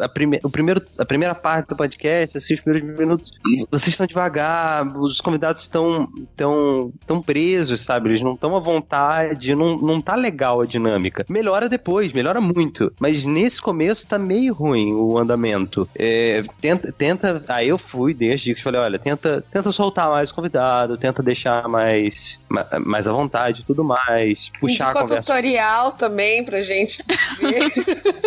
a, 0.00 0.08
prime, 0.08 0.38
o 0.44 0.48
primeiro, 0.48 0.82
a 0.98 1.04
primeira 1.04 1.34
parte 1.34 1.68
do 1.68 1.76
podcast, 1.76 2.38
assim, 2.38 2.54
os 2.54 2.60
primeiros 2.60 2.96
minutos, 2.96 3.32
vocês 3.70 3.88
estão 3.88 4.06
devagar, 4.06 4.86
os 4.96 5.20
convidados 5.20 5.62
estão 5.62 6.08
tão, 6.36 6.92
tão 7.06 7.20
presos, 7.20 7.80
sabe? 7.80 8.10
Eles 8.10 8.20
não 8.20 8.34
estão 8.34 8.54
à 8.54 8.60
vontade, 8.60 9.54
não, 9.54 9.76
não 9.76 10.00
tá 10.00 10.14
legal 10.14 10.60
a 10.60 10.66
dinâmica. 10.66 11.26
Melhora 11.28 11.68
depois, 11.68 12.12
melhora 12.12 12.40
muito. 12.40 12.92
Mas 13.00 13.24
nesse 13.24 13.60
começo 13.60 14.06
tá 14.06 14.18
meio 14.18 14.54
ruim 14.54 14.92
o 14.92 15.18
andamento. 15.18 15.88
É, 15.96 16.44
tenta, 16.60 16.92
tenta. 17.00 17.42
Aí 17.48 17.68
eu 17.68 17.78
fui 17.78 18.12
desde 18.12 18.54
que 18.54 18.62
falei, 18.62 18.78
olha, 18.78 18.98
tenta, 18.98 19.42
tenta 19.50 19.72
soltar 19.72 20.10
mais 20.10 20.30
o 20.30 20.34
convidado, 20.34 20.98
tenta 20.98 21.22
deixar 21.22 21.66
mais, 21.66 22.42
mais 22.84 23.08
à 23.08 23.12
vontade 23.12 23.62
e 23.62 23.64
tudo 23.64 23.82
mais. 23.82 24.52
Puxar 24.60 24.90
Indicou 24.90 24.90
a 24.90 25.02
conversa. 25.02 25.22
tutorial 25.22 25.92
também 25.92 26.44
pra 26.44 26.60
gente 26.60 27.02
ver. 27.38 27.72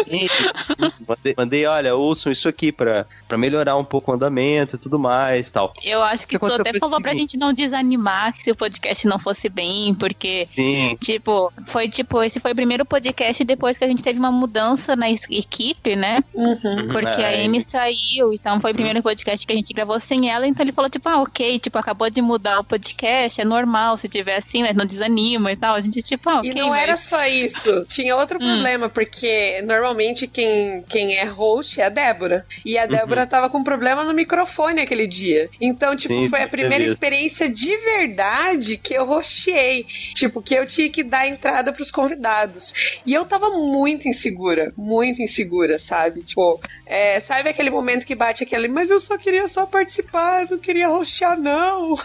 mandei, 1.07 1.36
mandei, 1.38 1.65
olha, 1.67 1.95
ouçam 1.95 2.31
isso 2.31 2.49
aqui 2.49 2.71
pra, 2.71 3.05
pra 3.27 3.38
melhorar 3.38 3.77
um 3.77 3.86
pouco 3.86 4.12
o 4.12 4.15
andamento 4.15 4.75
e 4.75 4.79
tudo 4.79 4.97
mais 4.97 5.51
tal. 5.51 5.71
Eu 5.83 6.01
acho 6.01 6.25
que, 6.25 6.39
que 6.39 6.45
tu 6.45 6.53
até 6.53 6.79
falou 6.79 6.99
pra 6.99 7.13
gente 7.13 7.38
não 7.38 7.53
desanimar 7.53 8.33
se 8.41 8.49
o 8.49 8.55
podcast 8.55 9.05
não 9.07 9.19
fosse 9.19 9.49
bem, 9.49 9.93
porque, 9.93 10.47
Sim. 10.55 10.97
tipo, 10.99 11.53
foi 11.67 11.88
tipo, 11.88 12.23
esse 12.23 12.39
foi 12.39 12.53
o 12.53 12.55
primeiro 12.55 12.86
podcast 12.86 13.43
depois 13.43 13.77
que 13.77 13.83
a 13.83 13.88
gente 13.88 14.01
teve 14.01 14.17
uma 14.17 14.31
mudança 14.31 14.95
na 14.95 15.12
equipe, 15.12 15.95
né? 15.95 16.23
Uhum. 16.33 16.88
Porque 16.91 17.21
é. 17.21 17.43
a 17.43 17.45
Amy 17.45 17.63
saiu, 17.63 18.33
então 18.33 18.62
foi 18.63 18.71
o 18.71 18.76
primeiro 18.76 19.04
podcast 19.04 19.45
que 19.45 19.52
a 19.52 19.56
gente 19.58 19.73
gravou 19.73 19.99
sem 19.99 20.30
ela, 20.30 20.47
então 20.47 20.63
ele 20.63 20.71
falou, 20.71 20.89
tipo, 20.89 21.10
ah, 21.10 21.21
ok, 21.21 21.60
tipo, 21.60 21.78
acabou 21.78 22.10
de 22.10 22.21
mudar 22.21 22.62
o 22.62 22.63
podcast, 22.63 23.41
é 23.41 23.43
normal 23.43 23.97
se 23.97 24.08
tiver 24.08 24.38
assim, 24.38 24.62
mas 24.62 24.73
não 24.73 24.86
desanima 24.86 25.52
e 25.52 25.58
tal. 25.58 25.76
A 25.76 25.82
gente, 25.82 26.02
tipo, 26.02 26.30
ah, 26.30 26.39
okay, 26.39 26.52
E 26.52 26.54
não 26.54 26.69
mas... 26.69 26.82
era 26.82 26.95
só 26.95 27.28
isso. 27.28 27.86
Tinha 27.89 28.15
outro 28.15 28.38
hum. 28.38 28.47
problema, 28.47 28.88
porque 28.88 29.62
normalmente 29.63 30.30
quem, 30.30 30.82
quem 30.88 31.17
é 31.17 31.26
host 31.26 31.82
é 31.82 31.88
a 31.88 31.89
Débora. 31.89 32.45
E 32.63 32.78
a 32.78 32.86
Débora 32.86 33.23
uhum. 33.23 33.28
tava 33.28 33.49
com 33.49 33.62
problema 33.62 34.06
no 34.06 34.13
microfone 34.13 34.80
aquele 34.80 35.08
dia. 35.08 35.49
Então, 35.60 35.93
tipo, 35.93 36.13
Sim, 36.13 36.30
foi 36.30 36.43
a 36.43 36.47
primeira 36.47 36.86
experiência 36.86 37.49
de 37.49 37.76
verdade 37.76 38.78
que 38.78 38.93
eu 38.93 39.12
hosteei. 39.12 39.86
Tipo, 40.15 40.41
que 40.41 40.54
eu 40.54 40.65
tinha 40.65 40.89
que 40.89 41.04
dar 41.04 41.28
entrada 41.28 41.73
pros 41.73 41.91
convidados. 41.91 43.02
E 43.06 43.13
eu 43.13 43.26
tava 43.26 43.49
muito 43.49 44.08
insegura, 44.08 44.71
muito 44.78 45.21
insegura, 45.21 45.78
sabe? 45.78 46.21
Tipo, 46.21 46.62
é, 46.86 47.19
sabe 47.19 47.49
aquele 47.49 47.71
momento 47.71 48.06
que 48.06 48.13
bate 48.13 48.43
aquele, 48.43 48.52
mas 48.67 48.89
eu 48.89 48.99
só 48.99 49.17
queria 49.17 49.47
só 49.47 49.65
participar, 49.65 50.47
não 50.49 50.57
queria 50.57 50.87
roxar, 50.87 51.39
não. 51.39 51.95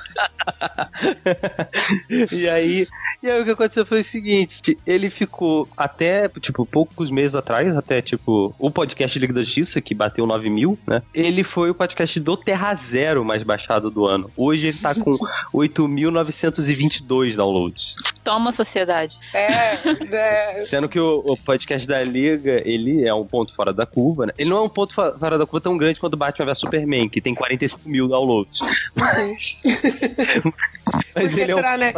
e 2.32 2.48
aí, 2.48 2.88
e 3.22 3.28
aí 3.28 3.40
o 3.40 3.44
que 3.44 3.50
aconteceu 3.50 3.84
foi 3.84 4.00
o 4.00 4.04
seguinte: 4.04 4.76
ele 4.86 5.10
ficou 5.10 5.68
até, 5.76 6.28
tipo, 6.28 6.64
poucos 6.64 7.10
meses 7.10 7.34
atrás, 7.34 7.76
até, 7.76 8.00
tipo, 8.00 8.54
o 8.58 8.70
podcast 8.70 9.18
Liga 9.18 9.32
da 9.32 9.42
Justiça, 9.42 9.80
que 9.80 9.94
bateu 9.94 10.26
9 10.26 10.48
mil, 10.50 10.78
né? 10.86 11.02
Ele 11.12 11.42
foi 11.42 11.70
o 11.70 11.74
podcast 11.74 12.20
do 12.20 12.36
Terra 12.36 12.74
Zero 12.74 13.24
mais 13.24 13.42
baixado 13.42 13.90
do 13.90 14.06
ano. 14.06 14.30
Hoje 14.36 14.68
ele 14.68 14.78
tá 14.78 14.94
com 14.94 15.12
8.922 15.52 17.36
downloads. 17.36 17.96
Toma, 18.22 18.52
sociedade. 18.52 19.18
É, 19.32 19.78
é. 20.12 20.66
Sendo 20.68 20.88
que 20.88 21.00
o, 21.00 21.22
o, 21.26 21.36
podcast 21.36 21.88
da 21.88 22.02
Liga, 22.02 22.62
ele 22.64 23.04
é 23.04 23.14
um 23.14 23.24
ponto 23.24 23.54
fora 23.54 23.72
da 23.72 23.86
curva, 23.86 24.26
né? 24.26 24.32
Ele 24.38 24.50
não 24.50 24.58
é 24.58 24.62
um 24.62 24.68
ponto 24.68 24.94
fora 24.94 25.38
da 25.38 25.46
curva 25.46 25.60
tão 25.60 25.76
grande 25.76 25.98
quanto 25.98 26.14
o 26.14 26.16
Batman 26.16 26.46
vs 26.46 26.58
Superman, 26.58 27.08
que 27.08 27.20
tem 27.20 27.34
45 27.34 27.88
mil 27.88 28.06
downloads. 28.06 28.60
Mas. 28.94 29.60
Mas 31.14 31.36
ele 31.36 31.54
será, 31.54 31.72
é 31.72 31.76
um 31.76 31.78
né? 31.78 31.92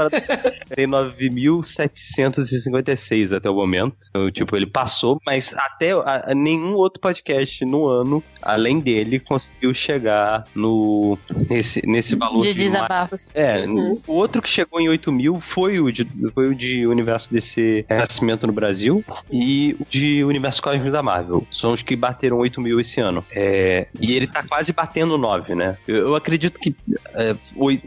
Tem 0.74 0.86
9.756 0.86 3.36
até 3.36 3.50
o 3.50 3.54
momento. 3.54 3.96
Então, 4.10 4.30
tipo, 4.30 4.56
ele 4.56 4.66
passou, 4.66 5.20
mas 5.26 5.54
até 5.56 5.92
a, 5.92 6.30
a 6.30 6.34
nenhum 6.34 6.74
outro 6.74 7.00
podcast 7.00 7.64
no 7.64 7.86
ano, 7.86 8.22
além 8.42 8.80
dele, 8.80 9.20
conseguiu 9.20 9.72
chegar 9.74 10.44
no 10.54 11.18
nesse, 11.48 11.86
nesse 11.86 12.16
valor 12.16 12.42
de, 12.42 12.52
de 12.54 12.60
desabafos. 12.60 13.30
É, 13.34 13.66
uhum. 13.66 14.00
o 14.06 14.12
outro 14.12 14.40
que 14.42 14.48
chegou 14.48 14.80
em 14.80 14.88
8 14.88 15.12
mil 15.12 15.40
foi 15.40 15.80
o 15.80 15.90
de, 15.90 16.06
foi 16.34 16.48
o 16.48 16.54
de 16.54 16.86
Universo 16.86 17.32
DC 17.32 17.84
Renascimento 17.88 18.46
no 18.46 18.52
Brasil 18.52 19.02
e 19.30 19.76
o 19.80 19.86
de 19.88 20.22
Universo 20.24 20.62
Cósmico 20.62 20.90
da 20.90 21.02
Marvel. 21.02 21.46
São 21.50 21.72
os 21.72 21.82
que 21.82 21.96
bateram 21.96 22.38
8 22.38 22.60
mil 22.60 22.78
esse 22.80 23.00
ano. 23.00 23.24
É, 23.30 23.86
e 24.00 24.14
ele 24.14 24.26
tá 24.26 24.42
quase 24.42 24.72
batendo 24.72 25.18
9, 25.18 25.54
né? 25.54 25.76
Eu, 25.86 26.08
eu 26.08 26.14
acredito 26.14 26.58
que 26.58 26.74
é, 27.14 27.36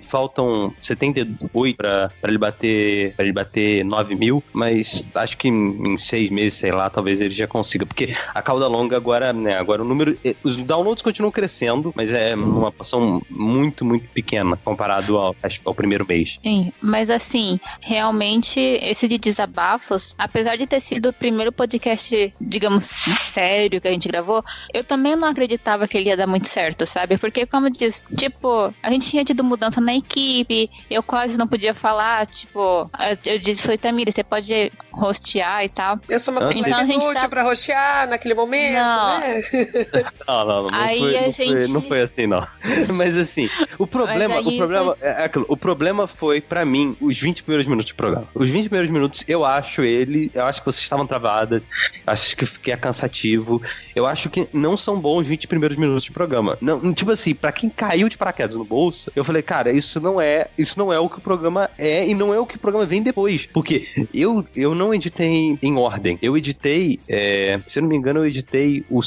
faltam 0.10 0.74
78 0.96 1.50
para 1.78 2.12
ele 2.24 2.38
bater 2.38 3.14
para 3.16 3.26
ele 3.26 3.34
bater 3.34 3.84
9 3.84 4.16
mil, 4.16 4.44
mas 4.54 5.10
acho 5.16 5.38
que 5.38 5.48
em, 5.48 5.98
seis 5.98 6.30
meses, 6.30 6.56
sei 6.56 6.72
lá, 6.72 6.90
talvez 6.90 7.22
ele 7.22 7.34
já 7.34 7.48
consiga, 7.48 7.86
porque 7.86 8.16
a 8.34 8.42
cauda 8.42 8.68
longa 8.68 8.98
agora, 8.98 9.32
né, 9.34 9.56
agora 9.56 9.82
o 9.82 9.86
número, 9.86 10.18
eh, 10.24 10.36
os 10.44 10.58
downloads 10.58 11.02
continuam 11.02 11.32
crescendo, 11.32 11.94
mas 11.96 12.12
é 12.12 12.36
uma 12.36 12.72
porção 12.72 13.22
muito, 13.30 13.86
muito 13.86 14.08
pequena 14.10 14.58
comparado 14.58 15.18
ao, 15.18 15.36
ao 15.66 15.76
primeiro 15.76 16.06
mês. 16.08 16.38
Sim, 16.42 16.72
mas 16.82 17.10
assim, 17.10 17.60
realmente 17.82 18.60
esse 18.60 19.08
de 19.08 19.18
desabafos, 19.18 20.16
apesar 20.18 20.58
de 20.58 20.68
ter 20.68 20.80
sido 20.80 21.10
o 21.10 21.14
primeiro 21.14 21.52
podcast, 21.52 22.34
digamos, 22.40 22.86
sério 22.86 23.82
que 23.82 23.88
a 23.88 23.92
gente 23.92 24.08
gravou, 24.08 24.44
eu 24.74 24.84
também 24.84 25.16
não 25.16 25.28
acreditava 25.28 25.88
que 25.88 25.98
ele 25.98 26.10
ia 26.10 26.18
dar 26.18 26.28
muito 26.28 26.48
certo, 26.48 26.86
sabe? 26.86 27.18
Porque 27.18 27.46
como 27.46 27.70
diz, 27.70 28.04
tipo, 28.18 28.74
a 28.82 28.90
gente 28.90 29.10
tinha 29.10 29.26
tido 29.26 29.44
mudança 29.44 29.80
na 29.80 29.96
equipe, 29.96 30.70
eu 30.90 31.02
quase 31.02 31.38
não 31.38 31.48
podia 31.48 31.74
falar, 31.74 32.26
tipo, 32.28 32.90
eu 33.26 33.40
disse, 33.40 33.62
foi 33.62 33.78
Tamira, 33.78 34.12
você 34.12 34.24
pode 34.24 34.72
rostear 34.92 35.64
e 35.64 35.70
tal. 35.70 36.00
Eu 36.08 36.20
sou 36.20 36.34
uma 36.34 36.50
então, 36.54 36.80
a 36.80 36.84
gente 36.84 37.14
tá... 37.14 37.28
pra 37.28 37.44
rostear 37.44 38.08
naquele 38.08 38.34
momento, 38.34 38.74
não. 38.76 39.20
né? 39.20 39.42
Não, 40.28 40.46
não, 40.46 40.64
não, 40.64 40.72
não, 40.72 40.80
Aí 40.80 41.00
foi, 41.00 41.18
a 41.18 41.22
não, 41.22 41.32
gente... 41.32 41.52
foi, 41.52 41.68
não 41.68 41.82
foi 41.82 42.02
assim, 42.02 42.28
não. 42.28 42.48
Mas 42.94 43.18
assim, 43.18 43.50
o 43.78 43.86
problema, 43.86 44.40
o 44.40 44.58
problema, 44.58 44.96
foi... 44.96 45.08
é 45.08 45.24
aquilo, 45.26 45.46
o 45.48 45.58
problema 45.58 46.08
foi, 46.08 46.42
pra 46.42 46.64
mim, 46.66 46.96
os 47.02 47.20
20 47.20 47.44
primeiros 47.44 47.68
minutos 47.68 47.88
de 47.88 47.94
programa. 47.94 48.28
Os 48.34 48.50
20 48.50 48.66
primeiros 48.66 48.92
minutos, 48.92 49.24
eu 49.28 49.44
acho 49.44 49.82
ele, 49.82 50.32
eu 50.34 50.46
acho 50.46 50.62
que 50.62 50.66
vocês 50.66 50.84
estavam 50.84 51.06
travadas, 51.06 51.68
acho 52.06 52.36
que, 52.36 52.46
que 52.60 52.72
é 52.72 52.78
cansativo, 52.78 53.62
eu 53.96 54.06
acho 54.06 54.30
que 54.30 54.48
não 54.54 54.78
são 54.78 55.00
bons 55.00 55.24
os 55.24 55.28
20 55.28 55.48
primeiros 55.48 55.78
minutos 55.78 56.04
de 56.04 56.12
programa. 56.12 56.58
Não, 56.62 56.94
tipo 56.94 57.12
assim, 57.12 57.34
pra 57.34 57.52
quem 57.52 57.70
caiu 57.70 58.08
de 58.08 58.18
paraquedas 58.18 58.56
no 58.56 58.66
bolso, 58.66 59.12
eu 59.16 59.24
falei, 59.24 59.42
cara, 59.42 59.72
isso 59.72 60.00
não 60.00 60.22
é, 60.22 60.48
isso 60.58 60.78
não 60.78 60.92
é 60.94 61.00
o 61.00 61.10
que 61.10 61.18
o 61.18 61.22
programa 61.22 61.70
é 61.78 62.08
e 62.08 62.14
não 62.14 62.34
é 62.34 62.40
o 62.40 62.46
que 62.46 62.58
o 62.58 62.60
programa 62.60 62.86
vem 62.86 63.02
depois. 63.02 63.48
Porque 63.48 63.88
eu, 64.14 64.46
eu 64.56 64.76
não 64.76 64.94
editei 64.94 65.58
em 65.62 65.76
ordem. 65.76 66.20
Eu 66.22 66.38
editei, 66.38 67.00
é, 67.08 67.60
se 67.66 67.80
eu 67.80 67.84
não 67.84 67.90
me 67.90 67.96
engano, 67.96 68.20
eu 68.20 68.28
editei 68.28 68.84
o, 68.90 69.00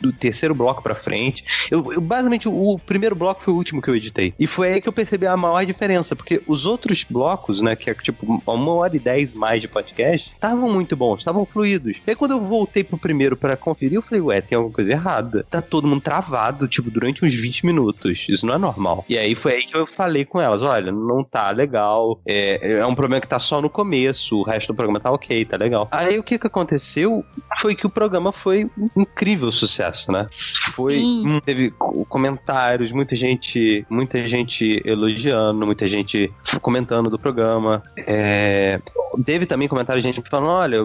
do 0.00 0.12
terceiro 0.12 0.54
bloco 0.54 0.82
pra 0.82 0.94
frente. 0.94 1.44
Eu, 1.70 1.92
eu, 1.92 2.00
basicamente, 2.00 2.48
o 2.48 2.78
primeiro 2.84 3.14
bloco 3.14 3.42
foi 3.42 3.52
o 3.52 3.56
último 3.56 3.82
que 3.82 3.90
eu 3.90 3.96
editei. 3.96 4.34
E 4.38 4.46
foi 4.46 4.72
aí 4.72 4.80
que 4.80 4.88
eu 4.88 4.92
percebi 4.92 5.26
a 5.26 5.36
maior 5.36 5.64
diferença, 5.64 6.16
porque 6.16 6.40
os 6.46 6.66
outros 6.66 7.04
blocos, 7.08 7.60
né, 7.60 7.76
que 7.76 7.90
é 7.90 7.94
tipo 7.94 8.42
uma 8.46 8.72
hora 8.72 8.96
e 8.96 8.98
dez 8.98 9.34
mais 9.34 9.60
de 9.60 9.68
podcast, 9.68 10.30
estavam 10.32 10.72
muito 10.72 10.96
bons, 10.96 11.18
estavam 11.18 11.44
fluidos. 11.44 11.98
E 12.06 12.10
aí 12.10 12.16
quando 12.16 12.32
eu 12.32 12.40
voltei 12.40 12.82
pro 12.82 12.96
primeiro 12.96 13.36
para 13.36 13.56
conferir, 13.56 13.94
eu 13.94 14.02
falei, 14.02 14.19
ué, 14.20 14.40
tem 14.40 14.56
alguma 14.56 14.74
coisa 14.74 14.92
errada. 14.92 15.44
Tá 15.50 15.60
todo 15.62 15.86
mundo 15.86 16.00
travado, 16.00 16.68
tipo, 16.68 16.90
durante 16.90 17.24
uns 17.24 17.34
20 17.34 17.66
minutos. 17.66 18.26
Isso 18.28 18.46
não 18.46 18.54
é 18.54 18.58
normal. 18.58 19.04
E 19.08 19.16
aí 19.16 19.34
foi 19.34 19.54
aí 19.54 19.66
que 19.66 19.76
eu 19.76 19.86
falei 19.86 20.24
com 20.24 20.40
elas, 20.40 20.62
olha, 20.62 20.92
não 20.92 21.24
tá 21.24 21.50
legal, 21.50 22.20
é, 22.26 22.78
é 22.78 22.86
um 22.86 22.94
problema 22.94 23.20
que 23.20 23.28
tá 23.28 23.38
só 23.38 23.60
no 23.60 23.70
começo, 23.70 24.38
o 24.38 24.42
resto 24.42 24.72
do 24.72 24.76
programa 24.76 25.00
tá 25.00 25.10
ok, 25.10 25.44
tá 25.44 25.56
legal. 25.56 25.88
Aí 25.90 26.18
o 26.18 26.22
que 26.22 26.38
que 26.38 26.46
aconteceu 26.46 27.24
foi 27.60 27.74
que 27.74 27.86
o 27.86 27.90
programa 27.90 28.32
foi 28.32 28.70
um 28.94 29.02
incrível 29.02 29.50
sucesso, 29.52 30.10
né? 30.12 30.26
Foi, 30.74 30.94
Sim. 30.94 31.40
teve 31.44 31.70
comentários, 32.08 32.92
muita 32.92 33.14
gente, 33.14 33.84
muita 33.88 34.26
gente 34.26 34.80
elogiando, 34.84 35.66
muita 35.66 35.86
gente 35.86 36.32
comentando 36.60 37.10
do 37.10 37.18
programa. 37.18 37.82
É, 37.96 38.80
teve 39.24 39.46
também 39.46 39.68
comentários 39.68 40.04
de 40.04 40.12
gente 40.12 40.28
falando, 40.28 40.48
olha, 40.48 40.84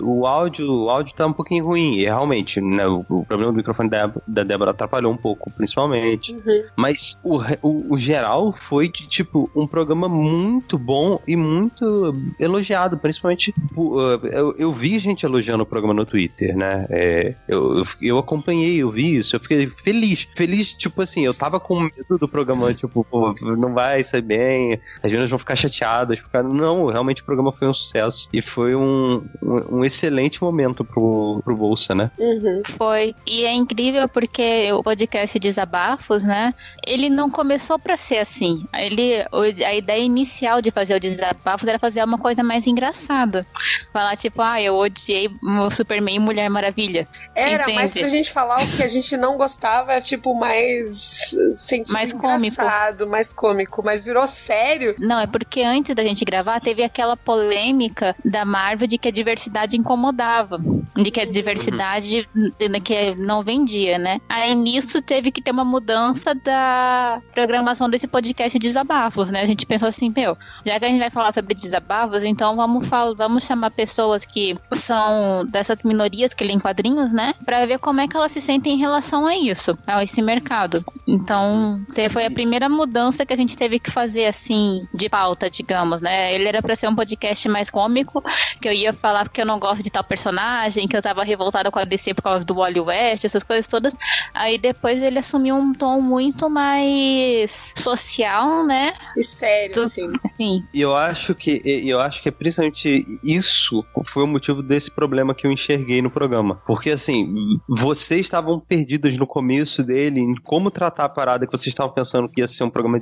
o 0.00 0.26
áudio, 0.26 0.70
o 0.70 0.90
áudio 0.90 1.14
tá 1.14 1.26
um 1.26 1.32
pouquinho 1.32 1.64
ruim. 1.64 1.96
E 1.96 2.04
realmente, 2.04 2.60
né, 2.76 2.86
o, 2.86 3.04
o 3.08 3.24
problema 3.24 3.52
do 3.52 3.56
microfone 3.56 3.88
da, 3.88 4.10
da 4.26 4.44
Débora 4.44 4.70
atrapalhou 4.70 5.12
um 5.12 5.16
pouco, 5.16 5.50
principalmente. 5.52 6.32
Uhum. 6.32 6.64
Mas 6.76 7.18
o, 7.22 7.38
o, 7.62 7.94
o 7.94 7.98
geral 7.98 8.52
foi 8.52 8.88
de, 8.88 9.08
tipo, 9.08 9.50
um 9.54 9.66
programa 9.66 10.08
muito 10.08 10.78
bom 10.78 11.20
e 11.26 11.36
muito 11.36 12.12
elogiado, 12.38 12.96
principalmente 12.96 13.52
uh, 13.76 14.26
eu, 14.26 14.54
eu 14.58 14.72
vi 14.72 14.98
gente 14.98 15.24
elogiando 15.24 15.62
o 15.62 15.66
programa 15.66 15.94
no 15.94 16.04
Twitter, 16.04 16.56
né? 16.56 16.86
É, 16.90 17.34
eu, 17.48 17.84
eu 18.00 18.18
acompanhei, 18.18 18.82
eu 18.82 18.90
vi 18.90 19.16
isso, 19.16 19.36
eu 19.36 19.40
fiquei 19.40 19.68
feliz. 19.82 20.28
Feliz, 20.36 20.72
tipo 20.72 21.02
assim, 21.02 21.24
eu 21.24 21.34
tava 21.34 21.58
com 21.58 21.80
medo 21.80 22.18
do 22.18 22.28
programa, 22.28 22.72
tipo, 22.74 23.04
pô, 23.04 23.34
não 23.40 23.72
vai 23.72 24.04
sair 24.04 24.22
bem, 24.22 24.80
as 25.02 25.10
meninas 25.10 25.30
vão 25.30 25.38
ficar 25.38 25.56
chateadas. 25.56 26.18
Ficar... 26.18 26.42
Não, 26.42 26.86
realmente 26.86 27.22
o 27.22 27.24
programa 27.24 27.52
foi 27.52 27.68
um 27.68 27.74
sucesso 27.74 28.28
e 28.32 28.42
foi 28.42 28.74
um, 28.74 29.24
um, 29.42 29.78
um 29.78 29.84
excelente 29.84 30.42
momento 30.42 30.84
pro, 30.84 31.40
pro 31.44 31.56
Bolsa, 31.56 31.94
né? 31.94 32.10
Uhum. 32.18 32.62
Foi. 32.72 33.14
E 33.26 33.44
é 33.44 33.52
incrível 33.52 34.08
porque 34.08 34.72
o 34.72 34.82
podcast 34.82 35.38
Desabafos, 35.38 36.22
né? 36.22 36.54
Ele 36.86 37.08
não 37.08 37.30
começou 37.30 37.78
pra 37.78 37.96
ser 37.96 38.18
assim. 38.18 38.66
Ele, 38.74 39.24
a 39.64 39.74
ideia 39.74 40.02
inicial 40.02 40.60
de 40.60 40.70
fazer 40.70 40.94
o 40.96 41.00
Desabafos 41.00 41.66
era 41.66 41.78
fazer 41.78 42.02
uma 42.04 42.18
coisa 42.18 42.42
mais 42.42 42.66
engraçada. 42.66 43.46
Falar 43.92 44.16
tipo, 44.16 44.42
ah, 44.42 44.60
eu 44.60 44.76
odiei 44.76 45.28
o 45.42 45.70
Superman 45.70 46.16
e 46.16 46.20
Mulher 46.20 46.48
Maravilha. 46.48 47.06
Era, 47.34 47.64
Entende? 47.64 47.74
mas 47.74 47.92
pra 47.92 48.08
gente 48.08 48.32
falar 48.32 48.64
o 48.64 48.70
que 48.72 48.82
a 48.82 48.88
gente 48.88 49.16
não 49.16 49.36
gostava, 49.36 50.00
tipo, 50.00 50.34
mais 50.34 51.34
sentido 51.54 51.92
mais 51.92 52.12
cômico. 52.12 52.62
mais 53.08 53.32
cômico, 53.32 53.82
mas 53.84 54.02
virou 54.02 54.26
sério. 54.28 54.94
Não, 54.98 55.20
é 55.20 55.26
porque 55.26 55.62
antes 55.62 55.94
da 55.94 56.02
gente 56.02 56.24
gravar 56.24 56.60
teve 56.60 56.82
aquela 56.82 57.16
polêmica 57.16 58.14
da 58.24 58.44
Marvel 58.44 58.86
de 58.86 58.98
que 58.98 59.08
a 59.08 59.12
diversidade 59.12 59.76
incomodava, 59.76 60.60
de 60.94 61.10
que 61.10 61.20
a 61.20 61.24
diversidade 61.24 62.28
uhum. 62.34 62.52
Que 62.82 63.14
não 63.14 63.42
vendia, 63.42 63.98
né? 63.98 64.20
Aí 64.28 64.54
nisso 64.54 65.02
teve 65.02 65.30
que 65.30 65.42
ter 65.42 65.50
uma 65.50 65.64
mudança 65.64 66.34
da 66.34 67.20
programação 67.34 67.88
desse 67.88 68.06
podcast 68.06 68.58
de 68.58 68.66
desabafos, 68.66 69.30
né? 69.30 69.42
A 69.42 69.46
gente 69.46 69.66
pensou 69.66 69.88
assim, 69.88 70.12
meu, 70.14 70.36
já 70.64 70.78
que 70.78 70.84
a 70.84 70.88
gente 70.88 71.00
vai 71.00 71.10
falar 71.10 71.32
sobre 71.32 71.54
desabafos, 71.54 72.24
então 72.24 72.56
vamos 72.56 72.88
falar, 72.88 73.14
vamos 73.14 73.44
chamar 73.44 73.70
pessoas 73.70 74.24
que 74.24 74.56
são 74.74 75.44
dessas 75.46 75.82
minorias 75.82 76.34
que 76.34 76.44
lêem 76.44 76.58
quadrinhos, 76.58 77.12
né? 77.12 77.34
Pra 77.44 77.66
ver 77.66 77.78
como 77.78 78.00
é 78.00 78.08
que 78.08 78.16
elas 78.16 78.32
se 78.32 78.40
sentem 78.40 78.74
em 78.74 78.78
relação 78.78 79.26
a 79.26 79.36
isso, 79.36 79.76
a 79.86 80.02
esse 80.02 80.22
mercado. 80.22 80.84
Então, 81.06 81.80
foi 82.10 82.24
a 82.24 82.30
primeira 82.30 82.68
mudança 82.68 83.24
que 83.26 83.32
a 83.32 83.36
gente 83.36 83.56
teve 83.56 83.78
que 83.78 83.90
fazer, 83.90 84.26
assim, 84.26 84.86
de 84.94 85.08
pauta, 85.08 85.50
digamos, 85.50 86.00
né? 86.00 86.34
Ele 86.34 86.48
era 86.48 86.62
pra 86.62 86.76
ser 86.76 86.88
um 86.88 86.94
podcast 86.94 87.48
mais 87.48 87.70
cômico, 87.70 88.22
que 88.60 88.68
eu 88.68 88.72
ia 88.72 88.92
falar 88.92 89.28
que 89.28 89.40
eu 89.40 89.46
não 89.46 89.58
gosto 89.58 89.82
de 89.82 89.90
tal 89.90 90.04
personagem, 90.04 90.88
que 90.88 90.96
eu 90.96 91.02
tava 91.02 91.22
revoltada 91.24 91.70
com 91.70 91.78
a 91.78 91.84
DC 91.84 92.14
por 92.14 92.22
causa 92.22 92.45
do 92.46 92.54
Wally 92.54 92.80
West, 92.80 93.24
essas 93.24 93.42
coisas 93.42 93.66
todas. 93.66 93.94
Aí 94.32 94.58
depois 94.58 95.02
ele 95.02 95.18
assumiu 95.18 95.56
um 95.56 95.72
tom 95.72 96.00
muito 96.00 96.48
mais 96.48 97.72
social, 97.76 98.64
né? 98.64 98.94
E 99.16 99.22
sério, 99.22 99.88
sim. 99.88 100.12
Sim. 100.36 100.64
E 100.72 100.80
eu 100.80 100.94
acho 100.94 101.34
que 101.34 101.60
eu 101.64 102.00
acho 102.00 102.22
que 102.22 102.28
é 102.28 102.32
principalmente 102.32 103.04
isso 103.22 103.84
foi 104.06 104.22
o 104.22 104.26
motivo 104.26 104.62
desse 104.62 104.90
problema 104.90 105.34
que 105.34 105.46
eu 105.46 105.52
enxerguei 105.52 106.00
no 106.00 106.10
programa. 106.10 106.60
Porque 106.66 106.90
assim, 106.90 107.58
vocês 107.68 108.22
estavam 108.22 108.60
perdidos 108.60 109.16
no 109.18 109.26
começo 109.26 109.82
dele 109.82 110.20
em 110.20 110.34
como 110.34 110.70
tratar 110.70 111.04
a 111.04 111.08
parada 111.08 111.46
que 111.46 111.52
vocês 111.52 111.68
estavam 111.68 111.92
pensando 111.92 112.28
que 112.28 112.40
ia 112.40 112.48
ser 112.48 112.64
um 112.64 112.70
programa 112.70 113.00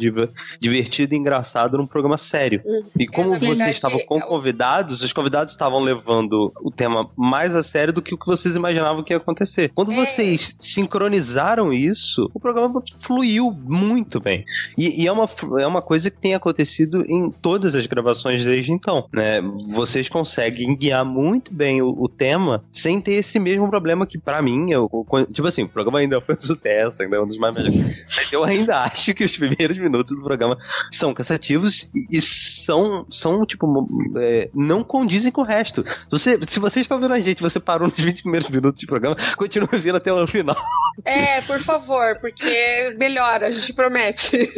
divertido 0.61 1.15
e 1.15 1.19
engraçado 1.19 1.77
num 1.77 1.87
programa 1.87 2.17
sério. 2.17 2.63
Uhum. 2.65 2.81
E 2.99 3.07
como 3.07 3.35
é, 3.35 3.39
vocês 3.39 3.77
estavam 3.77 4.01
com 4.07 4.21
convidados, 4.21 5.03
os 5.03 5.13
convidados 5.13 5.53
estavam 5.53 5.81
levando 5.81 6.53
o 6.63 6.71
tema 6.71 7.11
mais 7.17 7.55
a 7.55 7.63
sério 7.63 7.93
do 7.93 8.03
que 8.03 8.15
o 8.15 8.19
que 8.19 8.27
vocês 8.27 8.57
imaginavam 8.57 9.03
que 9.03 9.13
ia 9.13 9.17
acontecer. 9.17 9.34
Quando 9.75 9.93
é. 9.93 9.95
vocês 9.95 10.57
sincronizaram 10.59 11.73
isso, 11.73 12.31
o 12.35 12.41
programa 12.41 12.83
fluiu 13.01 13.51
muito 13.51 14.21
bem. 14.21 14.45
E, 14.77 15.03
e, 15.03 15.07
é, 15.07 15.13
uma, 15.13 15.29
é 15.61 15.67
uma 15.67 15.83
coisa 15.83 16.11
que 16.11 16.19
tem 16.19 16.35
acontecido 16.35 17.05
em 17.09 17.31
todas 17.31 17.75
as 17.75 17.87
gravações 17.87 18.45
desde 18.45 18.73
então, 18.73 19.09
né? 19.13 19.41
Vocês 19.69 20.09
conseguem 20.09 20.77
guiar 20.77 21.05
muito 21.05 21.53
bem 21.53 21.83
o, 21.83 21.89
o 21.89 22.09
tema 22.09 22.65
sem 22.73 23.01
ter 23.01 23.15
esse 23.15 23.39
mesmo 23.39 23.69
problema 23.69 24.07
que 24.07 24.19
para 24.19 24.41
mim, 24.43 24.71
eu, 24.71 24.89
tipo 25.33 25.47
assim, 25.47 25.63
o 25.63 25.69
programa 25.69 25.99
ainda 25.99 26.21
foi 26.21 26.35
um 26.35 26.41
sucesso, 26.41 27.03
ainda 27.03 27.17
é 27.17 27.21
um 27.21 27.27
dos 27.27 27.39
mais 27.39 27.55
Mas 27.55 28.33
eu 28.33 28.45
ainda 28.45 28.81
acho 28.85 29.15
que 29.15 29.25
os 29.25 29.37
primeiros 29.37 29.79
minutos 29.79 30.17
do 30.17 30.23
programa 30.23 30.57
são 30.91 31.15
cansativos 31.15 31.91
e, 31.95 32.19
e 32.19 32.21
são, 32.21 33.07
são 33.11 33.45
tipo, 33.47 33.89
é, 34.17 34.51
não 34.55 34.83
condizem 34.83 35.31
com 35.31 35.43
o 35.43 35.45
resto. 35.45 35.85
Você, 36.11 36.39
se 36.47 36.59
você 36.59 36.81
está 36.81 36.97
vendo 36.97 37.13
a 37.13 37.21
gente, 37.21 37.43
você 37.43 37.61
parou 37.61 37.89
nos 37.89 38.03
20 38.03 38.23
primeiros 38.23 38.49
minutos 38.49 38.81
de 38.81 38.87
programa, 38.87 39.14
continua 39.37 39.69
vendo 39.73 39.97
até 39.97 40.13
o 40.13 40.27
final. 40.27 40.57
É, 41.05 41.41
por 41.43 41.59
favor, 41.61 42.19
porque 42.21 42.95
melhora, 42.97 43.49
a 43.49 43.51
gente 43.51 43.73
promete. 43.73 44.49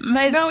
Mas 0.00 0.32
não, 0.32 0.50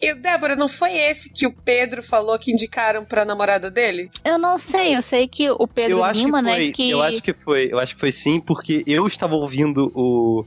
e 0.00 0.14
Débora, 0.14 0.54
não 0.54 0.68
foi 0.68 0.92
esse 0.92 1.30
que 1.30 1.46
o 1.46 1.52
Pedro 1.52 2.02
falou 2.02 2.38
que 2.38 2.52
indicaram 2.52 3.04
pra 3.04 3.24
namorada 3.24 3.70
dele? 3.70 4.10
Eu 4.22 4.38
não 4.38 4.58
sei, 4.58 4.94
eu 4.94 5.00
sei 5.00 5.26
que 5.26 5.50
o 5.50 5.66
Pedro 5.66 6.04
eu 6.04 6.12
Lima, 6.12 6.40
que 6.40 6.44
né, 6.44 6.72
que... 6.72 6.90
Eu 6.90 7.02
acho 7.02 7.22
que 7.22 7.32
foi, 7.32 7.68
eu 7.72 7.78
acho 7.78 7.94
que 7.94 8.00
foi 8.00 8.12
sim, 8.12 8.40
porque 8.40 8.84
eu 8.86 9.06
estava 9.06 9.34
ouvindo 9.34 9.90
o 9.94 10.44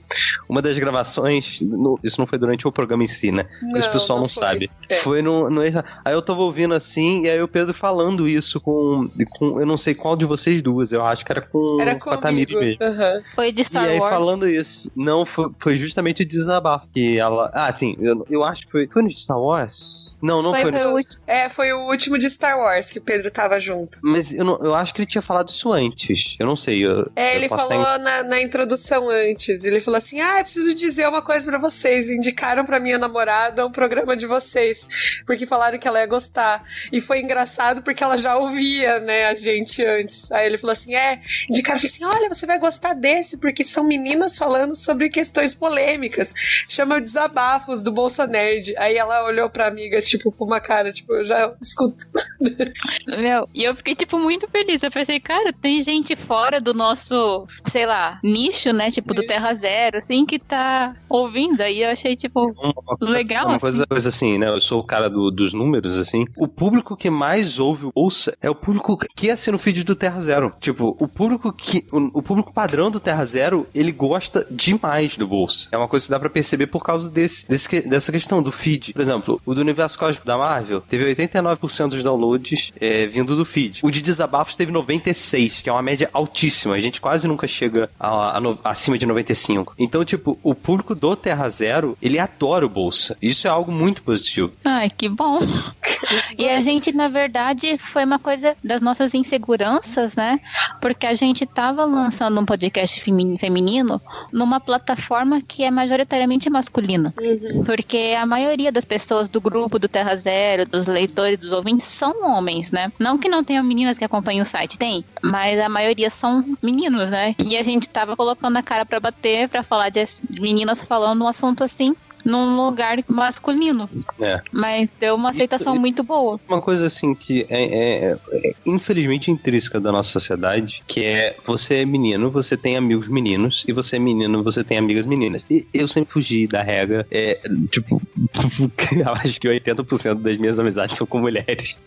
uma 0.48 0.62
das 0.62 0.80
gravações, 0.80 1.60
no, 1.60 2.00
isso 2.04 2.20
não 2.20 2.28
foi 2.28 2.40
durante 2.40 2.68
o 2.68 2.72
programa 2.72 3.04
em 3.04 3.08
si, 3.08 3.32
né? 3.32 3.46
Não, 3.62 3.80
o 3.80 3.92
pessoal 3.92 4.20
não, 4.20 4.24
não 4.24 4.30
sabe. 4.30 4.70
É. 4.90 4.96
Foi 4.98 5.22
no, 5.22 5.50
no 5.50 5.62
aí 5.62 6.14
eu 6.14 6.22
tava 6.22 6.42
ouvindo 6.42 6.74
assim, 6.74 7.26
e 7.26 7.30
aí 7.30 7.42
o 7.42 7.48
Pedro 7.48 7.74
falando 7.74 8.28
isso 8.30 8.62
com, 8.62 9.10
com 9.38 9.60
eu 9.60 9.66
não 9.66 9.78
sei 9.78 9.94
qual 9.94 10.16
de 10.16 10.26
vocês 10.26 10.62
duas, 10.62 10.92
eu 10.92 11.06
acho 11.06 11.26
que 11.28 11.32
era 11.34 11.42
com, 11.42 11.82
era 11.82 12.00
com 12.00 12.10
a 12.10 12.32
mesmo. 12.32 12.58
Uhum. 12.60 13.24
Foi 13.36 13.52
de 13.52 13.64
Star 13.66 13.84
Wars. 13.84 13.94
E 13.94 14.04
aí 14.04 14.10
falando 14.10 14.48
isso, 14.48 14.90
não, 14.96 15.26
foi, 15.26 15.50
foi 15.60 15.78
justamente 15.78 16.24
o 16.24 16.28
desabafo 16.28 16.88
que 16.94 17.20
ela, 17.20 17.52
ah, 17.54 17.72
sim, 17.74 17.98
eu, 18.00 18.26
eu 18.30 18.44
acho 18.46 18.66
que 18.66 18.72
foi. 18.72 18.88
Foi 18.88 19.02
no 19.02 19.10
de 19.10 19.20
Star 19.20 19.40
Wars? 19.40 20.18
Não, 20.22 20.42
não 20.42 20.54
foi. 20.54 20.62
foi, 20.62 20.72
no... 20.72 20.96
o, 20.96 21.04
é, 21.28 21.50
foi 21.50 21.74
o 21.74 21.90
último 21.90 22.18
de 22.18 22.30
Star 22.30 22.58
Wars 22.58 22.90
que 22.90 23.00
o 23.00 23.02
Pedro 23.02 23.30
tava 23.30 23.60
junto. 23.60 24.00
Mas 24.02 24.32
eu, 24.34 24.46
não, 24.46 24.58
eu 24.64 24.74
acho 24.74 24.94
que 24.94 25.02
ele 25.02 25.08
tinha 25.08 25.22
falado 25.22 25.50
isso 25.50 25.72
antes. 25.74 26.36
Eu 26.40 26.48
não 26.48 26.56
sei. 26.56 26.86
Eu, 26.86 27.12
é, 27.16 27.34
eu 27.34 27.36
ele 27.36 27.50
falou 27.50 28.00
na, 28.00 28.24
na, 28.24 28.42
introdução 28.42 29.10
antes. 29.10 29.66
Ele 29.66 29.82
falou 29.82 29.98
assim: 29.98 30.22
Ah, 30.22 30.40
eu 30.40 30.44
preciso 30.44 30.74
dizer 30.74 31.08
uma 31.08 31.22
coisa 31.22 31.46
para 31.46 31.58
vocês. 31.58 32.10
Indicaram 32.10 32.66
para 32.66 32.80
minha 32.80 32.98
namorada 32.98 33.66
um 33.66 33.72
programa 33.72 34.16
de 34.16 34.26
vocês. 34.26 34.88
Porque 35.26 35.46
falaram 35.46 35.78
que 35.78 35.88
ela 35.88 36.00
ia 36.00 36.06
gostar. 36.06 36.64
E 36.92 37.02
foi 37.02 37.20
engraçado 37.20 37.82
porque 37.82 38.04
ela 38.04 38.18
já 38.18 38.38
ouvia, 38.38 39.00
né, 39.00 39.26
a 39.26 39.36
gente 39.36 39.84
antes. 39.84 40.32
Aí 40.32 40.46
ele 40.46 40.58
falou 40.58 40.72
assim: 40.72 40.96
É, 40.96 41.17
indicaram 41.50 41.82
assim: 41.82 42.04
Olha, 42.04 42.30
você 42.30 42.46
vai 42.46 42.60
gostar 42.60 42.94
desse, 42.94 43.38
porque 43.38 43.64
são 43.64 43.84
meninas 43.84 44.38
falando 44.38 44.76
sobre 44.76 45.10
questões 45.10 45.54
polêmicas. 45.54 46.34
Chama 46.68 47.02
Desabafos 47.02 47.84
do 47.84 47.92
Bolsa 47.92 48.28
Nerd. 48.28 48.76
Aí 48.78 48.96
ela 48.98 49.26
olhou 49.26 49.50
pra 49.50 49.68
amigas, 49.68 50.06
tipo, 50.06 50.32
com 50.32 50.46
uma 50.46 50.60
cara, 50.60 50.92
tipo, 50.92 51.14
eu 51.14 51.26
já 51.26 51.54
escuto. 51.62 52.06
Meu, 53.08 53.48
e 53.54 53.64
eu 53.64 53.76
fiquei, 53.76 53.96
tipo, 53.96 54.20
muito 54.20 54.48
feliz. 54.48 54.84
Eu 54.84 54.92
pensei, 54.92 55.20
cara, 55.20 55.54
tem 55.54 55.82
gente 55.82 56.16
fora 56.16 56.60
do 56.60 56.74
nosso, 56.74 57.48
sei 57.68 57.86
lá, 57.86 58.20
nicho, 58.24 58.72
né? 58.72 58.92
Tipo, 58.92 59.14
do 59.14 59.26
Terra 59.26 59.54
Zero, 59.54 59.98
assim, 59.98 60.26
que 60.26 60.40
tá 60.40 60.96
ouvindo. 61.10 61.62
Aí 61.62 61.82
eu 61.82 61.90
achei, 61.90 62.16
tipo, 62.16 62.52
uma, 62.52 63.12
legal. 63.12 63.46
Uma 63.46 63.56
assim. 63.56 63.62
coisa, 63.62 63.88
coisa 63.88 64.10
assim, 64.10 64.38
né? 64.38 64.48
Eu 64.50 64.62
sou 64.62 64.80
o 64.80 64.84
cara 64.84 65.10
do, 65.10 65.32
dos 65.32 65.54
números, 65.54 65.98
assim. 65.98 66.26
O 66.36 66.48
público 66.48 66.96
que 66.96 67.10
mais 67.10 67.60
ouve 67.60 67.86
o 67.86 67.92
Bolsa 67.94 68.38
é 68.42 68.50
o 68.50 68.56
público 68.56 68.98
que 69.16 69.30
assina 69.30 69.56
o 69.56 69.60
feed 69.60 69.84
do 69.84 69.96
Terra 69.96 70.22
Zero. 70.22 70.52
Tipo, 70.60 70.96
o 71.00 71.07
público 71.08 71.52
que. 71.52 71.86
O, 71.92 72.20
o 72.20 72.22
público 72.22 72.54
padrão 72.54 72.90
do 72.90 73.00
Terra 73.00 73.26
Zero, 73.26 73.68
ele 73.74 73.92
gosta 73.92 74.46
demais 74.50 75.18
do 75.18 75.28
Bolsa. 75.28 75.68
É 75.72 75.78
uma 75.78 75.88
coisa 75.88 76.06
que 76.06 76.12
dá 76.12 76.20
pra 76.20 76.30
perceber 76.30 76.68
por 76.68 76.84
causa 76.84 77.10
desse, 77.10 77.48
desse 77.48 77.82
dessa 77.82 78.12
questão 78.12 78.42
do 78.42 78.52
feed. 78.52 78.94
Por 78.94 79.02
exemplo, 79.02 79.42
o 79.46 79.54
do 79.54 79.62
universo 79.62 79.98
cósmico 79.98 80.26
da 80.26 80.38
Marvel 80.38 80.82
teve 80.82 81.16
89% 81.16 81.90
dos 81.90 82.04
downloads 82.04 82.72
é, 82.80 83.06
vindo 83.06 83.36
do 83.36 83.46
feed. 83.46 83.80
O 83.84 83.92
de 83.92 84.02
desabafos 84.02 84.56
teve 84.56 84.72
96, 84.72 85.62
que 85.62 85.70
é 85.70 85.72
uma 85.72 85.82
média 85.82 86.10
altíssima. 86.14 86.76
A 86.76 86.80
gente 86.80 87.02
quase 87.02 87.28
nunca 87.28 87.48
chega 87.48 87.90
a, 88.00 88.38
a 88.38 88.40
no, 88.40 88.58
acima 88.64 88.98
de 88.98 89.06
95. 89.06 89.76
Então, 89.78 90.04
tipo, 90.04 90.38
o 90.42 90.56
público 90.56 90.96
do 90.96 91.16
Terra 91.16 91.50
Zero, 91.50 91.98
ele 92.02 92.20
adora 92.20 92.66
o 92.66 92.70
Bolsa. 92.70 93.18
Isso 93.22 93.48
é 93.48 93.50
algo 93.50 93.72
muito 93.72 94.02
positivo. 94.02 94.52
Ai, 94.64 94.90
que 94.90 95.10
bom. 95.10 95.40
e 96.38 96.48
a 96.50 96.62
gente, 96.62 96.92
na 96.92 97.08
verdade, 97.08 97.78
foi 97.78 98.04
uma 98.04 98.20
coisa 98.20 98.56
das 98.64 98.82
nossas 98.82 99.14
inseguranças, 99.14 100.16
né? 100.16 100.40
Porque 100.82 100.97
a 101.06 101.14
gente 101.14 101.46
tava 101.46 101.86
lançando 101.86 102.40
um 102.40 102.46
podcast 102.46 103.00
feminino 103.02 104.02
numa 104.32 104.60
plataforma 104.60 105.42
que 105.42 105.64
é 105.64 105.72
majoritariamente 105.72 106.50
masculina. 106.50 107.14
Uhum. 107.20 107.64
Porque 107.64 108.16
a 108.18 108.26
maioria 108.26 108.72
das 108.72 108.86
pessoas 108.86 109.28
do 109.28 109.40
grupo 109.40 109.78
do 109.78 109.88
Terra 109.88 110.16
Zero, 110.16 110.66
dos 110.66 110.88
leitores, 110.88 111.40
dos 111.40 111.52
ouvintes, 111.52 111.86
são 111.86 112.26
homens, 112.26 112.72
né? 112.72 112.92
Não 112.98 113.18
que 113.18 113.30
não 113.30 113.44
tenham 113.44 113.64
meninas 113.64 113.98
que 113.98 114.06
acompanham 114.06 114.44
o 114.44 114.46
site, 114.46 114.78
tem, 114.78 115.04
mas 115.22 115.60
a 115.60 115.70
maioria 115.70 116.10
são 116.10 116.44
meninos, 116.62 117.10
né? 117.10 117.36
E 117.38 117.58
a 117.58 117.64
gente 117.64 117.90
tava 117.90 118.16
colocando 118.16 118.58
a 118.58 118.64
cara 118.64 118.86
para 118.86 119.00
bater, 119.00 119.50
para 119.50 119.64
falar 119.64 119.90
de 119.90 120.04
meninas 120.30 120.82
falando 120.82 121.24
um 121.24 121.28
assunto 121.28 121.64
assim, 121.64 121.96
num 122.28 122.58
lugar 122.58 123.00
masculino. 123.08 123.90
É. 124.20 124.42
Mas 124.52 124.92
deu 125.00 125.16
uma 125.16 125.30
aceitação 125.30 125.78
e, 125.78 125.80
muito 125.80 126.04
boa. 126.04 126.38
Uma 126.48 126.62
coisa 126.62 126.88
assim 126.88 127.16
que 127.16 127.46
é, 127.50 127.64
é, 127.64 128.18
é, 128.32 128.54
infelizmente 128.66 129.32
intrínseca 129.32 129.80
da 129.80 129.94
nossa 129.94 130.12
sociedade, 130.12 130.84
que 130.86 131.04
é 131.04 131.38
você 131.46 131.76
é 131.76 131.86
menino, 131.86 132.30
você 132.30 132.58
tem 132.58 132.76
amigos 132.76 133.08
meninos, 133.08 133.64
e 133.66 133.72
você 133.72 133.96
é 133.96 134.00
menino, 134.00 134.44
você 134.44 134.62
tem 134.62 134.78
amigas 134.78 135.06
meninas. 135.06 135.42
E 135.50 135.66
eu 135.74 135.88
sempre 135.88 136.12
fugi 136.14 136.48
da 136.48 136.62
regra, 136.62 137.08
é, 137.10 137.40
tipo, 137.72 138.02
eu 138.92 139.14
acho 139.14 139.40
que 139.40 139.48
80% 139.48 140.16
das 140.16 140.36
minhas 140.36 140.60
amizades 140.60 140.98
são 140.98 141.08
com 141.08 141.20
mulheres. 141.20 141.82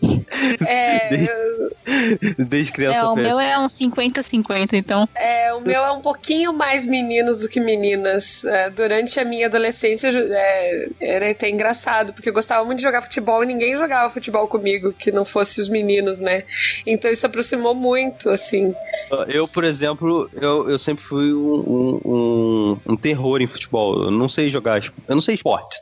É. 0.65 1.09
Desde, 1.11 1.51
desde 2.37 2.71
criança. 2.71 2.97
É, 2.97 3.03
o 3.03 3.15
meu 3.15 3.39
é 3.39 3.59
um 3.59 3.67
50-50, 3.67 4.73
então. 4.73 5.07
É, 5.15 5.53
o 5.53 5.61
meu 5.61 5.83
é 5.83 5.91
um 5.91 6.01
pouquinho 6.01 6.53
mais 6.53 6.85
meninos 6.85 7.39
do 7.41 7.49
que 7.49 7.59
meninas. 7.59 8.43
É, 8.45 8.69
durante 8.69 9.19
a 9.19 9.25
minha 9.25 9.47
adolescência, 9.47 10.11
é, 10.33 10.87
era 10.99 11.31
até 11.31 11.49
engraçado, 11.49 12.13
porque 12.13 12.29
eu 12.29 12.33
gostava 12.33 12.63
muito 12.65 12.77
de 12.77 12.83
jogar 12.83 13.01
futebol 13.01 13.43
e 13.43 13.47
ninguém 13.47 13.77
jogava 13.77 14.13
futebol 14.13 14.47
comigo 14.47 14.93
que 14.93 15.11
não 15.11 15.25
fosse 15.25 15.61
os 15.61 15.69
meninos, 15.69 16.19
né? 16.19 16.43
Então 16.85 17.11
isso 17.11 17.25
aproximou 17.25 17.73
muito, 17.73 18.29
assim. 18.29 18.73
Eu, 19.27 19.47
por 19.47 19.63
exemplo, 19.63 20.29
eu, 20.33 20.69
eu 20.69 20.77
sempre 20.77 21.03
fui 21.03 21.33
um, 21.33 22.01
um, 22.05 22.79
um 22.87 22.95
terror 22.95 23.41
em 23.41 23.47
futebol. 23.47 24.05
Eu 24.05 24.11
não 24.11 24.29
sei 24.29 24.49
jogar, 24.49 24.81
eu 25.07 25.15
não 25.15 25.21
sei 25.21 25.35
esporte. 25.35 25.81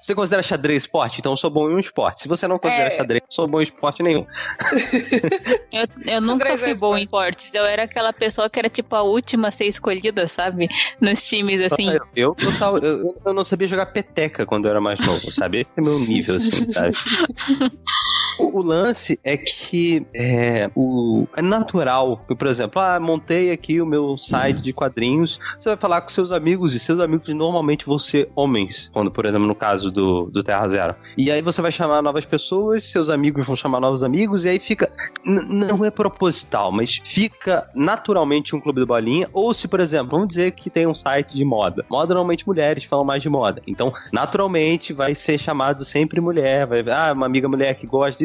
Você 0.00 0.14
considera 0.14 0.42
xadrez 0.42 0.84
esporte? 0.84 1.18
Então 1.18 1.32
eu 1.32 1.36
sou 1.36 1.50
bom 1.50 1.68
em 1.70 1.74
um 1.74 1.80
esporte. 1.80 2.22
Se 2.22 2.28
você 2.28 2.46
não 2.46 2.58
considera 2.58 2.92
é... 2.94 2.96
xadrez, 2.96 3.22
eu 3.22 3.32
sou 3.32 3.48
bom 3.48 3.60
em 3.60 3.64
esporte 3.64 4.02
nenhum. 4.02 4.26
eu, 5.72 6.12
eu 6.14 6.20
nunca 6.20 6.56
fui 6.58 6.74
bom 6.74 6.96
em 6.96 7.04
esportes. 7.04 7.52
Eu 7.52 7.64
era 7.64 7.84
aquela 7.84 8.12
pessoa 8.12 8.48
que 8.48 8.58
era 8.58 8.68
tipo 8.68 8.94
a 8.94 9.02
última 9.02 9.48
a 9.48 9.50
ser 9.50 9.66
escolhida, 9.66 10.28
sabe? 10.28 10.68
Nos 11.00 11.26
times, 11.26 11.72
assim. 11.72 11.90
Eu, 12.14 12.36
eu, 12.36 12.36
eu, 12.82 13.20
eu 13.24 13.34
não 13.34 13.44
sabia 13.44 13.66
jogar 13.66 13.79
peteca 13.86 14.46
quando 14.46 14.66
eu 14.66 14.70
era 14.70 14.80
mais 14.80 14.98
novo, 15.00 15.30
sabe? 15.32 15.60
Esse 15.60 15.78
é 15.78 15.82
meu 15.82 15.98
nível, 15.98 16.36
assim, 16.36 16.72
sabe? 16.72 16.94
O, 18.38 18.58
o, 18.58 18.62
lance 18.62 19.18
é 19.24 19.36
que 19.36 20.06
é, 20.14 20.70
o, 20.74 21.26
é 21.36 21.42
natural. 21.42 22.24
Por 22.26 22.46
exemplo, 22.46 22.80
ah, 22.80 22.98
montei 22.98 23.50
aqui 23.50 23.80
o 23.80 23.86
meu 23.86 24.16
site 24.16 24.62
de 24.62 24.72
quadrinhos. 24.72 25.38
Você 25.58 25.70
vai 25.70 25.78
falar 25.78 26.00
com 26.00 26.08
seus 26.08 26.32
amigos, 26.32 26.74
e 26.74 26.80
seus 26.80 27.00
amigos 27.00 27.28
normalmente 27.34 27.86
vão 27.86 27.98
ser 27.98 28.30
homens. 28.34 28.90
Quando, 28.92 29.10
por 29.10 29.24
exemplo, 29.26 29.46
no 29.46 29.54
caso 29.54 29.90
do, 29.90 30.26
do 30.26 30.42
Terra 30.42 30.68
Zero. 30.68 30.94
E 31.16 31.30
aí 31.30 31.42
você 31.42 31.60
vai 31.60 31.72
chamar 31.72 32.02
novas 32.02 32.24
pessoas, 32.24 32.84
seus 32.84 33.08
amigos 33.08 33.46
vão 33.46 33.56
chamar 33.56 33.80
novos 33.80 34.02
amigos, 34.02 34.44
e 34.44 34.48
aí 34.48 34.58
fica 34.58 34.90
não 35.24 35.84
é 35.84 35.90
proposital, 35.90 36.72
mas 36.72 37.00
fica 37.04 37.68
naturalmente 37.74 38.54
um 38.54 38.60
clube 38.60 38.80
do 38.80 38.86
bolinha. 38.86 39.28
Ou 39.32 39.52
se, 39.52 39.68
por 39.68 39.80
exemplo, 39.80 40.10
vamos 40.10 40.28
dizer 40.28 40.52
que 40.52 40.70
tem 40.70 40.86
um 40.86 40.94
site 40.94 41.34
de 41.34 41.44
moda. 41.44 41.84
Moda 41.90 42.14
normalmente 42.14 42.46
mulheres 42.46 42.84
falam 42.84 43.04
mais 43.04 43.22
de 43.22 43.28
moda. 43.28 43.62
Então, 43.66 43.92
naturalmente, 44.12 44.92
vai 44.92 45.14
ser 45.14 45.38
chamado 45.38 45.84
sempre 45.84 46.20
mulher. 46.20 46.66
Vai, 46.66 46.80
ah, 46.90 47.12
uma 47.12 47.26
amiga 47.26 47.48
mulher 47.48 47.74
que 47.74 47.86
gosta 47.86 48.19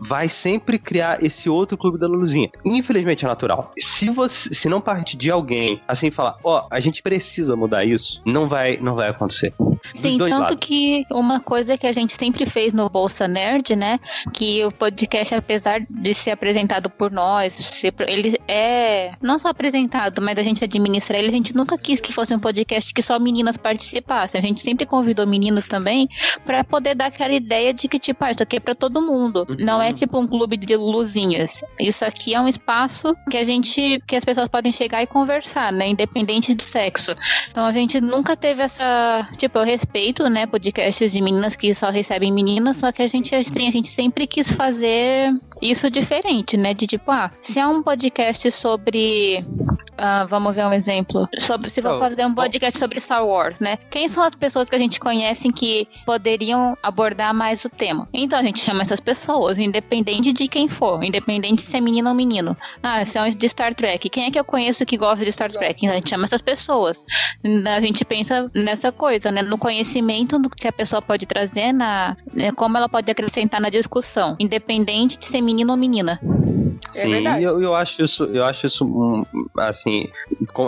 Vai 0.00 0.28
sempre 0.28 0.78
criar 0.78 1.22
esse 1.22 1.48
outro 1.48 1.76
clube 1.76 1.98
da 1.98 2.06
Luluzinha. 2.06 2.50
Infelizmente 2.64 3.24
é 3.24 3.28
natural. 3.28 3.72
Se 3.78 4.10
você, 4.10 4.54
se 4.54 4.68
não 4.68 4.80
parte 4.80 5.16
de 5.16 5.30
alguém 5.30 5.80
assim 5.86 6.10
falar, 6.10 6.36
ó, 6.42 6.60
oh, 6.60 6.66
a 6.70 6.80
gente 6.80 7.02
precisa 7.02 7.56
mudar 7.56 7.84
isso, 7.84 8.20
não 8.24 8.48
vai, 8.48 8.76
não 8.78 8.94
vai 8.94 9.08
acontecer. 9.08 9.52
Sim, 9.94 10.18
tanto 10.18 10.40
lados. 10.40 10.56
que 10.60 11.04
uma 11.10 11.40
coisa 11.40 11.76
que 11.76 11.86
a 11.86 11.92
gente 11.92 12.14
sempre 12.14 12.46
fez 12.46 12.72
no 12.72 12.88
Bolsa 12.88 13.28
Nerd, 13.28 13.76
né, 13.76 14.00
que 14.32 14.64
o 14.64 14.72
podcast, 14.72 15.34
apesar 15.34 15.84
de 15.88 16.14
ser 16.14 16.30
apresentado 16.30 16.88
por 16.88 17.10
nós, 17.10 17.82
ele 18.06 18.38
é 18.48 19.12
não 19.20 19.38
só 19.38 19.48
apresentado, 19.48 20.20
mas 20.20 20.38
a 20.38 20.42
gente 20.42 20.64
administra 20.64 21.18
ele, 21.18 21.28
a 21.28 21.32
gente 21.32 21.54
nunca 21.54 21.76
quis 21.76 22.00
que 22.00 22.12
fosse 22.12 22.34
um 22.34 22.38
podcast 22.38 22.92
que 22.92 23.02
só 23.02 23.18
meninas 23.18 23.56
participassem. 23.56 24.38
A 24.38 24.42
gente 24.42 24.60
sempre 24.60 24.86
convidou 24.86 25.26
meninos 25.26 25.64
também 25.66 26.08
para 26.44 26.62
poder 26.64 26.94
dar 26.94 27.06
aquela 27.06 27.32
ideia 27.32 27.72
de 27.72 27.88
que, 27.88 27.98
tipo, 27.98 28.24
ah, 28.24 28.30
isso 28.30 28.42
aqui 28.42 28.56
é 28.56 28.60
pra 28.60 28.74
todo 28.74 29.00
mundo. 29.00 29.33
Uhum. 29.40 29.56
Não 29.58 29.82
é 29.82 29.92
tipo 29.92 30.18
um 30.18 30.26
clube 30.26 30.56
de 30.56 30.76
luzinhas. 30.76 31.62
Isso 31.78 32.04
aqui 32.04 32.34
é 32.34 32.40
um 32.40 32.48
espaço 32.48 33.16
que 33.30 33.36
a 33.36 33.44
gente, 33.44 34.00
que 34.06 34.16
as 34.16 34.24
pessoas 34.24 34.48
podem 34.48 34.72
chegar 34.72 35.02
e 35.02 35.06
conversar, 35.06 35.72
né, 35.72 35.88
independente 35.88 36.54
do 36.54 36.62
sexo. 36.62 37.14
Então 37.50 37.64
a 37.64 37.72
gente 37.72 38.00
nunca 38.00 38.36
teve 38.36 38.62
essa, 38.62 39.28
tipo, 39.36 39.58
eu 39.58 39.64
respeito, 39.64 40.28
né, 40.28 40.46
podcasts 40.46 41.12
de 41.12 41.20
meninas 41.20 41.56
que 41.56 41.74
só 41.74 41.90
recebem 41.90 42.32
meninas, 42.32 42.76
só 42.76 42.92
que 42.92 43.02
a 43.02 43.06
gente, 43.06 43.34
a 43.34 43.42
gente 43.42 43.88
sempre 43.88 44.26
quis 44.26 44.50
fazer 44.50 45.32
isso 45.60 45.90
diferente, 45.90 46.56
né? 46.56 46.74
De 46.74 46.86
tipo, 46.86 47.10
ah, 47.10 47.30
se 47.40 47.58
é 47.58 47.66
um 47.66 47.82
podcast 47.82 48.50
sobre. 48.50 49.44
Uh, 49.94 50.26
vamos 50.28 50.54
ver 50.54 50.66
um 50.66 50.72
exemplo. 50.72 51.28
Sobre, 51.38 51.70
se 51.70 51.80
for 51.80 52.00
fazer 52.00 52.26
um 52.26 52.34
podcast 52.34 52.78
sobre 52.78 52.98
Star 53.00 53.24
Wars, 53.24 53.60
né? 53.60 53.78
Quem 53.90 54.08
são 54.08 54.24
as 54.24 54.34
pessoas 54.34 54.68
que 54.68 54.74
a 54.74 54.78
gente 54.78 54.98
conhece 54.98 55.52
que 55.52 55.86
poderiam 56.04 56.76
abordar 56.82 57.32
mais 57.32 57.64
o 57.64 57.68
tema? 57.68 58.08
Então 58.12 58.38
a 58.38 58.42
gente 58.42 58.58
chama 58.58 58.82
essas 58.82 58.98
pessoas, 58.98 59.58
independente 59.58 60.32
de 60.32 60.48
quem 60.48 60.68
for, 60.68 61.02
independente 61.02 61.62
se 61.62 61.76
é 61.76 61.80
menino 61.80 62.08
ou 62.08 62.14
menino. 62.14 62.56
Ah, 62.82 63.04
se 63.04 63.16
é 63.18 63.30
de 63.30 63.48
Star 63.48 63.74
Trek. 63.74 64.08
Quem 64.10 64.24
é 64.24 64.30
que 64.32 64.38
eu 64.38 64.44
conheço 64.44 64.84
que 64.84 64.96
gosta 64.96 65.24
de 65.24 65.30
Star 65.30 65.50
Trek? 65.50 65.76
Então, 65.78 65.92
a 65.92 65.94
gente 65.94 66.10
chama 66.10 66.24
essas 66.24 66.42
pessoas. 66.42 67.04
A 67.66 67.80
gente 67.80 68.04
pensa 68.04 68.50
nessa 68.52 68.90
coisa, 68.90 69.30
né? 69.30 69.42
No 69.42 69.56
conhecimento 69.56 70.40
que 70.50 70.66
a 70.66 70.72
pessoa 70.72 71.00
pode 71.00 71.24
trazer, 71.24 71.72
na, 71.72 72.16
né? 72.32 72.50
como 72.52 72.76
ela 72.76 72.88
pode 72.88 73.10
acrescentar 73.10 73.60
na 73.60 73.68
discussão, 73.68 74.36
independente 74.40 75.16
de 75.18 75.26
ser 75.26 75.43
menino 75.44 75.64
menino 75.64 75.72
ou 75.72 75.76
menina. 75.76 76.20
É 76.94 77.00
Sim, 77.00 77.26
é 77.26 77.40
eu, 77.40 77.60
eu 77.60 77.74
acho 77.74 78.02
isso, 78.02 78.24
eu 78.24 78.44
acho 78.44 78.66
isso 78.66 79.26
assim, 79.56 80.08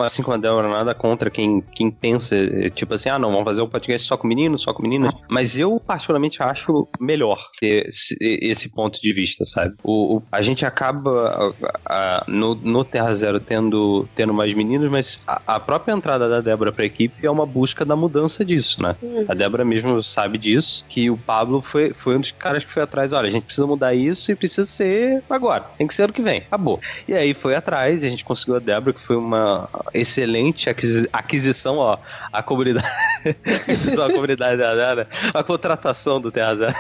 assim 0.05 0.23
como 0.23 0.37
a 0.37 0.39
Débora, 0.39 0.69
nada 0.69 0.95
contra 0.95 1.31
quem, 1.31 1.61
quem 1.73 1.91
pensa, 1.91 2.37
tipo 2.75 2.95
assim, 2.95 3.09
ah, 3.09 3.19
não, 3.19 3.31
vamos 3.31 3.45
fazer 3.45 3.63
um 3.63 3.69
podcast 3.69 4.07
só 4.07 4.17
com 4.17 4.27
meninos, 4.27 4.63
só 4.63 4.73
com 4.73 4.83
meninas. 4.83 5.13
Mas 5.29 5.57
eu, 5.57 5.81
particularmente, 5.81 6.43
acho 6.43 6.89
melhor 7.01 7.39
esse, 7.63 8.17
esse 8.21 8.69
ponto 8.69 9.01
de 9.01 9.13
vista, 9.13 9.45
sabe? 9.45 9.75
O, 9.83 10.17
o 10.17 10.23
a 10.31 10.43
gente 10.43 10.65
acaba 10.67 11.55
a, 11.87 12.19
a, 12.19 12.25
no, 12.27 12.55
no 12.55 12.85
Terra 12.85 13.15
Zero 13.15 13.39
tendo, 13.39 14.09
tendo 14.15 14.35
mais 14.35 14.53
meninos, 14.53 14.89
mas 14.91 15.23
a, 15.27 15.41
a 15.47 15.61
própria 15.61 15.93
entrada 15.93 16.29
da 16.29 16.41
Débora 16.41 16.73
pra 16.73 16.85
equipe 16.85 17.25
é 17.25 17.31
uma 17.31 17.47
busca 17.47 17.85
da 17.85 17.95
mudança 17.95 18.45
disso, 18.45 18.83
né? 18.83 18.97
Uhum. 19.03 19.27
A 19.29 19.35
Débora 19.35 19.65
mesmo 19.65 20.03
sabe 20.03 20.39
disso, 20.39 20.85
que 20.89 21.11
o 21.11 21.17
Pablo 21.17 21.61
foi, 21.63 21.93
foi 21.93 22.17
um 22.17 22.21
dos 22.21 22.33
caras 22.33 22.65
que 22.65 22.73
foi 22.73 22.83
atrás, 22.83 23.13
olha, 23.13 23.29
a 23.29 23.31
gente 23.31 23.45
precisa 23.45 23.67
mudar 23.67 23.95
isso 23.95 24.31
e 24.31 24.35
precisa 24.35 24.66
ser 24.67 25.23
agora, 25.29 25.65
tem 25.79 25.87
que 25.87 25.95
ser 25.95 26.03
ano 26.05 26.13
que 26.13 26.23
vem, 26.23 26.39
acabou. 26.39 26.81
E 27.09 27.15
aí 27.15 27.35
foi 27.35 27.55
atrás 27.55 28.03
e 28.03 28.07
a 28.07 28.11
gente 28.11 28.25
conseguiu 28.25 28.57
a 28.57 28.59
Débora, 28.59 28.93
que 28.93 29.07
foi 29.07 29.17
uma 29.17 29.69
excelente 29.95 30.69
aquisição, 31.13 31.77
ó, 31.77 31.99
a 32.33 32.43
comunidade, 32.43 32.87
a 33.25 34.13
comunidade 34.13 34.59
da 34.59 34.75
Débora, 34.75 35.09
a 35.33 35.43
contratação 35.43 36.21
do 36.21 36.31
Terra 36.31 36.57
Zero. 36.57 36.75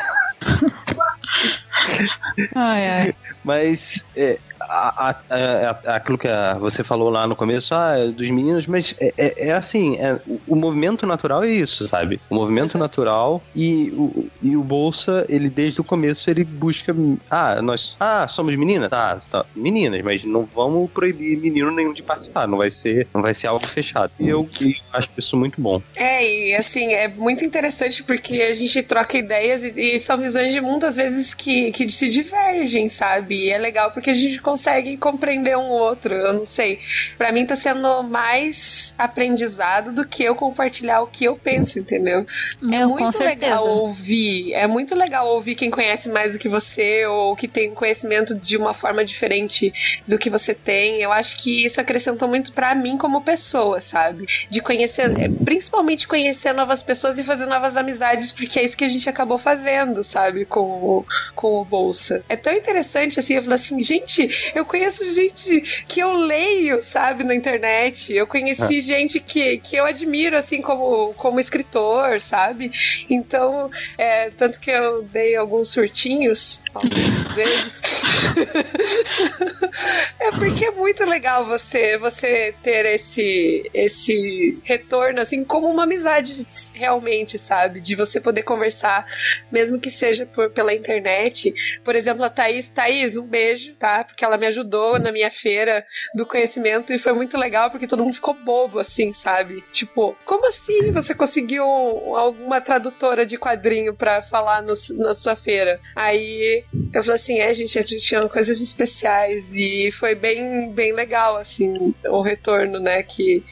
ai, 2.55 2.89
ai. 2.89 3.14
Mas 3.45 4.07
é, 4.16 4.39
a, 4.69 5.11
a, 5.11 5.71
a, 5.91 5.97
aquilo 5.97 6.19
que 6.19 6.29
você 6.61 6.83
falou 6.83 7.09
lá 7.09 7.27
no 7.27 7.37
começo, 7.37 7.75
ah, 7.75 7.99
é 7.99 8.09
dos 8.09 8.31
meninos, 8.31 8.67
mas 8.67 8.95
é, 9.01 9.12
é, 9.17 9.49
é 9.49 9.53
assim, 9.53 9.97
é, 9.97 10.19
o, 10.27 10.41
o, 10.49 10.57
movimento 10.57 11.07
natural 11.07 11.45
é 11.45 11.49
isso, 11.49 11.87
sabe? 11.87 12.21
O 12.29 12.35
movimento 12.35 12.77
natural 12.77 13.43
e 13.55 13.91
o, 13.91 14.29
e 14.43 14.57
o 14.57 14.62
Bolsa, 14.62 15.25
ele 15.29 15.49
desde 15.49 15.81
o 15.81 15.85
começo, 15.85 16.31
ele 16.31 16.45
busca, 16.45 16.95
ah, 17.31 17.61
nós, 17.62 17.97
ah, 18.01 18.27
somos 18.29 18.55
meninas? 18.57 18.91
Tá, 18.91 19.19
tá, 19.31 19.47
meninas, 19.55 20.03
mas 20.03 20.25
não 20.25 20.45
vamos 20.45 20.91
proibir 20.91 21.39
menino 21.39 21.71
nenhum 21.71 21.93
de 21.93 22.03
participar, 22.03 22.47
não 22.47 22.59
vai 22.59 22.71
ser, 22.71 23.07
não 23.14 23.23
vai 23.23 23.35
ser 23.35 23.47
algo 23.47 23.67
fechado. 23.67 24.12
E 24.19 24.29
eu, 24.29 24.49
eu 24.61 24.73
acho 24.93 25.09
isso 25.17 25.37
muito 25.37 25.61
bom. 25.61 25.81
É, 25.95 26.49
e 26.49 26.55
assim, 26.55 26.93
é 26.93 27.09
muito 27.09 27.45
interessante 27.45 28.03
porque 28.03 28.43
a 28.43 28.55
gente 28.55 28.83
troca 28.83 29.17
ideias 29.17 29.62
e, 29.62 29.97
e 29.97 30.01
são 30.01 30.19
visões 30.19 30.53
de 30.53 30.61
mundo, 30.61 30.85
às 30.85 30.97
vezes, 30.97 31.35
que, 31.35 31.71
que 31.73 31.91
se 31.91 32.11
divergem, 32.11 32.89
sabe? 32.89 33.47
E 33.47 33.51
é 33.51 33.59
legal 33.59 33.91
porque 33.91 34.11
a 34.11 34.14
gente 34.14 34.41
consegue 34.41 34.56
conseguem 34.57 34.97
compreender 34.97 35.55
um 35.57 35.69
outro. 35.69 36.15
Eu 36.15 36.33
não 36.33 36.47
sei. 36.47 36.81
Para 37.19 37.31
mim 37.31 37.45
tá 37.45 37.55
sendo 37.55 38.03
mais 38.03 38.95
aprendizado 38.97 39.93
do 39.93 40.07
que 40.07 40.25
eu 40.25 40.35
compartilhar 40.35 41.03
o 41.03 41.07
que 41.07 41.25
eu 41.25 41.37
penso, 41.37 41.79
entendeu? 41.79 42.25
é 42.73 42.87
muito 42.87 43.19
legal 43.19 43.69
ouvir. 43.69 44.55
É 44.55 44.67
muito 44.67 44.95
legal 44.95 45.29
ouvir 45.29 45.55
quem 45.55 45.71
conhece 45.71 46.09
mais 46.09 46.33
do 46.33 46.39
que 46.39 46.49
você 46.49 47.05
ou 47.05 47.37
que 47.37 47.47
tem 47.47 47.75
conhecimento 47.75 48.35
de 48.35 48.57
uma 48.57 48.73
forma 48.73 49.05
diferente 49.05 49.73
do 50.09 50.19
que 50.19 50.31
você 50.31 50.55
tem. 50.55 51.03
Eu 51.03 51.13
acho 51.13 51.37
que 51.37 51.67
isso 51.67 51.79
acrescentou 51.79 52.27
muito 52.27 52.53
para 52.53 52.75
mim 52.75 52.97
como 52.97 53.21
pessoa, 53.21 53.79
sabe? 53.79 54.27
De 54.49 54.63
conhecer, 54.63 55.11
é, 55.21 55.29
principalmente 55.45 56.09
conhecer 56.09 56.55
novas 56.55 56.83
pessoas 56.83 57.19
e 57.19 57.25
fazer 57.25 57.45
novas 57.45 57.77
amizades, 57.77 58.33
porque 58.33 58.59
é 58.59 58.65
isso 58.65 58.77
que 58.77 58.85
a 58.85 58.89
gente 58.89 59.09
acabou 59.09 59.37
fazendo, 59.37 60.03
sabe? 60.03 60.47
Com 60.47 60.61
o, 60.61 61.07
com 61.35 61.61
o 61.61 61.65
Bolsa. 61.65 62.25
É 62.27 62.37
tão 62.37 62.55
interessante 62.55 63.21
assim, 63.21 63.35
eu 63.35 63.43
falo 63.43 63.55
assim, 63.55 63.83
gente, 63.83 64.31
eu 64.55 64.64
conheço 64.64 65.05
gente 65.12 65.84
que 65.86 66.01
eu 66.01 66.12
leio, 66.12 66.82
sabe, 66.82 67.24
na 67.24 67.34
internet. 67.34 68.14
Eu 68.14 68.26
conheci 68.26 68.78
ah. 68.78 68.82
gente 68.82 69.20
que, 69.20 69.59
que 69.59 69.76
eu 69.76 69.84
admiro, 69.84 70.36
assim, 70.36 70.61
como, 70.61 71.14
como 71.14 71.40
escritor, 71.40 72.20
sabe? 72.20 72.70
Então, 73.09 73.70
é, 73.97 74.30
tanto 74.30 74.61
que 74.61 74.70
eu 74.70 75.03
dei 75.03 75.36
alguns 75.36 75.70
surtinhos 75.70 76.62
algumas 76.74 77.34
vezes. 77.34 77.80
é 80.20 80.30
porque 80.32 80.66
é 80.66 80.70
muito 80.70 81.05
legal 81.05 81.47
você, 81.47 81.99
você 81.99 82.55
ter 82.62 82.86
esse, 82.86 83.70
esse 83.72 84.59
retorno, 84.64 85.20
assim, 85.20 85.44
como 85.44 85.68
uma 85.68 85.84
amizade 85.84 86.36
realmente, 86.72 87.38
sabe? 87.38 87.80
De 87.80 87.94
você 87.94 88.20
poder 88.20 88.42
conversar, 88.42 89.07
mesmo 89.51 89.80
que 89.80 89.90
seja 89.90 90.26
por, 90.26 90.51
pela 90.51 90.74
internet. 90.74 91.55
Por 91.84 91.94
exemplo, 91.94 92.24
a 92.24 92.30
Thaís. 92.30 92.68
Thaís, 92.68 93.16
um 93.16 93.26
beijo, 93.26 93.74
tá? 93.74 94.05
Porque 94.05 94.24
ela 94.24 94.36
me 94.37 94.47
ajudou 94.47 94.99
na 94.99 95.12
minha 95.12 95.30
feira 95.30 95.84
do 96.14 96.26
conhecimento 96.26 96.93
e 96.93 96.99
foi 96.99 97.12
muito 97.12 97.37
legal 97.37 97.70
porque 97.70 97.87
todo 97.87 98.03
mundo 98.03 98.14
ficou 98.14 98.34
bobo, 98.34 98.78
assim, 98.78 99.12
sabe? 99.12 99.62
Tipo, 99.72 100.16
como 100.24 100.47
assim 100.47 100.93
você 100.93 101.14
conseguiu 101.14 101.64
alguma 101.64 102.61
tradutora 102.61 103.24
de 103.26 103.39
quadrinho 103.39 103.95
para 103.95 104.22
falar 104.22 104.62
no, 104.62 104.74
na 104.99 105.14
sua 105.14 105.37
feira? 105.37 105.80
Aí 105.95 106.64
eu 106.93 107.03
falei 107.03 107.16
assim: 107.16 107.39
é, 107.39 107.53
gente, 107.55 107.78
a 107.78 107.82
gente 107.82 108.05
tinha 108.05 108.28
coisas 108.28 108.61
especiais 108.61 109.55
e 109.55 109.91
foi 109.93 110.14
bem, 110.14 110.70
bem 110.72 110.93
legal, 110.93 111.37
assim, 111.37 111.95
o 112.05 112.22
retorno, 112.22 112.78
né? 112.78 113.03
Que 113.03 113.45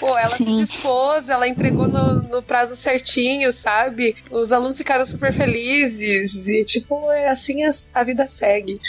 Pô, 0.00 0.16
ela 0.18 0.36
Sim. 0.36 0.64
se 0.64 0.72
dispôs, 0.72 1.28
ela 1.28 1.46
entregou 1.46 1.86
no, 1.86 2.22
no, 2.22 2.42
prazo 2.42 2.74
certinho, 2.76 3.52
sabe? 3.52 4.16
Os 4.30 4.50
alunos 4.50 4.76
ficaram 4.76 5.04
super 5.04 5.32
felizes 5.32 6.48
e, 6.48 6.64
tipo, 6.64 7.10
é 7.10 7.28
assim 7.28 7.64
a, 7.64 7.70
a 7.94 8.02
vida 8.02 8.26
segue. 8.26 8.80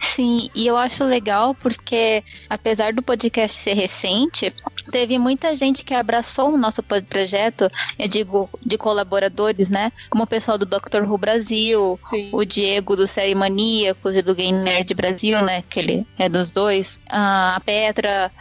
Sim, 0.00 0.50
e 0.54 0.66
eu 0.66 0.76
acho 0.76 1.04
legal 1.04 1.54
porque, 1.54 2.24
apesar 2.48 2.92
do 2.92 3.02
podcast 3.02 3.56
ser 3.56 3.74
recente, 3.74 4.52
teve 4.90 5.18
muita 5.18 5.54
gente 5.54 5.84
que 5.84 5.94
abraçou 5.94 6.52
o 6.52 6.56
nosso 6.56 6.82
projeto, 6.82 7.70
eu 7.98 8.08
digo, 8.08 8.50
de 8.64 8.76
colaboradores, 8.76 9.68
né? 9.68 9.92
Como 10.10 10.24
o 10.24 10.26
pessoal 10.26 10.58
do 10.58 10.66
Dr. 10.66 11.02
Who 11.06 11.18
Brasil, 11.18 11.98
Sim. 12.08 12.30
o 12.32 12.44
Diego 12.44 12.96
do 12.96 13.06
Série 13.06 13.34
Maníacos 13.34 14.16
e 14.16 14.22
do 14.22 14.34
Game 14.34 14.58
Nerd 14.58 14.92
Brasil, 14.94 15.40
né? 15.42 15.62
Que 15.68 15.78
ele 15.80 16.06
é 16.18 16.28
dos 16.28 16.50
dois, 16.50 16.98
a 17.08 17.60
Petra, 17.64 18.32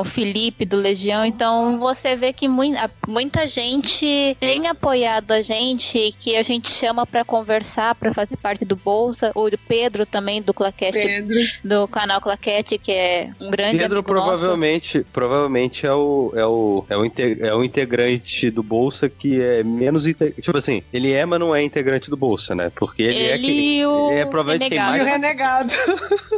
o 0.00 0.04
Felipe 0.04 0.61
do 0.64 0.76
Legião. 0.76 1.24
Então 1.24 1.78
você 1.78 2.16
vê 2.16 2.32
que 2.32 2.48
muita, 2.48 2.90
muita 3.06 3.46
gente 3.46 4.36
tem 4.40 4.66
apoiado 4.66 5.30
a 5.32 5.42
gente, 5.42 6.14
que 6.18 6.36
a 6.36 6.42
gente 6.42 6.70
chama 6.70 7.06
para 7.06 7.24
conversar, 7.24 7.94
para 7.94 8.12
fazer 8.12 8.36
parte 8.36 8.64
do 8.64 8.76
Bolsa, 8.76 9.30
o 9.34 9.48
Pedro 9.68 10.04
também 10.04 10.42
do 10.42 10.52
Claque 10.52 10.72
Claquete, 10.72 11.06
Pedro. 11.06 11.38
do 11.62 11.88
canal 11.88 12.20
Claquete, 12.20 12.78
que 12.78 12.92
é 12.92 13.30
um 13.40 13.50
grande 13.50 13.78
Pedro 13.78 14.02
provavelmente, 14.02 14.98
nosso. 14.98 15.10
provavelmente 15.12 15.86
é 15.86 15.92
o, 15.92 16.32
é, 16.34 16.46
o, 16.46 16.84
é, 16.88 16.96
o 16.96 17.04
é 17.46 17.54
o 17.54 17.62
integrante 17.62 18.50
do 18.50 18.62
Bolsa 18.62 19.08
que 19.08 19.40
é 19.40 19.62
menos 19.62 20.02
Tipo 20.02 20.58
assim, 20.58 20.82
ele 20.92 21.12
é, 21.12 21.24
mas 21.24 21.38
não 21.38 21.54
é 21.54 21.62
integrante 21.62 22.10
do 22.10 22.16
Bolsa, 22.16 22.54
né? 22.54 22.70
Porque 22.74 23.02
ele, 23.02 23.16
é 23.16 23.34
ele 23.34 23.80
é 23.80 23.88
o 23.88 24.10
é 24.10 24.24
provavelmente 24.24 24.70
quem 24.70 24.78
mais. 24.78 25.02
O 25.02 25.06
renegado. 25.06 25.72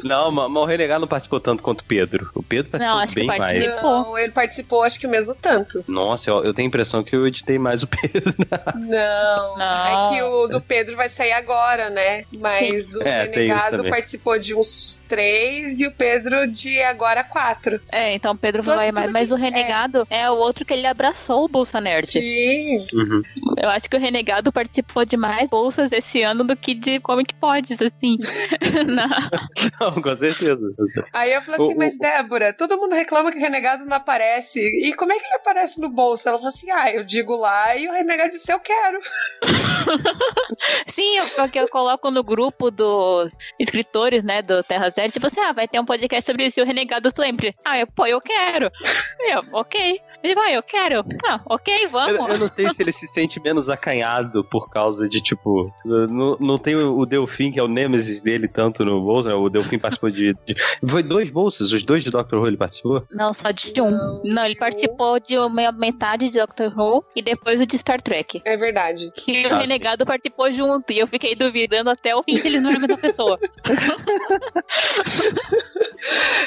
Não, 0.02 0.30
mas, 0.30 0.50
o 0.50 0.64
renegado 0.64 1.00
não 1.00 1.08
participou 1.08 1.40
tanto 1.40 1.62
quanto 1.62 1.80
o 1.80 1.84
Pedro. 1.84 2.30
O 2.34 2.42
Pedro 2.42 2.70
participou 2.70 2.96
não, 2.96 3.02
acho 3.02 3.14
bem 3.14 3.28
que 3.28 3.36
participou. 3.36 3.90
mais. 3.90 4.06
Não, 4.06 4.13
ele 4.18 4.32
participou 4.32 4.82
acho 4.82 4.98
que 4.98 5.06
mesmo 5.06 5.34
tanto. 5.34 5.84
Nossa, 5.86 6.30
eu, 6.30 6.44
eu 6.44 6.54
tenho 6.54 6.66
a 6.66 6.68
impressão 6.68 7.02
que 7.02 7.14
eu 7.14 7.26
editei 7.26 7.58
mais 7.58 7.82
o 7.82 7.88
Pedro. 7.88 8.34
Não, 8.76 9.58
não. 9.58 10.10
é 10.10 10.10
que 10.10 10.22
o 10.22 10.46
do 10.48 10.60
Pedro 10.60 10.96
vai 10.96 11.08
sair 11.08 11.32
agora, 11.32 11.90
né? 11.90 12.24
Mas 12.38 12.94
o 12.94 13.02
é, 13.02 13.24
renegado 13.24 13.84
participou 13.88 14.38
de 14.38 14.54
uns 14.54 15.02
três 15.08 15.80
e 15.80 15.86
o 15.86 15.92
Pedro 15.92 16.46
de 16.46 16.80
agora 16.82 17.24
quatro. 17.24 17.80
É, 17.90 18.14
então 18.14 18.32
o 18.32 18.36
Pedro 18.36 18.62
vai 18.62 18.92
mais. 18.92 19.10
Mas 19.10 19.30
o 19.30 19.36
renegado 19.36 20.06
é. 20.10 20.22
é. 20.22 20.30
o 20.30 20.34
outro 20.34 20.64
que 20.64 20.72
ele 20.72 20.86
abraçou 20.86 21.44
o 21.44 21.48
Bolsa 21.48 21.80
Nerd. 21.80 22.10
Sim. 22.10 22.86
Uhum. 22.92 23.22
Eu 23.56 23.68
acho 23.68 23.88
que 23.88 23.96
o 23.96 24.00
renegado 24.00 24.52
participou 24.52 25.04
de 25.04 25.16
mais 25.16 25.48
bolsas 25.48 25.92
esse 25.92 26.22
ano 26.22 26.44
do 26.44 26.56
que 26.56 26.74
de 26.74 27.00
Comic 27.00 27.34
Pods, 27.34 27.80
assim. 27.80 28.18
não, 29.80 30.02
com 30.02 30.16
certeza. 30.16 30.74
Aí 31.12 31.32
eu 31.32 31.42
falei 31.42 31.60
assim, 31.60 31.74
o, 31.74 31.78
mas 31.78 31.98
Débora, 31.98 32.52
todo 32.52 32.76
mundo 32.76 32.94
reclama 32.94 33.30
que 33.30 33.38
o 33.38 33.40
renegado 33.40 33.84
não 33.84 33.93
aparece. 33.96 34.60
E 34.60 34.94
como 34.94 35.12
é 35.12 35.18
que 35.18 35.24
ele 35.24 35.34
aparece 35.34 35.80
no 35.80 35.88
bolso? 35.88 36.28
Ela 36.28 36.38
falou 36.38 36.52
assim, 36.52 36.70
ah, 36.70 36.90
eu 36.90 37.04
digo 37.04 37.36
lá 37.36 37.76
e 37.76 37.88
o 37.88 37.92
renegado 37.92 38.30
disse, 38.30 38.52
eu 38.52 38.60
quero. 38.60 39.00
Sim, 40.86 41.18
porque 41.36 41.58
eu 41.58 41.68
coloco 41.68 42.10
no 42.10 42.22
grupo 42.22 42.70
dos 42.70 43.34
escritores, 43.58 44.22
né, 44.24 44.42
do 44.42 44.62
Terra 44.62 44.90
Zero, 44.90 45.12
tipo 45.12 45.26
assim, 45.26 45.40
ah, 45.40 45.52
vai 45.52 45.68
ter 45.68 45.80
um 45.80 45.84
podcast 45.84 46.24
sobre 46.24 46.46
isso 46.46 46.60
e 46.60 46.62
o 46.62 46.66
renegado 46.66 47.12
sempre. 47.14 47.54
Ah, 47.64 47.78
eu, 47.78 47.86
pô, 47.86 48.06
eu 48.06 48.20
quero. 48.20 48.70
Eu, 49.26 49.42
ok. 49.52 50.00
Ele 50.24 50.34
vai, 50.34 50.56
eu 50.56 50.62
quero. 50.62 51.04
Ah, 51.26 51.38
ok, 51.44 51.86
vamos. 51.88 52.18
Eu, 52.18 52.28
eu, 52.28 52.38
não 52.38 52.48
sei 52.48 52.72
se 52.72 52.82
ele 52.82 52.92
se 52.92 53.06
sente 53.06 53.38
menos 53.38 53.68
acanhado 53.68 54.42
por 54.42 54.70
causa 54.70 55.06
de, 55.06 55.20
tipo, 55.20 55.70
não, 55.84 56.38
não 56.40 56.56
tem 56.56 56.74
o 56.74 57.04
Delfim, 57.04 57.52
que 57.52 57.60
é 57.60 57.62
o 57.62 57.68
Nemesis 57.68 58.22
dele, 58.22 58.48
tanto 58.48 58.86
no 58.86 59.02
bolso, 59.02 59.28
né? 59.28 59.34
O 59.34 59.50
Delfim 59.50 59.78
participou 59.78 60.10
de, 60.10 60.34
de, 60.46 60.56
Foi 60.88 61.02
dois 61.02 61.28
bolsas, 61.28 61.72
os 61.72 61.82
dois 61.82 62.02
de 62.02 62.10
Doctor 62.10 62.40
Who 62.40 62.46
ele 62.46 62.56
participou? 62.56 63.06
Não, 63.10 63.34
só 63.34 63.50
de 63.50 63.78
um. 63.82 63.90
Não, 63.90 64.22
não 64.24 64.46
ele 64.46 64.56
participou 64.56 65.20
de 65.20 65.36
uma 65.36 65.70
metade 65.72 66.30
de 66.30 66.38
Doctor 66.38 66.72
Who 66.74 67.04
e 67.14 67.20
depois 67.20 67.60
o 67.60 67.66
de 67.66 67.76
Star 67.76 68.00
Trek. 68.00 68.40
É 68.46 68.56
verdade. 68.56 69.12
Que 69.14 69.46
o 69.46 69.58
Renegado 69.58 70.06
participou 70.06 70.50
junto 70.50 70.90
e 70.90 71.00
eu 71.00 71.06
fiquei 71.06 71.34
duvidando 71.34 71.90
até 71.90 72.16
o 72.16 72.22
fim 72.22 72.38
se 72.38 72.48
eles 72.48 72.62
não 72.62 72.70
eram 72.70 72.78
a 72.78 72.80
mesma 72.80 72.96
pessoa. 72.96 73.38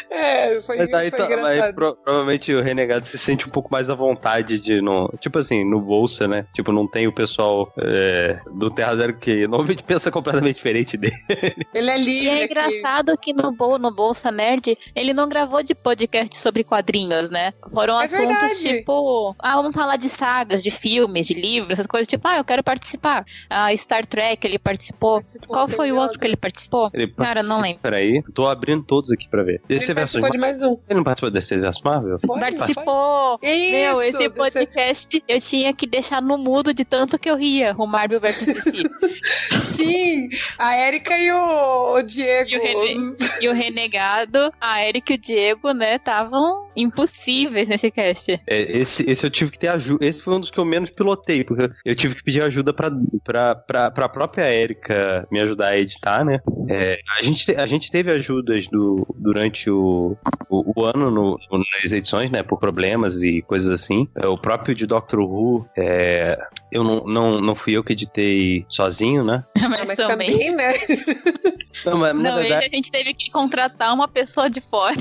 é, 0.10 0.62
foi, 0.62 0.78
mas 0.78 0.94
aí, 0.94 1.10
foi 1.10 1.20
tá, 1.20 1.38
mas 1.38 1.74
pro, 1.74 1.96
provavelmente 1.96 2.54
o 2.54 2.62
Renegado 2.62 3.06
se 3.06 3.18
sente 3.18 3.48
um 3.48 3.52
pouco 3.52 3.70
mais 3.72 3.90
à 3.90 3.96
vontade 3.96 4.60
de 4.60 4.82
não. 4.82 5.08
Tipo 5.20 5.40
assim, 5.40 5.64
no 5.64 5.82
Bolsa, 5.82 6.28
né? 6.28 6.46
Tipo, 6.54 6.72
não 6.72 6.88
tem 6.88 7.08
o 7.08 7.14
pessoal 7.14 7.72
é, 7.80 8.40
do 8.54 8.70
Terra 8.70 8.96
Zero 8.96 9.18
que 9.18 9.48
normalmente 9.48 9.84
pensa 9.84 10.12
completamente 10.12 10.58
diferente 10.58 10.98
dele. 10.98 11.16
Ele 11.74 11.90
é 11.90 11.98
livre. 11.98 12.26
E 12.26 12.30
é 12.30 12.46
engraçado 12.46 13.18
que 13.18 13.34
no, 13.34 13.52
no 13.78 13.92
Bolsa 13.92 14.32
Nerd 14.32 14.78
ele 14.96 15.14
não 15.14 15.28
gravou 15.28 15.64
de 15.64 15.74
podcast 15.74 16.38
sobre 16.38 16.64
quadrinhos, 16.64 17.30
né? 17.30 17.54
Foram 17.74 18.00
é 18.00 18.06
assuntos 18.06 18.28
verdade. 18.28 18.78
tipo. 18.80 19.36
Ah, 19.40 19.56
vamos 19.56 19.74
falar 19.74 19.98
de 19.98 20.10
sagas, 20.10 20.64
de 20.64 20.72
filmes, 20.72 21.28
de 21.28 21.34
livros, 21.34 21.72
essas 21.72 21.88
coisas. 21.88 22.08
Tipo, 22.08 22.28
ah, 22.28 22.38
eu 22.38 22.46
quero 22.46 22.64
participar. 22.64 23.26
Ah, 23.50 23.76
Star 23.76 24.06
Trek 24.06 24.46
ele 24.46 24.60
participou. 24.60 25.22
participou 25.22 25.48
Qual 25.48 25.68
foi 25.68 25.92
o 25.92 25.98
outro 25.98 26.20
que 26.20 26.26
ele 26.26 26.38
participou? 26.38 26.90
Ele 26.94 27.08
Cara, 27.08 27.44
não 27.44 27.62
lembro. 27.62 27.80
Peraí, 27.82 28.22
tô 28.34 28.46
abrindo 28.48 28.84
todos 28.84 29.12
aqui 29.12 29.28
pra 29.28 29.44
ver. 29.44 29.47
Ele 29.70 29.94
participou 29.94 30.32
de 30.32 30.38
mais 30.38 30.62
um. 30.62 30.78
Ele 30.88 30.98
não 30.98 31.04
participou 31.04 31.32
desse 31.32 31.58
versus 31.58 31.82
Marvel? 31.82 32.20
Foi, 32.20 32.40
participou. 32.40 33.40
Isso, 33.42 33.72
Meu, 33.72 34.02
esse 34.02 34.30
podcast 34.30 35.08
desse... 35.08 35.24
eu 35.28 35.42
tinha 35.42 35.74
que 35.74 35.88
deixar 35.88 36.22
no 36.22 36.38
mudo 36.38 36.74
de 36.74 36.84
tanto 36.86 37.18
que 37.18 37.30
eu 37.30 37.36
ria, 37.36 37.76
o 37.78 37.86
Marvel 37.86 38.20
versus 38.20 38.46
DC. 38.46 38.72
Sim, 39.76 40.30
a 40.58 40.78
Erika 40.78 41.18
e 41.18 41.32
o, 41.32 41.96
o 41.96 42.02
Diego. 42.02 42.50
E 42.50 42.58
o, 42.58 42.62
Rene... 42.62 43.18
e 43.42 43.50
o, 43.50 43.54
Renegado, 43.54 44.52
a 44.60 44.84
Erika 44.84 45.14
e 45.14 45.16
o 45.16 45.20
Diego, 45.20 45.72
né, 45.72 45.96
estavam 45.96 46.67
impossíveis 46.78 47.68
nesse 47.68 47.90
cast. 47.90 48.40
É, 48.48 48.78
esse, 48.78 49.10
esse 49.10 49.26
eu 49.26 49.32
tive 49.32 49.52
que 49.52 49.60
ter 49.60 49.68
ajuda. 49.70 50.06
Esse 50.06 50.22
foi 50.22 50.36
um 50.36 50.40
dos 50.40 50.52
que 50.52 50.60
eu 50.60 50.66
menos 50.66 50.92
pilotei, 50.92 51.44
porque 51.44 51.70
eu 51.84 51.96
tive 51.96 52.16
que 52.16 52.24
pedir 52.24 52.44
ajuda 52.44 52.72
pra, 52.72 52.92
pra, 53.24 53.56
pra, 53.56 53.92
pra 53.92 54.10
própria 54.10 54.54
Erika 54.54 55.28
me 55.32 55.40
ajudar 55.40 55.70
a 55.70 55.78
editar, 55.78 56.24
né? 56.24 56.40
É, 56.70 57.00
a, 57.18 57.24
gente, 57.24 57.56
a 57.56 57.66
gente 57.66 57.92
teve 57.92 58.12
ajudas 58.12 58.68
do, 58.68 59.08
durante 59.18 59.70
o, 59.70 60.16
o, 60.50 60.82
o 60.82 60.86
ano 60.86 61.10
no, 61.10 61.40
nas 61.52 61.92
edições, 61.92 62.30
né? 62.30 62.44
Por 62.44 62.60
problemas 62.60 63.24
e 63.24 63.42
coisas 63.42 63.72
assim. 63.72 64.08
É, 64.16 64.28
o 64.28 64.38
próprio 64.38 64.76
de 64.76 64.86
Doctor 64.86 65.20
Who, 65.20 65.68
é, 65.76 66.38
eu 66.72 66.84
não, 66.84 67.04
não, 67.06 67.42
não 67.42 67.56
fui 67.56 67.74
eu 67.74 67.84
que 67.84 67.94
editei 67.94 68.66
sozinho, 68.70 69.24
né? 69.24 69.44
Mas, 69.68 69.86
mas 69.86 69.98
também, 69.98 70.32
também, 70.32 70.56
né? 70.56 70.74
Não, 71.86 71.98
mas, 71.98 72.16
não 72.16 72.36
verdade... 72.38 72.68
a 72.72 72.76
gente 72.76 72.90
teve 72.90 73.14
que 73.14 73.30
contratar 73.30 73.94
uma 73.94 74.08
pessoa 74.08 74.50
de 74.50 74.62
fora. 74.62 74.96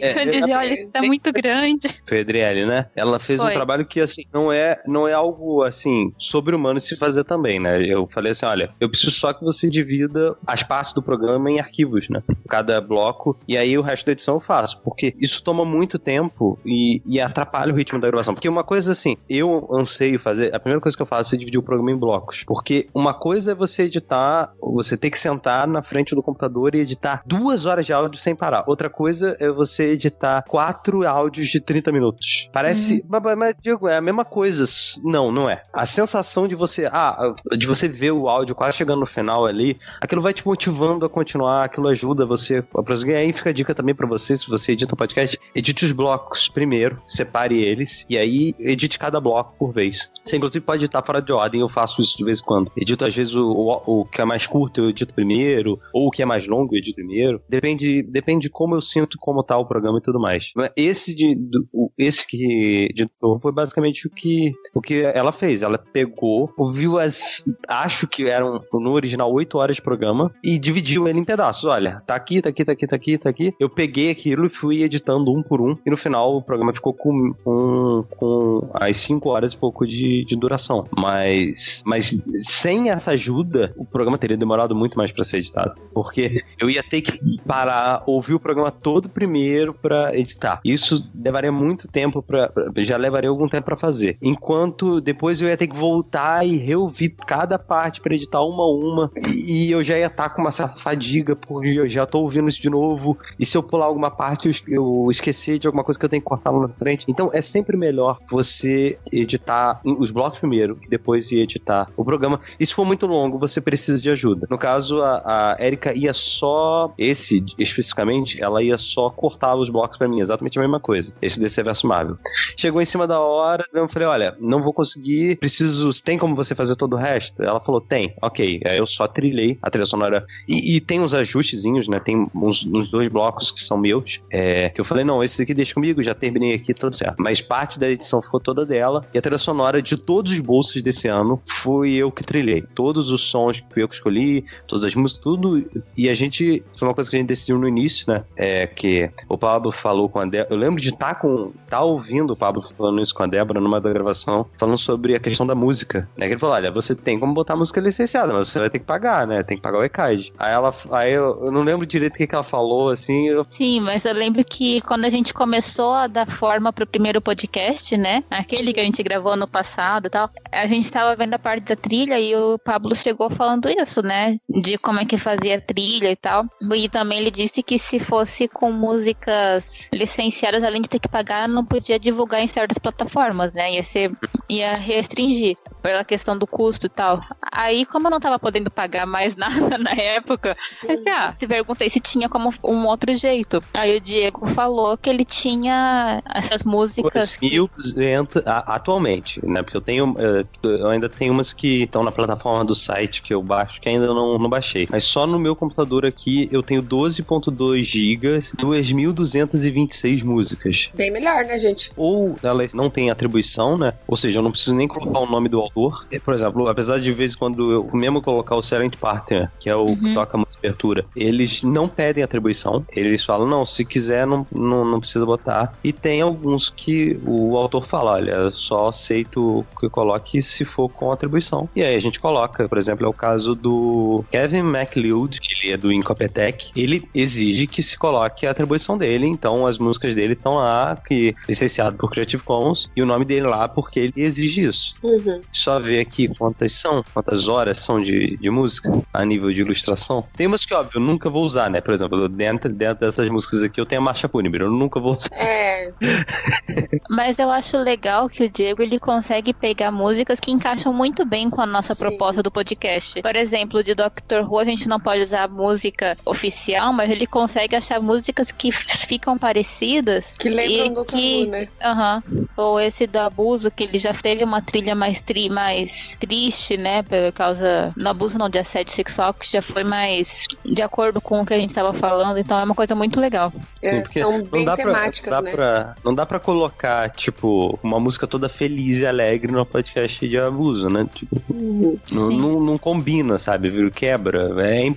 É, 0.00 0.24
dizer, 0.26 0.54
olha, 0.54 0.88
tá 0.90 1.02
muito 1.02 1.32
grande. 1.32 1.88
Foi 2.06 2.20
Adriele, 2.20 2.66
né? 2.66 2.86
Ela 2.94 3.18
fez 3.18 3.40
Foi. 3.40 3.50
um 3.50 3.54
trabalho 3.54 3.84
que, 3.84 4.00
assim, 4.00 4.24
não 4.32 4.52
é, 4.52 4.80
não 4.86 5.06
é 5.06 5.12
algo, 5.12 5.62
assim, 5.62 6.12
sobre-humano 6.18 6.78
de 6.78 6.86
se 6.86 6.96
fazer 6.96 7.24
também, 7.24 7.58
né? 7.58 7.82
Eu 7.84 8.08
falei 8.12 8.32
assim, 8.32 8.46
olha, 8.46 8.70
eu 8.80 8.88
preciso 8.88 9.12
só 9.12 9.32
que 9.32 9.44
você 9.44 9.68
divida 9.68 10.36
as 10.46 10.62
partes 10.62 10.92
do 10.92 11.02
programa 11.02 11.50
em 11.50 11.58
arquivos, 11.58 12.08
né? 12.08 12.22
Cada 12.48 12.80
bloco, 12.80 13.36
e 13.46 13.56
aí 13.56 13.76
o 13.78 13.82
resto 13.82 14.06
da 14.06 14.12
edição 14.12 14.34
eu 14.34 14.40
faço, 14.40 14.80
porque 14.82 15.14
isso 15.20 15.42
toma 15.42 15.64
muito 15.64 15.98
tempo 15.98 16.58
e, 16.64 17.02
e 17.06 17.20
atrapalha 17.20 17.72
o 17.72 17.76
ritmo 17.76 18.00
da 18.00 18.08
gravação. 18.08 18.34
Porque 18.34 18.48
uma 18.48 18.64
coisa, 18.64 18.92
assim, 18.92 19.16
eu 19.28 19.68
anseio 19.72 20.18
fazer, 20.18 20.54
a 20.54 20.58
primeira 20.58 20.80
coisa 20.80 20.96
que 20.96 21.02
eu 21.02 21.06
faço 21.06 21.34
é 21.34 21.38
dividir 21.38 21.58
o 21.58 21.62
programa 21.62 21.92
em 21.92 21.98
blocos, 21.98 22.44
porque 22.44 22.86
uma 22.94 23.14
coisa 23.14 23.52
é 23.52 23.54
você 23.54 23.84
editar, 23.84 24.52
você 24.60 24.96
ter 24.96 25.10
que 25.10 25.18
sentar 25.18 25.66
na 25.66 25.82
frente 25.82 26.14
do 26.14 26.22
computador 26.22 26.74
e 26.74 26.80
editar 26.80 27.22
duas 27.24 27.66
horas 27.66 27.86
de 27.86 27.92
áudio 27.92 28.20
sem 28.20 28.34
parar. 28.34 28.64
Outra 28.66 28.88
coisa 28.90 29.36
é 29.38 29.50
você 29.50 29.92
editar 29.92 30.42
quatro 30.48 30.79
áudios 31.06 31.48
de 31.48 31.60
30 31.60 31.92
minutos. 31.92 32.48
Parece. 32.52 32.94
Uhum. 33.00 33.20
Mas, 33.22 33.38
mas, 33.38 33.54
digo, 33.62 33.88
é 33.88 33.96
a 33.96 34.00
mesma 34.00 34.24
coisa. 34.24 34.64
Não, 35.04 35.30
não 35.30 35.48
é. 35.48 35.62
A 35.72 35.86
sensação 35.86 36.46
de 36.46 36.54
você. 36.54 36.86
Ah, 36.86 37.34
de 37.56 37.66
você 37.66 37.88
ver 37.88 38.12
o 38.12 38.28
áudio 38.28 38.54
quase 38.54 38.76
chegando 38.76 39.00
no 39.00 39.06
final 39.06 39.46
ali, 39.46 39.78
aquilo 40.00 40.22
vai 40.22 40.32
te 40.32 40.46
motivando 40.46 41.04
a 41.04 41.08
continuar, 41.08 41.64
aquilo 41.64 41.88
ajuda 41.88 42.26
você 42.26 42.64
a 42.74 42.82
prosseguir. 42.82 43.16
Aí 43.16 43.32
fica 43.32 43.50
a 43.50 43.52
dica 43.52 43.74
também 43.74 43.94
para 43.94 44.06
você, 44.06 44.36
se 44.36 44.48
você 44.48 44.72
edita 44.72 44.94
um 44.94 44.96
podcast, 44.96 45.38
edite 45.54 45.84
os 45.84 45.92
blocos 45.92 46.48
primeiro, 46.48 47.00
separe 47.06 47.62
eles, 47.62 48.06
e 48.08 48.16
aí 48.16 48.54
edite 48.58 48.98
cada 48.98 49.20
bloco 49.20 49.54
por 49.58 49.72
vez. 49.72 50.10
Você 50.24 50.36
inclusive 50.36 50.64
pode 50.64 50.84
editar 50.84 51.02
fora 51.02 51.20
de 51.20 51.32
ordem, 51.32 51.60
eu 51.60 51.68
faço 51.68 52.00
isso 52.00 52.16
de 52.16 52.24
vez 52.24 52.40
em 52.40 52.44
quando. 52.44 52.72
Edito 52.76 53.04
às 53.04 53.14
vezes 53.14 53.34
o, 53.34 53.50
o, 53.50 54.00
o 54.00 54.04
que 54.04 54.20
é 54.20 54.24
mais 54.24 54.46
curto, 54.46 54.80
eu 54.80 54.90
edito 54.90 55.14
primeiro, 55.14 55.80
ou 55.92 56.08
o 56.08 56.10
que 56.10 56.22
é 56.22 56.26
mais 56.26 56.46
longo, 56.46 56.74
eu 56.74 56.78
edito 56.78 56.96
primeiro. 56.96 57.42
Depende, 57.48 58.02
depende 58.02 58.42
de 58.42 58.50
como 58.50 58.74
eu 58.74 58.80
sinto 58.80 59.18
como 59.18 59.42
tá 59.42 59.56
o 59.56 59.66
programa 59.66 59.98
e 59.98 60.02
tudo 60.02 60.20
mais. 60.20 60.52
Esse 60.76 61.14
de 61.14 61.34
do, 61.34 61.90
esse 61.98 62.26
que 62.26 62.88
de 62.94 63.08
foi 63.40 63.52
basicamente 63.52 64.06
o 64.06 64.10
que 64.10 64.52
o 64.74 64.80
que 64.80 65.02
ela 65.02 65.32
fez. 65.32 65.62
Ela 65.62 65.78
pegou, 65.78 66.52
ouviu 66.56 66.98
as 66.98 67.44
acho 67.68 68.06
que 68.06 68.24
eram 68.24 68.60
no 68.72 68.90
original 68.92 69.32
8 69.32 69.58
horas 69.58 69.76
de 69.76 69.82
programa 69.82 70.32
e 70.42 70.58
dividiu 70.58 71.08
ele 71.08 71.18
em 71.18 71.24
pedaços. 71.24 71.64
Olha, 71.64 72.02
tá 72.06 72.14
aqui, 72.14 72.40
tá 72.40 72.48
aqui, 72.48 72.64
tá 72.64 72.72
aqui, 72.72 72.86
tá 72.86 72.96
aqui, 72.96 73.18
tá 73.18 73.30
aqui. 73.30 73.54
Eu 73.58 73.68
peguei 73.68 74.10
aquilo 74.10 74.46
e 74.46 74.50
fui 74.50 74.82
editando 74.82 75.32
um 75.32 75.42
por 75.42 75.60
um 75.60 75.76
e 75.84 75.90
no 75.90 75.96
final 75.96 76.36
o 76.36 76.42
programa 76.42 76.72
ficou 76.72 76.92
com 76.94 77.32
com, 77.44 78.04
com 78.10 78.70
as 78.74 78.96
5 78.98 79.28
horas 79.28 79.52
e 79.52 79.56
pouco 79.56 79.86
de, 79.86 80.24
de 80.24 80.36
duração. 80.36 80.86
Mas 80.96 81.82
mas 81.84 82.22
sem 82.40 82.90
essa 82.90 83.12
ajuda, 83.12 83.72
o 83.76 83.84
programa 83.84 84.18
teria 84.18 84.36
demorado 84.36 84.74
muito 84.74 84.96
mais 84.96 85.12
para 85.12 85.24
ser 85.24 85.38
editado. 85.38 85.74
Porque 85.92 86.42
eu 86.58 86.70
ia 86.70 86.82
ter 86.82 87.02
que 87.02 87.18
parar, 87.46 88.02
ouvir 88.06 88.34
o 88.34 88.40
programa 88.40 88.70
todo 88.70 89.08
primeiro 89.08 89.74
para 89.74 90.16
editar. 90.16 90.49
Isso 90.64 91.08
levaria 91.14 91.52
muito 91.52 91.86
tempo 91.86 92.22
para 92.22 92.50
já 92.78 92.96
levaria 92.96 93.30
algum 93.30 93.48
tempo 93.48 93.66
para 93.66 93.76
fazer. 93.76 94.16
Enquanto 94.22 95.00
depois 95.00 95.40
eu 95.40 95.48
ia 95.48 95.56
ter 95.56 95.66
que 95.66 95.76
voltar 95.76 96.46
e 96.46 96.56
reouvir 96.56 97.10
cada 97.26 97.58
parte 97.58 98.00
para 98.00 98.14
editar 98.14 98.42
uma 98.42 98.62
a 98.62 98.70
uma 98.70 99.10
e 99.34 99.70
eu 99.70 99.82
já 99.82 99.98
ia 99.98 100.06
estar 100.06 100.28
tá 100.28 100.34
com 100.34 100.40
uma 100.40 100.52
certa 100.52 100.80
fadiga 100.80 101.36
porque 101.36 101.68
eu 101.68 101.88
já 101.88 102.06
tô 102.06 102.20
ouvindo 102.20 102.48
isso 102.48 102.60
de 102.60 102.70
novo 102.70 103.16
e 103.38 103.46
se 103.46 103.56
eu 103.56 103.62
pular 103.62 103.86
alguma 103.86 104.10
parte 104.10 104.48
eu, 104.48 104.54
eu 104.66 105.10
esquecer 105.10 105.58
de 105.58 105.66
alguma 105.66 105.84
coisa 105.84 105.98
que 105.98 106.04
eu 106.04 106.08
tenho 106.08 106.22
que 106.22 106.28
cortar 106.28 106.50
lá 106.50 106.66
na 106.66 106.74
frente. 106.74 107.04
Então 107.08 107.30
é 107.32 107.42
sempre 107.42 107.76
melhor 107.76 108.18
você 108.30 108.98
editar 109.12 109.80
os 109.84 110.10
blocos 110.10 110.38
primeiro 110.38 110.78
e 110.82 110.88
depois 110.88 111.30
ir 111.30 111.40
editar 111.40 111.88
o 111.96 112.04
programa. 112.04 112.40
E 112.58 112.66
se 112.66 112.74
for 112.74 112.84
muito 112.84 113.06
longo, 113.06 113.38
você 113.38 113.60
precisa 113.60 114.00
de 114.00 114.10
ajuda. 114.10 114.46
No 114.50 114.58
caso, 114.58 115.02
a, 115.02 115.56
a 115.56 115.64
Erika 115.64 115.94
ia 115.94 116.12
só, 116.12 116.92
esse 116.96 117.44
especificamente, 117.58 118.42
ela 118.42 118.62
ia 118.62 118.78
só 118.78 119.10
cortar 119.10 119.54
os 119.54 119.70
blocos 119.70 119.98
para 119.98 120.08
mim, 120.08 120.20
exatamente 120.20 120.39
exatamente 120.40 120.58
a 120.58 120.62
mesma 120.62 120.80
coisa. 120.80 121.12
Esse 121.20 121.38
DC 121.38 121.62
versus 121.62 121.84
Marvel. 121.84 122.16
Chegou 122.56 122.80
em 122.80 122.84
cima 122.84 123.06
da 123.06 123.20
hora, 123.20 123.64
eu 123.72 123.88
falei, 123.88 124.08
olha, 124.08 124.36
não 124.40 124.62
vou 124.62 124.72
conseguir, 124.72 125.36
preciso, 125.36 125.90
tem 126.02 126.18
como 126.18 126.34
você 126.34 126.54
fazer 126.54 126.76
todo 126.76 126.94
o 126.94 126.96
resto? 126.96 127.42
Ela 127.42 127.60
falou, 127.60 127.80
tem, 127.80 128.14
ok. 128.20 128.60
Aí 128.64 128.78
eu 128.78 128.86
só 128.86 129.06
trilhei 129.06 129.58
a 129.62 129.70
trilha 129.70 129.86
sonora. 129.86 130.26
E, 130.48 130.76
e 130.76 130.80
tem 130.80 131.00
uns 131.00 131.14
ajustezinhos, 131.14 131.88
né? 131.88 132.00
Tem 132.00 132.28
uns, 132.34 132.66
uns 132.66 132.90
dois 132.90 133.08
blocos 133.08 133.50
que 133.50 133.62
são 133.62 133.78
meus, 133.78 134.20
é, 134.30 134.70
que 134.70 134.80
eu 134.80 134.84
falei, 134.84 135.04
não, 135.04 135.22
esse 135.22 135.42
aqui 135.42 135.54
deixa 135.54 135.74
comigo, 135.74 136.02
já 136.02 136.14
terminei 136.14 136.54
aqui, 136.54 136.72
tudo 136.74 136.96
certo. 136.96 137.16
Mas 137.18 137.40
parte 137.40 137.78
da 137.78 137.88
edição 137.88 138.22
ficou 138.22 138.40
toda 138.40 138.64
dela, 138.64 139.06
e 139.12 139.18
a 139.18 139.22
trilha 139.22 139.38
sonora 139.38 139.82
de 139.82 139.96
todos 139.96 140.32
os 140.32 140.40
bolsos 140.40 140.82
desse 140.82 141.08
ano 141.08 141.40
fui 141.46 141.94
eu 141.94 142.10
que 142.10 142.24
trilhei. 142.24 142.64
Todos 142.74 143.10
os 143.12 143.20
sons 143.22 143.60
que 143.60 143.80
eu 143.80 143.88
que 143.88 143.94
escolhi, 143.94 144.44
todas 144.66 144.84
as 144.84 144.94
músicas, 144.94 145.22
tudo. 145.22 145.64
E 145.96 146.08
a 146.08 146.14
gente, 146.14 146.62
foi 146.78 146.88
uma 146.88 146.94
coisa 146.94 147.10
que 147.10 147.16
a 147.16 147.18
gente 147.18 147.28
decidiu 147.28 147.58
no 147.58 147.68
início, 147.68 148.04
né? 148.08 148.24
É 148.36 148.66
que 148.66 149.10
o 149.28 149.36
Pablo 149.36 149.72
falou 149.72 150.08
com 150.08 150.18
a 150.18 150.22
Débora. 150.30 150.54
Eu 150.54 150.58
lembro 150.58 150.80
de 150.80 150.88
estar 150.88 151.14
tá 151.14 151.14
com. 151.14 151.52
tá 151.68 151.80
ouvindo 151.82 152.32
o 152.32 152.36
Pablo 152.36 152.62
falando 152.76 153.02
isso 153.02 153.14
com 153.14 153.22
a 153.22 153.26
Débora 153.26 153.60
numa 153.60 153.80
da 153.80 153.90
gravação, 153.92 154.46
falando 154.58 154.78
sobre 154.78 155.14
a 155.14 155.20
questão 155.20 155.46
da 155.46 155.54
música. 155.54 156.08
Né? 156.16 156.26
Que 156.26 156.32
ele 156.34 156.40
falou: 156.40 156.54
olha, 156.54 156.70
você 156.70 156.94
tem 156.94 157.18
como 157.18 157.34
botar 157.34 157.56
música 157.56 157.80
licenciada, 157.80 158.32
mas 158.32 158.48
você 158.48 158.58
vai 158.58 158.70
ter 158.70 158.78
que 158.78 158.84
pagar, 158.84 159.26
né? 159.26 159.42
Tem 159.42 159.56
que 159.56 159.62
pagar 159.62 159.78
o 159.78 159.84
ECAD. 159.84 160.32
Aí 160.38 160.52
ela. 160.52 160.74
Aí 160.90 161.12
eu, 161.12 161.44
eu 161.44 161.52
não 161.52 161.62
lembro 161.62 161.86
direito 161.86 162.14
o 162.14 162.16
que, 162.16 162.26
que 162.26 162.34
ela 162.34 162.44
falou, 162.44 162.90
assim. 162.90 163.28
Eu... 163.28 163.46
Sim, 163.50 163.80
mas 163.80 164.04
eu 164.04 164.14
lembro 164.14 164.44
que 164.44 164.80
quando 164.82 165.04
a 165.04 165.10
gente 165.10 165.34
começou 165.34 165.92
a 165.92 166.06
dar 166.06 166.30
forma 166.30 166.72
pro 166.72 166.86
primeiro 166.86 167.20
podcast, 167.20 167.96
né? 167.96 168.24
Aquele 168.30 168.72
que 168.72 168.80
a 168.80 168.84
gente 168.84 169.02
gravou 169.02 169.36
no 169.36 169.48
passado 169.48 170.06
e 170.06 170.10
tal, 170.10 170.30
a 170.50 170.66
gente 170.66 170.90
tava 170.90 171.14
vendo 171.16 171.34
a 171.34 171.38
parte 171.38 171.64
da 171.64 171.76
trilha 171.76 172.18
e 172.18 172.34
o 172.34 172.58
Pablo 172.58 172.94
chegou 172.94 173.30
falando 173.30 173.68
isso, 173.68 174.02
né? 174.02 174.38
De 174.48 174.78
como 174.78 175.00
é 175.00 175.04
que 175.04 175.18
fazia 175.18 175.60
trilha 175.60 176.10
e 176.10 176.16
tal. 176.16 176.44
E 176.74 176.88
também 176.88 177.18
ele 177.18 177.30
disse 177.30 177.62
que 177.62 177.78
se 177.78 177.98
fosse 177.98 178.48
com 178.48 178.70
músicas 178.72 179.88
licenciadas, 179.92 180.19
além 180.62 180.82
de 180.82 180.88
ter 180.88 180.98
que 180.98 181.08
pagar, 181.08 181.48
não 181.48 181.64
podia 181.64 181.98
divulgar 181.98 182.42
em 182.42 182.46
certas 182.46 182.78
plataformas, 182.78 183.52
né? 183.52 183.72
Ia 183.72 183.84
ser. 183.84 184.10
ia 184.48 184.76
restringir 184.76 185.56
pela 185.80 186.04
questão 186.04 186.36
do 186.36 186.46
custo 186.46 186.86
e 186.86 186.90
tal. 186.90 187.20
Aí, 187.50 187.84
como 187.86 188.06
eu 188.06 188.10
não 188.10 188.20
tava 188.20 188.38
podendo 188.38 188.70
pagar 188.70 189.06
mais 189.06 189.34
nada 189.36 189.76
na 189.78 189.92
época, 189.92 190.56
eu 190.82 190.88
pensei, 190.88 191.12
ah, 191.12 191.32
se 191.32 191.46
perguntei 191.46 191.90
se 191.90 192.00
tinha 192.00 192.28
como 192.28 192.52
um 192.64 192.86
outro 192.86 193.14
jeito. 193.14 193.62
Aí 193.74 193.96
o 193.96 194.00
Diego 194.00 194.46
falou 194.50 194.96
que 194.96 195.08
ele 195.08 195.24
tinha 195.24 196.22
essas 196.34 196.62
músicas. 196.62 197.38
2.200 197.40 198.42
atualmente, 198.44 199.44
né? 199.44 199.62
Porque 199.62 199.76
eu 199.76 199.80
tenho. 199.80 200.14
Eh, 200.18 200.44
eu 200.62 200.88
ainda 200.88 201.08
tenho 201.08 201.32
umas 201.32 201.52
que 201.52 201.82
estão 201.82 202.02
na 202.02 202.12
plataforma 202.12 202.64
do 202.64 202.74
site 202.74 203.22
que 203.22 203.32
eu 203.32 203.42
baixo, 203.42 203.80
que 203.80 203.88
ainda 203.88 204.06
não, 204.06 204.38
não 204.38 204.48
baixei. 204.48 204.86
Mas 204.90 205.04
só 205.04 205.26
no 205.26 205.38
meu 205.38 205.56
computador 205.56 206.04
aqui 206.04 206.48
eu 206.52 206.62
tenho 206.62 206.82
12.2 206.82 207.84
GB, 207.84 208.38
2.226 208.56 210.22
músicas. 210.22 210.88
Bem 210.94 211.10
melhor, 211.10 211.44
né, 211.44 211.58
gente? 211.58 211.90
Ou 211.96 212.34
elas 212.42 212.72
não 212.72 212.90
têm 212.90 213.10
atribuição, 213.10 213.76
né? 213.76 213.94
Ou 214.06 214.16
seja, 214.16 214.38
eu 214.38 214.42
não 214.42 214.50
preciso 214.50 214.74
nem 214.74 214.88
colocar 214.88 215.20
o 215.20 215.26
nome 215.26 215.48
do 215.48 215.69
autor. 215.70 216.06
Por 216.24 216.34
exemplo, 216.34 216.68
apesar 216.68 217.00
de 217.00 217.12
vez 217.12 217.34
quando 217.34 217.72
eu 217.72 217.90
mesmo 217.92 218.20
colocar 218.20 218.56
o 218.56 218.62
Silent 218.62 218.96
Partner, 218.96 219.50
que 219.58 219.68
é 219.70 219.76
o 219.76 219.84
uhum. 219.84 219.96
que 219.96 220.14
toca 220.14 220.36
a 220.36 220.40
música 220.40 220.58
abertura, 220.58 221.04
eles 221.16 221.62
não 221.62 221.88
pedem 221.88 222.22
atribuição. 222.22 222.84
Eles 222.94 223.24
falam, 223.24 223.46
não, 223.46 223.64
se 223.64 223.84
quiser, 223.84 224.26
não, 224.26 224.46
não, 224.52 224.84
não 224.84 225.00
precisa 225.00 225.24
botar. 225.24 225.72
E 225.82 225.92
tem 225.92 226.20
alguns 226.20 226.70
que 226.70 227.18
o 227.26 227.56
autor 227.56 227.86
fala, 227.86 228.12
olha, 228.12 228.50
só 228.50 228.88
aceito 228.88 229.64
que 229.78 229.88
coloque 229.88 230.42
se 230.42 230.64
for 230.64 230.88
com 230.88 231.12
atribuição. 231.12 231.68
E 231.74 231.82
aí 231.82 231.94
a 231.94 232.00
gente 232.00 232.20
coloca, 232.20 232.68
por 232.68 232.78
exemplo, 232.78 233.06
é 233.06 233.08
o 233.08 233.12
caso 233.12 233.54
do 233.54 234.24
Kevin 234.30 234.62
MacLeod, 234.62 235.40
que 235.40 235.54
ele 235.54 235.72
é 235.72 235.76
do 235.76 235.92
Incopetech, 235.92 236.70
ele 236.76 237.08
exige 237.14 237.66
que 237.66 237.82
se 237.82 237.98
coloque 237.98 238.46
a 238.46 238.50
atribuição 238.50 238.96
dele, 238.96 239.26
então 239.26 239.66
as 239.66 239.78
músicas 239.78 240.14
dele 240.14 240.34
estão 240.34 240.56
lá, 240.56 240.96
que 240.96 241.34
licenciado 241.48 241.96
por 241.96 242.10
Creative 242.10 242.42
Commons, 242.42 242.90
e 242.96 243.02
o 243.02 243.06
nome 243.06 243.24
dele 243.24 243.46
lá 243.46 243.68
porque 243.68 244.00
ele 244.00 244.12
exige 244.16 244.64
isso. 244.64 244.94
Uhum. 245.02 245.40
Só 245.60 245.78
ver 245.78 246.00
aqui 246.00 246.26
quantas 246.26 246.72
são, 246.72 247.02
quantas 247.12 247.46
horas 247.46 247.80
são 247.80 248.00
de, 248.00 248.36
de 248.38 248.50
música 248.50 248.90
a 249.12 249.24
nível 249.24 249.52
de 249.52 249.60
ilustração. 249.60 250.26
Tem 250.34 250.46
umas 250.46 250.64
que, 250.64 250.72
óbvio, 250.72 250.98
eu 250.98 251.00
nunca 251.04 251.28
vou 251.28 251.44
usar, 251.44 251.68
né? 251.68 251.82
Por 251.82 251.92
exemplo, 251.92 252.28
dentro, 252.28 252.72
dentro 252.72 253.04
dessas 253.04 253.28
músicas 253.28 253.62
aqui 253.62 253.78
eu 253.78 253.84
tenho 253.84 254.00
a 254.00 254.04
Marcha 254.04 254.26
Púniber, 254.26 254.62
eu 254.62 254.70
nunca 254.70 254.98
vou 254.98 255.16
usar. 255.16 255.28
É. 255.32 255.92
Mas 257.10 257.38
eu 257.38 257.50
acho 257.50 257.76
legal 257.76 258.26
que 258.28 258.44
o 258.44 258.48
Diego 258.48 258.82
ele 258.82 258.98
consegue 258.98 259.52
pegar 259.52 259.90
músicas 259.90 260.40
que 260.40 260.50
encaixam 260.50 260.94
muito 260.94 261.26
bem 261.26 261.50
com 261.50 261.60
a 261.60 261.66
nossa 261.66 261.94
Sim. 261.94 262.04
proposta 262.04 262.42
do 262.42 262.50
podcast. 262.50 263.20
Por 263.20 263.36
exemplo, 263.36 263.84
de 263.84 263.94
Doctor 263.94 264.50
Who 264.50 264.58
a 264.58 264.64
gente 264.64 264.88
não 264.88 264.98
pode 264.98 265.22
usar 265.22 265.46
música 265.48 266.16
oficial, 266.24 266.92
mas 266.92 267.10
ele 267.10 267.26
consegue 267.26 267.76
achar 267.76 268.00
músicas 268.00 268.50
que 268.50 268.72
ficam 269.06 269.36
parecidas. 269.36 270.36
Que 270.38 270.48
lembram 270.48 270.94
do 270.94 271.04
que, 271.04 271.44
Who, 271.44 271.50
né? 271.50 271.68
Aham. 271.82 272.22
Uhum. 272.30 272.46
Ou 272.56 272.80
esse 272.80 273.06
do 273.06 273.18
Abuso, 273.18 273.70
que 273.70 273.84
ele 273.84 273.98
já 273.98 274.14
teve 274.14 274.42
uma 274.42 274.62
trilha 274.62 274.94
mais, 274.94 275.22
tri, 275.22 275.49
mais 275.50 276.16
triste, 276.18 276.76
né? 276.76 277.02
Por 277.02 277.32
causa. 277.32 277.92
No 277.96 278.08
abuso 278.08 278.38
não, 278.38 278.48
de 278.48 278.58
assédio 278.58 278.92
sexual, 278.94 279.34
que 279.34 279.50
já 279.50 279.62
foi 279.62 279.84
mais 279.84 280.46
de 280.64 280.82
acordo 280.82 281.20
com 281.20 281.40
o 281.40 281.46
que 281.46 281.54
a 281.54 281.58
gente 281.58 281.70
estava 281.70 281.92
falando. 281.92 282.38
Então 282.38 282.58
é 282.58 282.64
uma 282.64 282.74
coisa 282.74 282.94
muito 282.94 283.20
legal. 283.20 283.52
É, 283.82 284.04
são 284.06 284.42
bem 284.42 284.64
temáticas, 284.74 285.28
pra, 285.28 285.42
né? 285.42 285.50
Pra, 285.50 285.94
não 286.04 286.14
dá 286.14 286.24
pra 286.24 286.38
colocar, 286.38 287.10
tipo, 287.10 287.78
uma 287.82 287.98
música 287.98 288.26
toda 288.26 288.48
feliz 288.48 288.98
e 288.98 289.06
alegre 289.06 289.50
no 289.50 289.64
podcast 289.66 290.26
de 290.26 290.38
abuso, 290.38 290.88
né? 290.88 291.06
Tipo, 291.14 291.42
uhum. 291.50 291.98
não, 292.10 292.30
não, 292.30 292.60
não, 292.60 292.78
combina, 292.78 293.38
sabe? 293.38 293.68
Vira 293.70 293.90
quebra. 293.90 294.50
É, 294.64 294.92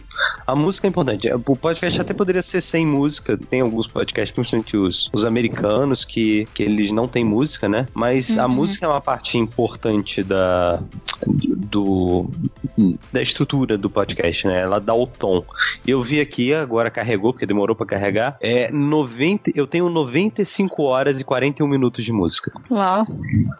a 0.45 0.55
música 0.55 0.87
é 0.87 0.89
importante. 0.89 1.29
O 1.33 1.55
podcast 1.55 1.99
até 1.99 2.13
poderia 2.13 2.41
ser 2.41 2.61
sem 2.61 2.85
música. 2.85 3.37
Tem 3.37 3.61
alguns 3.61 3.87
podcasts, 3.87 4.33
principalmente 4.33 4.77
os, 4.77 5.09
os 5.13 5.25
americanos, 5.25 6.05
que, 6.05 6.47
que 6.53 6.63
eles 6.63 6.91
não 6.91 7.07
têm 7.07 7.23
música, 7.23 7.67
né? 7.67 7.85
Mas 7.93 8.29
uhum. 8.29 8.41
a 8.41 8.47
música 8.47 8.85
é 8.85 8.89
uma 8.89 9.01
parte 9.01 9.37
importante 9.37 10.23
da, 10.23 10.42
do, 11.25 12.29
da 13.11 13.21
estrutura 13.21 13.77
do 13.77 13.89
podcast, 13.89 14.47
né? 14.47 14.61
Ela 14.61 14.79
dá 14.79 14.93
o 14.93 15.07
tom. 15.07 15.43
Eu 15.85 16.01
vi 16.01 16.19
aqui, 16.19 16.53
agora 16.53 16.89
carregou, 16.89 17.33
porque 17.33 17.45
demorou 17.45 17.75
para 17.75 17.85
carregar. 17.85 18.37
É 18.41 18.71
90, 18.71 19.51
eu 19.55 19.67
tenho 19.67 19.89
95 19.89 20.83
horas 20.83 21.19
e 21.19 21.23
41 21.23 21.67
minutos 21.67 22.03
de 22.03 22.11
música. 22.11 22.51
Uau. 22.69 23.05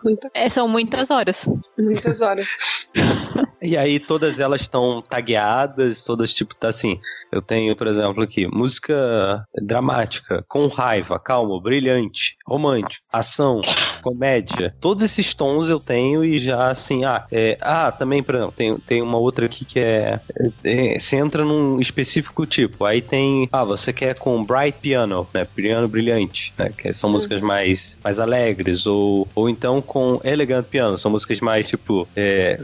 Muita... 0.03 0.29
É, 0.33 0.49
são 0.49 0.67
muitas 0.67 1.09
horas. 1.09 1.47
Muitas 1.77 2.21
horas. 2.21 2.47
e 3.61 3.75
aí 3.77 3.99
todas 3.99 4.39
elas 4.39 4.61
estão 4.61 5.01
tagueadas, 5.01 6.03
todas 6.03 6.33
tipo 6.33 6.55
tá 6.55 6.69
assim, 6.69 6.99
eu 7.31 7.41
tenho, 7.41 7.75
por 7.75 7.87
exemplo, 7.87 8.21
aqui, 8.21 8.45
música 8.47 9.43
dramática, 9.63 10.45
com 10.47 10.67
raiva, 10.67 11.19
calma, 11.19 11.59
brilhante, 11.59 12.37
romântico, 12.45 13.03
ação, 13.11 13.59
comédia. 14.03 14.75
Todos 14.79 15.03
esses 15.03 15.33
tons 15.33 15.69
eu 15.69 15.79
tenho 15.79 16.23
e 16.23 16.37
já 16.37 16.72
assim, 16.73 17.05
ah, 17.05 17.25
é, 17.31 17.57
ah 17.61 17.91
também, 17.91 18.21
por 18.21 18.35
exemplo, 18.35 18.53
tem, 18.55 18.77
tem 18.79 19.01
uma 19.01 19.17
outra 19.17 19.45
aqui 19.45 19.65
que 19.65 19.79
é, 19.79 20.19
é, 20.63 20.99
Você 20.99 21.15
entra 21.15 21.43
num 21.43 21.79
específico 21.79 22.45
tipo. 22.45 22.85
Aí 22.85 23.01
tem. 23.01 23.47
Ah, 23.51 23.63
você 23.63 23.93
quer 23.93 24.17
com 24.17 24.43
bright 24.43 24.77
piano, 24.79 25.27
né? 25.33 25.45
Piano 25.45 25.87
brilhante, 25.87 26.53
né? 26.57 26.71
Que 26.77 26.93
são 26.93 27.09
músicas 27.09 27.41
uhum. 27.41 27.47
mais, 27.47 27.97
mais 28.03 28.19
alegres. 28.19 28.85
Ou, 28.85 29.27
ou 29.33 29.49
então 29.49 29.81
com 29.81 30.19
elegant 30.23 30.65
piano. 30.65 30.97
São 30.97 31.11
músicas 31.11 31.39
mais 31.39 31.67
tipo. 31.67 32.07
É, 32.15 32.59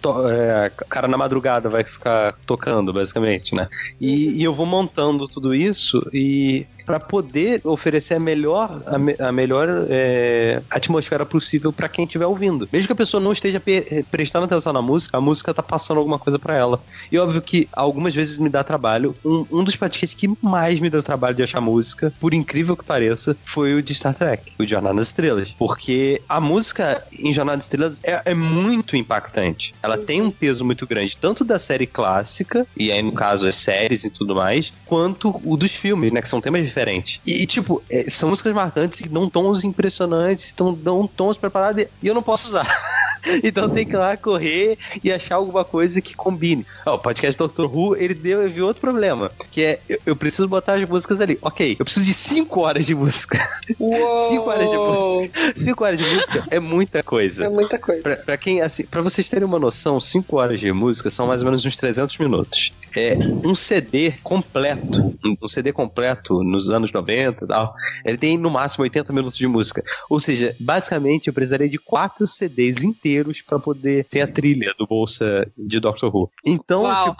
to, 0.00 0.28
é, 0.28 0.70
cara 0.88 1.08
na 1.08 1.16
madrugada 1.16 1.68
vai 1.68 1.84
ficar 1.84 2.34
tocando, 2.46 2.92
basicamente, 2.92 3.54
né? 3.54 3.68
E, 4.00 4.40
e 4.40 4.44
eu 4.44 4.54
vou 4.54 4.66
montando 4.66 5.26
tudo 5.28 5.54
isso 5.54 6.06
e 6.12 6.66
para 6.84 7.00
poder 7.00 7.60
oferecer 7.64 8.14
a 8.14 8.20
melhor, 8.20 8.82
a, 8.86 8.98
me, 8.98 9.14
a 9.18 9.32
melhor 9.32 9.68
é, 9.88 10.62
atmosfera 10.70 11.24
possível 11.24 11.72
para 11.72 11.88
quem 11.88 12.04
estiver 12.04 12.26
ouvindo. 12.26 12.68
Mesmo 12.72 12.86
que 12.86 12.92
a 12.92 12.96
pessoa 12.96 13.22
não 13.22 13.32
esteja 13.32 13.62
eh, 13.66 14.04
prestando 14.10 14.44
atenção 14.44 14.72
na 14.72 14.82
música, 14.82 15.16
a 15.16 15.20
música 15.20 15.54
tá 15.54 15.62
passando 15.62 15.98
alguma 15.98 16.18
coisa 16.18 16.38
para 16.38 16.54
ela. 16.54 16.80
E 17.10 17.18
óbvio 17.18 17.42
que 17.42 17.68
algumas 17.72 18.14
vezes 18.14 18.38
me 18.38 18.48
dá 18.48 18.64
trabalho. 18.64 19.16
Um, 19.24 19.46
um 19.50 19.64
dos 19.64 19.76
podcasts 19.76 20.18
que 20.18 20.30
mais 20.42 20.80
me 20.80 20.90
deu 20.90 21.02
trabalho 21.02 21.36
de 21.36 21.42
achar 21.42 21.60
música, 21.60 22.12
por 22.20 22.34
incrível 22.34 22.76
que 22.76 22.84
pareça, 22.84 23.36
foi 23.44 23.74
o 23.74 23.82
de 23.82 23.94
Star 23.94 24.14
Trek, 24.14 24.52
o 24.58 24.66
Jornada 24.66 24.94
nas 24.94 25.06
Estrelas. 25.06 25.54
Porque 25.58 26.20
a 26.28 26.40
música 26.40 27.04
em 27.12 27.32
Jornada 27.32 27.56
nas 27.56 27.66
Estrelas 27.66 28.00
é, 28.02 28.22
é 28.24 28.34
muito 28.34 28.96
impactante. 28.96 29.74
Ela 29.82 29.98
tem 29.98 30.20
um 30.22 30.30
peso 30.30 30.64
muito 30.64 30.86
grande, 30.86 31.16
tanto 31.16 31.44
da 31.44 31.58
série 31.58 31.86
clássica, 31.86 32.66
e 32.76 32.90
aí 32.90 33.02
no 33.02 33.12
caso 33.12 33.48
as 33.48 33.56
séries 33.56 34.04
e 34.04 34.10
tudo 34.10 34.34
mais, 34.34 34.72
quanto 34.86 35.40
o 35.44 35.56
dos 35.56 35.72
filmes, 35.72 36.12
né? 36.12 36.22
Que 36.22 36.28
são 36.28 36.40
temas 36.40 36.69
diferente. 36.70 37.20
E, 37.26 37.46
tipo, 37.46 37.82
é, 37.90 38.08
são 38.08 38.30
músicas 38.30 38.54
marcantes 38.54 39.00
que 39.00 39.08
dão 39.08 39.28
tons 39.28 39.62
impressionantes, 39.62 40.52
tão, 40.52 40.72
dão 40.72 41.06
tons 41.06 41.36
preparados 41.36 41.84
e 42.02 42.06
eu 42.06 42.14
não 42.14 42.22
posso 42.22 42.48
usar. 42.48 42.66
então 43.42 43.68
tem 43.68 43.86
que 43.86 43.94
ir 43.94 43.98
lá 43.98 44.16
correr 44.16 44.78
e 45.02 45.12
achar 45.12 45.36
alguma 45.36 45.64
coisa 45.64 46.00
que 46.00 46.14
combine. 46.14 46.66
O 46.86 46.98
podcast 46.98 47.36
Dr. 47.36 47.64
Who, 47.64 47.96
ele 47.96 48.14
deu, 48.14 48.48
viu 48.48 48.66
outro 48.66 48.80
problema, 48.80 49.30
que 49.50 49.62
é, 49.62 49.80
eu, 49.88 49.98
eu, 50.06 50.16
preciso 50.16 50.48
botar 50.48 50.74
as 50.74 50.88
músicas 50.88 51.20
ali. 51.20 51.38
Ok, 51.42 51.76
eu 51.78 51.84
preciso 51.84 52.06
de 52.06 52.14
5 52.14 52.60
horas 52.60 52.86
de 52.86 52.94
música. 52.94 53.38
5 53.68 53.80
horas 54.48 54.70
de 54.70 54.76
música. 54.76 55.52
5 55.56 55.84
horas 55.84 55.98
de 55.98 56.04
música 56.04 56.44
é 56.50 56.58
muita 56.58 57.02
coisa. 57.02 57.44
É 57.44 57.48
muita 57.48 57.78
coisa. 57.78 58.02
Pra, 58.02 58.16
pra 58.16 58.36
quem, 58.36 58.60
assim, 58.60 58.84
pra 58.84 59.02
vocês 59.02 59.28
terem 59.28 59.44
uma 59.44 59.58
noção, 59.58 60.00
5 60.00 60.36
horas 60.36 60.60
de 60.60 60.72
música 60.72 61.10
são 61.10 61.26
mais 61.26 61.42
ou 61.42 61.46
menos 61.46 61.64
uns 61.64 61.76
300 61.76 62.16
minutos. 62.18 62.72
É 62.96 63.16
um 63.44 63.54
CD 63.54 64.14
completo, 64.22 65.00
um 65.40 65.48
CD 65.48 65.72
completo 65.72 66.42
nos 66.42 66.70
anos 66.70 66.92
90 66.92 67.44
e 67.44 67.48
tal, 67.48 67.74
ele 68.04 68.18
tem 68.18 68.36
no 68.36 68.50
máximo 68.50 68.82
80 68.82 69.12
minutos 69.12 69.38
de 69.38 69.46
música. 69.46 69.82
Ou 70.08 70.18
seja, 70.18 70.56
basicamente 70.58 71.28
eu 71.28 71.32
precisaria 71.32 71.68
de 71.68 71.78
quatro 71.78 72.26
CDs 72.26 72.82
inteiros 72.82 73.09
para 73.46 73.58
poder 73.58 74.04
ter 74.04 74.20
a 74.20 74.26
trilha 74.26 74.74
do 74.78 74.86
Bolsa 74.86 75.46
de 75.56 75.80
Doctor 75.80 76.14
Who. 76.14 76.30
Então, 76.44 76.82
tipo, 76.82 77.16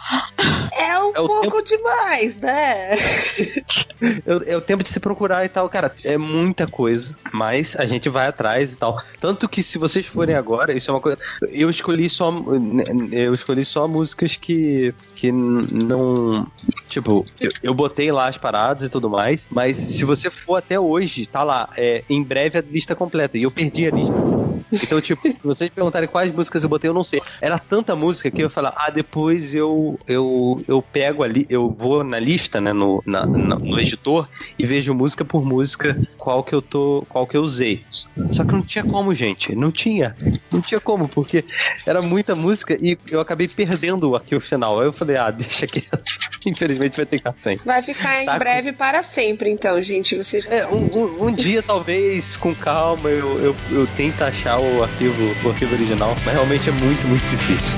é 0.79 0.99
um 0.99 1.11
é 1.11 1.15
pouco 1.15 1.63
tempo... 1.63 1.63
demais, 1.63 2.39
né? 2.39 2.95
é, 4.03 4.53
é 4.53 4.57
o 4.57 4.61
tempo 4.61 4.83
de 4.83 4.89
se 4.89 5.01
procurar 5.01 5.45
e 5.45 5.49
tal, 5.49 5.69
cara, 5.69 5.93
é 6.05 6.17
muita 6.17 6.67
coisa, 6.67 7.15
mas 7.33 7.77
a 7.77 7.87
gente 7.87 8.09
vai 8.09 8.27
atrás 8.27 8.73
e 8.73 8.77
tal. 8.77 9.01
Tanto 9.21 9.49
que 9.49 9.63
se 9.63 9.79
vocês 9.79 10.07
forem 10.07 10.35
agora, 10.35 10.73
isso 10.73 10.91
é 10.91 10.95
uma 10.95 11.01
coisa, 11.01 11.19
eu 11.49 11.69
escolhi 11.71 12.09
só 12.09 12.31
eu 13.13 13.35
escolhi 13.35 13.65
só 13.65 13.87
músicas 13.87 14.37
que 14.37 14.95
que 15.15 15.31
não. 15.31 16.47
Tipo, 16.89 17.27
eu, 17.41 17.51
eu, 17.63 17.75
botei 17.75 18.11
lá 18.11 18.29
as 18.29 18.37
paradas 18.37 18.89
e 18.89 18.91
tudo 18.91 19.09
mais, 19.09 19.47
mas 19.51 19.77
se 19.77 20.05
você 20.05 20.31
for 20.31 20.57
até 20.57 20.79
hoje, 20.79 21.27
tá 21.27 21.43
lá, 21.43 21.69
é, 21.77 22.03
em 22.09 22.23
breve 22.23 22.59
a 22.59 22.63
lista 22.63 22.95
completa. 22.97 23.37
E 23.37 23.43
eu 23.43 23.51
perdi 23.51 23.87
a 23.87 23.91
lista. 23.91 24.15
Então, 24.73 25.01
tipo, 25.01 25.23
se 25.23 25.39
vocês 25.43 25.71
perguntarem 25.81 26.09
quais 26.09 26.33
músicas 26.33 26.63
eu 26.63 26.69
botei, 26.69 26.91
eu 26.91 26.95
não 26.95 27.03
sei. 27.03 27.23
Era 27.41 27.59
tanta 27.59 27.97
música 27.97 28.31
que 28.31 28.43
eu 28.43 28.47
ia 28.47 28.51
falar, 28.51 28.75
ah, 28.77 28.91
depois 28.91 29.55
eu, 29.55 29.99
eu, 30.07 30.63
eu 30.69 30.83
pego 30.83 31.23
ali, 31.23 31.47
eu 31.49 31.71
vou 31.71 32.05
na 32.05 32.19
lista, 32.19 32.61
né, 32.61 32.73
no, 32.73 33.03
na, 33.07 33.25
no 33.25 33.81
editor 33.81 34.29
e 34.59 34.67
vejo 34.67 34.93
música 34.93 35.25
por 35.25 35.45
música 35.45 35.97
qual 36.19 36.45
que 36.45 36.55
eu 36.55 36.61
tô, 36.61 37.05
qual 37.09 37.27
que 37.27 37.37
eu 37.37 37.43
usei. 37.43 37.83
Só 38.33 38.45
que 38.45 38.53
não 38.53 38.63
tinha 38.63 38.85
como, 38.85 39.15
gente. 39.15 39.55
Não 39.55 39.73
tinha. 39.73 40.15
Não 40.51 40.61
tinha 40.61 40.81
como, 40.81 41.09
porque 41.09 41.45
era 41.87 42.03
muita 42.03 42.35
música 42.35 42.77
e 42.81 42.99
eu 43.11 43.21
acabei 43.21 43.49
perdendo 43.49 44.15
aqui 44.15 44.35
o 44.35 44.41
final. 44.41 44.79
Aí 44.81 44.87
eu 44.87 44.93
falei, 44.93 45.17
ah, 45.17 45.31
deixa 45.31 45.67
quieto. 45.67 46.30
Infelizmente 46.45 46.97
vai 46.97 47.07
ter 47.07 47.19
que 47.19 47.29
ficar 47.29 47.35
sem. 47.43 47.57
Vai 47.65 47.83
ficar 47.83 48.23
em 48.23 48.27
tá 48.27 48.39
breve 48.39 48.73
com... 48.73 48.79
para 48.79 49.03
sempre, 49.03 49.51
então, 49.51 49.81
gente. 49.83 50.17
Vocês 50.17 50.47
é, 50.47 50.67
um, 50.67 51.27
um, 51.27 51.33
dia, 51.33 51.63
talvez, 51.63 52.37
com 52.37 52.55
calma, 52.55 53.09
eu, 53.09 53.39
eu, 53.39 53.57
eu 53.71 53.87
tento 53.97 54.23
achar 54.23 54.59
o 54.59 54.83
arquivo, 54.83 55.35
o 55.45 55.51
arquivo 55.51 55.75
original, 55.75 56.17
mas 56.25 56.35
realmente 56.35 56.69
é 56.69 56.73
muito, 56.73 57.07
muito 57.07 57.27
difícil. 57.29 57.77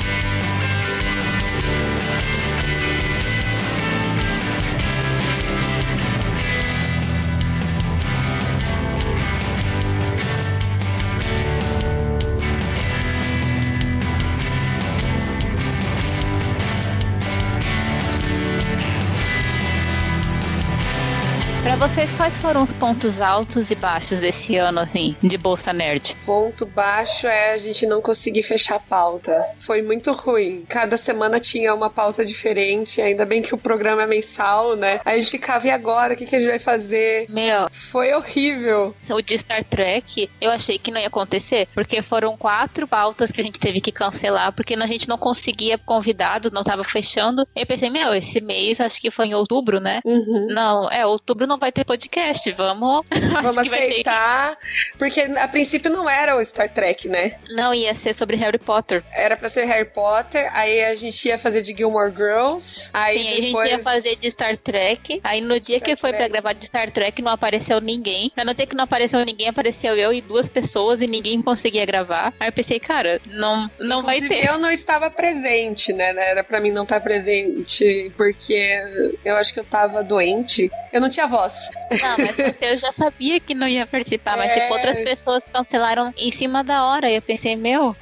Foram 22.43 22.65
os 22.65 22.73
pontos 22.73 23.21
altos 23.21 23.71
e 23.71 23.75
baixos 23.77 24.19
desse 24.19 24.57
ano, 24.57 24.81
assim, 24.81 25.15
de 25.23 25.39
Bolsa 25.39 25.73
Nerd? 25.73 26.17
Ponto 26.27 26.67
baixo 26.67 27.29
é 27.29 27.53
a 27.53 27.57
gente 27.57 27.87
não 27.87 28.03
conseguir 28.03 28.43
fechar 28.43 28.75
a 28.75 28.81
pauta. 28.81 29.47
Foi 29.61 29.81
muito 29.81 30.11
ruim. 30.11 30.65
Cada 30.69 30.97
semana 30.97 31.39
tinha 31.39 31.73
uma 31.73 31.89
pauta 31.89 32.27
diferente, 32.27 33.01
ainda 33.01 33.25
bem 33.25 33.43
que 33.43 33.55
o 33.55 33.59
programa 33.59 34.03
é 34.03 34.07
mensal, 34.09 34.75
né? 34.75 35.01
Aí 35.05 35.15
a 35.15 35.19
gente 35.19 35.31
ficava, 35.31 35.69
e 35.69 35.71
agora? 35.71 36.15
O 36.15 36.17
que, 36.17 36.27
que 36.27 36.35
a 36.35 36.41
gente 36.41 36.49
vai 36.49 36.59
fazer? 36.59 37.27
Meu. 37.29 37.69
Foi 37.71 38.13
horrível. 38.13 38.93
O 39.09 39.23
de 39.23 39.39
Star 39.39 39.63
Trek, 39.63 40.29
eu 40.41 40.51
achei 40.51 40.79
que 40.79 40.91
não 40.91 41.01
ia 41.01 41.07
acontecer, 41.07 41.69
porque 41.73 42.03
foram 42.03 42.37
quatro 42.37 42.89
pautas 42.89 43.31
que 43.31 43.41
a 43.41 43.45
gente 43.45 43.61
teve 43.61 43.81
que 43.81 43.93
cancelar, 43.93 44.53
porque 44.53 44.75
a 44.75 44.87
gente 44.87 45.09
não 45.09 45.17
conseguia 45.17 45.79
convidados, 45.79 46.51
não 46.51 46.65
tava 46.65 46.83
fechando. 46.83 47.47
Eu 47.55 47.67
pensei, 47.67 47.89
meu, 47.89 48.13
esse 48.13 48.41
mês, 48.41 48.81
acho 48.81 49.01
que 49.01 49.13
foi 49.13 49.27
em 49.27 49.35
outubro, 49.35 49.79
né? 49.79 50.01
Uhum. 50.05 50.49
Não, 50.51 50.91
é, 50.91 51.07
outubro 51.07 51.47
não 51.47 51.57
vai 51.57 51.71
ter 51.71 51.85
podcast, 51.85 52.32
vamos. 52.57 53.05
Vamos 53.43 53.59
aceitar. 53.59 54.57
Porque 54.99 55.21
a 55.21 55.49
princípio 55.49 55.91
não 55.91 56.09
era 56.09 56.37
o 56.37 56.45
Star 56.45 56.69
Trek, 56.69 57.09
né? 57.09 57.39
Não, 57.51 57.73
ia 57.75 57.95
ser 57.95 58.15
sobre 58.15 58.37
Harry 58.37 58.59
Potter. 58.59 59.03
Era 59.13 59.37
pra 59.37 59.49
ser 59.49 59.65
Harry 59.65 59.89
Potter, 59.89 60.51
aí 60.55 60.85
a 60.85 60.95
gente 60.95 61.27
ia 61.27 61.39
fazer 61.39 61.63
de 61.63 61.75
Gilmore 61.75 62.13
Girls. 62.15 62.91
Aí 62.93 63.19
Sim, 63.19 63.25
depois... 63.25 63.63
a 63.63 63.67
gente 63.67 63.79
ia 63.79 63.79
fazer 63.83 64.17
de 64.17 64.31
Star 64.31 64.57
Trek. 64.57 65.21
Aí 65.25 65.41
no 65.41 65.59
dia 65.59 65.79
Star 65.79 65.89
que 65.89 66.01
foi 66.01 66.11
Trek. 66.11 66.25
pra 66.25 66.29
gravar 66.29 66.53
de 66.53 66.67
Star 66.67 66.91
Trek, 66.91 67.23
não 67.23 67.33
apareceu 67.33 67.81
ninguém. 67.81 68.31
Pra 68.35 68.45
não 68.45 68.55
ter 68.55 68.67
que 68.67 68.75
não 68.75 68.85
apareceu 68.85 69.25
ninguém, 69.25 69.49
apareceu 69.49 69.97
eu 69.97 70.13
e 70.13 70.21
duas 70.21 70.49
pessoas 70.49 71.03
e 71.03 71.07
ninguém 71.07 71.41
conseguia 71.43 71.85
gravar. 71.85 72.33
Aí 72.39 72.49
eu 72.49 72.53
pensei, 72.53 72.79
cara, 72.79 73.21
não, 73.27 73.71
não 73.79 74.01
Inclusive, 74.01 74.29
vai 74.29 74.41
ter. 74.41 74.49
Eu 74.49 74.59
não 74.59 74.71
estava 74.71 75.11
presente, 75.11 75.93
né? 75.93 76.15
Era 76.17 76.45
pra 76.45 76.61
mim 76.61 76.71
não 76.71 76.85
estar 76.85 77.01
presente, 77.01 78.13
porque 78.17 79.17
eu 79.25 79.37
acho 79.37 79.53
que 79.53 79.61
eu 79.61 79.65
tava 79.65 80.03
doente. 80.03 80.71
Eu 80.93 81.01
não 81.01 81.09
tinha 81.09 81.27
voz. 81.27 81.71
Não, 81.91 82.22
mas 82.23 82.55
você 82.55 82.73
eu 82.73 82.77
já 82.77 82.93
sabia 82.93 83.41
que 83.41 83.55
não 83.55 83.69
ia 83.69 83.87
participar, 83.87 84.37
mas 84.37 84.53
tipo, 84.53 84.73
outras 84.73 84.97
é. 84.99 85.05
pessoas 85.05 85.49
cancelaram 85.49 86.13
em 86.17 86.31
cima 86.31 86.63
da 86.63 86.85
hora. 86.85 87.11
E 87.11 87.17
eu 87.17 87.23
pensei, 87.23 87.57
meu, 87.57 87.97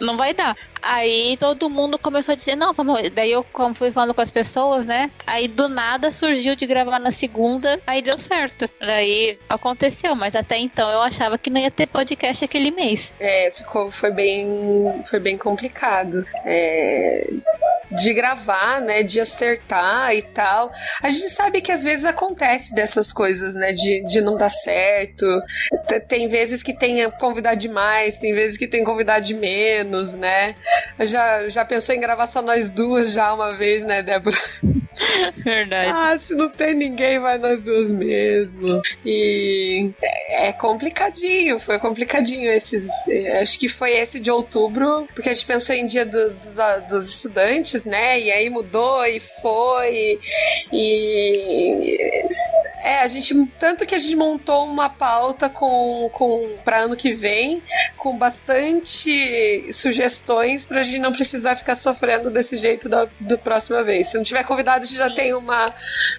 não 0.00 0.16
vai 0.16 0.34
dar. 0.34 0.56
Aí 0.90 1.36
todo 1.36 1.68
mundo 1.68 1.98
começou 1.98 2.32
a 2.32 2.34
dizer, 2.34 2.56
não, 2.56 2.72
vamos. 2.72 3.10
Daí 3.10 3.30
eu 3.30 3.44
fui 3.76 3.92
falando 3.92 4.14
com 4.14 4.22
as 4.22 4.30
pessoas, 4.30 4.86
né? 4.86 5.10
Aí 5.26 5.46
do 5.46 5.68
nada 5.68 6.10
surgiu 6.10 6.56
de 6.56 6.66
gravar 6.66 6.98
na 6.98 7.12
segunda, 7.12 7.78
aí 7.86 8.00
deu 8.00 8.16
certo. 8.16 8.66
Daí 8.80 9.38
aconteceu, 9.50 10.14
mas 10.14 10.34
até 10.34 10.56
então 10.56 10.90
eu 10.90 11.02
achava 11.02 11.36
que 11.36 11.50
não 11.50 11.60
ia 11.60 11.70
ter 11.70 11.88
podcast 11.88 12.42
aquele 12.42 12.70
mês. 12.70 13.12
É, 13.20 13.52
ficou, 13.54 13.90
foi 13.90 14.10
bem, 14.10 15.04
foi 15.10 15.20
bem 15.20 15.36
complicado. 15.36 16.24
É, 16.46 17.28
de 17.90 18.14
gravar, 18.14 18.80
né? 18.80 19.02
De 19.02 19.20
acertar 19.20 20.14
e 20.14 20.22
tal. 20.22 20.72
A 21.02 21.10
gente 21.10 21.28
sabe 21.28 21.60
que 21.60 21.70
às 21.70 21.82
vezes 21.82 22.06
acontece 22.06 22.74
dessas 22.74 23.12
coisas, 23.12 23.54
né? 23.54 23.72
De, 23.72 24.06
de 24.06 24.22
não 24.22 24.38
dar 24.38 24.48
certo. 24.48 25.26
Tem 26.08 26.28
vezes 26.28 26.62
que 26.62 26.72
tem 26.72 27.10
convidado 27.10 27.60
demais, 27.60 28.16
tem 28.16 28.32
vezes 28.32 28.56
que 28.56 28.66
tem 28.66 28.82
convidado 28.82 29.26
de 29.26 29.34
menos, 29.34 30.14
né? 30.14 30.54
Já, 31.00 31.48
já 31.48 31.64
pensou 31.64 31.94
em 31.94 32.00
gravar 32.00 32.26
só 32.26 32.42
nós 32.42 32.70
duas 32.70 33.12
já 33.12 33.32
uma 33.32 33.56
vez, 33.56 33.84
né, 33.84 34.02
Débora? 34.02 34.36
Verdade. 35.36 35.90
Ah, 35.94 36.18
se 36.18 36.34
não 36.34 36.48
tem 36.48 36.74
ninguém, 36.74 37.18
vai 37.18 37.38
nós 37.38 37.62
duas 37.62 37.88
mesmo. 37.88 38.80
E 39.04 39.90
é, 40.02 40.48
é 40.48 40.52
complicadinho, 40.52 41.58
foi 41.58 41.78
complicadinho 41.78 42.50
esses. 42.50 42.88
Acho 43.40 43.58
que 43.58 43.68
foi 43.68 43.96
esse 43.96 44.20
de 44.20 44.30
outubro, 44.30 45.08
porque 45.14 45.28
a 45.28 45.34
gente 45.34 45.46
pensou 45.46 45.74
em 45.74 45.86
dia 45.86 46.04
do, 46.04 46.30
dos, 46.30 46.56
dos 46.88 47.08
estudantes, 47.08 47.84
né? 47.84 48.20
E 48.20 48.30
aí 48.30 48.50
mudou 48.50 49.04
e 49.06 49.20
foi. 49.20 50.18
E. 50.72 51.98
É, 52.82 53.00
a 53.00 53.08
gente. 53.08 53.34
Tanto 53.58 53.86
que 53.86 53.94
a 53.94 53.98
gente 53.98 54.16
montou 54.16 54.64
uma 54.64 54.88
pauta 54.88 55.48
com, 55.48 56.10
com 56.12 56.56
para 56.64 56.78
ano 56.78 56.96
que 56.96 57.14
vem, 57.14 57.62
com 57.96 58.16
bastante 58.16 59.72
sugestões 59.72 60.64
pra 60.64 60.82
gente 60.82 60.98
não 60.98 61.12
precisar 61.12 61.56
ficar 61.56 61.76
sofrendo 61.76 62.30
desse 62.30 62.56
jeito 62.56 62.88
da, 62.88 63.08
da 63.20 63.36
próxima 63.36 63.82
vez. 63.82 64.08
Se 64.08 64.16
não 64.16 64.24
tiver 64.24 64.44
convidado, 64.44 64.86
gente 64.88 64.96
já 64.96 65.10
tem 65.10 65.34
uma, 65.34 65.74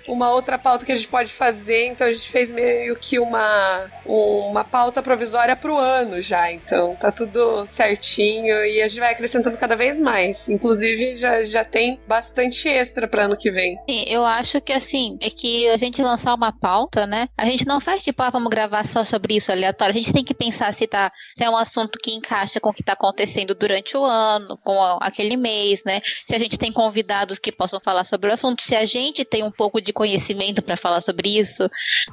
uma 0.07 0.31
outra 0.31 0.57
pauta 0.57 0.85
que 0.85 0.91
a 0.91 0.95
gente 0.95 1.07
pode 1.07 1.31
fazer, 1.33 1.87
então 1.87 2.07
a 2.07 2.13
gente 2.13 2.29
fez 2.29 2.49
meio 2.51 2.95
que 2.95 3.19
uma, 3.19 3.89
uma 4.05 4.63
pauta 4.63 5.01
provisória 5.01 5.55
pro 5.55 5.77
ano 5.77 6.21
já. 6.21 6.51
Então 6.51 6.95
tá 6.95 7.11
tudo 7.11 7.65
certinho 7.65 8.63
e 8.65 8.81
a 8.81 8.87
gente 8.87 8.99
vai 8.99 9.13
acrescentando 9.13 9.57
cada 9.57 9.75
vez 9.75 9.99
mais. 9.99 10.47
Inclusive, 10.47 11.15
já, 11.15 11.43
já 11.43 11.65
tem 11.65 11.99
bastante 12.07 12.67
extra 12.67 13.07
para 13.07 13.25
ano 13.25 13.37
que 13.37 13.51
vem. 13.51 13.77
Sim, 13.89 14.05
eu 14.07 14.25
acho 14.25 14.61
que 14.61 14.73
assim, 14.73 15.17
é 15.21 15.29
que 15.29 15.67
a 15.69 15.77
gente 15.77 16.01
lançar 16.01 16.33
uma 16.33 16.51
pauta, 16.51 17.05
né? 17.05 17.27
A 17.37 17.45
gente 17.45 17.65
não 17.65 17.79
faz 17.79 18.03
tipo, 18.03 18.21
ah, 18.21 18.29
vamos 18.29 18.49
gravar 18.49 18.85
só 18.85 19.03
sobre 19.03 19.35
isso 19.35 19.51
aleatório. 19.51 19.93
A 19.93 19.97
gente 19.97 20.13
tem 20.13 20.23
que 20.23 20.33
pensar 20.33 20.73
se 20.73 20.87
tá 20.87 21.11
se 21.35 21.43
é 21.43 21.49
um 21.49 21.57
assunto 21.57 21.97
que 21.99 22.11
encaixa 22.11 22.59
com 22.59 22.69
o 22.69 22.73
que 22.73 22.83
tá 22.83 22.93
acontecendo 22.93 23.55
durante 23.55 23.97
o 23.97 24.03
ano, 24.03 24.57
com 24.63 24.79
aquele 25.01 25.35
mês, 25.35 25.83
né? 25.85 26.01
Se 26.25 26.35
a 26.35 26.39
gente 26.39 26.57
tem 26.57 26.71
convidados 26.71 27.39
que 27.39 27.51
possam 27.51 27.79
falar 27.79 28.03
sobre 28.03 28.29
o 28.29 28.33
assunto, 28.33 28.58
se 28.63 28.75
a 28.75 28.85
gente 28.85 29.25
tem 29.25 29.43
um 29.43 29.51
pouco 29.51 29.81
de 29.81 29.93
conhecimento 29.93 30.61
para 30.61 30.77
falar 30.77 31.01
sobre 31.01 31.37
isso, 31.37 31.69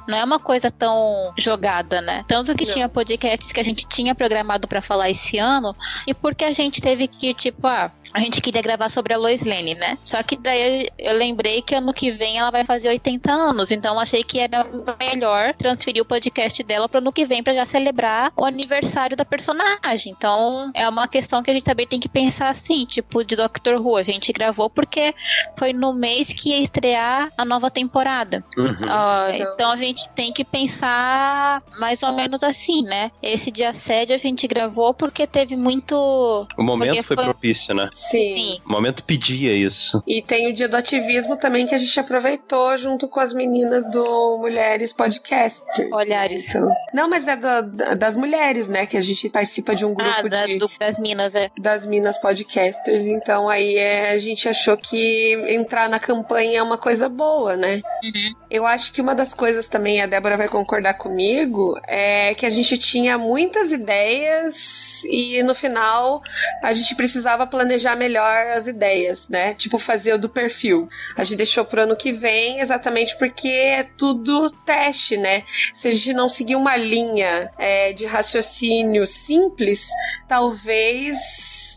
não 0.07 0.17
é 0.17 0.23
uma 0.23 0.39
coisa 0.39 0.71
tão 0.71 1.33
jogada, 1.37 2.01
né? 2.01 2.23
Tanto 2.27 2.55
que 2.55 2.65
não. 2.65 2.73
tinha 2.73 2.89
podcasts 2.89 3.51
que 3.51 3.59
a 3.59 3.63
gente 3.63 3.87
tinha 3.87 4.15
programado 4.15 4.67
para 4.67 4.81
falar 4.81 5.09
esse 5.09 5.37
ano 5.37 5.73
e 6.05 6.13
porque 6.13 6.43
a 6.43 6.53
gente 6.53 6.81
teve 6.81 7.07
que, 7.07 7.33
tipo, 7.33 7.65
ah, 7.67 7.91
a 8.13 8.19
gente 8.19 8.41
queria 8.41 8.61
gravar 8.61 8.89
sobre 8.89 9.13
a 9.13 9.17
Lois 9.17 9.43
Lane, 9.43 9.75
né? 9.75 9.97
Só 10.03 10.21
que 10.23 10.35
daí 10.35 10.87
eu 10.97 11.17
lembrei 11.17 11.61
que 11.61 11.75
ano 11.75 11.93
que 11.93 12.11
vem 12.11 12.37
ela 12.37 12.51
vai 12.51 12.63
fazer 12.63 12.89
80 12.89 13.31
anos, 13.31 13.71
então 13.71 13.99
achei 13.99 14.23
que 14.23 14.39
era 14.39 14.65
melhor 14.99 15.53
transferir 15.53 16.01
o 16.01 16.05
podcast 16.05 16.63
dela 16.63 16.87
para 16.87 16.99
ano 16.99 17.11
que 17.11 17.25
vem 17.25 17.43
para 17.43 17.53
já 17.53 17.65
celebrar 17.65 18.31
o 18.35 18.45
aniversário 18.45 19.15
da 19.15 19.25
personagem. 19.25 20.13
Então 20.15 20.71
é 20.73 20.87
uma 20.87 21.07
questão 21.07 21.43
que 21.43 21.51
a 21.51 21.53
gente 21.53 21.65
também 21.65 21.87
tem 21.87 21.99
que 21.99 22.09
pensar 22.09 22.49
assim, 22.49 22.85
tipo 22.85 23.23
de 23.23 23.35
Doctor 23.35 23.75
Who, 23.75 23.97
a 23.97 24.03
gente 24.03 24.31
gravou 24.31 24.69
porque 24.69 25.13
foi 25.57 25.73
no 25.73 25.93
mês 25.93 26.31
que 26.31 26.49
ia 26.49 26.59
estrear 26.59 27.31
a 27.37 27.45
nova 27.45 27.69
temporada. 27.69 28.43
Uhum. 28.57 28.71
Uh, 28.71 29.31
então... 29.33 29.71
a 29.71 29.75
gente 29.75 30.09
tem 30.09 30.31
que 30.31 30.43
pensar 30.43 31.61
mais 31.79 32.01
ou 32.03 32.13
menos 32.13 32.43
assim, 32.43 32.83
né? 32.83 33.11
Esse 33.21 33.51
dia 33.51 33.73
sede 33.73 34.13
a 34.13 34.17
gente 34.17 34.47
gravou 34.47 34.93
porque 34.93 35.27
teve 35.27 35.55
muito. 35.55 36.47
O 36.57 36.63
momento 36.63 37.03
foi, 37.03 37.15
foi, 37.15 37.25
propício, 37.25 37.75
né? 37.75 37.89
Sim. 38.09 38.35
Sim. 38.35 38.61
O 38.65 38.71
momento 38.71 39.03
pedia 39.03 39.53
isso. 39.53 40.01
E 40.05 40.21
tem 40.21 40.47
o 40.47 40.53
dia 40.53 40.67
do 40.67 40.75
ativismo 40.75 41.37
também 41.37 41.65
que 41.65 41.75
a 41.75 41.77
gente 41.77 41.99
aproveitou 41.99 42.75
junto 42.77 43.07
com 43.07 43.19
as 43.19 43.33
meninas 43.33 43.89
do 43.89 44.37
Mulheres 44.37 44.93
Podcasters. 44.93 45.91
Olhares. 45.91 46.49
Então... 46.49 46.71
Não, 46.93 47.09
mas 47.09 47.27
é 47.27 47.35
do, 47.35 47.95
das 47.95 48.15
mulheres, 48.15 48.69
né? 48.69 48.85
Que 48.85 48.97
a 48.97 49.01
gente 49.01 49.29
participa 49.29 49.75
de 49.75 49.85
um 49.85 49.93
grupo 49.93 50.11
ah, 50.11 50.27
da, 50.27 50.45
de... 50.45 50.57
do, 50.57 50.69
das 50.79 50.97
minas, 50.97 51.35
é. 51.35 51.49
Das 51.57 51.85
minas 51.85 52.17
podcasters. 52.17 53.05
Então 53.05 53.49
aí 53.49 53.75
é, 53.75 54.11
a 54.11 54.17
gente 54.17 54.47
achou 54.47 54.77
que 54.77 55.33
entrar 55.47 55.89
na 55.89 55.99
campanha 55.99 56.59
é 56.59 56.63
uma 56.63 56.77
coisa 56.77 57.09
boa, 57.09 57.55
né? 57.55 57.81
Uhum. 58.03 58.33
Eu 58.49 58.65
acho 58.65 58.91
que 58.91 59.01
uma 59.01 59.15
das 59.15 59.33
coisas 59.33 59.67
também, 59.67 60.01
a 60.01 60.05
Débora 60.05 60.37
vai 60.37 60.47
concordar 60.47 60.95
comigo, 60.95 61.79
é 61.87 62.33
que 62.35 62.45
a 62.45 62.49
gente 62.49 62.77
tinha 62.77 63.17
muitas 63.17 63.71
ideias 63.71 65.03
e 65.05 65.41
no 65.43 65.53
final 65.53 66.21
a 66.61 66.73
gente 66.73 66.95
precisava 66.95 67.45
planejar 67.45 67.86
melhor 67.95 68.47
as 68.47 68.67
ideias, 68.67 69.29
né? 69.29 69.53
Tipo, 69.53 69.79
fazer 69.79 70.13
o 70.13 70.17
do 70.17 70.29
perfil. 70.29 70.87
A 71.15 71.23
gente 71.23 71.37
deixou 71.37 71.65
pro 71.65 71.81
ano 71.81 71.95
que 71.95 72.11
vem 72.11 72.59
exatamente 72.59 73.17
porque 73.17 73.47
é 73.47 73.83
tudo 73.83 74.49
teste, 74.65 75.17
né? 75.17 75.43
Se 75.73 75.87
a 75.87 75.91
gente 75.91 76.13
não 76.13 76.27
seguir 76.27 76.55
uma 76.55 76.75
linha 76.75 77.49
é, 77.57 77.93
de 77.93 78.05
raciocínio 78.05 79.05
simples, 79.05 79.87
talvez 80.27 81.17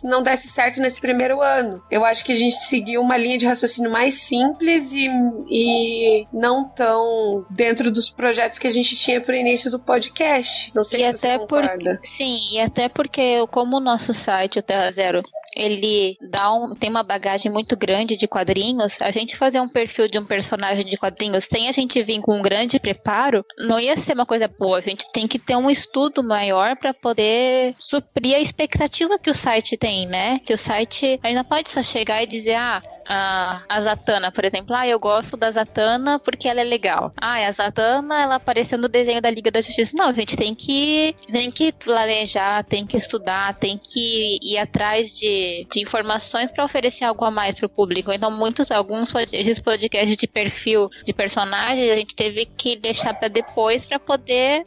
não 0.04 0.22
desse 0.22 0.48
certo 0.48 0.80
nesse 0.80 1.00
primeiro 1.00 1.40
ano. 1.40 1.82
Eu 1.90 2.04
acho 2.04 2.24
que 2.24 2.32
a 2.32 2.36
gente 2.36 2.56
seguiu 2.56 3.00
uma 3.00 3.16
linha 3.16 3.38
de 3.38 3.46
raciocínio 3.46 3.90
mais 3.90 4.14
simples 4.14 4.92
e, 4.92 5.08
e 5.48 6.26
não 6.32 6.68
tão 6.68 7.44
dentro 7.50 7.90
dos 7.90 8.10
projetos 8.10 8.58
que 8.58 8.66
a 8.66 8.72
gente 8.72 8.96
tinha 8.96 9.20
pro 9.20 9.34
início 9.34 9.70
do 9.70 9.78
podcast. 9.78 10.72
Não 10.74 10.84
sei 10.84 11.00
e 11.00 11.04
se 11.04 11.08
até 11.10 11.32
você 11.32 11.38
concorda. 11.38 11.96
Por, 11.96 12.06
sim, 12.06 12.38
e 12.52 12.60
até 12.60 12.88
porque 12.88 13.46
como 13.50 13.76
o 13.76 13.80
nosso 13.80 14.14
site, 14.14 14.58
o 14.58 14.62
Terra 14.62 14.90
Zero, 14.90 15.22
ele 15.60 16.16
dá 16.30 16.50
um, 16.52 16.74
tem 16.74 16.88
uma 16.88 17.02
bagagem 17.02 17.52
muito 17.52 17.76
grande 17.76 18.16
de 18.16 18.26
quadrinhos, 18.26 19.00
a 19.02 19.10
gente 19.10 19.36
fazer 19.36 19.60
um 19.60 19.68
perfil 19.68 20.08
de 20.08 20.18
um 20.18 20.24
personagem 20.24 20.86
de 20.86 20.96
quadrinhos 20.96 21.44
sem 21.44 21.68
a 21.68 21.72
gente 21.72 22.02
vir 22.02 22.22
com 22.22 22.38
um 22.38 22.42
grande 22.42 22.78
preparo, 22.78 23.44
não 23.58 23.78
ia 23.78 23.96
ser 23.96 24.14
uma 24.14 24.24
coisa 24.24 24.48
boa. 24.48 24.78
A 24.78 24.80
gente 24.80 25.04
tem 25.12 25.28
que 25.28 25.38
ter 25.38 25.56
um 25.56 25.70
estudo 25.70 26.22
maior 26.22 26.76
para 26.76 26.94
poder 26.94 27.74
suprir 27.78 28.36
a 28.36 28.40
expectativa 28.40 29.18
que 29.18 29.30
o 29.30 29.34
site 29.34 29.76
tem, 29.76 30.06
né? 30.06 30.38
Que 30.38 30.54
o 30.54 30.58
site 30.58 31.20
ainda 31.22 31.44
pode 31.44 31.70
só 31.70 31.82
chegar 31.82 32.22
e 32.22 32.26
dizer, 32.26 32.54
ah, 32.54 32.82
a, 33.10 33.62
a 33.68 33.80
Zatanna, 33.80 34.30
por 34.30 34.44
exemplo. 34.44 34.74
Ah, 34.74 34.86
eu 34.86 34.98
gosto 35.00 35.36
da 35.36 35.50
Zatanna 35.50 36.20
porque 36.20 36.48
ela 36.48 36.60
é 36.60 36.64
legal. 36.64 37.12
Ah, 37.20 37.44
a 37.44 37.50
Zatanna, 37.50 38.22
ela 38.22 38.34
apareceu 38.36 38.78
no 38.78 38.88
desenho 38.88 39.20
da 39.20 39.28
Liga 39.28 39.50
da 39.50 39.60
Justiça. 39.60 39.92
Não, 39.96 40.08
a 40.08 40.12
gente 40.12 40.36
tem 40.36 40.54
que, 40.54 41.16
tem 41.30 41.50
que 41.50 41.72
planejar, 41.72 42.62
tem 42.62 42.86
que 42.86 42.96
estudar, 42.96 43.54
tem 43.54 43.76
que 43.76 44.38
ir 44.40 44.58
atrás 44.58 45.18
de, 45.18 45.66
de 45.72 45.80
informações 45.80 46.52
para 46.52 46.64
oferecer 46.64 47.04
algo 47.04 47.24
a 47.24 47.32
mais 47.32 47.56
para 47.56 47.66
o 47.66 47.68
público. 47.68 48.12
Então, 48.12 48.30
muitos, 48.30 48.70
alguns 48.70 49.12
podcasts 49.12 50.16
de 50.16 50.26
perfil 50.28 50.88
de 51.04 51.12
personagens, 51.12 51.90
a 51.90 51.96
gente 51.96 52.14
teve 52.14 52.46
que 52.46 52.76
deixar 52.76 53.12
para 53.14 53.26
depois 53.26 53.84
para 53.84 53.98
poder 53.98 54.62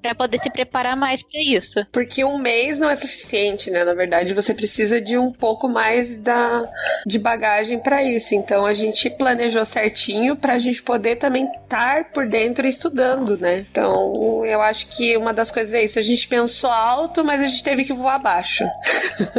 para 0.00 0.14
poder 0.14 0.38
se 0.38 0.50
preparar 0.50 0.96
mais 0.96 1.22
para 1.22 1.40
isso. 1.40 1.86
Porque 1.92 2.24
um 2.24 2.36
mês 2.36 2.78
não 2.78 2.90
é 2.90 2.96
suficiente, 2.96 3.70
né? 3.70 3.84
Na 3.84 3.94
verdade, 3.94 4.34
você 4.34 4.52
precisa 4.52 5.00
de 5.00 5.16
um 5.16 5.32
pouco 5.32 5.68
mais 5.68 6.18
da 6.20 6.68
de 7.06 7.18
bagagem 7.18 7.71
bagagem 7.72 7.78
para 7.78 8.02
isso. 8.02 8.34
Então 8.34 8.66
a 8.66 8.72
gente 8.72 9.08
planejou 9.10 9.64
certinho 9.64 10.36
para 10.36 10.54
a 10.54 10.58
gente 10.58 10.82
poder 10.82 11.16
também 11.16 11.48
estar 11.62 12.10
por 12.12 12.26
dentro 12.26 12.66
estudando, 12.66 13.36
né? 13.38 13.64
Então 13.70 14.44
eu 14.44 14.60
acho 14.60 14.88
que 14.88 15.16
uma 15.16 15.32
das 15.32 15.50
coisas 15.50 15.72
é 15.74 15.84
isso. 15.84 15.98
A 15.98 16.02
gente 16.02 16.28
pensou 16.28 16.70
alto, 16.70 17.24
mas 17.24 17.40
a 17.40 17.46
gente 17.46 17.62
teve 17.62 17.84
que 17.84 17.92
voar 17.92 18.18
baixo. 18.18 18.64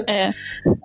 É. 0.07 0.29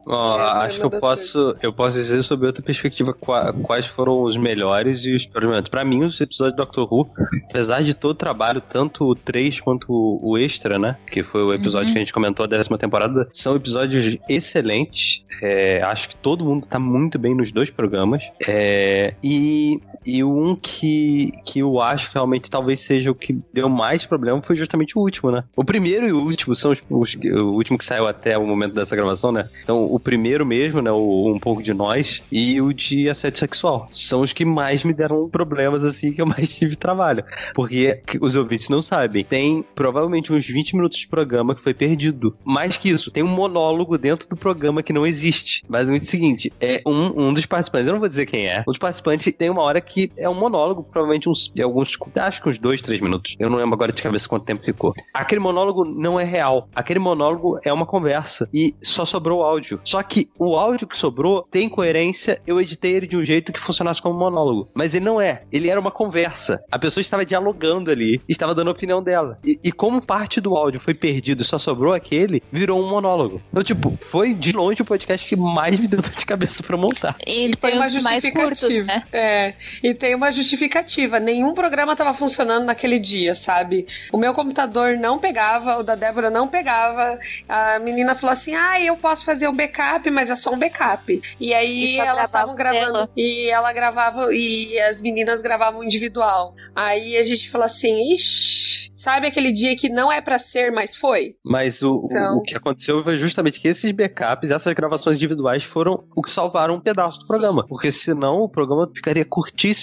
Oh, 0.07 0.15
acho 0.15 0.81
que 0.81 0.87
eu 0.87 0.91
posso, 0.91 1.57
eu 1.63 1.73
posso 1.73 1.99
dizer 1.99 2.23
sobre 2.23 2.47
outra 2.47 2.63
perspectiva 2.63 3.13
quais 3.13 3.87
foram 3.87 4.23
os 4.23 4.37
melhores 4.37 5.05
e 5.05 5.15
os 5.15 5.27
piores 5.27 5.69
Pra 5.69 5.85
mim, 5.85 6.05
os 6.05 6.21
episódios 6.21 6.57
do 6.57 6.65
Doctor 6.65 6.93
Who, 6.93 7.11
apesar 7.49 7.83
de 7.83 7.95
todo 7.95 8.13
o 8.13 8.15
trabalho, 8.15 8.61
tanto 8.61 9.05
o 9.05 9.15
3 9.15 9.61
quanto 9.61 9.87
o 9.91 10.39
extra, 10.39 10.79
né? 10.79 10.97
Que 11.11 11.23
foi 11.23 11.43
o 11.43 11.53
episódio 11.53 11.89
uhum. 11.89 11.93
que 11.93 11.99
a 11.99 12.01
gente 12.01 12.13
comentou 12.13 12.45
a 12.45 12.49
décima 12.49 12.79
temporada, 12.79 13.29
são 13.33 13.57
episódios 13.57 14.19
excelentes. 14.29 15.23
É, 15.43 15.83
acho 15.83 16.09
que 16.09 16.17
todo 16.17 16.45
mundo 16.45 16.67
tá 16.67 16.79
muito 16.79 17.19
bem 17.19 17.37
nos 17.39 17.53
dois 17.53 17.71
programas. 17.71 18.23
É, 18.47 19.15
e, 19.23 19.81
e 20.09 20.25
um 20.25 20.57
que, 20.57 21.35
que 21.45 21.59
eu 21.59 21.81
acho 21.81 22.09
que 22.09 22.15
realmente 22.15 22.51
talvez 22.51 22.81
seja 22.81 23.11
o 23.11 23.15
que 23.15 23.39
deu 23.53 23.69
mais 23.69 24.07
problema 24.07 24.41
foi 24.41 24.57
justamente 24.57 24.99
o 24.99 25.03
último, 25.03 25.31
né? 25.31 25.45
O 25.55 25.63
primeiro 25.63 26.09
e 26.09 26.13
o 26.13 26.21
último 26.25 26.55
são 26.55 26.73
os, 26.73 26.83
os 26.89 27.15
o 27.15 27.53
último 27.53 27.77
que 27.77 27.85
saiu 27.85 28.07
até 28.07 28.39
o 28.39 28.47
momento 28.47 28.75
dessa 28.75 28.97
gravação, 28.97 29.31
né? 29.31 29.51
Então, 29.63 29.85
o 29.85 30.01
primeiro 30.01 30.47
mesmo, 30.47 30.81
né? 30.81 30.91
O 30.91 31.31
Um 31.31 31.39
pouco 31.39 31.63
de 31.63 31.75
Nós 31.75 32.23
e 32.33 32.59
o 32.59 32.73
de 32.73 33.11
assédio 33.11 33.39
sexual. 33.39 33.87
São 33.91 34.23
os 34.23 34.33
que 34.33 34.47
mais 34.47 34.83
me 34.83 34.95
deram 34.95 35.29
problemas, 35.29 35.85
assim, 35.85 36.11
que 36.11 36.23
eu 36.23 36.27
mais 36.27 36.49
tive 36.57 36.75
trabalho. 36.75 37.23
Porque 37.55 38.01
os 38.19 38.35
ouvintes 38.35 38.71
não 38.71 38.81
sabem. 38.81 39.25
Tem 39.25 39.63
provavelmente 39.75 40.33
uns 40.33 40.47
20 40.47 40.75
minutos 40.75 40.99
de 40.99 41.07
programa 41.07 41.55
que 41.55 41.63
foi 41.63 41.75
perdido. 41.75 42.35
Mais 42.45 42.79
que 42.79 42.89
isso, 42.89 43.11
tem 43.11 43.23
um 43.23 43.29
monólogo 43.29 43.99
dentro 43.99 44.27
do 44.27 44.37
programa 44.37 44.83
que 44.83 44.93
não 44.93 45.07
existe. 45.07 45.63
Basicamente 45.69 46.03
é 46.03 46.05
o 46.05 46.11
seguinte: 46.11 46.53
é 46.59 46.81
um, 46.87 47.29
um 47.29 47.33
dos 47.35 47.45
participantes, 47.45 47.87
eu 47.87 47.93
não 47.93 48.01
vou 48.01 48.09
dizer 48.09 48.25
quem 48.25 48.47
é. 48.47 48.61
Um 48.61 48.73
dos 48.73 48.79
participantes 48.79 49.35
tem 49.37 49.51
uma 49.51 49.63
hora 49.63 49.81
que 49.81 49.98
é 50.17 50.29
um 50.29 50.35
monólogo, 50.35 50.83
provavelmente 50.83 51.29
uns 51.29 51.53
alguns, 51.61 51.97
acho 52.17 52.43
que 52.43 52.49
uns 52.49 52.59
dois, 52.59 52.81
três 52.81 53.01
minutos. 53.01 53.35
Eu 53.39 53.51
não 53.51 53.59
lembro 53.59 53.75
agora 53.75 53.93
de 53.93 54.03
cabeça 54.03 54.29
quanto 54.29 54.45
tempo 54.45 54.65
ficou. 54.65 54.95
Aquele 55.13 55.41
monólogo 55.41 55.85
não 55.85 56.19
é 56.19 56.25
real. 56.25 56.69
Aquele 56.75 56.99
monólogo 56.99 57.59
é 57.65 57.73
uma 57.73 57.87
conversa 57.87 58.49
e 58.53 58.75
só 58.83 59.05
sobrou 59.05 59.43
áudio. 59.43 59.81
Só 59.85 60.03
que 60.03 60.29
o 60.39 60.57
áudio 60.57 60.87
que 60.87 60.97
sobrou 60.97 61.47
tem 61.51 61.69
coerência. 61.69 62.41
Eu 62.47 62.61
editei 62.61 62.93
ele 62.93 63.07
de 63.07 63.17
um 63.17 63.25
jeito 63.25 63.53
que 63.53 63.61
funcionasse 63.61 64.01
como 64.03 64.19
monólogo, 64.19 64.69
mas 64.75 64.95
ele 64.95 65.05
não 65.05 65.21
é. 65.21 65.43
Ele 65.53 65.69
era 65.69 65.81
uma 65.81 65.91
conversa. 65.91 66.63
A 66.71 66.79
pessoa 66.79 67.01
estava 67.03 67.25
dialogando 67.25 67.91
ali, 67.91 68.21
estava 68.29 68.55
dando 68.55 68.69
a 68.69 68.73
opinião 68.73 69.03
dela. 69.03 69.39
E, 69.45 69.59
e 69.63 69.73
como 69.73 70.01
parte 70.01 70.41
do 70.41 70.57
áudio 70.57 70.81
foi 70.81 70.95
perdido 70.95 71.43
e 71.43 71.45
só 71.45 71.59
sobrou 71.59 71.93
aquele, 71.93 72.43
virou 72.53 72.81
um 72.81 72.89
monólogo. 72.89 73.41
Então, 73.51 73.63
tipo, 73.63 73.99
foi 74.11 74.35
de 74.35 74.53
longe 74.53 74.83
o 74.83 74.85
podcast 74.85 75.27
que 75.27 75.37
mais 75.37 75.79
me 75.79 75.87
deu 75.87 76.01
dor 76.01 76.11
de 76.11 76.27
cabeça 76.27 76.63
pra 76.63 76.77
montar. 76.77 77.17
Ele 77.27 77.57
tem 77.57 77.75
uma 77.75 77.89
justificativa. 77.89 78.87
né? 78.87 79.03
É, 79.13 79.55
e 79.83 79.88
tem 79.95 80.15
uma 80.15 80.31
justificativa. 80.31 81.19
Nenhum 81.21 81.55
programa 81.55 81.97
tava 81.97 82.15
funcionando 82.15 82.65
naquele 82.65 82.99
dia, 82.99 83.35
sabe? 83.35 83.87
O 84.13 84.19
meu 84.19 84.35
computador 84.35 84.97
não 84.97 85.19
pegava, 85.19 85.79
o 85.79 85.83
da 85.83 85.95
Débora 85.95 86.31
não 86.31 86.49
pegava. 86.49 87.19
A 87.49 87.79
menina 87.79 88.15
falou 88.15 88.33
assim: 88.33 88.55
ah, 88.55 88.81
eu 88.81 88.97
posso 88.97 89.25
fazer 89.25 89.49
um 89.49 89.57
backup, 89.57 90.11
mas 90.11 90.31
é 90.31 90.37
só 90.37 90.53
um 90.53 90.59
backup. 90.59 91.21
E 91.41 91.55
aí 91.55 91.97
e 91.97 92.01
elas 92.01 92.25
estavam 92.25 92.55
gravando. 92.55 93.09
E 93.17 93.51
ela 93.51 93.73
gravava, 93.73 94.29
e 94.33 94.79
as 94.81 95.01
meninas 95.01 95.41
gravavam 95.41 95.83
individual. 95.85 96.55
Aí 96.75 97.17
a 97.17 97.23
gente 97.23 97.51
falou 97.51 97.65
assim: 97.65 98.15
ixi, 98.15 98.91
sabe 98.95 99.27
aquele 99.27 99.53
dia 99.53 99.77
que 99.77 99.89
não 99.89 100.11
é 100.11 100.21
para 100.21 100.39
ser, 100.39 100.73
mas 100.73 100.97
foi? 100.97 101.37
Mas 101.45 101.83
o, 101.83 102.09
então... 102.11 102.39
o, 102.39 102.43
que 102.43 102.57
aconteceu 102.57 103.03
foi 103.03 103.17
justamente 103.17 103.61
que 103.61 103.69
esses 103.69 103.91
backups, 103.93 104.51
essas 104.51 104.75
gravações 104.75 105.17
individuais 105.17 105.63
foram 105.63 106.05
o 106.17 106.23
que 106.23 106.31
salvaram 106.31 106.75
um 106.75 106.81
pedaço 106.81 107.21
do 107.21 107.27
programa. 107.27 107.65
Porque 107.69 107.93
senão 107.93 108.41
o 108.43 108.49
programa 108.49 108.91
ficaria 108.93 109.25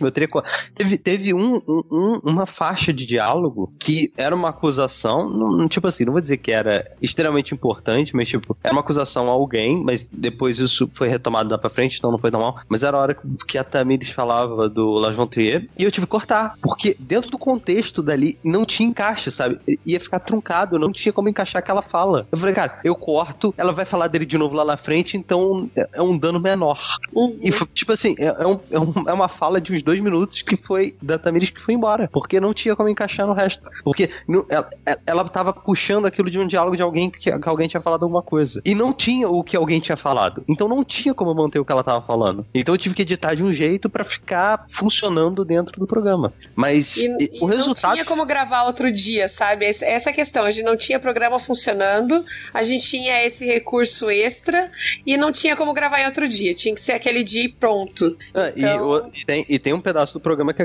Eu 0.05 0.11
teria... 0.11 0.29
Teve, 0.73 0.97
teve 0.97 1.33
um, 1.33 1.61
um, 1.67 2.19
uma 2.23 2.45
faixa 2.45 2.91
de 2.91 3.05
diálogo 3.05 3.73
que 3.79 4.11
era 4.17 4.36
uma 4.36 4.49
acusação, 4.49 5.29
não, 5.29 5.67
tipo 5.67 5.88
assim, 5.88 6.05
não 6.05 6.13
vou 6.13 6.21
dizer 6.21 6.38
que 6.38 6.51
era 6.51 6.91
extremamente 7.01 7.53
importante, 7.53 8.15
mas 8.15 8.27
tipo, 8.27 8.57
era 8.63 8.73
uma 8.73 8.81
acusação 8.81 9.27
a 9.27 9.31
alguém, 9.31 9.81
mas 9.83 10.07
depois 10.11 10.59
isso 10.59 10.89
foi 10.93 11.07
retomado 11.07 11.49
lá 11.49 11.57
pra 11.57 11.69
frente, 11.69 11.97
então 11.97 12.11
não 12.11 12.17
foi 12.17 12.31
tão 12.31 12.39
mal. 12.39 12.59
Mas 12.67 12.83
era 12.83 12.97
a 12.97 12.99
hora 12.99 13.17
que 13.47 13.57
a 13.57 13.63
Tamires 13.63 14.09
falava 14.09 14.69
do 14.69 14.91
Las 14.93 15.15
Vontrier 15.15 15.67
e 15.77 15.83
eu 15.83 15.91
tive 15.91 16.05
que 16.05 16.11
cortar, 16.11 16.55
porque 16.61 16.95
dentro 16.99 17.29
do 17.29 17.38
contexto 17.38 18.01
dali 18.01 18.38
não 18.43 18.65
tinha 18.65 18.89
encaixe, 18.89 19.31
sabe? 19.31 19.59
Ia 19.86 19.99
ficar 19.99 20.19
truncado, 20.19 20.79
não 20.79 20.91
tinha 20.91 21.13
como 21.13 21.29
encaixar 21.29 21.59
aquela 21.59 21.81
fala. 21.81 22.27
Eu 22.31 22.38
falei, 22.38 22.53
cara, 22.53 22.79
eu 22.83 22.95
corto, 22.95 23.53
ela 23.57 23.71
vai 23.71 23.86
falar 23.86 24.07
dele 24.07 24.25
de 24.25 24.38
novo 24.38 24.55
lá 24.55 24.65
na 24.65 24.77
frente, 24.77 25.17
então 25.17 25.69
é 25.93 26.01
um 26.01 26.17
dano 26.17 26.39
menor. 26.39 26.97
Uhum. 27.13 27.38
E, 27.41 27.51
tipo 27.73 27.91
assim, 27.91 28.15
é, 28.17 28.25
é, 28.25 28.47
um, 28.47 28.59
é, 29.07 29.13
uma 29.13 29.27
fala 29.27 29.59
de 29.59 29.74
últimos 29.76 29.84
dois 29.84 29.99
minutos 29.99 30.41
que 30.41 30.55
foi 30.55 30.95
da 31.01 31.17
Tamiris 31.17 31.49
que 31.49 31.61
foi 31.61 31.73
embora. 31.73 32.09
Porque 32.11 32.39
não 32.39 32.53
tinha 32.53 32.76
como 32.76 32.89
encaixar 32.89 33.28
no 33.28 33.34
resto. 33.34 33.69
Porque 33.84 34.09
ela, 34.49 34.69
ela 35.05 35.30
tava 35.30 35.53
puxando 35.53 36.05
aquilo 36.05 36.30
de 36.30 36.39
um 36.39 36.47
diálogo 36.47 36.76
de 36.76 36.82
alguém 36.82 37.09
que, 37.09 37.19
que 37.19 37.49
alguém 37.49 37.67
tinha 37.67 37.82
falado 37.82 38.03
alguma 38.03 38.21
coisa. 38.21 38.61
E 38.63 38.73
não 38.73 38.93
tinha 38.93 39.28
o 39.30 39.43
que 39.43 39.55
alguém 39.55 39.80
tinha 39.80 39.97
falado. 39.97 40.43
Então 40.47 40.67
não 40.67 40.84
tinha 40.84 41.13
como 41.13 41.34
manter 41.34 41.59
o 41.59 41.65
que 41.65 41.71
ela 41.71 41.84
tava 41.84 42.05
falando. 42.05 42.45
Então 42.53 42.73
eu 42.73 42.80
tive 42.80 42.95
que 42.95 43.01
editar 43.01 43.36
de 43.36 43.43
um 43.43 43.51
jeito 43.51 43.89
para 43.89 44.05
ficar 44.05 44.65
funcionando 44.69 45.43
dentro 45.43 45.80
do 45.80 45.88
programa. 45.88 46.34
Mas 46.55 46.97
e, 46.97 47.05
e, 47.05 47.39
o 47.41 47.45
resultado. 47.45 47.89
Não 47.89 47.93
tinha 47.95 48.05
como 48.05 48.26
gravar 48.26 48.63
outro 48.63 48.91
dia, 48.91 49.28
sabe? 49.28 49.65
Essa 49.65 50.09
é 50.09 50.11
a 50.11 50.13
questão. 50.13 50.43
A 50.43 50.51
gente 50.51 50.65
não 50.65 50.78
tinha 50.78 50.99
programa 50.99 51.39
funcionando, 51.39 52.23
a 52.53 52.63
gente 52.63 52.86
tinha 52.86 53.23
esse 53.26 53.45
recurso 53.45 54.09
extra 54.09 54.71
e 55.05 55.17
não 55.17 55.32
tinha 55.32 55.55
como 55.55 55.73
gravar 55.73 56.01
em 56.01 56.05
outro 56.05 56.28
dia. 56.28 56.53
Tinha 56.53 56.73
que 56.73 56.82
ser 56.82 56.93
aquele 56.93 57.23
dia 57.23 57.43
e 57.43 57.49
pronto. 57.49 58.17
Ah, 58.34 58.51
então... 58.55 59.11
e, 59.13 59.21
e, 59.21 59.26
tem, 59.26 59.45
e 59.49 59.59
tem 59.66 59.74
um 59.74 59.82
pedaço 59.82 60.13
do 60.13 60.20
programa 60.20 60.53
que 60.53 60.61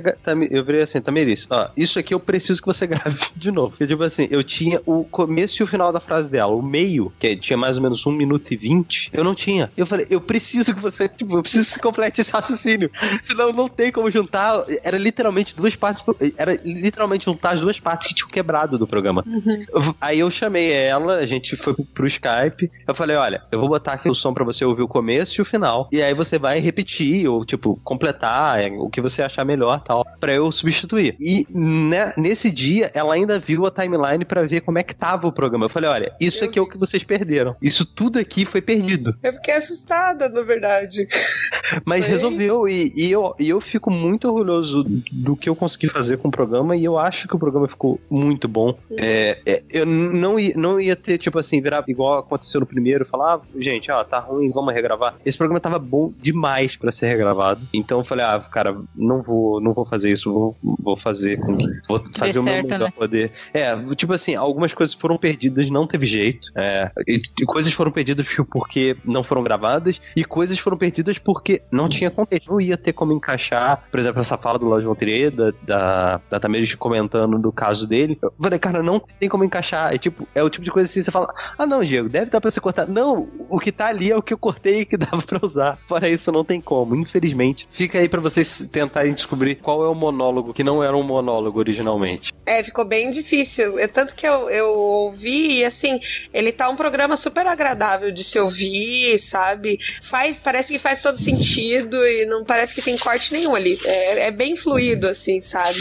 eu 0.51 0.62
virei 0.62 0.82
assim, 0.82 1.01
Tamiris, 1.01 1.46
ó, 1.48 1.70
isso 1.74 1.98
aqui 1.98 2.12
eu 2.12 2.20
preciso 2.20 2.61
que 2.61 2.66
você 2.66 2.84
grave 2.86 3.18
de 3.34 3.51
novo. 3.51 3.70
Porque, 3.70 3.86
tipo 3.86 4.03
assim, 4.03 4.28
eu 4.30 4.44
tinha 4.44 4.78
o 4.84 5.05
começo 5.05 5.62
e 5.62 5.64
o 5.64 5.66
final 5.66 5.90
da 5.90 6.01
frase 6.01 6.30
dela, 6.30 6.55
o 6.55 6.61
meio, 6.61 7.11
que 7.18 7.34
tinha 7.34 7.57
mais 7.57 7.78
ou 7.78 7.82
menos 7.82 8.07
um 8.07 8.12
minuto 8.12 8.53
e 8.53 8.59
vinte, 8.59 9.09
eu 9.11 9.24
não 9.24 9.34
tinha. 9.34 9.70
Eu 9.74 9.86
falei, 9.86 10.07
eu 10.11 10.20
preciso 10.20 10.74
que 10.74 10.80
você, 10.82 11.09
tipo, 11.09 11.34
eu 11.34 11.40
preciso 11.40 11.64
que 11.64 11.72
você 11.72 11.80
complete 11.80 12.20
esse 12.20 12.30
raciocínio. 12.30 12.90
Senão 13.22 13.55
não 13.55 13.70
tem 13.70 13.90
como 13.90 14.11
juntar. 14.11 14.66
Era 14.84 14.98
literalmente 14.98 15.57
duas 15.57 15.74
partes, 15.74 16.05
era 16.36 16.61
literalmente 16.62 17.24
juntar 17.24 17.53
as 17.53 17.61
duas 17.62 17.80
partes 17.80 18.09
que 18.09 18.14
tinham 18.14 18.28
quebrado 18.28 18.76
do 18.76 18.86
programa. 18.86 19.24
Uhum. 19.26 19.94
Aí 19.98 20.18
eu 20.18 20.30
chamei 20.30 20.72
ela, 20.72 21.16
a 21.16 21.26
gente 21.26 21.57
foi 21.57 21.74
pro 21.94 22.07
Skype, 22.07 22.70
eu 22.86 22.94
falei, 22.94 23.16
olha, 23.16 23.42
eu 23.51 23.59
vou 23.59 23.68
botar 23.70 23.94
aqui 23.94 24.11
o 24.11 24.14
som 24.14 24.34
para 24.34 24.44
você 24.44 24.62
ouvir 24.62 24.82
o 24.82 24.88
começo 24.88 25.40
e 25.40 25.42
o 25.42 25.46
final, 25.46 25.88
e 25.90 26.03
aí 26.03 26.12
você 26.12 26.38
vai 26.38 26.59
repetir, 26.59 27.26
ou, 27.26 27.46
tipo, 27.46 27.80
completar 27.82 28.61
é, 28.61 28.68
o 28.91 28.93
que 28.93 29.01
você 29.01 29.22
achar 29.22 29.45
melhor 29.45 29.80
tal, 29.82 30.05
para 30.18 30.32
eu 30.32 30.51
substituir. 30.53 31.16
E 31.18 31.47
né, 31.51 32.12
nesse 32.16 32.51
dia, 32.51 32.91
ela 32.93 33.14
ainda 33.14 33.38
viu 33.38 33.64
a 33.66 33.70
timeline 33.70 34.24
para 34.24 34.43
ver 34.47 34.61
como 34.61 34.78
é 34.78 34.82
que 34.82 34.95
tava 34.95 35.26
o 35.26 35.32
programa. 35.32 35.64
Eu 35.64 35.70
falei, 35.70 35.88
olha, 35.88 36.12
isso 36.20 36.45
eu 36.45 36.49
aqui 36.49 36.55
vi. 36.55 36.61
é 36.61 36.62
o 36.62 36.68
que 36.68 36.76
vocês 36.76 37.03
perderam. 37.03 37.57
Isso 37.62 37.86
tudo 37.86 38.18
aqui 38.18 38.45
foi 38.45 38.61
perdido. 38.61 39.14
Eu 39.22 39.32
fiquei 39.34 39.55
assustada, 39.55 40.28
na 40.28 40.43
verdade. 40.43 41.07
Mas 41.84 42.05
foi? 42.05 42.12
resolveu, 42.12 42.68
e, 42.68 42.93
e, 42.97 43.11
eu, 43.11 43.34
e 43.38 43.49
eu 43.49 43.61
fico 43.61 43.91
muito 43.91 44.28
orgulhoso 44.28 44.84
do 45.12 45.36
que 45.36 45.49
eu 45.49 45.57
consegui 45.57 45.88
fazer 45.88 46.18
com 46.18 46.28
o 46.28 46.30
programa, 46.30 46.76
e 46.76 46.84
eu 46.84 46.99
acho 46.99 47.28
que 47.28 47.36
o 47.36 47.38
programa 47.38 47.68
ficou 47.68 48.01
muito 48.11 48.49
bom. 48.49 48.76
Uhum. 48.91 48.97
É, 48.99 49.38
é, 49.47 49.62
eu 49.70 49.86
não 49.86 50.38
ia, 50.38 50.55
não 50.57 50.80
ia 50.80 50.97
ter, 50.97 51.18
tipo 51.18 51.38
assim, 51.38 51.61
virar 51.61 51.84
igual 51.88 52.18
aconteceu 52.18 52.61
no 52.61 52.67
primeiro, 52.67 53.04
falar, 53.04 53.37
ah, 53.37 53.41
gente, 53.58 53.91
ó, 53.91 54.03
tá 54.04 54.18
ruim, 54.18 54.50
vamos 54.50 54.75
regravar. 54.75 55.14
Esse 55.25 55.38
programa 55.38 55.61
tava 55.61 55.79
bom 55.79 56.12
demais 56.21 56.76
para 56.76 56.91
ser 56.91 57.08
regravado. 57.08 57.61
Então 57.72 57.99
eu 57.99 58.04
falei, 58.04 58.25
ah, 58.25 58.41
cara, 58.41 58.76
não 58.94 59.22
vou, 59.22 59.61
não 59.61 59.72
vou 59.72 59.86
fazer 59.86 60.11
isso, 60.12 60.32
vou, 60.32 60.57
vou 60.62 60.96
fazer 60.96 61.38
com 61.40 61.57
que. 61.57 61.66
Vou 61.88 62.04
fazer 62.16 62.38
o 62.38 62.42
meu 62.42 62.62
melhor 62.62 62.80
né? 62.80 62.92
poder. 62.96 63.32
É, 63.52 63.76
tipo 63.94 64.12
assim, 64.12 64.34
algumas 64.34 64.72
coisas 64.72 64.94
foram 64.94 65.16
perdidas, 65.16 65.70
não 65.70 65.86
teve 65.86 66.07
jeito. 66.07 66.48
É, 66.54 66.90
e, 67.07 67.20
e, 67.40 67.44
coisas 67.44 67.72
foram 67.72 67.90
perdidas 67.90 68.26
porque 68.50 68.96
não 69.04 69.22
foram 69.22 69.42
gravadas, 69.42 70.00
e 70.16 70.24
coisas 70.24 70.58
foram 70.58 70.76
perdidas 70.76 71.18
porque 71.18 71.62
não 71.70 71.88
tinha 71.88 72.11
contexto. 72.11 72.50
Não 72.50 72.61
ia 72.61 72.76
ter 72.76 72.92
como 72.92 73.12
encaixar, 73.12 73.84
por 73.90 74.00
exemplo, 74.00 74.20
essa 74.20 74.36
fala 74.36 74.58
do 74.58 74.66
Lógico 74.66 74.90
Monteiro, 74.90 75.36
da, 75.36 75.52
da, 75.62 76.20
da 76.30 76.40
Tamires 76.40 76.74
comentando 76.74 77.38
do 77.38 77.52
caso 77.52 77.86
dele. 77.86 78.18
Eu 78.22 78.32
falei, 78.40 78.58
cara, 78.58 78.82
não 78.82 79.00
tem 79.18 79.28
como 79.28 79.44
encaixar. 79.44 79.94
É 79.94 79.98
tipo, 79.98 80.26
é 80.34 80.42
o 80.42 80.50
tipo 80.50 80.64
de 80.64 80.70
coisa 80.70 80.88
assim, 80.88 81.02
você 81.02 81.11
fala, 81.11 81.32
ah, 81.58 81.66
não, 81.66 81.82
Diego, 81.82 82.08
deve 82.08 82.30
dar 82.30 82.40
pra 82.40 82.50
você 82.50 82.61
cortar. 82.61 82.86
Não, 82.86 83.28
o 83.48 83.58
que 83.58 83.72
tá 83.72 83.86
ali 83.86 84.11
é 84.11 84.16
o 84.16 84.22
que 84.22 84.32
eu 84.32 84.38
cortei 84.38 84.80
e 84.80 84.86
que 84.86 84.96
dava 84.98 85.22
pra 85.22 85.40
usar. 85.42 85.78
Fora 85.88 86.08
isso, 86.08 86.32
não 86.32 86.44
tem 86.44 86.61
como, 86.61 86.94
infelizmente. 86.94 87.66
Fica 87.70 87.98
aí 87.98 88.08
para 88.08 88.20
vocês 88.20 88.68
tentarem 88.71 89.13
descobrir 89.13 89.57
qual 89.57 89.84
é 89.84 89.88
o 89.88 89.95
monólogo 89.95 90.53
que 90.53 90.64
não 90.64 90.83
era 90.83 90.97
um 90.97 91.03
monólogo 91.03 91.59
originalmente. 91.59 92.33
É, 92.47 92.63
ficou 92.63 92.84
bem 92.84 93.11
difícil. 93.11 93.79
É 93.79 93.87
tanto 93.87 94.14
que 94.14 94.26
eu, 94.26 94.49
eu 94.51 94.68
ouvi 94.68 95.59
e 95.59 95.64
assim, 95.64 96.01
ele 96.33 96.53
tá 96.53 96.68
um 96.68 96.76
programa 96.76 97.17
super 97.17 97.47
agradável 97.47 98.11
de 98.11 98.25
se 98.25 98.38
ouvir, 98.38 99.18
sabe? 99.18 99.79
Faz, 100.03 100.38
parece 100.38 100.72
que 100.72 100.79
faz 100.79 101.03
todo 101.03 101.17
sentido 101.17 101.97
e 101.97 102.26
não 102.26 102.45
parece 102.45 102.75
que 102.75 102.83
tem 102.83 102.97
corte 102.97 103.33
nenhum 103.33 103.55
ali. 103.55 103.79
É, 103.84 104.26
é 104.26 104.30
bem 104.30 104.57
fluido, 104.57 105.07
assim, 105.07 105.41
sabe? 105.41 105.80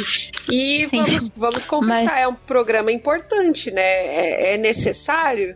E 0.50 0.86
vamos, 0.88 1.30
vamos 1.30 1.66
confessar, 1.66 2.06
Mas... 2.06 2.22
é 2.22 2.28
um 2.28 2.36
programa 2.36 2.92
importante, 2.92 3.72
né? 3.72 4.10
é, 4.10 4.54
é 4.54 4.58
necessário. 4.58 5.56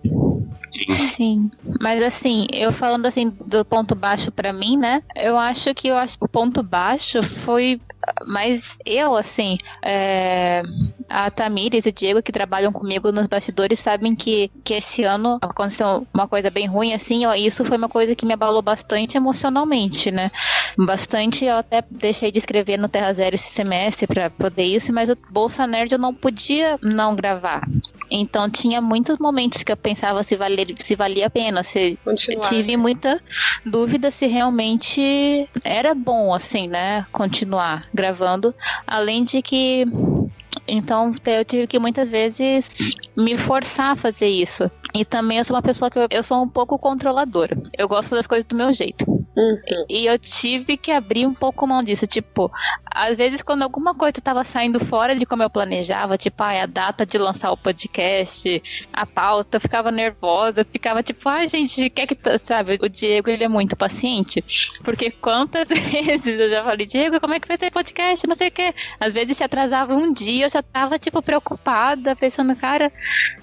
Sim, 0.89 1.51
mas 1.79 2.01
assim, 2.01 2.47
eu 2.51 2.73
falando 2.73 3.05
assim 3.05 3.29
do 3.29 3.63
ponto 3.63 3.93
baixo 3.95 4.31
para 4.31 4.51
mim, 4.51 4.75
né? 4.77 5.03
Eu 5.15 5.37
acho 5.37 5.73
que 5.73 5.87
eu 5.87 5.95
acho 5.97 6.17
o 6.19 6.27
ponto 6.27 6.63
baixo 6.63 7.21
foi 7.23 7.79
mas 8.25 8.77
eu, 8.85 9.15
assim, 9.15 9.57
é, 9.81 10.61
a 11.07 11.31
Tamires 11.31 11.85
e 11.85 11.89
o 11.89 11.93
Diego 11.93 12.21
que 12.21 12.31
trabalham 12.31 12.71
comigo 12.71 13.11
nos 13.11 13.27
bastidores 13.27 13.79
sabem 13.79 14.15
que, 14.15 14.51
que 14.63 14.73
esse 14.73 15.03
ano 15.03 15.37
aconteceu 15.41 16.05
uma 16.13 16.27
coisa 16.27 16.49
bem 16.49 16.67
ruim, 16.67 16.93
assim, 16.93 17.25
ó, 17.25 17.33
isso 17.33 17.63
foi 17.63 17.77
uma 17.77 17.87
coisa 17.87 18.15
que 18.15 18.25
me 18.25 18.33
abalou 18.33 18.61
bastante 18.61 19.15
emocionalmente, 19.15 20.11
né? 20.11 20.31
Bastante, 20.77 21.45
eu 21.45 21.57
até 21.57 21.83
deixei 21.89 22.31
de 22.31 22.39
escrever 22.39 22.77
no 22.77 22.89
Terra 22.89 23.13
Zero 23.13 23.35
esse 23.35 23.49
semestre 23.49 24.07
para 24.07 24.29
poder 24.29 24.63
isso, 24.65 24.91
mas 24.91 25.09
o 25.09 25.17
Bolsa 25.29 25.65
Nerd 25.65 25.93
eu 25.93 25.99
não 25.99 26.13
podia 26.13 26.77
não 26.81 27.15
gravar. 27.15 27.61
Então 28.15 28.47
tinha 28.47 28.79
muitos 28.79 29.17
momentos 29.17 29.63
que 29.63 29.71
eu 29.71 29.75
pensava 29.75 30.21
se 30.21 30.35
valia, 30.35 30.67
se 30.77 30.95
valia 30.95 31.25
a 31.25 31.29
pena, 31.31 31.63
se 31.63 31.97
Continuar. 32.05 32.47
tive 32.47 32.77
muita 32.77 33.19
dúvida 33.65 34.11
se 34.11 34.27
realmente 34.27 35.49
era 35.63 35.95
bom, 35.95 36.31
assim, 36.31 36.67
né? 36.67 37.07
Continuar 37.11 37.87
gravando. 37.91 38.53
Além 38.85 39.23
de 39.23 39.41
que. 39.41 39.85
Então 40.67 41.11
eu 41.25 41.43
tive 41.43 41.65
que 41.65 41.79
muitas 41.79 42.07
vezes 42.07 42.95
me 43.17 43.35
forçar 43.35 43.93
a 43.93 43.95
fazer 43.95 44.29
isso. 44.29 44.69
E 44.93 45.03
também 45.03 45.39
eu 45.39 45.43
sou 45.43 45.55
uma 45.55 45.63
pessoa 45.63 45.89
que 45.89 45.97
eu, 45.97 46.07
eu 46.11 46.21
sou 46.21 46.43
um 46.43 46.47
pouco 46.47 46.77
controladora. 46.77 47.57
Eu 47.75 47.87
gosto 47.87 48.11
das 48.13 48.27
coisas 48.27 48.45
do 48.45 48.55
meu 48.55 48.71
jeito. 48.71 49.22
Uhum. 49.35 49.85
E, 49.89 50.05
eu 50.05 50.17
tive 50.19 50.77
que 50.77 50.91
abrir 50.91 51.25
um 51.25 51.33
pouco 51.33 51.65
mão 51.65 51.83
disso. 51.83 52.05
Tipo, 52.05 52.51
às 52.85 53.17
vezes 53.17 53.41
quando 53.41 53.63
alguma 53.63 53.95
coisa 53.95 54.21
tava 54.21 54.43
saindo 54.43 54.79
fora 54.85 55.15
de 55.15 55.25
como 55.25 55.41
eu 55.41 55.49
planejava, 55.49 56.17
tipo, 56.17 56.43
ah, 56.43 56.63
a 56.63 56.65
data 56.65 57.05
de 57.05 57.17
lançar 57.17 57.51
o 57.51 57.57
podcast, 57.57 58.61
a 58.91 59.05
pauta, 59.05 59.57
eu 59.57 59.61
ficava 59.61 59.91
nervosa, 59.91 60.63
ficava 60.63 61.01
tipo, 61.01 61.27
ai, 61.27 61.47
gente, 61.47 61.89
quer 61.89 62.05
que. 62.07 62.17
Sabe, 62.37 62.77
o 62.81 62.87
Diego, 62.87 63.29
ele 63.29 63.43
é 63.43 63.47
muito 63.47 63.75
paciente. 63.75 64.43
Porque 64.83 65.11
quantas 65.11 65.67
vezes 65.67 66.39
eu 66.39 66.49
já 66.49 66.63
falei, 66.63 66.85
Diego, 66.85 67.19
como 67.19 67.33
é 67.33 67.39
que 67.39 67.47
vai 67.47 67.57
ter 67.57 67.71
podcast? 67.71 68.27
Não 68.27 68.35
sei 68.35 68.49
o 68.49 68.51
quê. 68.51 68.73
Às 68.99 69.13
vezes 69.13 69.37
se 69.37 69.43
atrasava 69.43 69.93
um 69.93 70.13
dia, 70.13 70.45
eu 70.45 70.49
já 70.49 70.61
tava, 70.61 70.99
tipo, 70.99 71.21
preocupada, 71.21 72.15
pensando, 72.15 72.55
cara, 72.55 72.91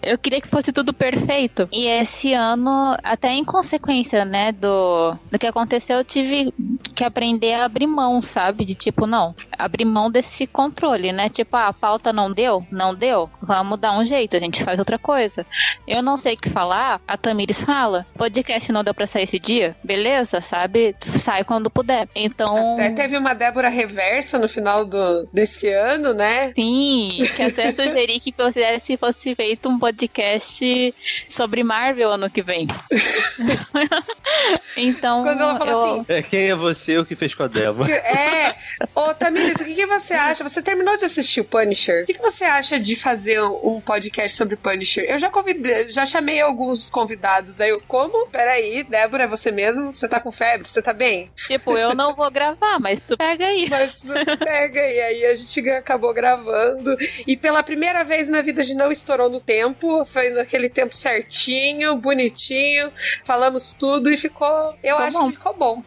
eu 0.03 0.17
queria 0.17 0.41
que 0.41 0.49
fosse 0.49 0.73
tudo 0.73 0.93
perfeito. 0.93 1.69
E 1.73 1.87
esse 1.87 2.33
ano, 2.33 2.97
até 3.03 3.31
em 3.33 3.45
consequência, 3.45 4.25
né, 4.25 4.53
do, 4.53 5.17
do 5.31 5.39
que 5.39 5.47
aconteceu, 5.47 5.80
eu 5.89 6.05
tive 6.05 6.53
que 6.95 7.05
aprender 7.05 7.55
a 7.55 7.65
abrir 7.65 7.87
mão, 7.87 8.21
sabe? 8.21 8.65
De 8.65 8.75
tipo, 8.75 9.07
não, 9.07 9.35
abrir 9.57 9.85
mão 9.85 10.11
desse 10.11 10.47
controle, 10.47 11.13
né? 11.13 11.29
Tipo, 11.29 11.57
ah, 11.57 11.69
a 11.69 11.73
pauta 11.73 12.13
não 12.13 12.33
deu? 12.33 12.67
Não 12.71 12.95
deu? 12.95 13.31
Vamos 13.41 13.79
dar 13.79 13.99
um 13.99 14.05
jeito, 14.05 14.37
a 14.37 14.41
gente 14.41 14.65
faz 14.65 14.79
outra 14.79 14.99
coisa. 14.99 15.47
Eu 15.87 16.03
não 16.03 16.17
sei 16.17 16.35
o 16.35 16.37
que 16.37 16.51
falar, 16.51 17.01
a 17.07 17.17
Tamires 17.17 17.63
fala. 17.63 18.07
Podcast 18.17 18.71
não 18.73 18.85
deu 18.85 18.95
pra 18.95 19.07
sair 19.07 19.25
esse 19.25 19.39
dia? 19.39 19.77
Beleza, 19.83 20.41
sabe? 20.41 20.95
Sai 21.01 21.45
quando 21.45 21.71
puder. 21.71 22.09
Então. 22.15 22.75
Até 22.75 22.91
teve 22.91 23.17
uma 23.17 23.35
Débora 23.35 23.69
reversa 23.69 24.39
no 24.39 24.49
final 24.49 24.85
do, 24.85 25.29
desse 25.33 25.69
ano, 25.69 26.13
né? 26.13 26.53
Sim, 26.55 27.29
que 27.37 27.43
até 27.43 27.73
sugeri 27.73 28.21
que 28.21 28.35
se 28.81 28.97
fosse 28.97 29.35
feito 29.35 29.69
um 29.69 29.79
podcast 29.79 30.95
sobre 31.29 31.63
Marvel 31.63 32.11
ano 32.11 32.31
que 32.31 32.43
vem. 32.43 32.67
então. 34.77 35.23
Quando 35.23 35.43
ela 35.43 35.59
fala 35.71 35.87
eu... 35.87 36.01
assim. 36.01 36.05
É, 36.09 36.23
quem 36.23 36.51
é 36.51 36.55
você 36.55 36.99
o 36.99 37.05
que 37.05 37.17
fez 37.17 37.35
com 37.35 37.43
a 37.43 37.49
Débora? 37.49 37.93
É. 37.93 38.57
Ô, 38.95 39.13
Tamires, 39.15 39.61
o 39.61 39.65
que, 39.65 39.75
que, 39.75 39.87
você 39.87 40.15
acha? 40.15 40.43
Você 40.43 40.63
terminou 40.63 40.97
de 40.97 41.05
assistir 41.05 41.41
o 41.41 41.45
Punisher. 41.45 42.03
O 42.03 42.07
que, 42.07 42.15
que 42.15 42.23
você 42.23 42.45
acha 42.45 42.79
de 42.79 42.97
fazer 42.97 43.41
um 43.43 43.81
podcast 43.81 44.37
sobre 44.37 44.57
Punisher? 44.57 45.05
Eu 45.09 45.19
já 45.19 45.29
convidei, 45.31 45.89
já 45.91 46.07
chamei 46.07 46.41
alguns 46.41 46.89
convidados. 46.89 47.61
Aí 47.61 47.71
eu, 47.71 47.83
como? 47.87 48.27
Peraí, 48.29 48.83
Débora, 48.83 49.25
é 49.25 49.27
você 49.27 49.51
mesmo? 49.51 49.93
Você 49.93 50.09
tá 50.09 50.21
com 50.21 50.33
febre? 50.33 50.69
Você 50.69 50.83
tá 50.83 50.93
bem? 50.93 51.31
Tipo, 51.37 51.77
eu 51.77 51.95
não 51.95 52.15
vou 52.15 52.31
gravar, 52.31 52.79
mas 52.81 53.05
tu 53.05 53.17
pega 53.17 53.47
aí. 53.47 53.69
Mas 53.69 54.03
você 54.03 54.37
pega 54.37 54.81
e 54.81 55.01
aí 55.01 55.25
a 55.27 55.35
gente 55.35 55.69
acabou 55.71 56.13
gravando. 56.15 56.97
E 57.27 57.37
pela 57.37 57.63
primeira 57.63 58.03
vez 58.05 58.29
na 58.29 58.41
vida 58.41 58.65
de 58.65 58.75
não 58.75 58.91
estourou 58.91 59.29
no 59.29 59.41
tempo, 59.41 60.05
foi 60.05 60.31
naquele 60.31 60.69
tempo 60.69 60.97
certinho, 60.97 61.97
bonitinho, 61.97 62.91
falamos 63.25 63.73
tudo 63.73 64.11
e 64.11 64.17
ficou. 64.17 64.75
Eu 64.83 64.97
ficou 64.97 64.99
acho 64.99 65.19
bom. 65.19 65.31
que 65.31 65.37
ficou 65.37 65.55
bom. 65.61 65.83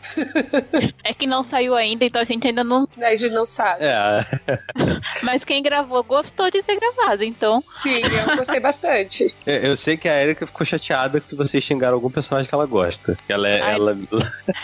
é 1.04 1.14
que 1.16 1.26
não 1.26 1.44
saiu 1.44 1.74
ainda, 1.74 2.06
então 2.06 2.22
a 2.22 2.26
gente 2.26 2.48
ainda 2.48 2.64
não. 2.64 2.88
A 3.02 3.16
gente 3.16 3.34
não 3.34 3.44
sabe. 3.44 3.84
É. 3.84 4.24
Mas 5.24 5.44
quem 5.44 5.64
gravou 5.64 6.04
gostou 6.04 6.52
de 6.52 6.62
ter 6.62 6.80
gravado, 6.80 7.24
então. 7.24 7.64
Sim, 7.82 8.02
eu 8.30 8.38
gostei 8.38 8.60
bastante. 8.60 9.34
Eu, 9.48 9.56
eu 9.56 9.78
sei 9.78 9.98
que 9.98 10.08
a 10.08 10.22
Erika 10.22 10.46
ficou 10.46 10.66
chateada 10.66 11.20
que 11.20 11.36
vocês 11.36 11.64
xingaram 11.64 11.96
algum 11.96 12.12
personagem 12.12 12.48
que 12.48 12.54
ela 12.54 12.68
gosta. 12.68 13.18
Ela, 13.28 13.50
é, 13.50 13.62
Ai, 13.62 13.76
ela... 13.76 13.98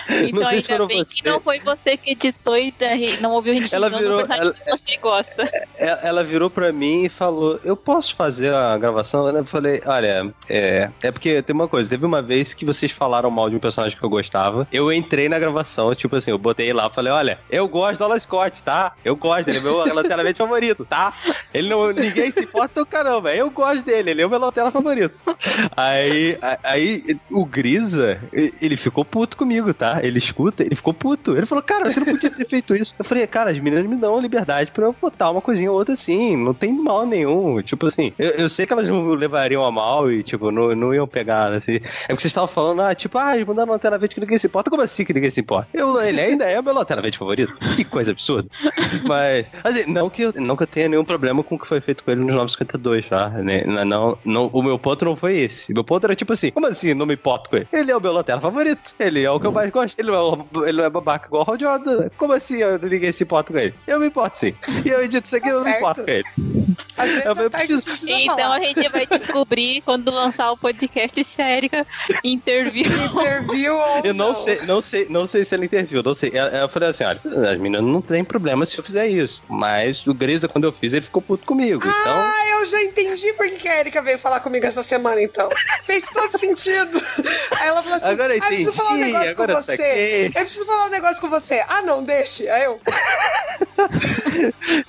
Então 0.09 0.41
não 0.41 0.49
sei 0.49 0.61
se 0.61 0.77
bem 0.87 1.03
você. 1.03 1.15
que 1.15 1.25
não 1.25 1.39
foi 1.39 1.59
você 1.59 1.97
que 1.97 2.11
editou 2.11 2.57
e 2.57 2.73
não 3.19 3.31
ouviu 3.31 3.53
a 3.53 3.55
gente 3.55 3.73
ela 3.73 3.89
virou, 3.89 4.21
ela, 4.21 4.53
que 4.53 4.69
você 4.69 4.97
gosta. 4.97 5.67
Ela, 5.77 5.99
ela 6.03 6.23
virou 6.23 6.49
pra 6.49 6.71
mim 6.71 7.05
e 7.05 7.09
falou: 7.09 7.59
Eu 7.63 7.75
posso 7.75 8.15
fazer 8.15 8.53
a 8.53 8.77
gravação? 8.77 9.27
Eu 9.27 9.45
falei: 9.45 9.81
Olha, 9.85 10.31
é, 10.47 10.89
é 11.01 11.11
porque 11.11 11.41
tem 11.41 11.55
uma 11.55 11.67
coisa. 11.67 11.89
Teve 11.89 12.05
uma 12.05 12.21
vez 12.21 12.53
que 12.53 12.65
vocês 12.65 12.91
falaram 12.91 13.31
mal 13.31 13.49
de 13.49 13.55
um 13.55 13.59
personagem 13.59 13.97
que 13.97 14.03
eu 14.03 14.09
gostava. 14.09 14.67
Eu 14.71 14.91
entrei 14.99 15.27
na 15.27 15.39
gravação, 15.39 15.93
tipo 15.95 16.15
assim, 16.15 16.31
eu 16.31 16.37
botei 16.37 16.71
lá 16.71 16.89
falei: 16.99 17.11
Olha, 17.11 17.39
eu 17.49 17.67
gosto 17.67 17.97
do 17.97 18.03
Alan 18.03 18.19
Scott, 18.19 18.61
tá? 18.61 18.93
Eu 19.03 19.15
gosto 19.15 19.45
dele, 19.45 19.59
é 19.59 19.61
meu 19.61 19.83
relacionamento 19.83 20.37
favorito, 20.39 20.85
tá? 20.85 21.13
Ele 21.53 21.69
não. 21.69 21.91
Ninguém 21.91 22.31
se 22.31 22.41
importa, 22.41 22.85
caramba. 22.85 23.33
Eu 23.33 23.49
gosto 23.49 23.83
dele, 23.83 24.11
ele 24.11 24.21
é 24.21 24.25
o 24.25 24.29
meu 24.29 24.39
lanterna 24.39 24.71
favorito. 24.71 25.17
Aí, 25.75 26.37
aí 26.63 27.17
o 27.31 27.45
Grisa, 27.45 28.19
ele 28.33 28.75
ficou 28.75 29.05
puto 29.05 29.37
comigo, 29.37 29.73
tá? 29.73 29.99
Ele 30.03 30.17
escuta, 30.17 30.63
ele 30.63 30.75
ficou 30.75 30.93
puto. 30.93 31.35
Ele 31.35 31.45
falou, 31.45 31.63
cara, 31.63 31.89
você 31.89 31.99
não 31.99 32.07
podia 32.07 32.29
ter 32.29 32.47
feito 32.47 32.75
isso. 32.75 32.93
Eu 32.97 33.05
falei, 33.05 33.25
cara, 33.27 33.51
as 33.51 33.59
meninas 33.59 33.85
me 33.85 33.95
dão 33.95 34.19
liberdade 34.19 34.71
pra 34.71 34.85
eu 34.85 34.95
botar 34.99 35.29
uma 35.29 35.41
coisinha 35.41 35.71
ou 35.71 35.77
outra 35.77 35.93
assim. 35.93 36.35
Não 36.35 36.53
tem 36.53 36.73
mal 36.73 37.05
nenhum. 37.05 37.61
Tipo 37.61 37.87
assim, 37.87 38.13
eu, 38.19 38.31
eu 38.31 38.49
sei 38.49 38.65
que 38.65 38.73
elas 38.73 38.87
não 38.87 39.13
levariam 39.13 39.63
a 39.63 39.71
mal 39.71 40.11
e, 40.11 40.23
tipo, 40.23 40.51
não, 40.51 40.75
não 40.75 40.93
iam 40.93 41.07
pegar, 41.07 41.53
assim. 41.53 41.75
É 41.75 42.07
porque 42.09 42.21
vocês 42.21 42.25
estavam 42.25 42.47
falando, 42.47 42.81
ah, 42.81 42.93
tipo, 42.93 43.17
ah, 43.17 43.35
eles 43.35 43.47
mandaram 43.47 43.71
lanterna 43.71 43.97
verde 43.97 44.15
que 44.15 44.21
ninguém 44.21 44.37
se 44.37 44.47
importa. 44.47 44.69
Como 44.69 44.81
assim 44.81 44.88
que 45.05 45.13
ninguém 45.13 45.31
se 45.31 45.41
importa? 45.41 45.67
Eu, 45.73 45.99
ele 46.01 46.19
ainda 46.19 46.45
é 46.45 46.59
o 46.59 46.63
meu 46.63 46.73
lanterna 46.73 47.01
verde 47.01 47.17
favorito. 47.17 47.53
Que 47.75 47.83
coisa 47.83 48.11
absurda. 48.11 48.49
Mas, 49.03 49.51
assim, 49.63 49.85
não 49.85 50.09
que, 50.09 50.23
eu, 50.23 50.33
não 50.35 50.55
que 50.55 50.63
eu 50.63 50.67
tenha 50.67 50.89
nenhum 50.89 51.05
problema 51.05 51.43
com 51.43 51.55
o 51.55 51.59
que 51.59 51.67
foi 51.67 51.81
feito 51.81 52.03
com 52.03 52.11
ele 52.11 52.21
nos 52.21 52.35
952, 52.35 53.07
tá? 53.07 53.29
Né? 53.29 53.63
Não, 53.65 54.17
não, 54.25 54.47
o 54.47 54.61
meu 54.61 54.77
ponto 54.77 55.05
não 55.05 55.15
foi 55.15 55.37
esse. 55.37 55.71
O 55.71 55.75
meu 55.75 55.83
ponto 55.83 56.03
era 56.03 56.15
tipo 56.15 56.33
assim, 56.33 56.51
como 56.51 56.67
assim 56.67 56.93
não 56.93 57.05
me 57.05 57.13
importo 57.13 57.49
com 57.49 57.57
ele? 57.57 57.67
Ele 57.71 57.91
é 57.91 57.95
o 57.95 58.01
meu 58.01 58.11
lanterna 58.11 58.41
favorito. 58.41 58.93
Ele 58.99 59.23
é 59.23 59.31
o 59.31 59.39
que 59.39 59.47
eu 59.47 59.51
mais 59.51 59.69
gosto. 59.69 59.97
Ele 59.99 60.11
não 60.11 60.47
é, 60.63 60.69
ele 60.69 60.77
não 60.77 60.85
é 60.85 60.89
babaca 60.89 61.27
igual 61.27 61.43
o 61.43 61.45
Rod 61.45 61.61
Como 62.17 62.33
assim 62.33 62.57
eu, 62.57 62.79
ninguém 62.79 63.11
se 63.11 63.23
importa 63.23 63.51
com 63.51 63.59
ele? 63.59 63.73
Eu 63.87 63.99
me 63.99 64.07
importo 64.07 64.37
sim. 64.37 64.53
E 64.85 64.89
eu 64.89 65.03
edito 65.03 65.25
isso 65.25 65.35
aqui, 65.35 65.47
tá 65.47 65.51
eu 65.51 65.59
não 65.59 65.65
me 65.65 65.77
importo 65.77 66.03
com 66.03 66.09
ele. 66.09 66.25
Às 66.97 67.09
vezes 67.09 67.25
eu, 67.25 67.35
eu 67.35 67.49
preciso... 67.49 67.83
Então 68.07 68.35
falar. 68.35 68.55
a 68.55 68.59
gente 68.61 68.89
vai 68.89 69.05
descobrir 69.05 69.81
quando 69.81 70.11
lançar 70.11 70.51
o 70.51 70.57
podcast 70.57 71.23
se 71.23 71.41
a 71.41 71.55
Erika 71.55 71.87
interviu. 72.23 72.85
interviu 72.85 73.75
ou 73.75 74.01
Eu 74.03 74.13
não, 74.13 74.29
não, 74.29 74.35
sei, 74.35 74.61
não 74.65 74.78
sei, 74.81 75.07
não 75.09 75.27
sei 75.27 75.45
se 75.45 75.55
ela 75.55 75.65
interviu, 75.65 76.01
não 76.03 76.13
sei. 76.13 76.31
Eu, 76.33 76.45
eu 76.45 76.69
falei 76.69 76.89
assim, 76.89 77.03
olha, 77.03 77.19
as 77.51 77.57
meninas 77.57 77.83
não 77.83 78.01
tem 78.01 78.23
problema 78.23 78.65
se 78.65 78.77
eu 78.77 78.83
fizer 78.83 79.07
isso. 79.07 79.41
Mas 79.47 80.05
o 80.05 80.13
Grisa, 80.13 80.47
quando 80.47 80.65
eu 80.65 80.71
fiz, 80.71 80.93
ele 80.93 81.05
ficou 81.05 81.21
puto 81.21 81.45
comigo. 81.45 81.81
Ah, 81.83 82.01
então... 82.01 82.59
eu 82.59 82.65
já 82.65 82.81
entendi 82.83 83.33
por 83.33 83.49
que 83.49 83.67
a 83.67 83.79
Erika 83.79 84.01
veio 84.01 84.17
falar 84.17 84.39
comigo 84.39 84.65
essa 84.65 84.83
semana, 84.83 85.21
então. 85.21 85.49
Fez 85.83 86.05
todo 86.09 86.37
sentido. 86.37 87.01
Aí 87.59 87.67
ela 87.67 87.83
falou 87.83 87.97
assim: 87.97 88.05
agora 88.05 88.33
eu 88.33 88.37
entendi, 88.37 88.53
ah, 88.53 88.55
preciso 88.55 88.71
falar 88.73 88.91
um 88.91 88.97
negócio 88.97 89.35
com 89.35 89.47
você. 89.47 90.27
Eu 90.27 90.41
preciso 90.41 90.65
falar 90.65 90.85
um 90.85 90.89
negócio 90.89 91.21
com 91.21 91.29
você. 91.29 91.65
Ah, 91.67 91.81
não, 91.81 92.03
deixe. 92.03 92.49
Aí 92.49 92.63
eu. 92.63 92.79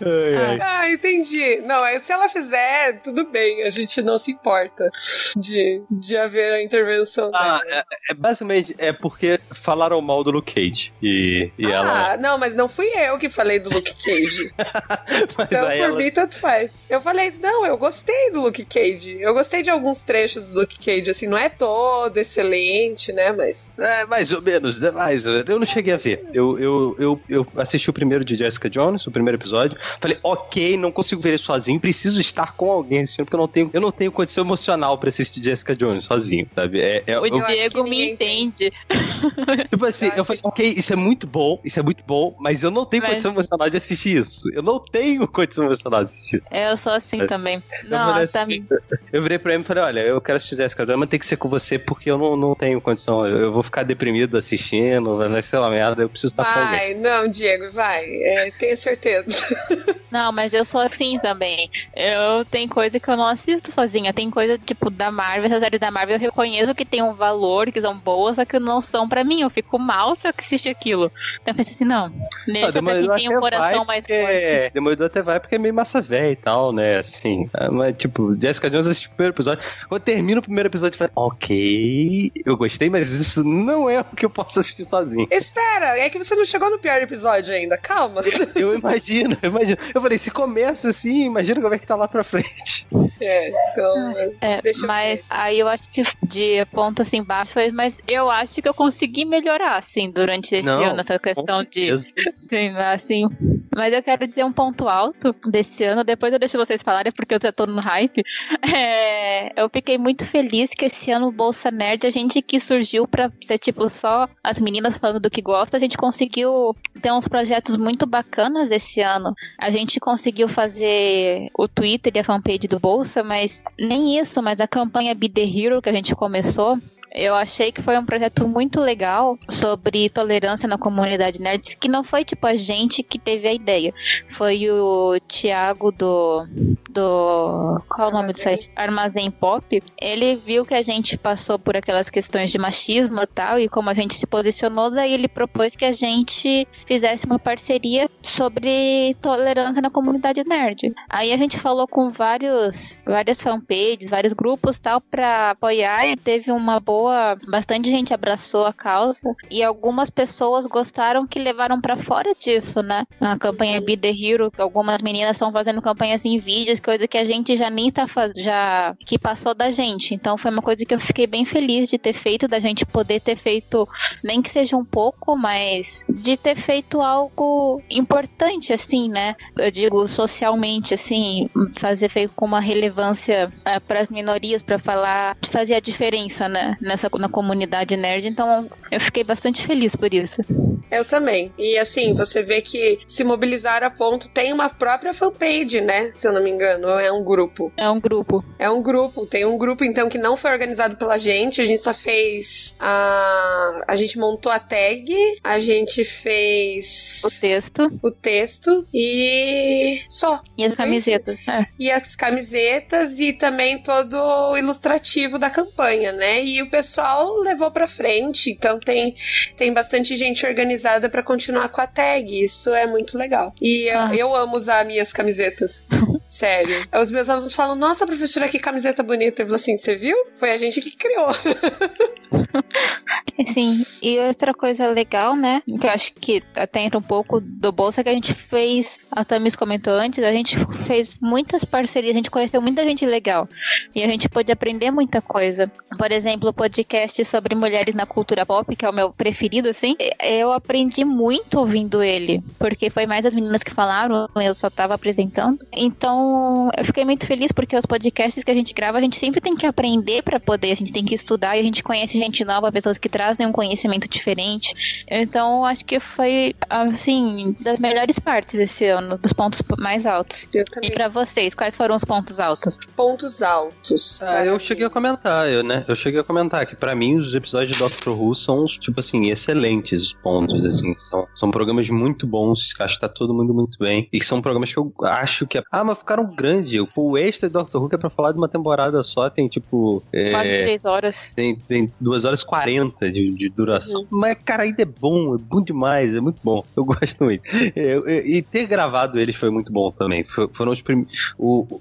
Ai, 0.00 0.36
ai. 0.36 0.58
Ah, 0.60 0.90
entendi. 0.90 1.60
Não, 1.64 1.82
aí 1.82 1.98
se 2.00 2.12
ela 2.12 2.28
fizer, 2.28 3.00
tudo 3.02 3.24
bem, 3.24 3.64
a 3.64 3.70
gente 3.70 4.00
não 4.02 4.18
se 4.18 4.30
importa 4.30 4.88
de, 5.36 5.82
de 5.90 6.16
haver 6.16 6.52
a 6.52 6.62
intervenção 6.62 7.30
ah, 7.34 7.60
é, 7.66 7.84
é, 8.10 8.14
basicamente 8.14 8.74
é 8.78 8.92
porque 8.92 9.40
falaram 9.62 10.00
mal 10.00 10.22
do 10.22 10.30
Luke 10.30 10.54
Cage. 10.54 10.92
E, 11.02 11.50
e 11.58 11.66
ah, 11.66 11.70
ela. 11.70 12.16
não, 12.16 12.38
mas 12.38 12.54
não 12.54 12.68
fui 12.68 12.86
eu 12.88 13.18
que 13.18 13.28
falei 13.28 13.58
do 13.58 13.70
Luke 13.70 13.92
Cage. 14.02 14.52
então, 15.32 15.46
por 15.46 15.72
ela... 15.72 15.96
mim, 15.96 16.10
tanto 16.10 16.36
faz. 16.36 16.86
Eu 16.88 17.00
falei, 17.00 17.32
não, 17.40 17.64
eu 17.66 17.76
gostei 17.76 18.30
do 18.32 18.42
Luke 18.42 18.64
Cage. 18.64 19.18
Eu 19.20 19.34
gostei 19.34 19.62
de 19.62 19.70
alguns 19.70 19.98
trechos 19.98 20.52
do 20.52 20.60
Luke 20.60 20.78
Cage, 20.78 21.10
assim, 21.10 21.26
não 21.26 21.38
é 21.38 21.48
todo 21.48 22.16
excelente, 22.16 23.12
né? 23.12 23.32
Mas. 23.32 23.72
É, 23.78 24.04
mais 24.06 24.32
ou 24.32 24.42
menos, 24.42 24.80
né? 24.80 24.90
mais. 24.90 25.24
Eu 25.24 25.58
não 25.58 25.66
cheguei 25.66 25.94
a 25.94 25.96
ver. 25.96 26.24
Eu, 26.32 26.58
eu, 26.58 26.96
eu, 26.98 27.20
eu 27.28 27.46
assisti 27.56 27.88
o 27.90 27.92
primeiro 27.92 28.24
de 28.24 28.36
Jessica 28.36 28.68
Jones, 28.68 29.06
o 29.06 29.10
primeiro 29.10 29.29
episódio. 29.36 29.78
Falei, 30.00 30.18
ok, 30.22 30.76
não 30.76 30.92
consigo 30.92 31.20
ver 31.20 31.30
ele 31.30 31.38
sozinho, 31.38 31.80
preciso 31.80 32.20
estar 32.20 32.54
com 32.54 32.70
alguém 32.70 33.02
assistindo, 33.02 33.26
porque 33.26 33.36
eu 33.36 33.40
não 33.40 33.48
tenho, 33.48 33.70
eu 33.72 33.80
não 33.80 33.90
tenho 33.90 34.12
condição 34.12 34.44
emocional 34.44 34.98
pra 34.98 35.08
assistir 35.08 35.42
Jessica 35.42 35.74
Jones 35.74 36.04
sozinho, 36.04 36.46
sabe? 36.54 36.80
É, 36.80 37.02
é, 37.06 37.18
o 37.18 37.26
eu, 37.26 37.40
Diego 37.42 37.84
me 37.84 38.10
entende. 38.10 38.72
Tipo 39.68 39.86
assim, 39.86 40.06
eu, 40.06 40.16
eu 40.16 40.24
falei, 40.24 40.40
ok, 40.42 40.74
isso 40.76 40.92
é 40.92 40.96
muito 40.96 41.26
bom, 41.26 41.60
isso 41.64 41.78
é 41.78 41.82
muito 41.82 42.02
bom, 42.04 42.36
mas 42.38 42.62
eu 42.62 42.70
não 42.70 42.84
tenho 42.84 43.02
mas... 43.02 43.10
condição 43.12 43.32
emocional 43.32 43.70
de 43.70 43.76
assistir 43.76 44.18
isso. 44.18 44.50
Eu 44.52 44.62
não 44.62 44.78
tenho 44.78 45.26
condição 45.28 45.64
emocional 45.64 46.04
de 46.04 46.10
assistir. 46.10 46.42
É, 46.50 46.70
eu 46.70 46.76
sou 46.76 46.92
assim 46.92 47.22
é. 47.22 47.26
também. 47.26 47.62
Eu 47.84 47.90
não, 47.90 48.14
assim, 48.16 48.62
tá... 48.62 48.78
Eu 49.12 49.22
virei 49.22 49.38
pra 49.38 49.54
ele 49.54 49.62
e 49.62 49.66
falei, 49.66 49.82
olha, 49.82 50.00
eu 50.00 50.20
quero 50.20 50.36
assistir 50.36 50.56
Jessica 50.56 50.84
Jones, 50.84 51.00
mas 51.00 51.08
tem 51.08 51.18
que 51.18 51.26
ser 51.26 51.36
com 51.36 51.48
você, 51.48 51.78
porque 51.78 52.10
eu 52.10 52.18
não, 52.18 52.36
não 52.36 52.54
tenho 52.54 52.80
condição. 52.80 53.26
Eu 53.26 53.52
vou 53.52 53.62
ficar 53.62 53.82
deprimido 53.82 54.36
assistindo, 54.36 55.16
vai 55.16 55.42
ser 55.42 55.58
uma 55.58 55.70
merda, 55.70 56.02
eu 56.02 56.08
preciso 56.08 56.32
estar 56.32 56.42
vai, 56.42 56.54
com 56.54 56.60
alguém. 56.60 56.94
Não, 56.96 57.28
Diego, 57.28 57.72
vai. 57.72 58.04
É, 58.04 58.50
tenho 58.58 58.76
certeza. 58.76 59.19
Não, 60.10 60.32
mas 60.32 60.52
eu 60.52 60.64
sou 60.64 60.80
assim 60.80 61.18
também. 61.20 61.70
Eu 61.94 62.44
tenho 62.44 62.68
coisa 62.68 62.98
que 62.98 63.08
eu 63.08 63.16
não 63.16 63.26
assisto 63.26 63.70
sozinha. 63.70 64.12
Tem 64.12 64.28
coisa, 64.28 64.58
tipo, 64.58 64.90
da 64.90 65.10
Marvel, 65.12 65.54
as 65.54 65.60
séries 65.60 65.78
da 65.78 65.90
Marvel, 65.90 66.16
eu 66.16 66.20
reconheço 66.20 66.74
que 66.74 66.84
tem 66.84 67.00
um 67.00 67.14
valor, 67.14 67.70
que 67.70 67.80
são 67.80 67.96
boas, 67.96 68.36
só 68.36 68.44
que 68.44 68.58
não 68.58 68.80
são 68.80 69.08
pra 69.08 69.22
mim. 69.22 69.42
Eu 69.42 69.50
fico 69.50 69.78
mal 69.78 70.16
se 70.16 70.26
eu 70.26 70.32
assistir 70.36 70.70
aquilo. 70.70 71.12
Então 71.40 71.52
eu 71.52 71.54
pensei 71.54 71.74
assim, 71.74 71.84
não. 71.84 72.12
Nesse 72.46 72.76
ah, 72.76 72.82
é 72.82 73.14
tem 73.14 73.36
um 73.36 73.40
coração 73.40 73.84
mais 73.84 74.04
porque... 74.04 74.20
forte. 74.20 74.74
Demolidor 74.74 75.06
até 75.06 75.22
vai 75.22 75.38
porque 75.38 75.54
é 75.54 75.58
meio 75.58 75.74
massa 75.74 76.00
velha 76.00 76.32
e 76.32 76.36
tal, 76.36 76.72
né? 76.72 76.98
Assim. 76.98 77.46
Ah, 77.54 77.70
mas, 77.70 77.96
tipo, 77.96 78.36
Jessica 78.40 78.68
Jones 78.68 78.88
assiste 78.88 79.06
o 79.06 79.10
primeiro 79.10 79.34
episódio. 79.34 79.62
Quando 79.88 80.02
termina 80.02 80.40
o 80.40 80.42
primeiro 80.42 80.68
episódio, 80.68 80.96
eu 80.96 80.98
falo, 80.98 81.12
ok, 81.14 82.32
eu 82.44 82.56
gostei, 82.56 82.90
mas 82.90 83.10
isso 83.10 83.44
não 83.44 83.88
é 83.88 84.00
o 84.00 84.04
que 84.04 84.26
eu 84.26 84.30
posso 84.30 84.58
assistir 84.58 84.84
sozinho. 84.84 85.28
Espera, 85.30 85.96
é 85.98 86.10
que 86.10 86.18
você 86.18 86.34
não 86.34 86.44
chegou 86.44 86.68
no 86.68 86.78
pior 86.78 87.00
episódio 87.00 87.52
ainda. 87.54 87.76
Calma. 87.76 88.22
Eu 88.56 88.74
imagino, 88.74 89.09
eu 89.18 89.36
imagino. 89.50 89.78
Eu 89.94 90.00
falei, 90.00 90.18
se 90.18 90.30
começa 90.30 90.90
assim, 90.90 91.24
imagina 91.24 91.60
como 91.60 91.74
é 91.74 91.78
que 91.78 91.86
tá 91.86 91.96
lá 91.96 92.08
pra 92.08 92.24
frente. 92.24 92.86
É, 93.20 93.48
então. 93.48 94.14
É, 94.40 94.60
mas 94.86 95.22
aí 95.28 95.58
eu 95.58 95.68
acho 95.68 95.88
que 95.90 96.02
de 96.22 96.64
ponto 96.66 97.02
assim 97.02 97.22
baixo 97.22 97.54
mas 97.72 97.98
eu 98.08 98.30
acho 98.30 98.62
que 98.62 98.68
eu 98.68 98.74
consegui 98.74 99.24
melhorar, 99.24 99.76
assim, 99.76 100.10
durante 100.10 100.54
esse 100.54 100.66
Não, 100.66 100.82
ano, 100.82 101.00
essa 101.00 101.18
questão 101.18 101.62
de. 101.62 101.90
Sim, 102.34 102.76
assim. 102.76 103.28
Mas 103.74 103.92
eu 103.92 104.02
quero 104.02 104.26
dizer 104.26 104.44
um 104.44 104.52
ponto 104.52 104.88
alto 104.88 105.34
desse 105.46 105.84
ano, 105.84 106.02
depois 106.02 106.32
eu 106.32 106.38
deixo 106.38 106.58
vocês 106.58 106.82
falarem, 106.82 107.12
porque 107.12 107.34
eu 107.34 107.40
já 107.42 107.52
tô 107.52 107.66
no 107.66 107.80
hype. 107.80 108.22
É, 108.72 109.52
eu 109.60 109.68
fiquei 109.68 109.98
muito 109.98 110.24
feliz 110.24 110.70
que 110.70 110.84
esse 110.84 111.10
ano 111.10 111.28
o 111.28 111.32
Bolsa 111.32 111.70
Nerd, 111.70 112.06
a 112.06 112.10
gente 112.10 112.40
que 112.40 112.60
surgiu 112.60 113.06
pra 113.06 113.30
ser 113.46 113.58
tipo 113.58 113.88
só 113.88 114.28
as 114.44 114.60
meninas 114.60 114.96
falando 114.96 115.20
do 115.20 115.30
que 115.30 115.42
gosta, 115.42 115.76
a 115.76 115.80
gente 115.80 115.96
conseguiu 115.96 116.76
ter 117.00 117.12
uns 117.12 117.26
projetos 117.26 117.76
muito 117.76 118.06
bacanas 118.06 118.70
esse 118.70 118.99
ano. 119.02 119.34
A 119.58 119.70
gente 119.70 120.00
conseguiu 120.00 120.48
fazer 120.48 121.48
o 121.56 121.68
Twitter 121.68 122.12
e 122.14 122.18
a 122.18 122.24
fanpage 122.24 122.68
do 122.68 122.78
Bolsa, 122.78 123.22
mas 123.22 123.62
nem 123.78 124.18
isso, 124.18 124.42
mas 124.42 124.60
a 124.60 124.68
campanha 124.68 125.14
Be 125.14 125.28
The 125.28 125.42
Hero 125.42 125.82
que 125.82 125.88
a 125.88 125.92
gente 125.94 126.14
começou, 126.14 126.78
eu 127.12 127.34
achei 127.34 127.72
que 127.72 127.82
foi 127.82 127.98
um 127.98 128.04
projeto 128.04 128.46
muito 128.46 128.80
legal 128.80 129.38
sobre 129.48 130.08
tolerância 130.08 130.68
na 130.68 130.78
comunidade 130.78 131.40
nerd, 131.40 131.76
que 131.76 131.88
não 131.88 132.04
foi 132.04 132.24
tipo 132.24 132.46
a 132.46 132.54
gente 132.54 133.02
que 133.02 133.18
teve 133.18 133.48
a 133.48 133.52
ideia. 133.52 133.92
Foi 134.28 134.70
o 134.70 135.18
Thiago 135.26 135.90
do. 135.90 136.46
do. 136.88 137.82
Qual 137.88 138.08
é 138.08 138.10
o 138.10 138.14
nome 138.14 138.32
do 138.32 138.38
site? 138.38 138.70
Armazém 138.76 139.30
Pop. 139.30 139.82
Ele 140.00 140.36
viu 140.36 140.64
que 140.64 140.74
a 140.74 140.82
gente 140.82 141.16
passou 141.18 141.58
por 141.58 141.76
aquelas 141.76 142.08
questões 142.08 142.50
de 142.50 142.58
machismo 142.58 143.20
e 143.20 143.26
tal, 143.26 143.58
e 143.58 143.68
como 143.68 143.90
a 143.90 143.94
gente 143.94 144.14
se 144.14 144.26
posicionou, 144.26 144.90
daí 144.90 145.12
ele 145.12 145.28
propôs 145.28 145.74
que 145.74 145.84
a 145.84 145.92
gente 145.92 146.66
fizesse 146.86 147.26
uma 147.26 147.38
parceria 147.38 148.08
sobre 148.22 149.16
tolerância 149.20 149.82
na 149.82 149.90
comunidade 149.90 150.44
nerd. 150.44 150.92
Aí 151.08 151.32
a 151.32 151.36
gente 151.36 151.58
falou 151.58 151.88
com 151.88 152.10
vários, 152.10 153.00
várias 153.04 153.40
fanpages, 153.40 154.08
vários 154.08 154.32
grupos 154.32 154.78
tal, 154.78 155.00
para 155.00 155.50
apoiar 155.50 156.06
e 156.06 156.16
teve 156.16 156.52
uma 156.52 156.78
boa 156.78 156.99
boa, 157.00 157.34
bastante 157.48 157.88
gente 157.88 158.12
abraçou 158.12 158.66
a 158.66 158.74
causa 158.74 159.34
e 159.50 159.62
algumas 159.62 160.10
pessoas 160.10 160.66
gostaram 160.66 161.26
que 161.26 161.38
levaram 161.38 161.80
para 161.80 161.96
fora 161.96 162.34
disso, 162.38 162.82
né? 162.82 163.06
A 163.18 163.38
campanha 163.38 163.80
Be 163.80 163.96
The 163.96 164.10
Hero, 164.10 164.50
que 164.50 164.60
algumas 164.60 165.00
meninas 165.00 165.36
estão 165.36 165.50
fazendo 165.50 165.80
campanhas 165.80 166.24
em 166.26 166.38
vídeos 166.38 166.78
que 166.78 166.84
coisa 166.84 167.08
que 167.08 167.16
a 167.16 167.24
gente 167.24 167.56
já 167.56 167.70
nem 167.70 167.90
tá 167.90 168.06
fazendo, 168.06 168.42
já 168.42 168.94
que 169.06 169.18
passou 169.18 169.54
da 169.54 169.70
gente. 169.70 170.14
Então 170.14 170.36
foi 170.36 170.50
uma 170.50 170.60
coisa 170.60 170.84
que 170.84 170.92
eu 170.92 171.00
fiquei 171.00 171.26
bem 171.26 171.46
feliz 171.46 171.88
de 171.88 171.96
ter 171.96 172.12
feito, 172.12 172.46
da 172.46 172.58
gente 172.58 172.84
poder 172.84 173.20
ter 173.20 173.36
feito, 173.36 173.88
nem 174.22 174.42
que 174.42 174.50
seja 174.50 174.76
um 174.76 174.84
pouco, 174.84 175.34
mas 175.36 176.04
de 176.06 176.36
ter 176.36 176.56
feito 176.56 177.00
algo 177.00 177.80
importante, 177.90 178.74
assim, 178.74 179.08
né? 179.08 179.36
Eu 179.56 179.70
digo 179.70 180.06
socialmente, 180.06 180.92
assim, 180.92 181.48
fazer 181.76 182.10
feito 182.10 182.34
com 182.36 182.44
uma 182.44 182.60
relevância 182.60 183.50
é, 183.64 183.80
para 183.80 184.00
as 184.00 184.08
minorias, 184.08 184.60
para 184.60 184.78
falar, 184.78 185.36
fazer 185.50 185.74
a 185.74 185.80
diferença, 185.80 186.46
né? 186.46 186.76
Nessa 186.90 187.08
na 187.20 187.28
comunidade 187.28 187.96
nerd. 187.96 188.26
Então 188.26 188.68
eu 188.90 188.98
fiquei 188.98 189.22
bastante 189.22 189.64
feliz 189.64 189.94
por 189.94 190.12
isso. 190.12 190.42
Eu 190.90 191.04
também. 191.04 191.52
E 191.56 191.78
assim, 191.78 192.12
você 192.12 192.42
vê 192.42 192.60
que 192.60 192.98
se 193.06 193.22
mobilizar 193.22 193.84
a 193.84 193.90
ponto 193.90 194.28
tem 194.28 194.52
uma 194.52 194.68
própria 194.68 195.14
fanpage, 195.14 195.80
né? 195.80 196.10
Se 196.10 196.26
eu 196.26 196.32
não 196.32 196.42
me 196.42 196.50
engano, 196.50 196.88
ou 196.88 196.98
é 196.98 197.12
um 197.12 197.22
grupo? 197.22 197.72
É 197.76 197.88
um 197.88 198.00
grupo. 198.00 198.44
É 198.58 198.68
um 198.68 198.82
grupo. 198.82 199.24
Tem 199.26 199.44
um 199.44 199.56
grupo, 199.56 199.84
então, 199.84 200.08
que 200.08 200.18
não 200.18 200.36
foi 200.36 200.50
organizado 200.50 200.96
pela 200.96 201.16
gente. 201.16 201.60
A 201.60 201.64
gente 201.64 201.80
só 201.80 201.94
fez 201.94 202.74
a. 202.80 203.82
A 203.86 203.96
gente 203.96 204.18
montou 204.18 204.50
a 204.50 204.58
tag, 204.58 205.14
a 205.44 205.60
gente 205.60 206.04
fez. 206.04 207.22
O 207.24 207.40
texto. 207.40 208.00
O 208.02 208.10
texto 208.10 208.86
e. 208.92 210.02
Só. 210.08 210.40
E 210.58 210.64
as 210.64 210.74
camisetas, 210.74 211.46
é. 211.46 211.66
E 211.78 211.90
as 211.90 212.16
camisetas 212.16 213.18
e 213.18 213.32
também 213.32 213.78
todo 213.82 214.14
o 214.14 214.56
ilustrativo 214.56 215.38
da 215.38 215.50
campanha, 215.50 216.12
né? 216.12 216.44
E 216.44 216.60
o 216.62 216.70
pessoal 216.70 217.36
levou 217.38 217.70
pra 217.70 217.86
frente. 217.86 218.50
Então 218.50 218.78
tem, 218.80 219.14
tem 219.56 219.72
bastante 219.72 220.16
gente 220.16 220.44
organizada 220.44 220.79
para 221.08 221.22
continuar 221.22 221.68
com 221.68 221.80
a 221.80 221.86
tag. 221.86 222.42
Isso 222.42 222.74
é 222.74 222.86
muito 222.86 223.16
legal. 223.16 223.54
E 223.60 223.88
ah. 223.90 224.10
eu, 224.12 224.30
eu 224.30 224.36
amo 224.36 224.56
usar 224.56 224.84
minhas 224.84 225.12
camisetas. 225.12 225.84
Sério. 226.26 226.86
Os 227.00 227.10
meus 227.10 227.28
alunos 227.28 227.52
falam, 227.52 227.74
nossa, 227.74 228.06
professora, 228.06 228.48
que 228.48 228.58
camiseta 228.58 229.02
bonita. 229.02 229.42
Eu 229.42 229.46
falo 229.46 229.56
assim, 229.56 229.76
você 229.76 229.96
viu? 229.96 230.16
Foi 230.38 230.52
a 230.52 230.56
gente 230.56 230.80
que 230.80 230.92
criou. 230.92 231.28
Sim, 233.46 233.84
e 234.02 234.18
outra 234.18 234.52
coisa 234.52 234.88
legal, 234.88 235.34
né? 235.34 235.62
Que 235.80 235.86
eu 235.86 235.90
acho 235.90 236.12
que 236.14 236.42
até 236.54 236.80
entra 236.80 236.98
um 236.98 237.02
pouco 237.02 237.40
do 237.40 237.72
bolso 237.72 238.00
é 238.00 238.04
que 238.04 238.10
a 238.10 238.14
gente 238.14 238.34
fez, 238.34 238.98
a 239.10 239.24
Tamis 239.24 239.56
comentou 239.56 239.94
antes, 239.94 240.22
a 240.22 240.32
gente 240.32 240.56
fez 240.86 241.16
muitas 241.20 241.64
parcerias, 241.64 242.12
a 242.12 242.16
gente 242.16 242.30
conheceu 242.30 242.60
muita 242.60 242.84
gente 242.84 243.06
legal. 243.06 243.48
E 243.94 244.02
a 244.02 244.08
gente 244.08 244.28
pôde 244.28 244.52
aprender 244.52 244.90
muita 244.90 245.22
coisa. 245.22 245.70
Por 245.96 246.12
exemplo, 246.12 246.50
o 246.50 246.52
podcast 246.52 247.24
sobre 247.24 247.54
mulheres 247.54 247.94
na 247.94 248.06
cultura 248.06 248.44
pop, 248.44 248.74
que 248.74 248.84
é 248.84 248.90
o 248.90 248.92
meu 248.92 249.12
preferido, 249.12 249.68
assim. 249.68 249.96
Eu 250.22 250.52
aprendi 250.52 251.04
muito 251.04 251.58
ouvindo 251.58 252.02
ele, 252.02 252.42
porque 252.58 252.90
foi 252.90 253.06
mais 253.06 253.24
as 253.24 253.34
meninas 253.34 253.62
que 253.62 253.74
falaram, 253.74 254.28
eu 254.36 254.54
só 254.54 254.68
tava 254.68 254.94
apresentando. 254.94 255.64
Então, 255.72 256.70
eu 256.76 256.84
fiquei 256.84 257.04
muito 257.04 257.26
feliz 257.26 257.52
porque 257.52 257.76
os 257.76 257.86
podcasts 257.86 258.44
que 258.44 258.50
a 258.50 258.54
gente 258.54 258.74
grava, 258.74 258.98
a 258.98 259.00
gente 259.00 259.16
sempre 259.16 259.40
tem 259.40 259.56
que 259.56 259.66
aprender 259.66 260.22
para 260.22 260.40
poder, 260.40 260.72
a 260.72 260.76
gente 260.76 260.92
tem 260.92 261.04
que 261.04 261.14
estudar 261.14 261.56
e 261.56 261.60
a 261.60 261.62
gente 261.62 261.82
conhece 261.82 262.18
gente 262.18 262.39
nova, 262.44 262.70
pessoas 262.72 262.98
que 262.98 263.08
trazem 263.08 263.46
um 263.46 263.52
conhecimento 263.52 264.08
diferente. 264.08 264.74
Então, 265.08 265.64
acho 265.64 265.84
que 265.84 266.00
foi, 266.00 266.54
assim, 266.68 267.56
das 267.60 267.78
melhores 267.78 268.18
partes 268.18 268.58
esse 268.58 268.86
ano, 268.86 269.18
dos 269.18 269.32
pontos 269.32 269.62
mais 269.78 270.06
altos. 270.06 270.48
E 270.82 270.90
para 270.90 271.08
vocês, 271.08 271.54
quais 271.54 271.76
foram 271.76 271.94
os 271.94 272.04
pontos 272.04 272.38
altos? 272.38 272.78
Pontos 272.96 273.42
altos. 273.42 274.20
Ah, 274.22 274.44
eu 274.44 274.58
cheguei 274.58 274.86
a 274.86 274.90
comentar, 274.90 275.48
eu, 275.48 275.62
né? 275.62 275.84
Eu 275.88 275.96
cheguei 275.96 276.20
a 276.20 276.24
comentar 276.24 276.64
que 276.66 276.76
para 276.76 276.94
mim 276.94 277.16
os 277.16 277.34
episódios 277.34 277.72
de 277.72 277.78
Doctor 277.78 278.20
Who 278.20 278.34
são, 278.34 278.64
tipo 278.66 279.00
assim, 279.00 279.30
excelentes 279.30 280.12
pontos, 280.22 280.64
assim. 280.64 280.94
São, 280.96 281.26
são 281.34 281.50
programas 281.50 281.88
muito 281.90 282.26
bons, 282.26 282.74
acho 282.78 282.94
que 282.94 283.00
tá 283.00 283.08
todo 283.08 283.34
mundo 283.34 283.52
muito 283.52 283.78
bem. 283.78 284.08
E 284.12 284.22
são 284.22 284.40
programas 284.40 284.72
que 284.72 284.78
eu 284.78 284.92
acho 285.02 285.46
que. 285.46 285.62
Ah, 285.70 285.84
mas 285.84 285.98
ficaram 285.98 286.34
grandes. 286.34 286.70
O 286.94 287.18
extra 287.18 287.48
de 287.48 287.52
Doctor 287.52 287.82
Who 287.82 287.88
que 287.88 287.94
é 287.94 287.98
pra 287.98 288.10
falar 288.10 288.32
de 288.32 288.38
uma 288.38 288.48
temporada 288.48 289.02
só, 289.02 289.28
tem 289.28 289.48
tipo. 289.48 290.02
É, 290.12 290.30
Quase 290.30 290.48
três 290.48 290.84
horas. 290.84 291.32
Tem, 291.34 291.56
tem 291.56 291.92
duas 292.00 292.24
horas 292.24 292.29
e 292.34 292.44
quarenta 292.44 293.10
de, 293.10 293.30
de 293.30 293.48
duração. 293.48 294.02
Uhum. 294.02 294.06
Mas, 294.10 294.38
cara, 294.42 294.64
ainda 294.64 294.82
é 294.82 294.84
bom, 294.84 295.34
é 295.34 295.38
bom 295.38 295.62
demais, 295.62 296.14
é 296.14 296.20
muito 296.20 296.40
bom. 296.42 296.64
Eu 296.76 296.84
gosto 296.84 297.24
muito. 297.24 297.42
Eu, 297.76 298.06
eu, 298.08 298.26
e 298.26 298.42
ter 298.42 298.66
gravado 298.66 299.18
eles 299.18 299.36
foi 299.36 299.50
muito 299.50 299.72
bom 299.72 299.90
também. 299.90 300.24
For, 300.24 300.50
foram 300.54 300.72
os 300.72 300.80
primeiros. 300.80 301.12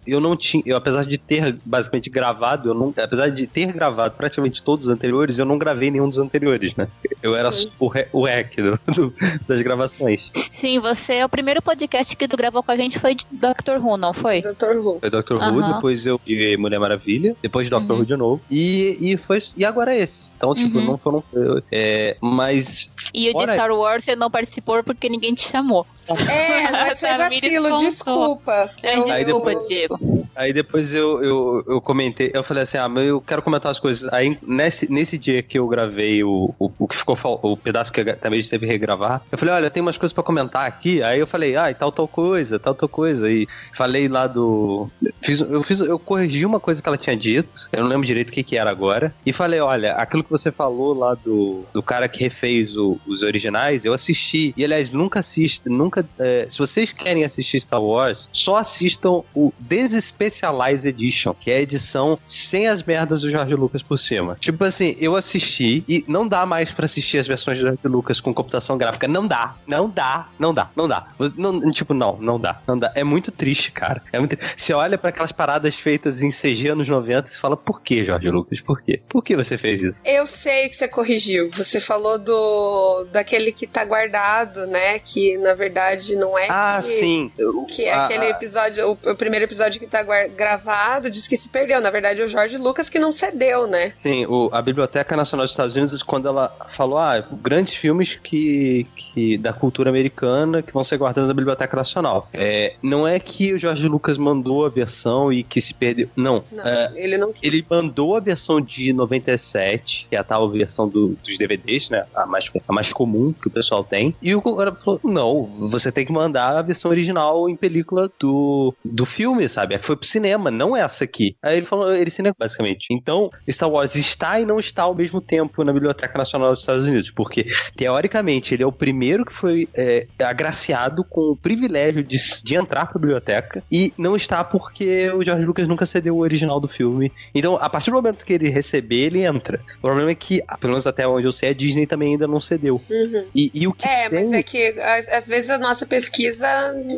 Eu 0.06 0.20
não 0.20 0.36
tinha. 0.36 0.62
Eu, 0.66 0.76
apesar 0.76 1.06
de 1.06 1.18
ter 1.18 1.58
basicamente 1.66 2.10
gravado, 2.10 2.70
eu 2.70 2.74
não. 2.74 2.94
Apesar 3.02 3.30
de 3.30 3.48
ter 3.48 3.72
gravado 3.72 4.16
praticamente 4.16 4.62
todos 4.62 4.88
os 4.88 4.92
anteriores, 4.92 5.40
eu 5.40 5.46
não 5.46 5.58
gravei 5.58 5.90
nenhum 5.90 6.10
dos 6.10 6.18
anteriores, 6.18 6.76
né? 6.76 6.88
Eu 7.22 7.36
era 7.36 7.50
o, 7.80 7.92
o 8.12 8.26
hack 8.26 8.56
do, 8.58 8.94
do, 8.94 9.14
das 9.48 9.62
gravações. 9.62 10.32
Sim, 10.34 10.80
você. 10.80 11.24
O 11.24 11.30
primeiro 11.30 11.62
podcast 11.62 12.16
que 12.16 12.28
tu 12.28 12.36
gravou 12.36 12.62
com 12.62 12.72
a 12.72 12.78
gente 12.78 13.00
foi 13.00 13.16
de 13.16 13.26
Doctor 13.32 13.84
Who, 13.84 13.98
não 13.98 14.14
foi? 14.14 14.42
Doctor 14.42 14.78
Who. 14.78 15.00
Foi 15.00 15.10
Doctor 15.10 15.38
uhum. 15.38 15.56
Who, 15.56 15.74
depois 15.74 16.06
eu 16.06 16.20
vi 16.26 16.58
Mulher 16.58 16.80
Maravilha, 16.80 17.36
depois 17.42 17.70
Doctor 17.70 17.96
uhum. 17.96 18.02
Who 18.02 18.06
de 18.06 18.16
novo. 18.16 18.42
E, 18.50 18.98
e, 19.00 19.18
foi, 19.18 19.40
e 19.56 19.66
agora 19.66 19.94
é 19.94 20.02
esse. 20.02 20.30
Então, 20.40 20.56
tipo, 20.56 20.78
uhum. 20.78 20.86
não 20.86 20.98
foram. 20.98 21.22
É, 21.70 22.16
mas. 22.22 22.96
E 23.14 23.30
o 23.30 23.34
de 23.34 23.44
Star 23.44 23.72
Wars 23.74 24.06
você 24.06 24.16
não 24.16 24.32
participou 24.32 24.82
porque 24.82 25.10
ninguém 25.10 25.34
te 25.34 25.46
chamou. 25.46 25.86
É, 26.30 26.70
mas 26.72 27.00
foi 27.00 27.18
vacilo, 27.18 27.78
desculpa. 27.80 28.70
É, 28.82 28.96
aí 28.96 29.26
desculpa, 29.26 29.50
depois, 29.50 29.68
Diego. 29.68 30.28
Aí 30.36 30.54
depois 30.54 30.94
eu, 30.94 31.24
eu, 31.24 31.64
eu 31.68 31.82
comentei, 31.82 32.32
eu 32.34 32.44
falei 32.44 32.64
assim, 32.64 32.78
ah, 32.78 32.88
mas 32.88 33.08
eu 33.08 33.22
quero 33.22 33.42
comentar 33.42 33.72
as 33.72 33.80
coisas. 33.80 34.12
Aí 34.14 34.38
nesse, 34.42 34.92
nesse 34.92 35.18
dia 35.18 35.44
que 35.44 35.60
eu 35.60 35.68
gravei 35.68 36.24
o, 36.24 36.54
o, 36.58 36.72
o 36.80 36.88
que 36.88 36.96
ficou, 36.96 37.18
o 37.24 37.58
pedaço 37.58 37.92
que 37.92 38.04
também 38.16 38.42
teve 38.42 38.66
que 38.66 38.72
regravar, 38.72 39.22
eu 39.32 39.38
falei, 39.38 39.54
olha, 39.54 39.70
tem 39.70 39.82
umas 39.82 39.98
coisas 39.98 40.14
pra 40.14 40.24
comentar 40.24 40.66
aqui. 40.66 41.04
Aí 41.04 41.20
eu 41.20 41.28
falei, 41.28 41.56
ah, 41.56 41.70
e 41.70 41.74
tal, 41.74 41.92
tal 41.92 42.08
coisa, 42.08 42.60
tal, 42.60 42.74
tal 42.74 42.90
coisa. 42.90 43.30
E 43.32 43.48
falei 43.74 44.08
lá 44.08 44.28
do. 44.28 44.90
Fiz, 45.22 45.42
eu, 45.42 45.64
fiz, 45.64 45.80
eu 45.82 46.00
corrigi 46.00 46.46
uma 46.46 46.60
coisa 46.60 46.82
que 46.82 46.88
ela 46.88 46.98
tinha 46.98 47.16
dito, 47.16 47.68
eu 47.72 47.82
não 47.82 47.90
lembro 47.90 48.08
direito 48.08 48.30
o 48.30 48.32
que, 48.32 48.44
que 48.44 48.58
era 48.58 48.70
agora. 48.70 49.14
E 49.26 49.34
falei, 49.34 49.60
olha, 49.60 49.94
aquilo 49.94 50.24
que 50.24 50.32
você 50.32 50.52
falou 50.52 50.94
lá 50.94 51.16
do, 51.16 51.66
do 51.74 51.84
cara 51.84 52.08
que 52.08 52.20
refez 52.24 52.76
o, 52.76 52.98
os 53.06 53.22
originais, 53.22 53.86
eu 53.86 53.94
assisti. 53.94 54.54
E 54.56 54.64
aliás, 54.64 54.90
nunca 54.90 55.20
assisti, 55.20 55.68
nunca. 55.68 55.99
É, 56.18 56.48
se 56.50 56.58
vocês 56.58 56.92
querem 56.92 57.24
assistir 57.24 57.62
Star 57.62 57.82
Wars, 57.82 58.30
só 58.32 58.58
assistam 58.58 59.24
o 59.34 59.54
Desespecialized 59.60 60.88
Edition, 60.88 61.34
que 61.34 61.52
é 61.52 61.58
a 61.58 61.62
edição 61.62 62.18
sem 62.26 62.68
as 62.68 62.84
merdas 62.84 63.22
do 63.22 63.30
George 63.30 63.56
Lucas 63.56 63.84
por 63.84 63.98
cima. 63.98 64.36
Tipo 64.40 64.64
assim, 64.64 64.96
eu 65.00 65.16
assisti 65.16 65.84
e 65.88 66.04
não 66.08 66.28
dá 66.28 66.46
mais 66.46 66.72
para 66.72 66.86
assistir 66.86 67.18
as 67.18 67.28
versões 67.28 67.58
do 67.58 67.62
George 67.62 67.80
Lucas 67.88 68.22
com 68.22 68.34
computação 68.34 68.78
gráfica. 68.78 69.08
Não 69.08 69.28
dá, 69.28 69.56
não 69.68 69.90
dá, 69.90 70.28
não 70.38 70.54
dá, 70.54 70.70
não 70.76 70.88
dá. 70.88 71.08
Não, 71.36 71.72
tipo, 71.72 71.94
não, 71.94 72.18
não 72.18 72.40
dá, 72.40 72.62
não 72.68 72.78
dá. 72.78 72.92
É 72.96 73.04
muito 73.04 73.32
triste, 73.32 73.72
cara. 73.72 74.02
É 74.12 74.20
muito... 74.20 74.38
Você 74.56 74.74
olha 74.74 74.98
para 74.98 75.10
aquelas 75.10 75.32
paradas 75.32 75.76
feitas 75.76 76.22
em 76.22 76.30
CG 76.30 76.70
anos 76.70 76.88
90 76.88 77.30
e 77.30 77.36
fala, 77.36 77.58
por 77.58 77.82
que, 77.82 78.06
George 78.06 78.30
Lucas? 78.30 78.62
Por 78.62 78.82
quê? 78.82 79.02
Por 79.08 79.24
que 79.24 79.36
você 79.36 79.58
fez 79.58 79.84
isso? 79.84 80.00
Eu 80.06 80.26
sei 80.26 80.70
que 80.70 80.76
você 80.76 80.88
corrigiu. 80.88 81.50
Você 81.52 81.80
falou 81.80 82.18
do 82.18 83.06
daquele 83.12 83.52
que 83.52 83.68
tá 83.68 83.84
guardado, 83.84 84.66
né? 84.68 85.00
Que 85.00 85.38
na 85.38 85.54
verdade 85.54 85.89
não 86.16 86.38
é. 86.38 86.48
Ah, 86.50 86.80
que, 86.82 86.88
sim. 86.88 87.32
Que 87.68 87.86
é 87.86 87.94
ah, 87.94 88.06
aquele 88.06 88.26
episódio, 88.26 88.90
o, 88.90 89.12
o, 89.12 89.16
primeiro 89.16 89.46
episódio 89.46 89.80
que 89.80 89.88
tá 89.88 90.04
gravado, 90.36 91.10
diz 91.10 91.28
que 91.28 91.38
se 91.38 91.50
perdeu. 91.50 91.82
Na 91.82 91.90
verdade, 91.90 92.22
é 92.22 92.26
o 92.26 92.28
Jorge 92.28 92.58
Lucas 92.58 92.90
que 92.90 93.00
não 93.00 93.12
cedeu, 93.12 93.68
né? 93.68 93.94
Sim, 93.98 94.26
o, 94.26 94.50
a 94.52 94.62
Biblioteca 94.62 95.16
Nacional 95.16 95.46
dos 95.46 95.52
Estados 95.52 95.76
Unidos, 95.76 96.04
quando 96.04 96.28
ela 96.28 96.56
falou, 96.76 96.98
ah, 96.98 97.24
grandes 97.42 97.74
filmes 97.74 98.16
que, 98.16 98.86
que 98.96 99.38
da 99.38 99.54
cultura 99.54 99.90
americana 99.90 100.62
que 100.62 100.74
vão 100.74 100.84
ser 100.84 100.98
guardados 100.98 101.28
na 101.28 101.34
Biblioteca 101.34 101.76
Nacional. 101.76 102.28
É, 102.34 102.76
não 102.82 103.08
é 103.08 103.20
que 103.20 103.54
o 103.54 103.60
Jorge 103.60 103.88
Lucas 103.88 104.18
mandou 104.18 104.66
a 104.66 104.70
versão 104.70 105.32
e 105.32 105.44
que 105.44 105.62
se 105.62 105.74
perdeu. 105.74 106.10
Não. 106.16 106.44
não 106.52 106.66
é, 106.66 106.92
ele 106.96 107.18
não 107.18 107.34
quis. 107.34 107.44
Ele 107.44 107.66
mandou 107.70 108.16
a 108.16 108.20
versão 108.20 108.62
de 108.62 108.94
97, 108.94 110.08
que 110.10 110.16
é 110.16 110.20
a 110.20 110.24
tal 110.24 110.50
versão 110.50 110.88
do, 110.88 111.18
dos 111.24 111.38
DVDs, 111.38 111.90
né? 111.90 112.04
A 112.14 112.26
mais, 112.26 112.50
a 112.68 112.74
mais 112.74 112.94
comum 112.94 113.34
que 113.34 113.48
o 113.48 113.52
pessoal 113.52 113.84
tem. 113.84 114.16
E 114.22 114.36
o 114.36 114.42
cara 114.42 114.74
falou: 114.74 115.00
não, 115.04 115.69
você 115.70 115.92
tem 115.92 116.06
que 116.06 116.12
mandar 116.12 116.58
a 116.58 116.62
versão 116.62 116.92
original 116.92 117.50
em 117.50 117.56
película 117.56 118.12
do, 118.20 118.74
do 118.84 119.06
filme, 119.06 119.48
sabe? 119.48 119.76
A 119.76 119.80
que 119.80 119.86
foi 119.86 119.96
pro 119.96 120.08
cinema, 120.08 120.52
não 120.52 120.76
essa 120.76 121.04
aqui. 121.04 121.36
Aí 121.42 121.58
ele 121.58 121.66
falou, 121.66 121.94
ele 121.94 122.12
se 122.12 122.22
negou, 122.22 122.36
basicamente. 122.40 122.88
Então, 122.92 123.30
Star 123.50 123.70
Wars 123.70 123.96
está 123.96 124.40
e 124.40 124.46
não 124.46 124.60
está 124.60 124.84
ao 124.84 124.96
mesmo 124.96 125.22
tempo 125.22 125.64
na 125.64 125.74
Biblioteca 125.74 126.18
Nacional 126.18 126.52
dos 126.52 126.62
Estados 126.62 126.88
Unidos, 126.88 127.10
porque, 127.10 127.46
teoricamente, 127.76 128.54
ele 128.54 128.64
é 128.64 128.68
o 128.68 128.72
primeiro 128.72 129.26
que 129.26 129.34
foi 129.34 129.68
é, 129.76 130.08
agraciado 130.20 131.04
com 131.04 131.32
o 131.32 131.36
privilégio 131.36 132.04
de, 132.04 132.18
de 132.44 132.56
entrar 132.56 132.88
pra 132.88 133.00
biblioteca 133.00 133.64
e 133.72 133.94
não 133.98 134.16
está 134.16 134.44
porque 134.44 135.10
o 135.12 135.24
George 135.24 135.46
Lucas 135.46 135.68
nunca 135.68 135.86
cedeu 135.86 136.16
o 136.16 136.20
original 136.20 136.60
do 136.60 136.68
filme. 136.68 137.12
Então, 137.34 137.58
a 137.58 137.70
partir 137.70 137.92
do 137.92 137.96
momento 137.96 138.26
que 138.26 138.34
ele 138.34 138.50
receber, 138.50 139.08
ele 139.08 139.24
entra. 139.24 139.60
O 139.78 139.82
problema 139.82 140.12
é 140.12 140.16
que, 140.16 140.42
pelo 140.60 140.74
menos 140.74 140.88
até 140.88 141.08
onde 141.08 141.26
eu 141.26 141.32
sei, 141.32 141.50
a 141.50 141.54
Disney 141.54 141.86
também 141.86 142.14
ainda 142.14 142.28
não 142.28 142.42
cedeu. 142.42 142.82
Uhum. 142.90 143.26
E, 143.34 143.52
e, 143.54 143.68
o 143.68 143.74
que 143.74 143.88
É, 143.88 144.10
tem... 144.10 144.20
mas 144.20 144.34
é 144.34 144.44
que 144.44 144.80
às 144.80 145.28
vezes 145.28 145.50
a 145.50 145.58
nossa 145.60 145.86
pesquisa 145.86 146.48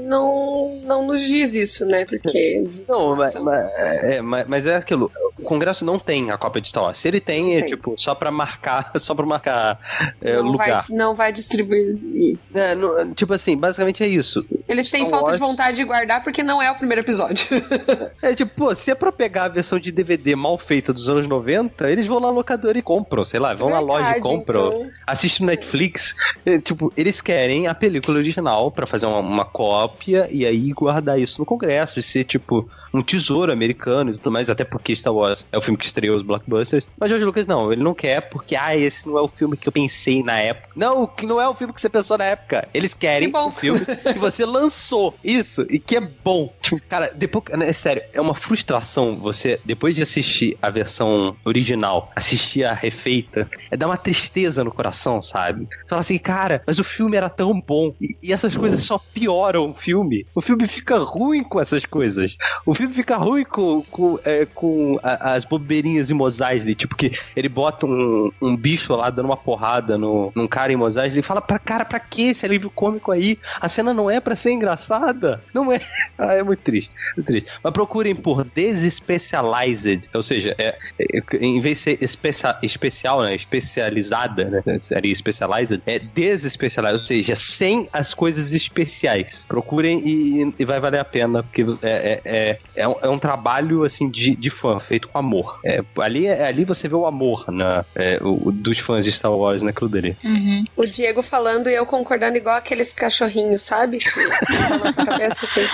não, 0.03 0.79
não 0.83 1.07
nos 1.07 1.21
diz 1.21 1.53
isso, 1.53 1.85
né? 1.85 2.05
Porque. 2.05 2.63
Não, 2.87 3.15
mas, 3.15 3.33
mas, 3.35 3.71
é, 3.75 4.21
mas, 4.21 4.47
mas 4.47 4.65
é 4.65 4.75
aquilo. 4.75 5.11
Congresso 5.43 5.83
não 5.83 5.97
tem 5.97 6.31
a 6.31 6.37
cópia 6.37 6.61
Wars. 6.75 6.99
Se 6.99 7.07
ele 7.07 7.19
tem, 7.19 7.43
não 7.43 7.53
é 7.53 7.59
tem. 7.59 7.69
tipo, 7.69 7.93
só 7.97 8.13
pra 8.13 8.31
marcar, 8.31 8.91
só 8.97 9.13
pra 9.15 9.25
marcar 9.25 10.13
é, 10.21 10.35
não 10.35 10.51
lugar. 10.51 10.85
Vai, 10.87 10.97
não 10.97 11.15
vai 11.15 11.33
distribuir. 11.33 12.37
É, 12.53 12.75
tipo 13.15 13.33
assim, 13.33 13.57
basicamente 13.57 14.03
é 14.03 14.07
isso. 14.07 14.45
Eles 14.67 14.87
Star 14.87 15.01
têm 15.01 15.09
falta 15.09 15.25
Wars... 15.25 15.39
de 15.39 15.45
vontade 15.45 15.77
de 15.77 15.83
guardar 15.83 16.23
porque 16.23 16.43
não 16.43 16.61
é 16.61 16.71
o 16.71 16.75
primeiro 16.75 17.01
episódio. 17.01 17.47
é 18.21 18.33
tipo, 18.35 18.51
pô, 18.55 18.75
se 18.75 18.91
é 18.91 18.95
pra 18.95 19.11
pegar 19.11 19.45
a 19.45 19.49
versão 19.49 19.79
de 19.79 19.91
DVD 19.91 20.35
mal 20.35 20.57
feita 20.57 20.93
dos 20.93 21.09
anos 21.09 21.27
90, 21.27 21.89
eles 21.89 22.05
vão 22.05 22.19
lá 22.19 22.27
na 22.27 22.33
locadora 22.33 22.77
e 22.77 22.81
compram, 22.81 23.25
sei 23.25 23.39
lá, 23.39 23.53
vão 23.53 23.69
Verdade, 23.69 23.87
na 23.87 23.93
loja 23.93 24.17
e 24.17 24.21
compram. 24.21 24.67
Então... 24.67 24.89
Assistem 25.07 25.45
no 25.45 25.51
Netflix. 25.51 26.15
É, 26.45 26.59
tipo, 26.59 26.93
eles 26.95 27.21
querem 27.21 27.67
a 27.67 27.73
película 27.73 28.17
original 28.17 28.50
para 28.71 28.87
fazer 28.87 29.05
uma, 29.05 29.19
uma 29.19 29.45
cópia 29.45 30.27
e 30.31 30.45
aí 30.45 30.71
guardar 30.71 31.19
isso 31.19 31.39
no 31.39 31.45
Congresso 31.45 31.99
e 31.99 32.03
ser, 32.03 32.23
tipo, 32.23 32.69
um 32.93 33.01
tesouro 33.01 33.51
americano 33.51 34.11
e 34.11 34.17
tudo 34.17 34.31
mais, 34.31 34.49
até 34.49 34.63
porque 34.63 34.95
Star 34.95 35.13
Wars 35.13 35.47
é 35.51 35.57
o 35.57 35.61
filme 35.61 35.77
que 35.77 35.85
estreou 35.85 36.15
os 36.15 36.23
blockbusters. 36.23 36.89
Mas 36.99 37.09
George 37.09 37.25
Lucas 37.25 37.47
não, 37.47 37.71
ele 37.71 37.83
não 37.83 37.93
quer 37.93 38.21
porque, 38.29 38.55
ah, 38.55 38.75
esse 38.75 39.07
não 39.07 39.17
é 39.17 39.21
o 39.21 39.27
filme 39.27 39.57
que 39.57 39.67
eu 39.67 39.71
pensei 39.71 40.23
na 40.23 40.39
época. 40.39 40.69
Não, 40.75 41.07
que 41.07 41.25
não 41.25 41.39
é 41.39 41.47
o 41.47 41.55
filme 41.55 41.73
que 41.73 41.81
você 41.81 41.89
pensou 41.89 42.17
na 42.17 42.25
época. 42.25 42.67
Eles 42.73 42.93
querem 42.93 43.31
o 43.33 43.51
filme 43.51 43.81
que 43.85 44.19
você 44.19 44.45
lançou. 44.45 45.15
Isso, 45.23 45.65
e 45.69 45.79
que 45.79 45.95
é 45.95 46.01
bom. 46.01 46.53
Tipo, 46.61 46.81
cara, 46.87 47.11
depois, 47.15 47.45
né, 47.57 47.69
é 47.69 47.73
sério, 47.73 48.03
é 48.13 48.21
uma 48.21 48.35
frustração 48.35 49.15
você, 49.15 49.59
depois 49.63 49.95
de 49.95 50.01
assistir 50.01 50.57
a 50.61 50.69
versão 50.69 51.35
original, 51.45 52.11
assistir 52.15 52.63
a 52.63 52.73
refeita, 52.73 53.49
é 53.69 53.77
dar 53.77 53.87
uma 53.87 53.97
tristeza 53.97 54.63
no 54.63 54.71
coração, 54.71 55.21
sabe? 55.21 55.65
Você 55.65 55.89
fala 55.89 56.01
assim, 56.01 56.17
cara, 56.17 56.61
mas 56.65 56.79
o 56.79 56.83
filme 56.83 57.17
era 57.17 57.29
tão 57.29 57.59
bom. 57.59 57.93
E, 58.01 58.17
e 58.21 58.33
essas 58.33 58.55
coisas 58.55 58.81
só 58.81 58.97
pioram 58.97 59.71
o 59.71 59.73
filme. 59.73 60.25
O 60.35 60.41
filme 60.41 60.67
fica 60.67 60.97
ruim 60.97 61.43
com 61.43 61.59
essas 61.59 61.85
coisas. 61.85 62.37
O 62.65 62.73
filme 62.81 62.95
fica 62.95 63.17
ruim 63.17 63.43
com, 63.43 63.81
com, 63.83 64.19
é, 64.23 64.45
com 64.45 64.99
as 65.03 65.45
bobeirinhas 65.45 66.09
em 66.09 66.13
Mos 66.13 66.39
Eisley, 66.39 66.75
tipo 66.75 66.95
que 66.95 67.11
ele 67.35 67.49
bota 67.49 67.85
um, 67.85 68.31
um 68.41 68.55
bicho 68.55 68.95
lá 68.95 69.09
dando 69.09 69.25
uma 69.25 69.37
porrada 69.37 69.97
no, 69.97 70.31
num 70.35 70.47
cara 70.47 70.71
em 70.71 70.75
Mos 70.75 70.97
Eisley 70.97 71.19
e 71.19 71.23
fala, 71.23 71.41
pra 71.41 71.59
cara, 71.59 71.85
pra 71.85 71.99
que 71.99 72.29
esse 72.29 72.45
alívio 72.45 72.69
cômico 72.69 73.11
aí? 73.11 73.37
A 73.59 73.67
cena 73.67 73.93
não 73.93 74.09
é 74.09 74.19
pra 74.19 74.35
ser 74.35 74.51
engraçada. 74.51 75.41
Não 75.53 75.71
é. 75.71 75.81
Ah, 76.17 76.33
é 76.33 76.43
muito 76.43 76.61
triste, 76.61 76.93
muito 77.15 77.25
triste. 77.25 77.49
Mas 77.63 77.73
procurem 77.73 78.13
por 78.13 78.43
Desespecialized, 78.43 80.07
ou 80.13 80.21
seja, 80.21 80.53
é, 80.57 80.77
é, 80.99 81.37
em 81.37 81.59
vez 81.59 81.79
de 81.79 81.83
ser 81.83 82.03
especia, 82.03 82.55
especial, 82.61 83.23
né, 83.23 83.33
especializada, 83.33 84.45
né, 84.45 84.77
seria 84.77 85.15
Specialized, 85.15 85.81
é 85.87 85.97
Desespecialized, 85.97 87.01
ou 87.01 87.07
seja, 87.07 87.35
sem 87.35 87.89
as 87.91 88.13
coisas 88.13 88.53
especiais. 88.53 89.45
Procurem 89.47 90.01
e, 90.05 90.53
e 90.59 90.65
vai 90.65 90.79
valer 90.79 90.99
a 90.99 91.05
pena, 91.05 91.41
porque 91.41 91.65
é, 91.81 92.21
é, 92.23 92.41
é 92.53 92.57
é 92.75 92.87
um, 92.87 92.95
é 93.01 93.09
um 93.09 93.19
trabalho 93.19 93.83
assim 93.83 94.09
de, 94.09 94.35
de 94.35 94.49
fã, 94.49 94.79
feito 94.79 95.07
com 95.07 95.17
amor. 95.17 95.59
É, 95.63 95.83
ali, 95.99 96.27
é, 96.27 96.45
ali 96.45 96.65
você 96.65 96.87
vê 96.87 96.95
o 96.95 97.05
amor 97.05 97.45
na, 97.51 97.85
é, 97.95 98.19
o, 98.21 98.51
dos 98.51 98.79
fãs 98.79 99.05
de 99.05 99.11
Star 99.11 99.33
Wars 99.33 99.61
naquilo 99.61 99.89
dele. 99.89 100.15
Uhum. 100.23 100.65
O 100.75 100.85
Diego 100.85 101.21
falando 101.21 101.69
e 101.69 101.75
eu 101.75 101.85
concordando 101.85 102.37
igual 102.37 102.55
aqueles 102.55 102.93
cachorrinhos, 102.93 103.61
sabe? 103.63 103.97
Na 104.69 104.77
nossa 104.77 105.05
cabeça, 105.05 105.45
assim. 105.45 105.67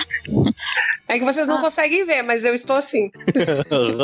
É 1.08 1.18
que 1.18 1.24
vocês 1.24 1.48
não 1.48 1.56
ah. 1.56 1.62
conseguem 1.62 2.04
ver, 2.04 2.20
mas 2.20 2.44
eu 2.44 2.54
estou 2.54 2.76
assim. 2.76 3.10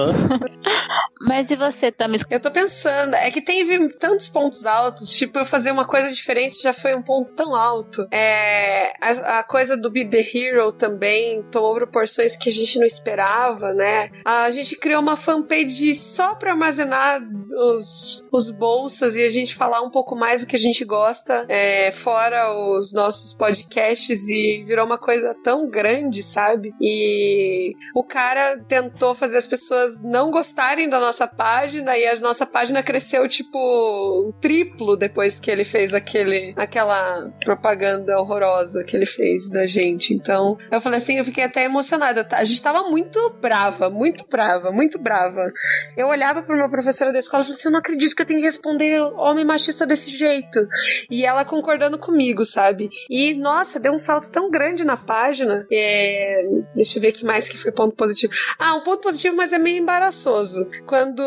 mas 1.20 1.50
e 1.50 1.56
você, 1.56 1.92
Tamis? 1.92 2.24
Eu 2.30 2.40
tô 2.40 2.50
pensando, 2.50 3.14
é 3.14 3.30
que 3.30 3.42
teve 3.42 3.90
tantos 3.90 4.30
pontos 4.30 4.64
altos, 4.64 5.10
tipo, 5.10 5.38
eu 5.38 5.44
fazer 5.44 5.70
uma 5.70 5.86
coisa 5.86 6.10
diferente 6.10 6.62
já 6.62 6.72
foi 6.72 6.96
um 6.96 7.02
ponto 7.02 7.30
tão 7.34 7.54
alto. 7.54 8.08
É, 8.10 8.94
a, 9.02 9.40
a 9.40 9.44
coisa 9.44 9.76
do 9.76 9.90
Be 9.90 10.08
The 10.08 10.24
Hero 10.34 10.72
também 10.72 11.42
tomou 11.50 11.74
proporções 11.74 12.36
que 12.36 12.48
a 12.48 12.52
gente 12.52 12.78
não 12.78 12.83
esperava, 12.84 13.72
né? 13.72 14.10
A 14.24 14.50
gente 14.50 14.76
criou 14.76 15.00
uma 15.00 15.16
fanpage 15.16 15.94
só 15.94 16.34
pra 16.34 16.52
armazenar 16.52 17.22
os, 17.50 18.28
os 18.32 18.50
bolsas 18.50 19.16
e 19.16 19.22
a 19.22 19.30
gente 19.30 19.54
falar 19.54 19.82
um 19.82 19.90
pouco 19.90 20.16
mais 20.16 20.40
do 20.40 20.46
que 20.46 20.56
a 20.56 20.58
gente 20.58 20.84
gosta, 20.84 21.44
é, 21.48 21.90
fora 21.90 22.52
os 22.52 22.92
nossos 22.92 23.32
podcasts, 23.32 24.28
e 24.28 24.64
virou 24.66 24.86
uma 24.86 24.98
coisa 24.98 25.34
tão 25.42 25.68
grande, 25.68 26.22
sabe? 26.22 26.72
E 26.80 27.72
o 27.94 28.04
cara 28.04 28.58
tentou 28.68 29.14
fazer 29.14 29.38
as 29.38 29.46
pessoas 29.46 30.02
não 30.02 30.30
gostarem 30.30 30.88
da 30.88 30.98
nossa 30.98 31.26
página 31.26 31.96
e 31.96 32.06
a 32.06 32.18
nossa 32.20 32.46
página 32.46 32.82
cresceu 32.82 33.28
tipo 33.28 34.34
triplo 34.40 34.96
depois 34.96 35.38
que 35.38 35.50
ele 35.50 35.64
fez 35.64 35.94
aquele 35.94 36.54
aquela 36.56 37.30
propaganda 37.44 38.18
horrorosa 38.18 38.84
que 38.84 38.96
ele 38.96 39.06
fez 39.06 39.48
da 39.50 39.66
gente. 39.66 40.14
Então, 40.14 40.56
eu 40.70 40.80
falei 40.80 40.98
assim, 40.98 41.18
eu 41.18 41.24
fiquei 41.24 41.44
até 41.44 41.64
emocionada. 41.64 42.26
A 42.32 42.44
gente 42.44 42.62
tava 42.62 42.73
muito 42.82 43.30
brava, 43.40 43.88
muito 43.88 44.26
brava, 44.28 44.70
muito 44.70 44.98
brava. 44.98 45.52
Eu 45.96 46.08
olhava 46.08 46.42
para 46.42 46.56
uma 46.56 46.68
professora 46.68 47.12
da 47.12 47.18
escola 47.18 47.42
e 47.42 47.46
falei 47.46 47.58
assim, 47.58 47.68
eu 47.68 47.72
não 47.72 47.78
acredito 47.78 48.14
que 48.14 48.22
eu 48.22 48.26
tenho 48.26 48.40
que 48.40 48.46
responder 48.46 49.00
homem 49.00 49.44
machista 49.44 49.86
desse 49.86 50.10
jeito. 50.16 50.66
E 51.10 51.24
ela 51.24 51.44
concordando 51.44 51.98
comigo, 51.98 52.44
sabe? 52.44 52.88
E 53.08 53.34
nossa, 53.34 53.78
deu 53.80 53.92
um 53.92 53.98
salto 53.98 54.30
tão 54.30 54.50
grande 54.50 54.84
na 54.84 54.96
página. 54.96 55.66
É, 55.72 56.42
Deixa 56.74 56.98
eu 56.98 57.02
ver 57.02 57.12
que 57.12 57.24
mais 57.24 57.48
que 57.48 57.56
foi 57.56 57.72
ponto 57.72 57.94
positivo. 57.96 58.32
Ah, 58.58 58.74
um 58.74 58.82
ponto 58.82 59.02
positivo, 59.02 59.36
mas 59.36 59.52
é 59.52 59.58
meio 59.58 59.78
embaraçoso. 59.78 60.68
Quando 60.86 61.22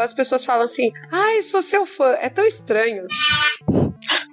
as 0.00 0.12
pessoas 0.14 0.44
falam 0.44 0.64
assim, 0.64 0.92
ai, 1.10 1.42
sou 1.42 1.62
seu 1.62 1.84
fã. 1.84 2.16
É 2.20 2.28
tão 2.28 2.46
estranho. 2.46 3.06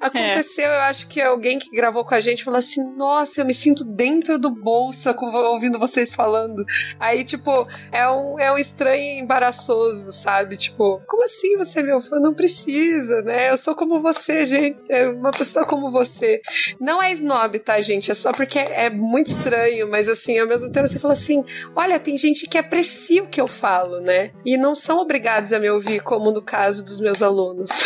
Aconteceu, 0.01 0.65
é. 0.65 0.77
eu 0.77 0.81
acho 0.81 1.07
que 1.07 1.21
alguém 1.21 1.59
que 1.59 1.69
gravou 1.69 2.03
com 2.03 2.15
a 2.15 2.19
gente 2.19 2.43
falou 2.43 2.57
assim: 2.57 2.83
Nossa, 2.95 3.39
eu 3.39 3.45
me 3.45 3.53
sinto 3.53 3.83
dentro 3.85 4.39
do 4.39 4.49
bolsa 4.49 5.15
ouvindo 5.19 5.79
vocês 5.79 6.13
falando. 6.13 6.50
Aí, 6.99 7.23
tipo, 7.23 7.67
é 7.91 8.09
um, 8.09 8.39
é 8.39 8.51
um 8.51 8.57
estranho 8.57 9.01
e 9.01 9.19
embaraçoso, 9.19 10.11
sabe? 10.11 10.57
Tipo, 10.57 11.01
como 11.07 11.23
assim 11.23 11.57
você 11.57 11.79
é 11.79 11.83
meu 11.83 12.01
fã? 12.01 12.19
Não 12.19 12.33
precisa, 12.33 13.21
né? 13.21 13.51
Eu 13.51 13.57
sou 13.57 13.75
como 13.75 14.01
você, 14.01 14.45
gente. 14.45 14.81
É 14.89 15.07
uma 15.07 15.31
pessoa 15.31 15.65
como 15.65 15.91
você. 15.91 16.41
Não 16.79 17.01
é 17.01 17.11
snob, 17.13 17.59
tá, 17.59 17.79
gente? 17.81 18.11
É 18.11 18.13
só 18.13 18.31
porque 18.31 18.59
é, 18.59 18.85
é 18.85 18.89
muito 18.89 19.27
estranho, 19.27 19.89
mas 19.89 20.07
assim, 20.09 20.37
ao 20.39 20.47
mesmo 20.47 20.71
tempo 20.71 20.87
você 20.87 20.99
fala 20.99 21.13
assim: 21.13 21.43
Olha, 21.75 21.99
tem 21.99 22.17
gente 22.17 22.47
que 22.47 22.57
aprecia 22.57 23.23
o 23.23 23.27
que 23.27 23.39
eu 23.39 23.47
falo, 23.47 23.99
né? 24.01 24.31
E 24.45 24.57
não 24.57 24.75
são 24.75 24.99
obrigados 24.99 25.53
a 25.53 25.59
me 25.59 25.69
ouvir, 25.69 26.01
como 26.01 26.31
no 26.31 26.41
caso 26.41 26.83
dos 26.83 26.99
meus 26.99 27.21
alunos. 27.21 27.69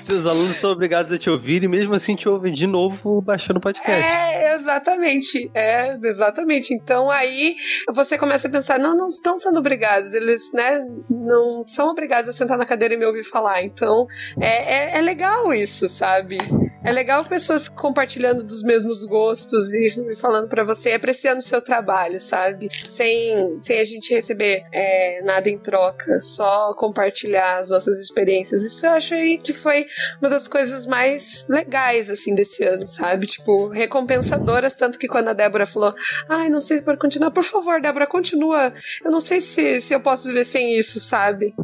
Seus 0.00 0.26
alunos 0.26 0.56
são 0.56 0.70
obrigados 0.70 1.12
a 1.12 1.18
te 1.18 1.28
ouvir 1.30 1.62
e 1.62 1.68
mesmo 1.68 1.94
assim 1.94 2.16
te 2.16 2.28
ouvem 2.28 2.52
de 2.52 2.66
novo 2.66 3.20
baixando 3.20 3.58
o 3.58 3.62
podcast. 3.62 4.02
É, 4.02 4.54
exatamente. 4.54 5.50
É, 5.54 5.73
exatamente. 6.02 6.72
Então 6.74 7.10
aí 7.10 7.56
você 7.92 8.18
começa 8.18 8.48
a 8.48 8.50
pensar, 8.50 8.78
não, 8.78 8.96
não 8.96 9.08
estão 9.08 9.36
sendo 9.36 9.58
obrigados. 9.58 10.12
Eles, 10.12 10.52
né, 10.52 10.80
não 11.08 11.64
são 11.64 11.88
obrigados 11.88 12.28
a 12.28 12.32
sentar 12.32 12.58
na 12.58 12.66
cadeira 12.66 12.94
e 12.94 12.96
me 12.96 13.06
ouvir 13.06 13.24
falar. 13.24 13.62
Então 13.62 14.06
é, 14.40 14.94
é, 14.94 14.98
é 14.98 15.00
legal 15.00 15.52
isso, 15.52 15.88
sabe? 15.88 16.38
É 16.84 16.92
legal 16.92 17.24
pessoas 17.24 17.66
compartilhando 17.66 18.44
dos 18.44 18.62
mesmos 18.62 19.06
gostos 19.06 19.72
e 19.72 20.14
falando 20.16 20.50
para 20.50 20.62
você, 20.62 20.92
apreciando 20.92 21.38
o 21.38 21.42
seu 21.42 21.62
trabalho, 21.62 22.20
sabe? 22.20 22.68
Sem, 22.84 23.58
sem 23.62 23.80
a 23.80 23.84
gente 23.84 24.12
receber 24.12 24.62
é, 24.70 25.22
nada 25.22 25.48
em 25.48 25.56
troca, 25.58 26.20
só 26.20 26.74
compartilhar 26.74 27.58
as 27.58 27.70
nossas 27.70 27.98
experiências. 27.98 28.62
Isso 28.62 28.84
eu 28.84 28.90
achei 28.90 29.38
que 29.38 29.54
foi 29.54 29.86
uma 30.20 30.28
das 30.28 30.46
coisas 30.46 30.84
mais 30.84 31.48
legais, 31.48 32.10
assim, 32.10 32.34
desse 32.34 32.62
ano, 32.62 32.86
sabe? 32.86 33.28
Tipo, 33.28 33.68
recompensadoras, 33.68 34.76
tanto 34.76 34.98
que 34.98 35.08
quando 35.08 35.28
a 35.28 35.32
Débora 35.32 35.64
falou, 35.64 35.94
ai, 36.28 36.50
não 36.50 36.60
sei 36.60 36.78
se 36.78 36.84
pode 36.84 36.98
continuar, 36.98 37.30
por 37.30 37.44
favor, 37.44 37.80
Débora, 37.80 38.06
continua. 38.06 38.74
Eu 39.02 39.10
não 39.10 39.20
sei 39.20 39.40
se, 39.40 39.80
se 39.80 39.94
eu 39.94 40.00
posso 40.00 40.28
viver 40.28 40.44
sem 40.44 40.78
isso, 40.78 41.00
sabe? 41.00 41.54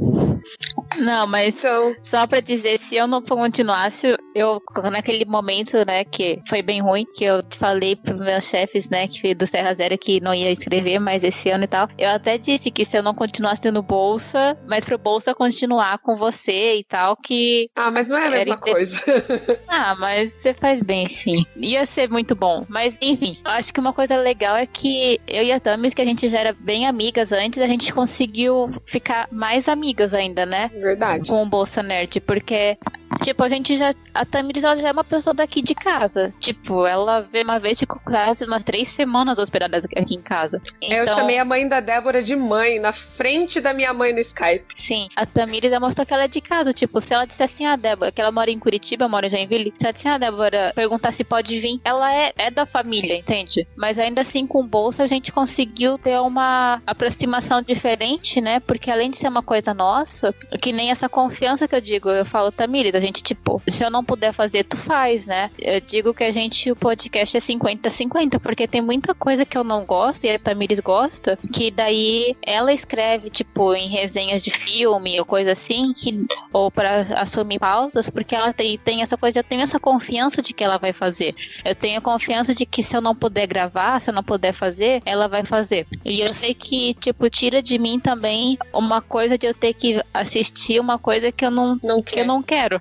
Não, 0.97 1.27
mas 1.27 1.59
então... 1.59 1.95
só 2.03 2.27
pra 2.27 2.41
dizer, 2.41 2.79
se 2.79 2.97
eu 2.97 3.07
não 3.07 3.23
continuasse, 3.23 4.17
eu, 4.35 4.61
naquele 4.91 5.25
momento, 5.25 5.77
né, 5.87 6.05
que 6.05 6.41
foi 6.49 6.63
bem 6.63 6.81
ruim, 6.81 7.07
que 7.15 7.25
eu 7.25 7.43
falei 7.59 7.97
pros 7.97 8.19
meus 8.19 8.45
chefes, 8.45 8.89
né, 8.89 9.07
que 9.07 9.35
do 9.35 9.47
Terra 9.47 9.73
Zero 9.75 9.97
que 9.99 10.21
não 10.21 10.35
ia 10.35 10.51
escrever 10.51 10.99
mais 10.99 11.25
esse 11.25 11.51
ano 11.51 11.65
e 11.65 11.69
tal, 11.69 11.89
eu 11.97 12.11
até 12.11 12.37
disse 12.39 12.71
que 12.71 12.85
se 12.85 12.97
eu 12.97 13.03
não 13.03 13.15
continuasse 13.15 13.71
no 13.71 13.83
Bolsa, 13.83 14.59
mas 14.67 14.85
pro 14.85 14.99
Bolsa 14.99 15.35
continuar 15.35 15.99
com 15.99 16.17
você 16.17 16.77
e 16.77 16.85
tal, 16.85 17.17
que... 17.17 17.71
Ah, 17.75 17.91
mas 17.91 18.09
não 18.09 18.19
é 18.19 18.27
a 18.27 18.31
mesma 18.31 18.55
inter... 18.57 18.73
coisa. 18.73 19.01
ah, 19.69 19.95
mas 19.99 20.33
você 20.33 20.55
faz 20.55 20.81
bem, 20.81 21.09
sim. 21.09 21.45
Ia 21.57 21.85
ser 21.85 22.09
muito 22.09 22.35
bom. 22.35 22.65
Mas, 22.69 22.97
enfim, 23.01 23.39
acho 23.45 23.73
que 23.73 23.81
uma 23.81 23.93
coisa 23.93 24.17
legal 24.17 24.57
é 24.57 24.67
que 24.67 25.21
eu 25.27 25.43
e 25.43 25.53
a 25.53 25.61
Tamis, 25.61 25.95
que 25.95 26.03
a 26.03 26.05
gente 26.05 26.29
já 26.29 26.39
era 26.39 26.53
bem 26.53 26.87
amigas 26.87 27.33
antes, 27.33 27.59
a 27.61 27.67
gente 27.67 27.93
conseguiu 27.93 28.71
ficar 28.87 29.29
mais 29.31 29.69
amigas 29.69 30.15
ainda, 30.15 30.30
né? 30.47 30.71
Verdade. 30.75 31.29
Com 31.29 31.43
o 31.43 31.49
Bolsa 31.49 31.83
Nerd, 31.83 32.21
porque 32.21 32.79
Tipo, 33.23 33.43
a 33.43 33.49
gente 33.49 33.77
já. 33.77 33.95
A 34.15 34.25
Tamiris 34.25 34.65
ela 34.65 34.77
já 34.77 34.89
é 34.89 34.93
uma 34.93 35.05
pessoa 35.05 35.35
daqui 35.35 35.61
de 35.61 35.75
casa. 35.75 36.33
Tipo, 36.41 36.87
ela 36.87 37.21
vê 37.21 37.43
uma 37.43 37.59
vez, 37.59 37.79
ficou 37.79 38.01
quase 38.05 38.45
umas 38.45 38.63
três 38.63 38.89
semanas 38.89 39.39
hospedadas 39.39 39.85
aqui 39.85 40.15
em 40.15 40.23
casa. 40.23 40.61
Então, 40.81 40.97
eu 40.99 41.07
chamei 41.09 41.39
a 41.39 41.45
mãe 41.45 41.69
da 41.69 41.81
Débora 41.81 42.23
de 42.23 42.37
mãe, 42.37 42.79
na 42.79 42.93
frente 42.93 43.61
da 43.61 43.75
minha 43.75 43.93
mãe 43.93 44.13
no 44.13 44.21
Skype. 44.21 44.67
Sim, 44.75 45.09
a 45.17 45.27
Tamiris 45.27 45.71
mostrou 45.79 46.07
que 46.07 46.15
ela 46.15 46.25
é 46.25 46.29
de 46.29 46.41
casa. 46.41 46.73
Tipo, 46.73 47.01
se 47.01 47.13
ela 47.13 47.25
disser 47.25 47.45
assim, 47.45 47.67
a 47.67 47.73
ah, 47.73 47.77
Débora, 47.77 48.13
que 48.13 48.21
ela 48.21 48.31
mora 48.31 48.51
em 48.51 48.59
Curitiba, 48.59 49.09
mora 49.09 49.27
em 49.27 49.31
Joinville, 49.31 49.75
se 49.77 49.85
ela 49.85 49.93
disser, 49.93 50.13
a 50.13 50.15
ah, 50.15 50.19
Débora, 50.19 50.73
perguntar 50.75 51.13
se 51.13 51.25
pode 51.25 51.59
vir, 51.59 51.81
ela 51.85 52.15
é, 52.15 52.33
é 52.37 52.51
da 52.51 52.65
família, 52.65 53.17
entende? 53.17 53.67
Mas 53.77 53.99
ainda 53.99 54.21
assim, 54.21 54.47
com 54.47 54.67
bolsa, 54.67 55.03
a 55.03 55.07
gente 55.07 55.33
conseguiu 55.33 55.99
ter 55.99 56.19
uma 56.21 56.81
aproximação 56.87 57.63
diferente, 57.63 58.41
né? 58.41 58.61
Porque 58.61 58.91
além 58.91 59.11
de 59.11 59.19
ser 59.19 59.29
uma 59.29 59.43
coisa 59.43 59.75
nossa, 59.75 60.35
que 60.61 60.73
nem 60.73 60.91
essa 60.91 61.09
confiança 61.09 61.67
que 61.67 61.75
eu 61.75 61.81
digo, 61.81 62.09
eu 62.11 62.25
falo, 62.25 62.53
Tamires, 62.53 63.00
a 63.01 63.07
gente, 63.07 63.23
tipo, 63.23 63.63
se 63.67 63.85
eu 63.85 63.91
não 63.91 64.05
puder 64.05 64.33
fazer, 64.33 64.65
tu 64.65 64.77
faz, 64.77 65.27
né? 65.27 65.51
Eu 65.59 65.81
digo 65.81 66.13
que 66.13 66.25
a 66.25 66.31
gente, 66.31 66.71
o 66.71 66.77
podcast 66.77 67.37
é 67.37 67.41
50-50, 67.41 68.39
porque 68.39 68.69
tem 68.69 68.81
muita 68.81 69.15
coisa 69.15 69.45
que 69.45 69.57
eu 69.57 69.65
não 69.65 69.85
gosto 69.85 70.25
e 70.25 70.31
a 70.31 70.39
Tamires 70.39 70.81
gosta, 70.81 71.39
que 71.53 71.71
daí 71.71 72.37
ela 72.43 72.73
escreve, 72.73 73.31
tipo, 73.31 73.75
em 73.75 73.89
resenhas 73.89 74.43
de 74.43 74.51
filme 74.51 75.19
ou 75.19 75.25
coisa 75.25 75.53
assim, 75.53 75.93
que, 75.93 76.27
ou 76.53 76.71
para 76.71 77.01
assumir 77.21 77.59
pautas, 77.59 78.11
porque 78.11 78.35
ela 78.35 78.53
tem, 78.53 78.79
tem 78.79 79.03
essa 79.03 79.17
coisa, 79.17 79.39
eu 79.39 79.45
tenho 79.45 79.63
essa 79.63 79.81
confiança 79.81 80.43
de 80.43 80.53
que 80.53 80.63
ela 80.63 80.77
vai 80.77 80.93
fazer. 80.93 81.35
Eu 81.65 81.75
tenho 81.75 82.01
confiança 82.03 82.55
de 82.55 82.67
que 82.67 82.83
se 82.83 82.97
eu 82.97 83.01
não 83.01 83.15
puder 83.15 83.47
gravar, 83.47 84.01
se 84.01 84.11
eu 84.11 84.15
não 84.15 84.23
puder 84.23 84.53
fazer, 84.53 85.03
ela 85.05 85.27
vai 85.27 85.45
fazer. 85.45 85.87
E 86.05 86.21
eu 86.21 86.35
sei 86.35 86.55
que, 86.55 86.95
tipo, 86.95 87.29
tira 87.31 87.63
de 87.63 87.79
mim 87.79 87.99
também 87.99 88.59
uma 88.73 89.01
coisa 89.01 89.39
de 89.39 89.47
eu 89.47 89.55
ter 89.55 89.75
que 89.75 90.01
assistir 90.13 90.81
uma 90.81 90.99
coisa 90.99 91.33
que 91.33 91.45
eu 91.45 91.51
não, 91.51 91.79
não 91.83 92.03
que 92.03 92.21
eu 92.21 92.27
não 92.27 92.43
quero. 92.43 92.81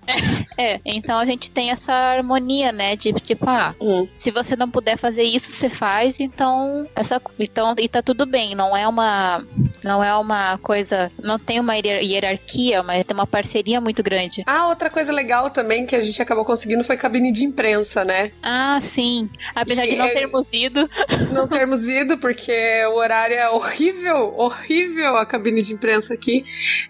É, 0.58 0.80
então 0.86 1.18
a 1.18 1.26
gente 1.26 1.52
tem 1.52 1.72
essa 1.72 1.94
harmonia, 1.94 2.72
né? 2.72 2.96
De 2.96 3.14
tipo, 3.14 3.50
ah, 3.50 3.76
hum. 3.80 4.08
se 4.18 4.32
você 4.32 4.56
não 4.56 4.70
puder 4.70 4.98
fazer 4.98 5.24
isso, 5.24 5.52
você 5.52 5.70
faz, 5.70 6.20
então 6.20 6.88
essa 6.96 7.22
então 7.40 7.76
e 7.78 7.88
tá 7.88 8.02
tudo 8.02 8.26
bem, 8.26 8.56
não 8.56 8.76
é 8.76 8.88
uma 8.88 9.44
não 9.84 10.04
é 10.04 10.16
uma 10.16 10.58
coisa, 10.58 11.12
não 11.22 11.40
tem 11.40 11.60
uma 11.60 11.76
hierarquia, 11.76 12.84
mas 12.84 13.06
tem 13.06 13.16
uma 13.16 13.28
parceria 13.28 13.80
muito 13.80 14.04
grande. 14.04 14.44
Ah, 14.46 14.68
outra 14.68 14.90
coisa 14.90 15.12
legal 15.12 15.50
também 15.50 15.86
que 15.86 15.96
a 15.96 16.02
gente 16.02 16.22
acabou 16.22 16.46
conseguindo 16.46 16.84
foi 16.84 16.98
cabine 16.98 17.32
de 17.32 17.44
imprensa, 17.44 18.04
né? 18.04 18.32
Ah, 18.42 18.80
sim. 18.82 19.30
Apesar 19.56 19.86
e 19.86 19.92
de 19.92 19.96
não 19.96 20.06
é... 20.06 20.14
termos 20.14 20.52
ido. 20.54 20.90
Não 21.32 21.48
termos 21.48 21.88
ido, 21.88 22.18
porque 22.18 22.52
o 22.88 22.96
horário 22.96 23.36
é 23.36 23.50
horrível, 23.50 24.34
horrível 24.36 25.18
a 25.18 25.26
cabine 25.26 25.62
de 25.62 25.74
imprensa 25.74 26.14
aqui. 26.14 26.44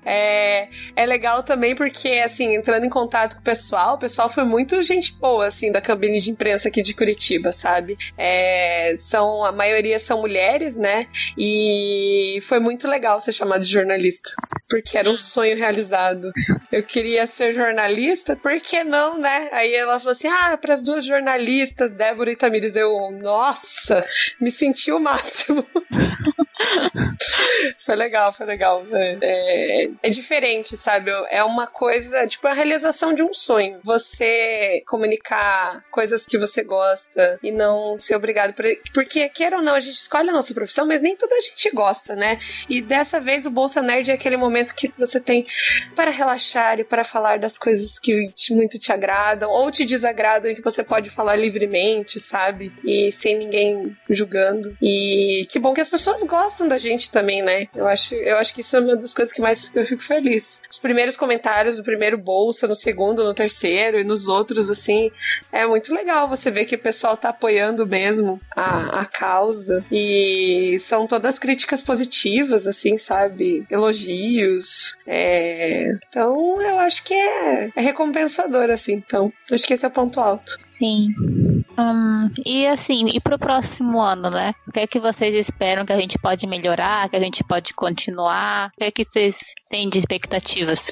É, 0.06 0.68
é 0.96 1.06
legal 1.06 1.44
também 1.44 1.76
porque, 1.76 2.08
assim, 2.24 2.56
entrando 2.56 2.86
em 2.86 2.90
contato 3.10 3.36
com 3.36 3.42
o 3.42 3.44
pessoal, 3.44 3.96
o 3.96 4.00
pessoal 4.00 4.30
foi 4.30 4.44
muito 4.44 4.82
gente 4.84 5.14
boa, 5.14 5.48
assim, 5.48 5.72
da 5.72 5.82
cabine 5.82 6.22
de 6.22 6.30
imprensa 6.30 6.68
aqui 6.68 6.84
de 6.84 6.94
Curitiba, 6.94 7.52
sabe? 7.52 7.98
É, 8.16 8.94
são, 8.98 9.44
a 9.44 9.52
maioria 9.52 9.98
são 9.98 10.22
mulheres, 10.22 10.78
né? 10.78 11.08
E 11.36 12.40
foi 12.44 12.60
muito 12.60 12.88
legal 12.88 13.20
ser 13.20 13.34
chamado 13.34 13.64
de 13.64 13.72
jornalista, 13.72 14.30
porque 14.70 14.96
era 14.96 15.10
um 15.10 15.18
sonho 15.18 15.58
realizado. 15.58 16.32
Eu 16.72 16.84
queria 16.84 17.26
ser 17.26 17.54
jornalista, 17.54 18.36
por 18.36 18.62
que 18.62 18.84
não, 18.84 19.18
né? 19.18 19.50
Aí 19.52 19.74
ela 19.74 20.00
falou 20.00 20.12
assim: 20.12 20.28
ah, 20.28 20.56
para 20.56 20.76
as 20.76 20.84
duas 20.84 21.04
jornalistas, 21.04 21.94
Débora 21.94 22.32
e 22.32 22.36
Tamires. 22.36 22.76
Eu, 22.76 22.92
nossa, 23.12 24.06
me 24.40 24.52
senti 24.52 24.92
o 24.92 25.00
máximo. 25.00 25.66
foi 27.80 27.96
legal, 27.96 28.34
foi 28.34 28.46
legal. 28.46 28.86
É, 28.92 29.18
é, 29.22 29.90
é, 30.04 30.10
diferente, 30.10 30.76
sabe? 30.76 31.12
É 31.30 31.44
uma 31.44 31.68
coisa, 31.68 32.28
tipo, 32.28 32.48
a 32.48 32.54
realização 32.54 33.14
de 33.14 33.24
um 33.24 33.34
sonho. 33.34 33.80
Você 33.84 34.84
comunicar 34.88 35.84
coisas 35.92 36.26
que 36.26 36.38
você 36.38 36.64
gosta 36.64 37.40
e 37.42 37.52
não 37.52 37.98
ser 37.98 38.16
obrigado 38.16 38.54
por. 38.54 38.66
Porque, 38.94 39.30
queira 39.30 39.58
ou 39.58 39.64
não, 39.64 39.76
a 39.76 39.80
gente 39.80 39.98
escolhe 39.98 40.30
a 40.30 40.34
nossa 40.34 40.54
profissão, 40.54 40.86
mas 40.86 41.02
nem 41.02 41.16
toda 41.16 41.36
a 41.36 41.42
gente 41.42 41.70
gosta, 41.72 42.16
né? 42.16 42.40
E 42.68 42.82
dessa 42.82 43.20
vez 43.20 43.46
o 43.46 43.52
Bolsa 43.52 43.82
Nerd 43.82 44.12
é 44.12 44.14
aquele 44.14 44.38
momento 44.38 44.76
que 44.76 44.92
você 44.98 45.20
tem 45.20 45.46
para 45.96 46.12
relaxar 46.12 46.80
e 46.80 46.84
para 46.84 47.04
falar 47.04 47.40
das 47.40 47.58
coisas 47.58 47.98
que 48.00 48.30
muito 48.52 48.78
te 48.78 48.92
agradam 48.92 49.50
ou 49.50 49.72
te 49.72 49.86
desagradam 49.86 50.52
e 50.52 50.56
que 50.56 50.62
você 50.62 50.84
pode 50.84 51.10
falar 51.10 51.36
livremente, 51.36 52.20
sabe? 52.20 52.74
E 52.84 53.12
sem 53.12 53.38
ninguém 53.38 53.96
julgando. 54.10 54.76
E 54.82 55.48
que 55.50 55.60
bom 55.60 55.74
que 55.74 55.82
as 55.82 55.90
pessoas 55.90 56.24
gostam 56.24 56.49
gostam 56.50 56.68
da 56.68 56.80
gente 56.80 57.12
também, 57.12 57.44
né? 57.44 57.68
Eu 57.76 57.88
acho, 57.88 58.16
eu 58.16 58.38
acho 58.38 58.54
que 58.54 58.62
isso 58.62 58.76
é 58.76 58.80
uma 58.80 58.96
das 58.96 59.14
coisas 59.14 59.32
que 59.32 59.40
mais 59.40 59.72
eu 59.76 59.86
fico 59.86 60.02
feliz. 60.02 60.64
Os 60.70 60.80
primeiros 60.80 61.16
comentários 61.16 61.78
do 61.78 61.84
primeiro 61.84 62.18
bolsa, 62.18 62.68
no 62.68 62.76
segundo, 62.76 63.24
no 63.24 63.36
terceiro 63.36 64.00
e 64.00 64.04
nos 64.04 64.28
outros, 64.28 64.70
assim, 64.70 65.12
é 65.52 65.68
muito 65.68 65.94
legal 65.94 66.28
você 66.28 66.50
ver 66.50 66.66
que 66.66 66.76
o 66.76 66.80
pessoal 66.80 67.16
tá 67.16 67.30
apoiando 67.30 67.86
mesmo 67.86 68.42
a, 68.56 69.02
a 69.02 69.06
causa. 69.06 69.86
E 69.92 70.78
são 70.82 71.06
todas 71.06 71.38
críticas 71.38 71.84
positivas, 71.84 72.66
assim, 72.66 72.98
sabe? 72.98 73.64
Elogios. 73.70 74.98
É... 75.06 75.94
Então, 76.10 76.60
eu 76.62 76.80
acho 76.80 77.04
que 77.04 77.14
é, 77.14 77.70
é 77.76 77.82
recompensador, 77.82 78.72
assim. 78.72 78.94
Então, 78.94 79.32
acho 79.52 79.68
que 79.68 79.74
esse 79.76 79.86
é 79.86 79.88
o 79.88 79.92
ponto 79.92 80.20
alto. 80.20 80.52
Sim. 80.58 81.14
Hum, 81.80 82.30
e 82.46 82.68
assim, 82.68 83.06
e 83.08 83.22
pro 83.22 83.40
próximo 83.40 84.02
ano, 84.02 84.30
né? 84.30 84.54
O 84.68 84.72
que 84.72 84.82
é 84.82 84.88
que 84.88 85.00
vocês 85.00 85.34
esperam 85.34 85.86
que 85.86 85.94
a 85.94 85.98
gente 85.98 86.20
pode 86.20 86.46
melhorar, 86.46 87.08
que 87.08 87.16
a 87.16 87.22
gente 87.22 87.42
pode 87.42 87.74
continuar? 87.74 88.68
O 88.68 88.80
que 88.80 88.84
é 88.84 88.92
que 88.92 89.06
vocês 89.06 89.38
têm 89.70 89.90
de 89.90 90.00
expectativas? 90.00 90.92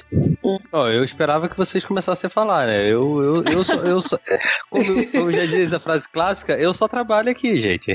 Oh, 0.72 0.86
eu 0.86 1.04
esperava 1.04 1.48
que 1.48 1.56
vocês 1.56 1.84
começassem 1.84 2.28
a 2.28 2.30
falar, 2.30 2.66
né? 2.66 2.86
Eu, 2.86 3.22
eu, 3.22 3.44
eu, 3.44 3.64
só, 3.64 3.74
eu 3.74 4.00
só, 4.00 4.18
como, 4.70 5.06
como 5.10 5.32
já 5.32 5.46
diz 5.46 5.72
a 5.72 5.80
frase 5.80 6.08
clássica, 6.08 6.56
eu 6.58 6.72
só 6.72 6.88
trabalho 6.88 7.30
aqui, 7.30 7.60
gente. 7.60 7.92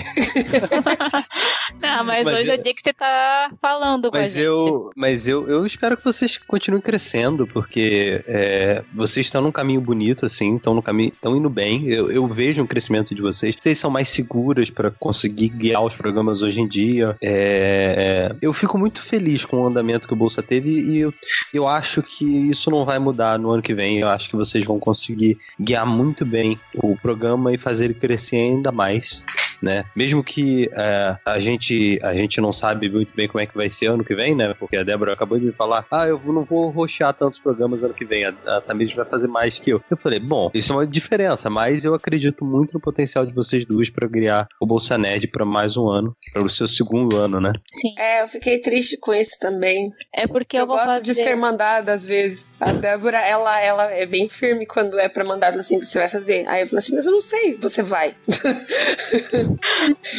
Não, 1.81 2.03
mas, 2.05 2.25
mas 2.25 2.39
hoje 2.39 2.47
eu... 2.47 2.55
é 2.55 2.57
o 2.57 2.63
dia 2.63 2.73
que 2.73 2.81
você 2.81 2.93
tá 2.93 3.51
falando 3.61 4.09
mas 4.13 4.37
eu, 4.37 4.91
Mas 4.95 5.27
eu, 5.27 5.47
eu 5.49 5.65
espero 5.65 5.97
que 5.97 6.03
vocês 6.03 6.37
continuem 6.37 6.81
crescendo, 6.81 7.47
porque 7.47 8.23
é, 8.27 8.83
vocês 8.93 9.25
estão 9.25 9.41
num 9.41 9.51
caminho 9.51 9.81
bonito, 9.81 10.25
assim, 10.25 10.57
estão 10.57 10.73
no 10.73 10.81
caminho, 10.81 11.09
estão 11.09 11.35
indo 11.35 11.49
bem. 11.49 11.87
Eu, 11.87 12.11
eu 12.11 12.27
vejo 12.27 12.61
um 12.61 12.67
crescimento 12.67 12.83
crescimento 12.83 13.15
de 13.15 13.21
vocês. 13.21 13.55
Vocês 13.59 13.77
são 13.77 13.89
mais 13.89 14.09
seguras 14.09 14.69
para 14.69 14.91
conseguir 14.91 15.49
guiar 15.49 15.83
os 15.83 15.95
programas 15.95 16.41
hoje 16.41 16.61
em 16.61 16.67
dia. 16.67 17.15
É, 17.21 18.31
é, 18.31 18.35
eu 18.41 18.53
fico 18.53 18.77
muito 18.77 19.01
feliz 19.01 19.45
com 19.45 19.61
o 19.61 19.67
andamento 19.67 20.07
que 20.07 20.13
o 20.13 20.17
Bolsa 20.17 20.43
teve 20.43 20.72
e 20.73 20.97
eu, 20.99 21.13
eu 21.53 21.67
acho 21.67 22.01
que 22.01 22.25
isso 22.49 22.69
não 22.69 22.85
vai 22.85 22.99
mudar 22.99 23.37
no 23.39 23.51
ano 23.51 23.61
que 23.61 23.73
vem. 23.73 23.99
Eu 23.99 24.09
acho 24.09 24.29
que 24.29 24.35
vocês 24.35 24.63
vão 24.63 24.79
conseguir 24.79 25.37
guiar 25.59 25.85
muito 25.85 26.25
bem 26.25 26.57
o 26.73 26.95
programa 26.97 27.53
e 27.53 27.57
fazer 27.57 27.85
ele 27.85 27.93
crescer 27.93 28.37
ainda 28.37 28.71
mais 28.71 29.25
né? 29.63 29.85
Mesmo 29.95 30.21
que 30.21 30.69
é, 30.73 31.15
a, 31.25 31.39
gente, 31.39 31.97
a 32.03 32.13
gente 32.13 32.41
não 32.41 32.51
sabe 32.51 32.89
muito 32.89 33.15
bem 33.15 33.27
como 33.27 33.41
é 33.41 33.45
que 33.45 33.55
vai 33.55 33.69
ser 33.69 33.87
ano 33.87 34.03
que 34.03 34.13
vem, 34.13 34.35
né? 34.35 34.53
Porque 34.59 34.75
a 34.75 34.83
Débora 34.83 35.13
acabou 35.13 35.39
de 35.39 35.45
me 35.45 35.51
falar, 35.53 35.85
ah, 35.89 36.05
eu 36.05 36.19
não 36.25 36.41
vou 36.41 36.69
roxear 36.69 37.13
tantos 37.13 37.39
programas 37.39 37.83
ano 37.83 37.93
que 37.93 38.03
vem, 38.03 38.25
a, 38.25 38.33
a 38.45 38.61
Tamires 38.61 38.93
vai 38.93 39.05
fazer 39.05 39.27
mais 39.27 39.57
que 39.57 39.69
eu. 39.69 39.81
Eu 39.89 39.95
falei, 39.95 40.19
bom, 40.19 40.51
isso 40.53 40.73
é 40.73 40.75
uma 40.75 40.87
diferença, 40.87 41.49
mas 41.49 41.85
eu 41.85 41.95
acredito 41.95 42.45
muito 42.45 42.73
no 42.73 42.81
potencial 42.81 43.25
de 43.25 43.33
vocês 43.33 43.65
duas 43.65 43.89
para 43.89 44.09
criar 44.09 44.47
o 44.59 44.65
Bolsa 44.65 44.97
Nerd 44.97 45.27
para 45.27 45.45
mais 45.45 45.77
um 45.77 45.89
ano, 45.89 46.15
para 46.33 46.43
o 46.43 46.49
seu 46.49 46.67
segundo 46.67 47.15
ano, 47.15 47.39
né? 47.39 47.53
Sim. 47.71 47.95
É, 47.97 48.23
eu 48.23 48.27
fiquei 48.27 48.59
triste 48.59 48.97
com 48.99 49.13
isso 49.13 49.37
também. 49.39 49.91
É 50.13 50.27
porque 50.27 50.57
eu, 50.57 50.61
eu 50.61 50.67
vou 50.67 50.75
gosto 50.75 50.89
fazer... 50.89 51.03
de 51.03 51.13
ser 51.13 51.35
mandada 51.35 51.93
às 51.93 52.05
vezes. 52.05 52.51
A 52.59 52.73
Débora, 52.73 53.19
ela, 53.19 53.61
ela 53.61 53.91
é 53.91 54.05
bem 54.05 54.27
firme 54.27 54.65
quando 54.65 54.99
é 54.99 55.07
para 55.07 55.23
mandar 55.23 55.53
assim, 55.53 55.79
você 55.79 55.99
vai 55.99 56.09
fazer. 56.09 56.45
Aí 56.47 56.63
eu 56.63 56.67
falo 56.67 56.79
assim, 56.79 56.95
mas 56.95 57.05
eu 57.05 57.11
não 57.11 57.21
sei, 57.21 57.55
você 57.55 57.81
vai. 57.81 58.15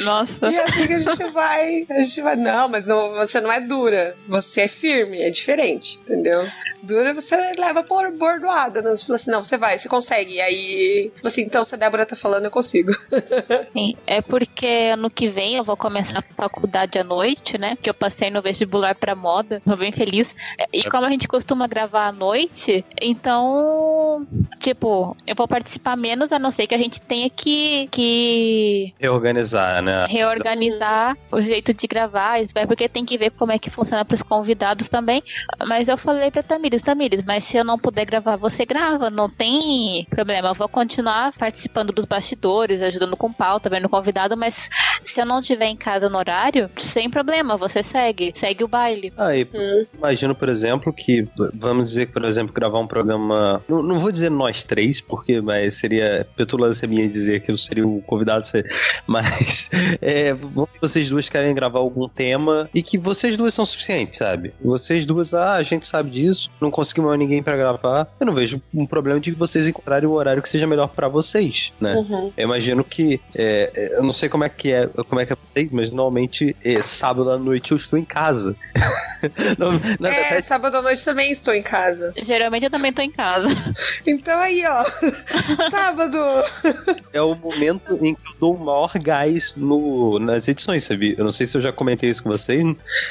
Nossa. 0.05 0.51
E 0.51 0.57
é 0.57 0.65
assim 0.65 0.87
que 0.87 0.95
a 0.95 0.99
gente 1.01 1.31
vai. 1.31 1.87
A 1.91 2.01
gente 2.01 2.21
vai. 2.21 2.37
Não, 2.37 2.69
mas 2.69 2.85
não, 2.85 3.13
você 3.15 3.41
não 3.41 3.53
é 3.53 3.61
dura. 3.61 4.17
Você 4.29 4.63
é 4.63 4.69
firme, 4.69 5.23
é 5.23 5.31
diferente, 5.31 5.99
entendeu? 6.03 6.47
Dura 6.83 7.15
você 7.15 7.37
leva 7.59 7.83
por 7.83 8.11
bordoada. 8.13 8.83
Né? 8.83 8.91
Você 8.91 9.07
fala 9.07 9.17
assim, 9.17 9.31
não, 9.31 9.43
você 9.43 9.57
vai, 9.57 9.79
você 9.79 9.89
consegue. 9.89 10.35
E 10.35 10.41
aí, 10.41 11.13
assim, 11.23 11.43
então 11.43 11.65
se 11.65 11.75
a 11.75 11.79
Débora 11.79 12.05
tá 12.05 12.15
falando, 12.15 12.45
eu 12.45 12.51
consigo. 12.51 12.93
Sim, 13.73 13.97
é 14.07 14.21
porque 14.21 14.91
ano 14.93 15.11
que 15.11 15.29
vem 15.29 15.57
eu 15.57 15.65
vou 15.65 15.77
começar 15.77 16.19
a 16.19 16.35
faculdade 16.35 16.99
à 16.99 17.05
noite, 17.05 17.57
né? 17.57 17.77
Que 17.81 17.89
eu 17.89 17.95
passei 17.95 18.31
no 18.31 18.43
vestibular 18.43 18.95
pra 18.95 19.15
moda, 19.15 19.63
tô 19.65 19.77
bem 19.77 19.93
feliz. 19.93 20.35
E 20.73 20.83
como 20.91 21.07
a 21.07 21.11
gente 21.11 21.27
costuma 21.27 21.67
gravar 21.67 22.07
à 22.07 22.13
noite, 22.13 22.85
então, 23.01 24.27
tipo, 24.61 25.17
eu 25.27 25.35
vou 25.35 25.49
participar 25.49 25.97
menos, 25.97 26.33
a 26.33 26.39
não 26.39 26.51
ser 26.51 26.67
que 26.67 26.75
a 26.75 26.79
gente 26.79 27.01
tenha 27.01 27.31
que. 27.31 27.89
que... 27.91 28.95
Reorganizar, 29.25 29.83
né? 29.83 30.07
Reorganizar 30.09 31.17
o 31.31 31.41
jeito 31.41 31.73
de 31.73 31.87
gravar, 31.87 32.41
é 32.55 32.67
porque 32.67 32.89
tem 32.89 33.05
que 33.05 33.17
ver 33.17 33.31
como 33.31 33.53
é 33.53 33.59
que 33.59 33.71
funciona 33.71 34.05
pros 34.05 34.23
convidados 34.23 34.89
também. 34.89 35.23
Mas 35.67 35.89
eu 35.89 35.97
falei 35.97 36.31
pra 36.31 36.43
Tamir, 36.43 36.65
Tamires, 36.65 36.83
Tamires, 36.83 37.25
mas 37.27 37.45
se 37.45 37.57
eu 37.57 37.65
não 37.65 37.79
puder 37.79 38.05
gravar, 38.05 38.37
você 38.37 38.65
grava, 38.65 39.11
não 39.11 39.29
tem 39.29 40.07
problema. 40.11 40.49
Eu 40.49 40.55
vou 40.55 40.69
continuar 40.69 41.33
participando 41.39 41.93
dos 41.93 42.05
bastidores, 42.05 42.83
ajudando 42.83 43.17
com 43.17 43.33
pauta, 43.33 43.69
vendo 43.69 43.89
convidado, 43.89 44.37
mas 44.37 44.69
se 45.05 45.21
eu 45.21 45.27
não 45.27 45.41
estiver 45.41 45.67
em 45.67 45.77
casa 45.77 46.09
no 46.09 46.19
horário, 46.19 46.71
sem 46.79 47.11
problema, 47.11 47.57
você 47.57 47.83
segue, 47.83 48.33
segue 48.35 48.65
o 48.65 48.69
baile. 48.69 49.13
Aí, 49.17 49.47
ah, 49.53 49.57
hum. 49.57 49.87
imagino, 49.99 50.35
por 50.35 50.49
exemplo, 50.49 50.93
que 50.93 51.27
vamos 51.55 51.91
dizer 51.91 52.07
que, 52.07 52.13
por 52.13 52.25
exemplo, 52.25 52.53
gravar 52.53 52.79
um 52.79 52.87
programa. 52.87 53.63
Não, 53.69 53.83
não, 53.83 53.99
vou 53.99 54.11
dizer 54.11 54.31
nós 54.31 54.65
três, 54.65 55.01
porque 55.01 55.41
mas 55.41 55.75
seria 55.75 56.27
petulância 56.37 56.89
minha 56.89 57.09
dizer 57.09 57.41
que 57.41 57.51
eu 57.51 57.57
seria 57.57 57.87
o 57.87 58.03
convidado, 58.03 58.47
mas 59.15 59.71
é, 60.03 60.35
vocês 60.81 61.09
duas 61.09 61.29
querem 61.29 61.55
gravar 61.55 61.79
algum 61.79 62.09
tema 62.09 62.69
e 62.75 62.83
que 62.83 62.99
vocês 62.99 63.37
duas 63.37 63.55
são 63.55 63.65
suficientes, 63.65 64.19
sabe? 64.19 64.53
Vocês 64.61 65.07
duas, 65.07 65.33
ah, 65.33 65.55
a 65.55 65.63
gente 65.63 65.87
sabe 65.87 66.11
disso, 66.11 66.51
não 66.61 66.71
conseguimos 66.71 67.11
mais 67.11 67.21
ninguém 67.21 67.43
para 67.43 67.57
gravar. 67.57 68.09
Eu 68.19 68.27
não 68.27 68.35
vejo 68.35 68.61
um 68.75 68.85
problema 68.85 69.21
de 69.21 69.31
vocês 69.31 69.69
encontrarem 69.69 70.09
um 70.09 70.13
horário 70.13 70.43
que 70.43 70.49
seja 70.49 70.67
melhor 70.67 70.89
para 70.89 71.07
vocês, 71.07 71.73
né? 71.81 71.95
Uhum. 71.95 72.33
Eu 72.37 72.45
imagino 72.45 72.83
que 72.83 73.21
é, 73.37 73.71
é, 73.75 73.99
eu 73.99 74.03
não 74.03 74.13
sei 74.13 74.29
como 74.29 74.43
é 74.43 74.49
que 74.49 74.73
é, 74.73 74.89
como 74.89 75.21
é 75.21 75.27
que 75.27 75.33
é 75.33 75.37
vocês, 75.37 75.71
mas 75.71 75.91
normalmente 75.93 76.57
é, 76.65 76.83
sábado 76.83 77.31
à 77.31 77.39
noite 77.39 77.71
eu 77.71 77.77
estou 77.77 77.97
em 77.97 78.05
casa. 78.05 78.57
não, 79.59 79.75
é, 79.75 80.11
verdade... 80.11 80.43
sábado 80.43 80.77
à 80.77 80.83
noite 80.83 81.05
também 81.05 81.31
estou 81.31 81.55
em 81.55 81.63
casa. 81.63 82.13
Geralmente 82.17 82.65
eu 82.65 82.71
também 82.71 82.91
estou 82.91 83.05
em 83.05 83.11
casa. 83.11 83.49
Então 84.05 84.41
aí, 84.41 84.65
ó, 84.67 84.85
sábado. 85.71 86.19
É 87.13 87.23
o 87.23 87.35
momento 87.37 87.95
em 88.03 88.15
que 88.15 88.29
eu 88.29 88.35
dou 88.41 88.55
o 88.55 88.59
maior 88.59 88.94
gás 88.99 89.53
no, 89.57 90.19
nas 90.19 90.49
edições, 90.49 90.85
sabe? 90.85 91.15
Eu 91.17 91.25
não 91.25 91.31
sei 91.31 91.47
se 91.47 91.57
eu 91.57 91.61
já 91.61 91.73
comentei 91.73 92.11
isso 92.11 92.23
com 92.23 92.31
vocês, 92.31 92.65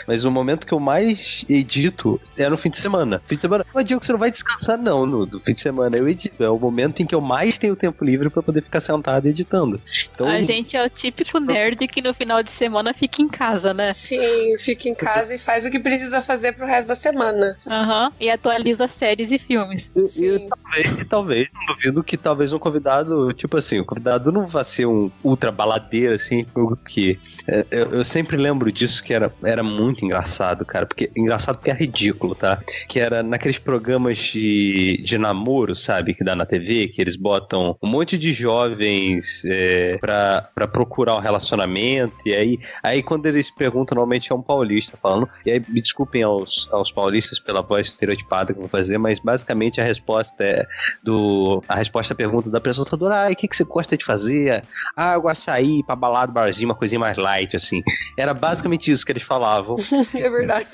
mas 0.08 0.26
o 0.26 0.32
momento 0.32 0.66
que 0.66 0.74
eu 0.74 0.80
mais 0.80 1.46
edito 1.50 2.20
é 2.38 2.50
no 2.50 2.58
fim 2.58 2.70
de 2.70 2.78
semana. 2.78 3.22
Fim 3.28 3.36
de 3.36 3.42
semana 3.42 3.66
não 3.74 3.84
dia 3.84 4.00
que 4.00 4.06
você 4.06 4.12
não 4.12 4.20
vai 4.20 4.32
descansar, 4.32 4.78
não, 4.78 5.06
no, 5.06 5.26
no 5.26 5.40
fim 5.40 5.54
de 5.54 5.62
semana 5.62 5.98
eu 5.98 6.08
edito. 6.08 6.44
É 6.44 6.50
o 6.50 6.58
momento 6.58 7.02
em 7.02 7.06
que 7.06 7.16
eu 7.16 7.22
mais 7.22 7.58
tenho 7.58 7.76
tempo 7.76 8.04
livre 8.04 8.30
para 8.30 8.42
poder 8.42 8.62
ficar 8.62 8.80
sentado 8.80 9.28
editando. 9.28 9.80
Então, 10.14 10.28
a 10.28 10.42
gente 10.44 10.76
é 10.76 10.86
o 10.86 10.90
típico 10.90 11.40
nerd 11.40 11.88
que 11.88 12.02
no 12.02 12.14
final 12.14 12.42
de 12.42 12.52
semana 12.52 12.94
fica 12.94 13.22
em 13.22 13.28
casa, 13.28 13.74
né? 13.74 13.94
Sim, 13.94 14.58
fica 14.60 14.90
em 14.90 14.96
casa 14.96 15.34
e 15.36 15.38
faz 15.38 15.66
o 15.66 15.72
que 15.72 15.80
precisa 15.80 16.22
fazer 16.22 16.54
pro 16.54 16.66
resto 16.66 16.90
da 16.90 16.96
semana. 16.96 17.58
Aham, 17.68 18.06
uhum, 18.06 18.12
e 18.20 18.30
atualiza 18.30 18.88
séries 18.88 19.32
e 19.32 19.40
filmes. 19.40 19.92
E, 19.96 20.26
e, 20.26 20.48
talvez, 20.48 21.08
talvez, 21.08 21.48
não 21.54 21.76
duvido 21.76 22.04
que 22.04 22.18
talvez 22.18 22.54
um 22.54 22.60
convidado, 22.60 23.34
tipo 23.34 23.58
assim, 23.58 23.80
o 23.80 23.86
convidado 23.86 24.32
não 24.32 24.48
vai 24.48 24.64
ser 24.64 24.86
um 24.86 25.12
ultra 25.24 25.52
baladeiro, 25.74 26.14
assim, 26.14 26.46
que 26.86 27.20
é, 27.48 27.66
eu, 27.72 27.94
eu, 27.94 28.04
sempre 28.04 28.38
lembro 28.38 28.72
disso 28.72 29.04
que 29.04 29.14
era, 29.14 29.34
era 29.44 29.64
muito 29.64 30.06
engraçado, 30.06 30.66
cara, 30.66 30.86
porque 30.86 31.12
engraçado 31.16 31.58
porque 31.58 31.72
é 31.72 31.74
ridículo, 31.74 32.36
tá? 32.36 32.62
Que 32.88 33.00
era 33.00 33.24
naqueles 33.24 33.58
programas 33.58 34.18
de, 34.18 35.02
de 35.04 35.18
namoro, 35.18 35.76
sabe, 35.76 36.14
que 36.14 36.24
dá 36.24 36.36
na 36.36 36.46
TV, 36.46 36.90
que 36.90 37.02
eles 37.02 37.16
botam 37.16 37.76
um 37.82 37.88
monte 37.88 38.18
de 38.18 38.32
jovens 38.32 39.44
é, 39.46 39.98
pra, 40.00 40.50
pra 40.54 40.68
procurar 40.68 41.16
um 41.16 41.20
relacionamento, 41.20 42.16
e 42.26 42.34
aí, 42.34 42.60
aí 42.82 43.04
quando 43.04 43.26
eles 43.26 43.50
perguntam, 43.52 43.96
normalmente 43.96 44.32
é 44.32 44.36
um 44.36 44.42
paulista 44.42 44.98
falando, 45.02 45.28
e 45.46 45.52
aí 45.52 45.64
me 45.68 45.82
desculpem 45.82 46.24
aos, 46.24 46.68
aos 46.72 46.92
paulistas 46.92 47.40
pela 47.40 47.62
voz 47.62 47.88
estereotipada 47.88 48.54
que 48.54 48.60
eu 48.60 48.62
vou 48.62 48.70
fazer, 48.70 48.98
mas 48.98 49.20
basicamente 49.20 49.82
a 49.82 49.84
resposta 49.84 50.44
é 50.44 50.68
do. 51.04 51.64
A 51.68 51.76
resposta 51.76 52.14
à 52.14 52.18
pergunta 52.18 52.50
da 52.50 52.62
pessoa 52.62 52.86
ah, 53.12 53.30
o 53.32 53.36
que, 53.36 53.48
que 53.48 53.56
você 53.56 53.64
gosta 53.64 53.98
de 53.98 54.06
fazer? 54.06 54.64
Ah, 54.96 55.14
eu 55.14 55.28
de 55.28 55.44
sair 55.64 55.84
pra 55.84 55.96
balada, 55.96 56.32
barzinho, 56.32 56.70
uma 56.70 56.76
coisinha 56.76 57.00
mais 57.00 57.18
light, 57.18 57.56
assim. 57.56 57.82
Era 58.18 58.34
basicamente 58.34 58.92
isso 58.92 59.06
que 59.06 59.12
eles 59.12 59.24
falavam. 59.24 59.76
é 60.14 60.30
verdade. 60.30 60.68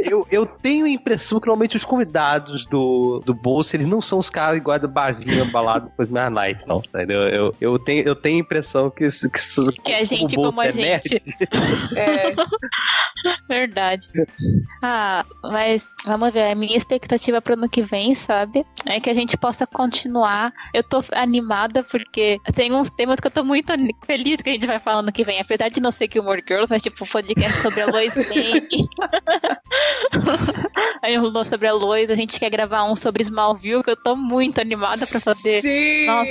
Eu, 0.00 0.26
eu 0.30 0.46
tenho 0.46 0.86
a 0.86 0.88
impressão 0.88 1.40
que 1.40 1.46
normalmente 1.46 1.76
os 1.76 1.84
convidados 1.84 2.66
do, 2.66 3.20
do 3.24 3.34
bolso, 3.34 3.74
eles 3.74 3.86
não 3.86 4.00
são 4.00 4.18
os 4.18 4.30
caras 4.30 4.58
igual 4.58 4.78
do 4.78 4.88
barzinho, 4.88 5.50
balada, 5.50 5.90
coisa 5.96 6.12
mais 6.12 6.32
light, 6.32 6.60
não. 6.66 6.78
Entendeu? 6.78 7.22
Eu, 7.22 7.54
eu, 7.60 7.78
tenho, 7.78 8.06
eu 8.06 8.14
tenho 8.14 8.36
a 8.36 8.40
impressão 8.40 8.90
que, 8.90 9.08
que, 9.08 9.82
que 9.82 9.92
a 9.92 10.04
gente 10.04 10.36
como 10.36 10.60
a 10.60 10.66
é 10.66 10.72
gente. 10.72 11.22
é. 11.96 12.34
Verdade. 13.48 14.08
Ah, 14.82 15.24
mas 15.42 15.94
vamos 16.04 16.32
ver, 16.32 16.52
a 16.52 16.54
minha 16.54 16.76
expectativa 16.76 17.40
pro 17.40 17.54
ano 17.54 17.68
que 17.68 17.82
vem, 17.82 18.14
sabe? 18.14 18.64
É 18.86 19.00
que 19.00 19.10
a 19.10 19.14
gente 19.14 19.36
possa 19.36 19.66
continuar. 19.66 20.52
Eu 20.72 20.82
tô 20.82 21.02
animada 21.12 21.82
porque 21.82 22.38
tem 22.54 22.72
uns 22.72 22.90
temas 22.90 23.18
que 23.20 23.26
eu 23.26 23.30
tô 23.30 23.42
muito 23.42 23.72
feliz 24.06 24.17
que 24.24 24.50
a 24.50 24.52
gente 24.52 24.66
vai 24.66 24.78
falar 24.78 25.00
ano 25.00 25.12
que 25.12 25.24
vem. 25.24 25.40
Apesar 25.40 25.68
de 25.68 25.80
não 25.80 25.90
ser 25.90 26.08
que 26.08 26.18
o 26.18 26.22
More 26.22 26.42
Girls, 26.46 26.68
mas 26.68 26.82
tipo, 26.82 27.06
podcast 27.06 27.60
sobre 27.60 27.82
a 27.82 27.86
Lois 27.86 28.14
Lane. 28.16 28.88
Aí 31.02 31.16
rolou 31.16 31.44
sobre 31.44 31.66
a 31.68 31.72
Lois, 31.72 32.10
a 32.10 32.14
gente 32.14 32.38
quer 32.38 32.50
gravar 32.50 32.84
um 32.84 32.96
sobre 32.96 33.22
Smallville, 33.22 33.82
que 33.82 33.90
eu 33.90 33.96
tô 33.96 34.16
muito 34.16 34.60
animada 34.60 35.06
pra 35.06 35.20
fazer. 35.20 35.60
Sim! 35.62 36.06
Nossa, 36.06 36.28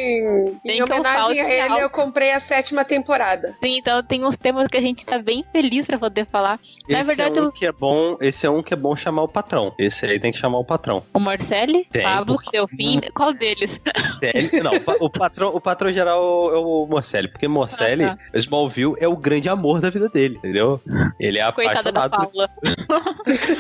em 0.65 0.83
homenagem 0.83 1.41
a 1.41 1.65
ele, 1.65 1.81
eu 1.81 1.89
comprei 1.89 2.31
a 2.31 2.39
sétima 2.39 2.83
temporada. 2.83 3.55
Sim, 3.63 3.77
então 3.77 4.03
tem 4.03 4.25
uns 4.25 4.37
temas 4.37 4.67
que 4.67 4.77
a 4.77 4.81
gente 4.81 5.05
tá 5.05 5.19
bem 5.19 5.43
feliz 5.51 5.87
pra 5.87 5.97
poder 5.97 6.25
falar. 6.25 6.59
Esse 6.87 6.91
Na 6.91 7.03
verdade, 7.03 7.39
é 7.39 7.41
um 7.41 7.45
eu... 7.45 7.51
que 7.51 7.65
é 7.65 7.71
bom, 7.71 8.17
esse 8.19 8.45
é 8.45 8.49
um 8.49 8.61
que 8.61 8.73
é 8.73 8.77
bom 8.77 8.95
chamar 8.95 9.23
o 9.23 9.27
patrão. 9.27 9.73
Esse 9.77 10.05
aí 10.05 10.19
tem 10.19 10.31
que 10.31 10.37
chamar 10.37 10.59
o 10.59 10.65
patrão. 10.65 11.03
O 11.13 11.19
Marcele? 11.19 11.85
Tem, 11.91 12.03
Pablo, 12.03 12.37
Delfim, 12.51 13.01
qual 13.13 13.33
deles? 13.33 13.79
Tem, 14.19 14.61
não, 14.61 14.71
o 14.99 15.09
patrão, 15.09 15.49
o 15.49 15.61
patrão 15.61 15.91
geral 15.91 16.53
é 16.53 16.57
o 16.57 16.85
Morcelli, 16.87 17.27
porque 17.27 17.47
Ah, 17.83 18.15
tá. 18.15 18.37
Smallville 18.39 18.95
é 18.99 19.07
o 19.07 19.15
grande 19.15 19.49
amor 19.49 19.79
da 19.79 19.89
vida 19.89 20.09
dele, 20.09 20.37
entendeu? 20.37 20.81
Ele 21.19 21.39
é 21.39 21.51
Coitada 21.51 21.89
apaixonado. 21.89 22.11
Da 22.11 22.17
Paula. 22.17 22.49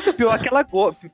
Pior 0.17 0.39
que 0.39 0.47
ela, 0.47 0.65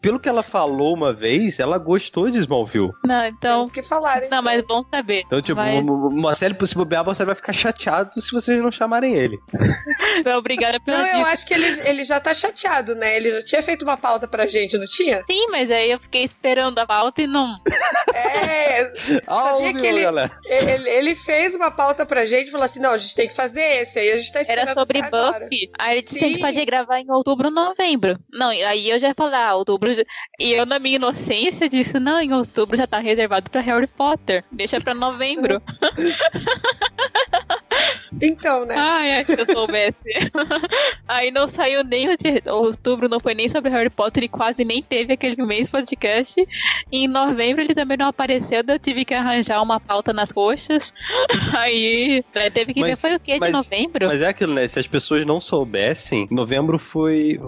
pelo 0.02 0.20
que 0.20 0.30
ela 0.30 0.44
falou 0.44 0.94
uma 0.94 1.14
vez, 1.14 1.60
ela 1.60 1.78
gostou 1.78 2.30
de 2.30 2.40
Smallville. 2.40 2.92
Não, 3.06 3.26
então. 3.26 3.62
Temos 3.62 3.72
que 3.72 3.84
falaram. 3.84 4.26
Então. 4.26 4.38
Não, 4.38 4.44
mas 4.44 4.62
bom 4.66 4.84
saber. 4.90 5.24
Então, 5.26 5.42
tipo, 5.42 5.58
mas... 5.58 5.86
o 5.86 6.10
Marcelo, 6.10 6.66
se 6.66 6.76
bobear, 6.76 7.04
você 7.04 7.26
vai 7.26 7.36
ficar 7.36 7.54
chateado 7.54 8.22
se 8.22 8.32
vocês 8.32 8.62
não 8.62 8.72
chamarem 8.72 9.14
ele. 9.14 9.38
Obrigada 10.38 10.80
pela 10.80 11.00
Não, 11.00 11.08
eu 11.20 11.26
acho 11.26 11.46
que 11.46 11.54
ele, 11.54 11.82
ele 11.86 12.04
já 12.04 12.20
tá 12.20 12.34
chateado, 12.34 12.96
né? 12.96 13.16
Ele 13.18 13.32
já 13.32 13.44
tinha 13.44 13.64
feito 13.64 13.84
uma 13.84 13.98
pauta 13.98 14.28
pra 14.28 14.48
gente, 14.48 14.78
não 14.78 14.86
tinha? 14.86 15.24
Sim, 15.30 15.48
mas 15.50 15.70
aí 15.70 15.92
eu 15.92 16.00
fiquei 16.00 16.24
esperando 16.24 16.80
a 16.80 16.86
pauta 16.86 17.22
e 17.22 17.28
não. 17.28 17.58
É. 18.14 18.92
sabia 19.26 19.74
que 19.74 19.86
ele, 19.86 20.06
ele, 20.46 20.90
ele, 20.90 21.16
fez 21.16 21.56
uma 21.56 21.72
pauta 21.72 22.06
pra 22.06 22.26
gente 22.26 22.48
e 22.48 22.52
falou 22.52 22.66
assim: 22.66 22.80
não, 22.80 22.93
a 22.94 22.98
gente 22.98 23.16
tem 23.16 23.28
que 23.28 23.36
fazer 23.36 23.62
esse. 23.62 24.00
Aí 24.00 24.12
a 24.12 24.18
gente 24.18 24.32
tá 24.32 24.42
esperando. 24.42 24.70
Era 24.70 24.74
sobre 24.74 25.02
Buffy. 25.02 25.72
Aí 25.78 25.98
ele 25.98 26.02
disse 26.02 26.20
que 26.20 26.26
a 26.26 26.28
gente 26.28 26.40
pode 26.40 26.66
gravar 26.66 27.00
em 27.00 27.12
outubro 27.12 27.48
ou 27.48 27.54
novembro. 27.54 28.18
Não, 28.32 28.50
aí 28.50 28.90
eu 28.90 29.00
já 29.00 29.14
falei, 29.14 29.40
ah, 29.40 29.56
outubro. 29.56 29.92
E 30.40 30.52
eu, 30.52 30.66
na 30.66 30.80
minha 30.80 30.96
inocência, 30.96 31.70
disse: 31.70 32.00
não, 32.00 32.20
em 32.20 32.34
outubro 32.34 32.78
já 32.78 32.88
tá 32.88 33.00
reservado 33.00 33.50
pra 33.50 33.62
Harry 33.62 33.88
Potter. 33.88 34.44
Deixa 34.52 34.80
pra 34.80 34.94
novembro. 34.94 35.62
Então, 38.22 38.66
né? 38.66 38.76
Ah, 38.78 39.06
é, 39.06 39.24
se 39.24 39.40
eu 39.40 39.46
soubesse. 39.46 39.98
Aí 41.08 41.32
não 41.32 41.48
saiu 41.48 41.84
nem 41.84 42.08
de 42.16 42.50
outubro, 42.50 43.10
não 43.10 43.20
foi 43.20 43.34
nem 43.34 43.50
sobre 43.50 43.70
Harry 43.70 43.90
Potter 43.90 44.24
e 44.24 44.28
quase 44.28 44.64
nem 44.64 44.82
teve 44.82 45.14
aquele 45.14 45.44
mês 45.44 45.70
podcast. 45.70 46.40
E 46.92 47.06
em 47.06 47.08
novembro 47.08 47.64
ele 47.64 47.76
também 47.76 47.98
não 47.98 48.08
apareceu, 48.08 48.64
eu 48.68 48.80
tive 48.80 49.06
que 49.06 49.14
arranjar 49.14 49.62
uma 49.62 49.80
pauta 49.80 50.14
nas 50.14 50.32
coxas. 50.32 50.94
Aí 51.58 52.24
teve 52.54 52.74
que 52.74 52.82
mas, 52.82 52.90
ver 52.92 52.96
foi 52.96 53.16
o 53.16 53.20
que 53.20 53.40
de 53.40 53.52
novembro. 53.52 54.08
Mas 54.08 54.22
é 54.22 54.28
aquilo, 54.28 54.54
né? 54.54 54.68
Se 54.68 54.80
as 54.80 54.88
pessoas 54.88 55.26
não 55.26 55.40
soubessem, 55.40 56.28
novembro 56.32 56.78
foi. 56.78 57.40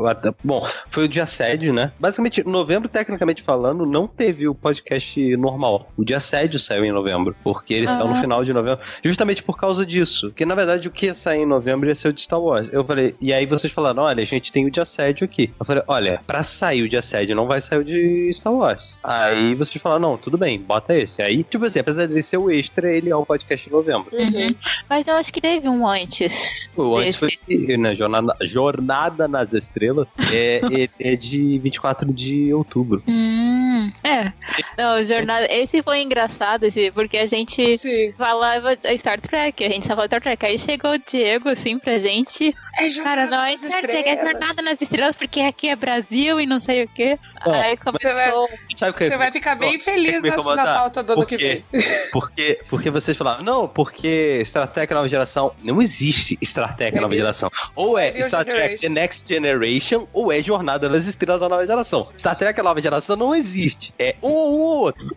Bom, 0.43 0.67
foi 0.89 1.05
o 1.05 1.07
dia 1.07 1.23
assédio, 1.23 1.73
né? 1.73 1.91
Basicamente, 1.99 2.43
novembro, 2.43 2.89
tecnicamente 2.89 3.41
falando, 3.41 3.85
não 3.85 4.07
teve 4.07 4.47
o 4.47 4.55
podcast 4.55 5.37
normal. 5.37 5.91
O 5.97 6.03
dia 6.03 6.17
assédio 6.17 6.59
saiu 6.59 6.85
em 6.85 6.91
novembro, 6.91 7.35
porque 7.43 7.73
ele 7.73 7.85
ah. 7.85 7.89
saiu 7.89 8.07
no 8.07 8.15
final 8.15 8.43
de 8.43 8.53
novembro, 8.53 8.83
justamente 9.03 9.43
por 9.43 9.57
causa 9.57 9.85
disso. 9.85 10.14
Que 10.35 10.45
na 10.45 10.55
verdade 10.55 10.87
o 10.87 10.91
que 10.91 11.07
ia 11.07 11.13
sair 11.13 11.41
em 11.41 11.45
novembro 11.45 11.89
ia 11.89 11.95
ser 11.95 12.09
o 12.09 12.13
de 12.13 12.21
Star 12.21 12.41
Wars. 12.41 12.69
Eu 12.71 12.83
falei, 12.83 13.15
e 13.19 13.33
aí 13.33 13.45
vocês 13.45 13.71
falaram, 13.71 14.03
olha, 14.03 14.21
a 14.21 14.25
gente 14.25 14.51
tem 14.51 14.65
o 14.65 14.71
de 14.71 14.79
assédio 14.79 15.25
aqui. 15.25 15.51
Eu 15.59 15.65
falei, 15.65 15.83
olha, 15.87 16.21
pra 16.25 16.43
sair 16.43 16.83
o 16.83 16.89
de 16.89 16.97
assédio 16.97 17.35
não 17.35 17.47
vai 17.47 17.61
sair 17.61 17.79
o 17.79 17.83
de 17.83 18.31
Star 18.33 18.53
Wars. 18.53 18.97
Aí 19.03 19.55
vocês 19.55 19.81
falaram, 19.81 20.01
não, 20.01 20.17
tudo 20.17 20.37
bem, 20.37 20.59
bota 20.59 20.95
esse. 20.95 21.21
Aí, 21.21 21.43
tipo 21.43 21.65
assim, 21.65 21.79
apesar 21.79 22.07
de 22.07 22.21
ser 22.21 22.37
o 22.37 22.51
extra, 22.51 22.91
ele 22.91 23.09
é 23.09 23.15
o 23.15 23.25
podcast 23.25 23.65
de 23.65 23.71
novembro. 23.71 24.15
Uhum. 24.15 24.55
Mas 24.89 25.07
eu 25.07 25.15
acho 25.15 25.31
que 25.31 25.41
teve 25.41 25.67
um 25.67 25.87
antes. 25.87 26.71
O 26.75 26.97
antes 26.97 27.15
foi 27.15 27.31
né, 27.77 27.95
Jornada, 27.95 28.35
Jornada 28.41 29.27
nas 29.27 29.53
Estrelas. 29.53 30.09
É, 30.31 30.61
é, 30.71 31.11
é 31.13 31.15
de 31.15 31.59
24 31.59 32.13
de 32.13 32.53
outubro. 32.53 33.03
Hum, 33.07 33.91
é. 34.03 34.31
Não, 34.77 35.03
Jornada. 35.03 35.47
Esse 35.51 35.81
foi 35.81 36.01
engraçado, 36.01 36.63
esse, 36.63 36.91
porque 36.91 37.17
a 37.17 37.27
gente 37.27 37.77
Sim. 37.77 38.13
falava 38.17 38.77
Star 38.97 39.19
Trek, 39.19 39.63
a 39.63 39.69
gente 39.69 39.87
falava 39.87 40.04
Star 40.05 40.21
Trek. 40.21 40.45
Aí 40.45 40.59
chegou 40.59 40.91
o 40.91 40.99
Diego, 40.99 41.49
assim, 41.49 41.77
pra 41.79 41.99
gente. 41.99 42.55
É 42.77 42.89
Cara, 43.01 43.25
não 43.27 43.43
é 43.43 43.57
Star 43.57 43.81
Trek, 43.81 44.09
é 44.09 44.17
Jornada 44.17 44.61
nas 44.61 44.81
Estrelas, 44.81 45.15
porque 45.15 45.41
aqui 45.41 45.69
é 45.69 45.75
Brasil 45.75 46.39
e 46.39 46.45
não 46.45 46.59
sei 46.59 46.83
o 46.83 46.87
quê. 46.87 47.17
Oh, 47.45 47.51
aí 47.51 47.77
começou... 47.77 48.09
Você 48.09 48.13
vai, 48.13 48.31
Sabe 48.75 48.97
que, 48.97 49.09
você 49.09 49.17
vai 49.17 49.31
ficar 49.31 49.55
bem 49.55 49.79
feliz 49.79 50.21
nessa, 50.21 50.55
na 50.55 50.63
pauta 50.63 51.03
do 51.03 51.13
ano 51.13 51.25
que 51.25 51.37
vem. 51.37 51.63
Porque, 52.11 52.59
porque 52.69 52.89
vocês 52.89 53.17
falaram, 53.17 53.43
não, 53.43 53.67
porque 53.67 54.43
Trek 54.73 54.93
Nova 54.93 55.07
Geração. 55.07 55.53
Não 55.63 55.81
existe 55.81 56.37
Trek 56.77 56.99
Nova 56.99 57.15
Geração. 57.15 57.51
Ou 57.75 57.97
é 57.97 58.21
Star 58.21 58.45
Trek 58.45 58.79
The 58.79 58.89
Next 58.89 59.27
Generation, 59.27 60.07
ou 60.13 60.31
é 60.31 60.41
Jornada 60.41 60.87
nas 60.87 61.05
Estrelas 61.05 61.41
da 61.41 61.49
Nova 61.49 61.65
Geração. 61.65 62.09
Star 62.17 62.35
Trek 62.35 62.61
Nova 62.61 62.81
Geração 62.81 63.15
não 63.15 63.35
existe. 63.35 63.93
É 63.99 64.15
um 64.21 64.29
ou 64.29 64.59
outro. 64.59 65.05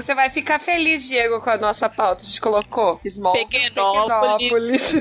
Você 0.00 0.14
vai 0.14 0.30
ficar 0.30 0.58
feliz, 0.58 1.04
Diego, 1.04 1.40
com 1.40 1.50
a 1.50 1.56
nossa 1.56 1.88
pauta. 1.88 2.22
A 2.22 2.24
gente 2.26 2.40
colocou 2.40 3.00
Small 3.06 3.32
Pequenópolis. 3.32 4.92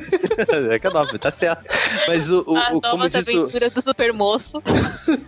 Pequenópolis, 0.69 1.19
tá 1.21 1.31
certo. 1.31 1.67
Mas 2.07 2.29
o, 2.29 2.43
o, 2.47 2.57
a 2.57 2.69
o 2.69 2.81
nova 2.81 2.91
como 2.91 3.09
disso... 3.09 3.31
aventura 3.31 3.69
do 3.69 3.81
super 3.81 4.13
moço. 4.13 4.61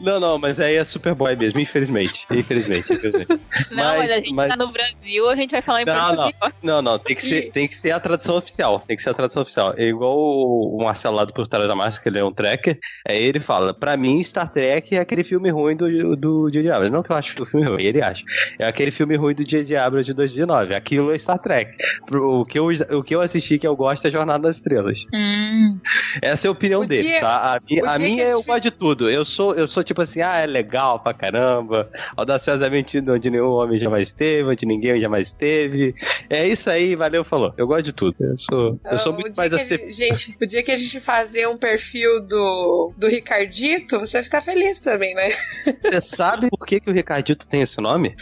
Não, 0.00 0.18
não, 0.18 0.38
mas 0.38 0.58
aí 0.58 0.76
é 0.76 0.84
Superboy 0.84 1.36
mesmo, 1.36 1.60
infelizmente. 1.60 2.26
Infelizmente, 2.30 2.92
infelizmente. 2.92 3.40
Não, 3.70 3.76
mas, 3.76 3.98
mas 3.98 4.10
a 4.10 4.16
gente 4.16 4.34
mas... 4.34 4.48
tá 4.48 4.56
no 4.56 4.72
Brasil, 4.72 5.28
a 5.28 5.36
gente 5.36 5.50
vai 5.50 5.62
falar 5.62 5.82
em 5.82 5.84
não, 5.84 5.94
português. 5.94 6.54
Não, 6.62 6.74
não, 6.74 6.82
não, 6.82 6.98
tem 6.98 7.16
que, 7.16 7.22
ser, 7.22 7.50
tem 7.52 7.68
que 7.68 7.74
ser 7.74 7.90
a 7.90 8.00
tradução 8.00 8.36
oficial. 8.36 8.80
Tem 8.80 8.96
que 8.96 9.02
ser 9.02 9.10
a 9.10 9.14
tradução 9.14 9.42
oficial. 9.42 9.74
É 9.76 9.84
igual 9.84 10.16
o 10.16 10.78
Marcelo 10.82 11.16
lá 11.16 11.24
do 11.24 11.32
Por 11.32 11.46
Trás 11.46 11.66
da 11.66 11.74
Máscara, 11.74 12.02
que 12.02 12.08
ele 12.08 12.18
é 12.18 12.24
um 12.24 12.32
tracker. 12.32 12.78
Aí 13.08 13.22
ele 13.22 13.40
fala: 13.40 13.74
pra 13.74 13.96
mim, 13.96 14.22
Star 14.22 14.48
Trek 14.48 14.96
é 14.96 15.00
aquele 15.00 15.24
filme 15.24 15.50
ruim 15.50 15.76
do, 15.76 16.16
do 16.16 16.50
Dia 16.50 16.62
de 16.62 16.70
Abrams. 16.70 16.92
Não 16.92 17.02
que 17.02 17.12
eu 17.12 17.16
acho 17.16 17.42
o 17.42 17.46
filme 17.46 17.66
ruim, 17.66 17.82
ele 17.82 18.02
acha. 18.02 18.22
É 18.58 18.66
aquele 18.66 18.90
filme 18.90 19.16
ruim 19.16 19.34
do 19.34 19.44
Dia 19.44 19.64
de 19.64 19.76
Abrams 19.76 20.06
de 20.06 20.14
2009. 20.14 20.74
Aquilo 20.74 21.12
é 21.12 21.18
Star 21.18 21.38
Trek. 21.38 21.72
O 22.12 22.44
que 22.44 22.58
eu, 22.58 22.66
o 22.66 23.02
que 23.02 23.14
eu 23.14 23.20
assisti 23.20 23.58
que 23.58 23.66
eu 23.66 23.76
gosto 23.76 24.06
é 24.06 24.10
Jornada 24.10 24.46
nas 24.46 24.56
Estrelas. 24.56 25.06
Hum. 25.12 25.78
Essa 26.22 26.46
é 26.46 26.48
a 26.48 26.52
opinião 26.52 26.82
podia, 26.82 27.02
dele, 27.02 27.20
tá? 27.20 27.60
A, 27.84 27.94
a 27.94 27.98
minha, 27.98 28.24
eu 28.24 28.42
gosto 28.42 28.62
de 28.62 28.70
tudo. 28.70 29.10
Eu 29.10 29.24
sou, 29.24 29.54
eu 29.54 29.65
sou 29.66 29.82
tipo 29.82 30.02
assim, 30.02 30.20
ah, 30.20 30.38
é 30.38 30.46
legal 30.46 31.00
pra 31.00 31.14
caramba. 31.14 31.90
Audaciosamente 32.16 32.98
onde 32.98 33.30
nenhum 33.30 33.50
homem 33.50 33.78
jamais 33.78 34.08
esteve, 34.08 34.50
onde 34.50 34.66
ninguém 34.66 35.00
jamais 35.00 35.28
esteve. 35.28 35.94
É 36.28 36.46
isso 36.46 36.70
aí, 36.70 36.94
valeu, 36.94 37.24
falou. 37.24 37.52
Eu 37.56 37.66
gosto 37.66 37.84
de 37.84 37.92
tudo. 37.92 38.16
Eu 38.20 38.36
sou, 38.36 38.80
eu 38.84 38.98
sou 38.98 39.12
muito 39.12 39.36
mais 39.36 39.52
assim. 39.52 39.92
Gente, 39.92 40.36
o 40.40 40.46
dia 40.46 40.62
que 40.62 40.70
a 40.70 40.76
gente 40.76 41.00
fazer 41.00 41.46
um 41.48 41.56
perfil 41.56 42.20
do, 42.22 42.92
do 42.96 43.08
Ricardito, 43.08 43.98
você 43.98 44.18
vai 44.18 44.24
ficar 44.24 44.40
feliz 44.40 44.80
também, 44.80 45.14
né? 45.14 45.28
Você 45.86 46.00
sabe 46.00 46.48
por 46.50 46.66
que, 46.66 46.80
que 46.80 46.90
o 46.90 46.92
Ricardito 46.92 47.46
tem 47.46 47.62
esse 47.62 47.80
nome? 47.80 48.14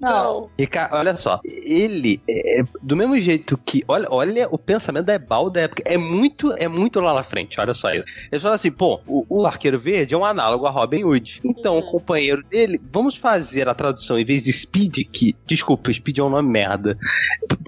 Não. 0.00 0.50
Rica 0.58 0.88
olha 0.92 1.14
só, 1.16 1.40
ele, 1.44 2.20
é, 2.28 2.62
do 2.82 2.96
mesmo 2.96 3.18
jeito 3.18 3.58
que. 3.58 3.84
Olha, 3.88 4.06
olha 4.10 4.48
o 4.50 4.58
pensamento 4.58 5.06
da 5.06 5.14
Ebal 5.14 5.50
da 5.50 5.62
época. 5.62 5.82
É 5.84 5.96
muito, 5.96 6.52
é 6.52 6.68
muito 6.68 7.00
lá 7.00 7.14
na 7.14 7.22
frente, 7.22 7.60
olha 7.60 7.74
só 7.74 7.92
isso. 7.92 8.06
Eles 8.30 8.42
falam 8.42 8.54
assim, 8.54 8.70
pô, 8.70 9.00
o, 9.06 9.24
o 9.28 9.46
Arqueiro 9.46 9.78
Verde 9.78 10.14
é 10.14 10.16
um 10.18 10.24
análogo 10.24 10.66
a 10.66 10.70
Robin 10.70 10.85
Hood. 10.86 11.40
Então, 11.44 11.74
uhum. 11.74 11.80
o 11.80 11.90
companheiro 11.90 12.42
dele, 12.44 12.80
vamos 12.92 13.16
fazer 13.16 13.68
a 13.68 13.74
tradução 13.74 14.18
em 14.18 14.24
vez 14.24 14.44
de 14.44 14.52
Speed, 14.52 14.98
que, 15.10 15.34
desculpa, 15.46 15.92
Speed 15.92 16.18
é 16.18 16.22
um 16.22 16.30
nome 16.30 16.48
merda. 16.48 16.98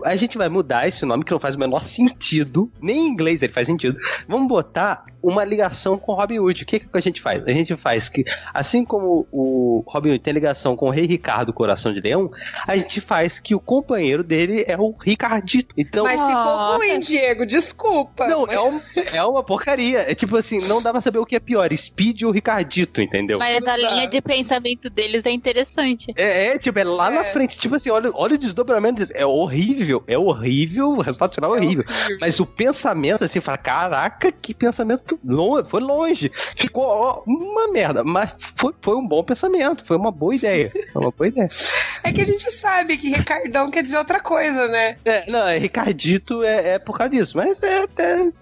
A 0.05 0.17
gente 0.17 0.39
vai 0.39 0.49
mudar 0.49 0.87
esse 0.87 1.05
nome 1.05 1.25
que 1.25 1.33
não 1.33 1.41
faz 1.41 1.55
o 1.55 1.59
menor 1.59 1.85
sentido. 1.85 2.71
Nem 2.81 3.07
em 3.07 3.09
inglês 3.09 3.43
ele 3.43 3.53
faz 3.53 3.67
sentido. 3.67 3.99
Vamos 4.29 4.49
botar 4.49 5.05
uma 5.23 5.45
ligação 5.45 5.99
com 5.99 6.15
Robin 6.15 6.39
Hood. 6.39 6.63
O 6.63 6.67
que, 6.67 6.81
que 6.81 6.89
a 6.93 7.01
gente 7.01 7.21
faz? 7.21 7.45
A 7.47 7.51
gente 7.51 7.77
faz 7.77 8.09
que, 8.09 8.25
assim 8.53 8.85
como 8.85 9.27
o 9.33 9.85
Robin 9.87 10.11
Hood 10.11 10.21
tem 10.21 10.33
ligação 10.33 10.77
com 10.77 10.87
o 10.87 10.91
Rei 10.91 11.07
Ricardo 11.07 11.53
Coração 11.53 11.93
de 11.93 12.01
Leão, 12.01 12.31
a 12.67 12.77
gente 12.77 13.01
faz 13.01 13.39
que 13.41 13.55
o 13.55 13.61
companheiro 13.61 14.23
dele 14.23 14.65
é 14.67 14.77
o 14.77 14.95
Ricardito. 14.99 15.75
Então, 15.77 16.05
mas 16.05 16.21
ficou 16.21 16.77
ruim, 16.77 17.01
Diego, 17.01 17.47
desculpa. 17.47 18.27
Não, 18.27 18.47
mas... 18.47 18.55
é, 18.55 18.61
um, 18.61 18.81
é 19.15 19.25
uma 19.25 19.43
porcaria. 19.43 20.11
É 20.11 20.15
tipo 20.15 20.37
assim, 20.37 20.61
não 20.67 20.83
dá 20.83 20.91
pra 20.91 21.01
saber 21.01 21.19
o 21.19 21.27
que 21.27 21.37
é 21.37 21.41
pior, 21.41 21.69
Speed 21.75 22.23
ou 22.23 22.31
Ricardito, 22.31 23.01
entendeu? 23.09 23.39
Mas 23.39 23.67
a 23.67 23.77
linha 23.77 24.07
de 24.07 24.21
pensamento 24.21 24.89
deles 24.89 25.25
é 25.25 25.31
interessante. 25.31 26.13
É, 26.17 26.49
é 26.49 26.59
tipo, 26.59 26.79
é 26.79 26.85
lá 26.85 27.11
é. 27.11 27.17
na 27.17 27.25
frente. 27.25 27.59
Tipo 27.59 27.75
assim, 27.75 27.91
olha, 27.91 28.11
olha 28.15 28.35
o 28.35 28.39
desdobramento. 28.39 29.07
É 29.13 29.27
horrível, 29.27 30.03
é 30.07 30.17
horrível, 30.17 30.91
o 30.91 31.01
resultado 31.01 31.35
final 31.35 31.55
é 31.55 31.59
horrível. 31.59 31.85
É 31.89 31.93
horrível. 31.93 32.19
Mas 32.21 32.39
o 32.39 32.47
pensamento, 32.47 33.25
assim, 33.25 33.41
fala, 33.41 33.59
caraca, 33.59 34.31
que 34.31 34.55
pensamento 34.55 35.19
longe, 35.25 35.69
foi 35.69 35.81
longe. 35.81 36.33
Ficou 36.57 36.85
ó, 36.85 37.23
uma 37.27 37.69
merda, 37.69 38.05
mas 38.05 38.35
foi, 38.57 38.73
foi 38.81 38.97
um 38.97 39.07
bom 39.07 39.25
pensamento, 39.25 39.85
foi 39.85 39.97
uma 39.97 40.13
boa 40.13 40.35
ideia. 40.35 40.71
Foi 40.93 41.03
uma 41.03 41.11
boa 41.11 41.29
ideia. 41.29 41.49
É 42.05 42.13
que 42.13 42.21
a 42.21 42.25
gente 42.25 42.51
sabe 42.53 42.97
que 42.97 43.11
Ricardão 43.11 43.71
quer 43.71 43.83
dizer 43.83 43.99
outra 43.99 44.21
coisa, 44.21 44.69
né? 44.69 44.97
É, 45.05 45.29
não, 45.29 45.47
é, 45.47 45.59
Ricardito 45.59 46.45
é, 46.45 46.75
é 46.75 46.79
por 46.79 46.97
causa 46.97 47.11
disso, 47.11 47.37
mas 47.37 47.61
é, 47.63 47.83
é, 47.99 48.33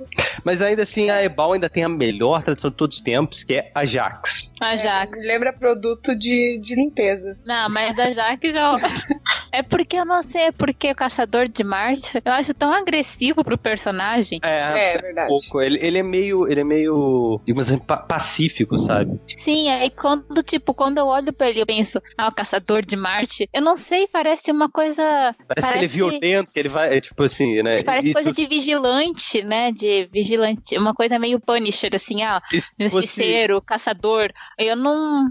Mas 0.45 0.61
ainda 0.61 0.83
assim, 0.83 1.11
a 1.11 1.23
Ebal 1.23 1.55
ainda 1.55 1.69
tem 1.69 1.83
a 1.83 1.89
melhor 1.89 2.43
tradução 2.43 2.71
de 2.71 2.77
todos 2.77 2.97
os 2.97 3.03
tempos, 3.03 3.43
que 3.43 3.55
é 3.55 3.71
Ajax. 3.75 4.53
Ajax. 4.61 5.25
É, 5.25 5.27
lembra 5.27 5.53
produto 5.53 6.17
de, 6.17 6.59
de 6.63 6.75
limpeza. 6.75 7.39
Não, 7.45 7.69
mas 7.69 7.99
Ajax 7.99 8.43
é... 8.55 8.61
é 9.59 9.63
porque 9.63 9.97
eu 9.97 10.05
não 10.05 10.23
sei, 10.23 10.43
é 10.43 10.53
porque 10.53 10.91
o 10.91 10.95
Caçador 10.95 11.49
de 11.49 11.63
Marte 11.63 12.11
eu 12.25 12.33
acho 12.33 12.55
tão 12.55 12.73
agressivo 12.73 13.45
pro 13.45 13.59
personagem. 13.59 14.41
É, 14.43 14.95
é 14.95 14.99
verdade. 14.99 15.29
Pouco. 15.29 15.61
Ele, 15.61 15.79
ele 15.81 15.99
é 15.99 16.03
meio. 16.03 16.51
Ele 16.51 16.61
é 16.61 16.65
meio. 16.65 17.41
digamos 17.45 17.71
assim, 17.71 17.79
pacífico, 17.79 18.79
sabe? 18.79 19.21
Sim, 19.37 19.69
aí 19.69 19.91
quando, 19.91 20.43
tipo, 20.43 20.75
quando 20.75 20.99
eu 20.99 21.07
olho 21.07 21.33
pra 21.33 21.49
ele, 21.49 21.61
eu 21.61 21.67
penso, 21.67 22.01
ah, 22.17 22.29
o 22.29 22.33
Caçador 22.33 22.85
de 22.85 22.97
Marte. 22.97 23.49
Eu 23.53 23.63
não 23.63 23.77
sei, 23.77 24.07
parece 24.07 24.51
uma 24.51 24.71
coisa. 24.71 25.03
Parece, 25.03 25.37
parece... 25.47 25.73
que 25.73 25.79
ele 25.79 25.85
é 25.85 25.89
violento, 25.89 26.51
que 26.53 26.59
ele 26.59 26.69
vai, 26.69 26.97
é, 26.97 27.01
tipo 27.01 27.23
assim, 27.23 27.63
né? 27.63 27.83
Parece 27.83 28.11
Isso... 28.11 28.15
coisa 28.15 28.33
de 28.33 28.47
vigilante, 28.47 29.43
né? 29.43 29.73
De 29.73 30.09
vigilante. 30.13 30.77
Uma 30.77 30.95
coisa 30.95 31.19
meio 31.19 31.41
Punisher, 31.41 31.95
assim, 31.95 32.23
ah, 32.23 32.41
justiceiro, 32.79 33.57
fosse... 33.57 33.67
caçador. 33.67 34.33
Eu 34.59 34.75
não. 34.75 35.31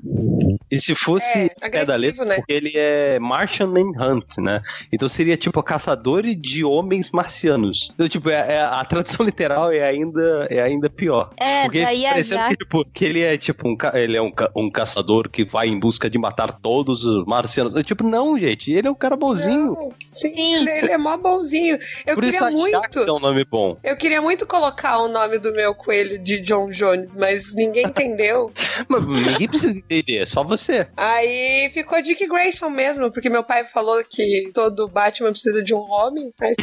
E 0.70 0.80
se 0.80 0.94
fosse 0.94 1.52
é, 1.62 1.70
pé 1.70 1.84
da 1.84 1.96
letra, 1.96 2.26
né? 2.26 2.36
porque 2.36 2.54
ele 2.54 2.74
é 2.76 3.18
Martian 3.18 3.68
Manhunt, 3.68 4.38
né? 4.38 4.62
Então 4.92 5.10
seria 5.10 5.36
tipo 5.36 5.62
caçador 5.64 6.24
de 6.24 6.64
homens 6.64 7.10
marcianos. 7.12 7.92
Então, 7.94 8.08
tipo, 8.08 8.30
é, 8.30 8.56
é, 8.56 8.62
a 8.62 8.84
tradução 8.86 9.26
literal 9.26 9.72
é 9.72 9.82
ainda, 9.82 10.48
é 10.50 10.62
ainda 10.62 10.90
pior. 10.90 11.32
É, 11.38 11.64
porque 11.64 11.84
daí 11.84 12.04
parecendo 12.04 12.50
que, 12.50 12.58
tipo, 12.58 12.86
que 12.86 13.06
ele 13.06 13.22
é 13.22 13.38
tipo 13.38 13.68
um, 13.68 13.76
ele 13.94 14.18
é 14.18 14.22
um, 14.22 14.32
um 14.56 14.70
caçador 14.70 15.30
que 15.30 15.44
vai 15.44 15.68
em 15.68 15.80
busca 15.80 16.08
de 16.10 16.20
matar 16.20 16.60
todos 16.60 17.04
os 17.04 17.26
marcianos. 17.26 17.76
Eu, 17.76 17.84
tipo, 17.84 18.04
não, 18.04 18.38
gente, 18.38 18.72
ele 18.72 18.88
é 18.88 18.92
um 18.92 18.96
cara 18.96 19.16
bonzinho. 19.16 19.74
Não, 19.74 19.90
sim, 20.12 20.32
sim. 20.34 20.56
Ele, 20.56 20.70
ele, 20.70 20.92
é 20.92 20.98
mó 20.98 21.18
bonzinho. 21.18 21.80
Eu 22.06 22.16
Por 22.16 22.24
queria 22.24 22.38
isso 22.38 22.52
muito. 22.52 23.00
É 23.00 23.12
um 23.12 23.20
nome 23.20 23.44
bom. 23.44 23.78
Eu 23.84 23.98
queria 23.98 24.22
muito 24.22 24.46
colocar 24.46 25.00
o 25.00 25.08
nome 25.08 25.40
do 25.40 25.52
meu 25.52 25.74
coelho 25.74 26.20
de 26.20 26.40
John 26.42 26.70
Jones, 26.70 27.16
mas 27.16 27.56
ninguém 27.56 27.88
entendeu. 27.88 28.52
mas 28.88 29.15
ninguém 29.16 29.48
precisa 29.48 29.80
entender, 29.80 30.18
é 30.18 30.26
só 30.26 30.44
você. 30.44 30.88
Aí 30.96 31.70
ficou 31.74 32.02
Dick 32.02 32.26
Grayson 32.28 32.70
mesmo, 32.70 33.12
porque 33.12 33.30
meu 33.30 33.44
pai 33.44 33.66
falou 33.66 34.04
que 34.04 34.52
todo 34.54 34.88
Batman 34.88 35.32
precisa 35.32 35.64
de 35.64 35.74
um 35.74 35.80
Robin. 35.80 36.32
Aí 36.42 36.56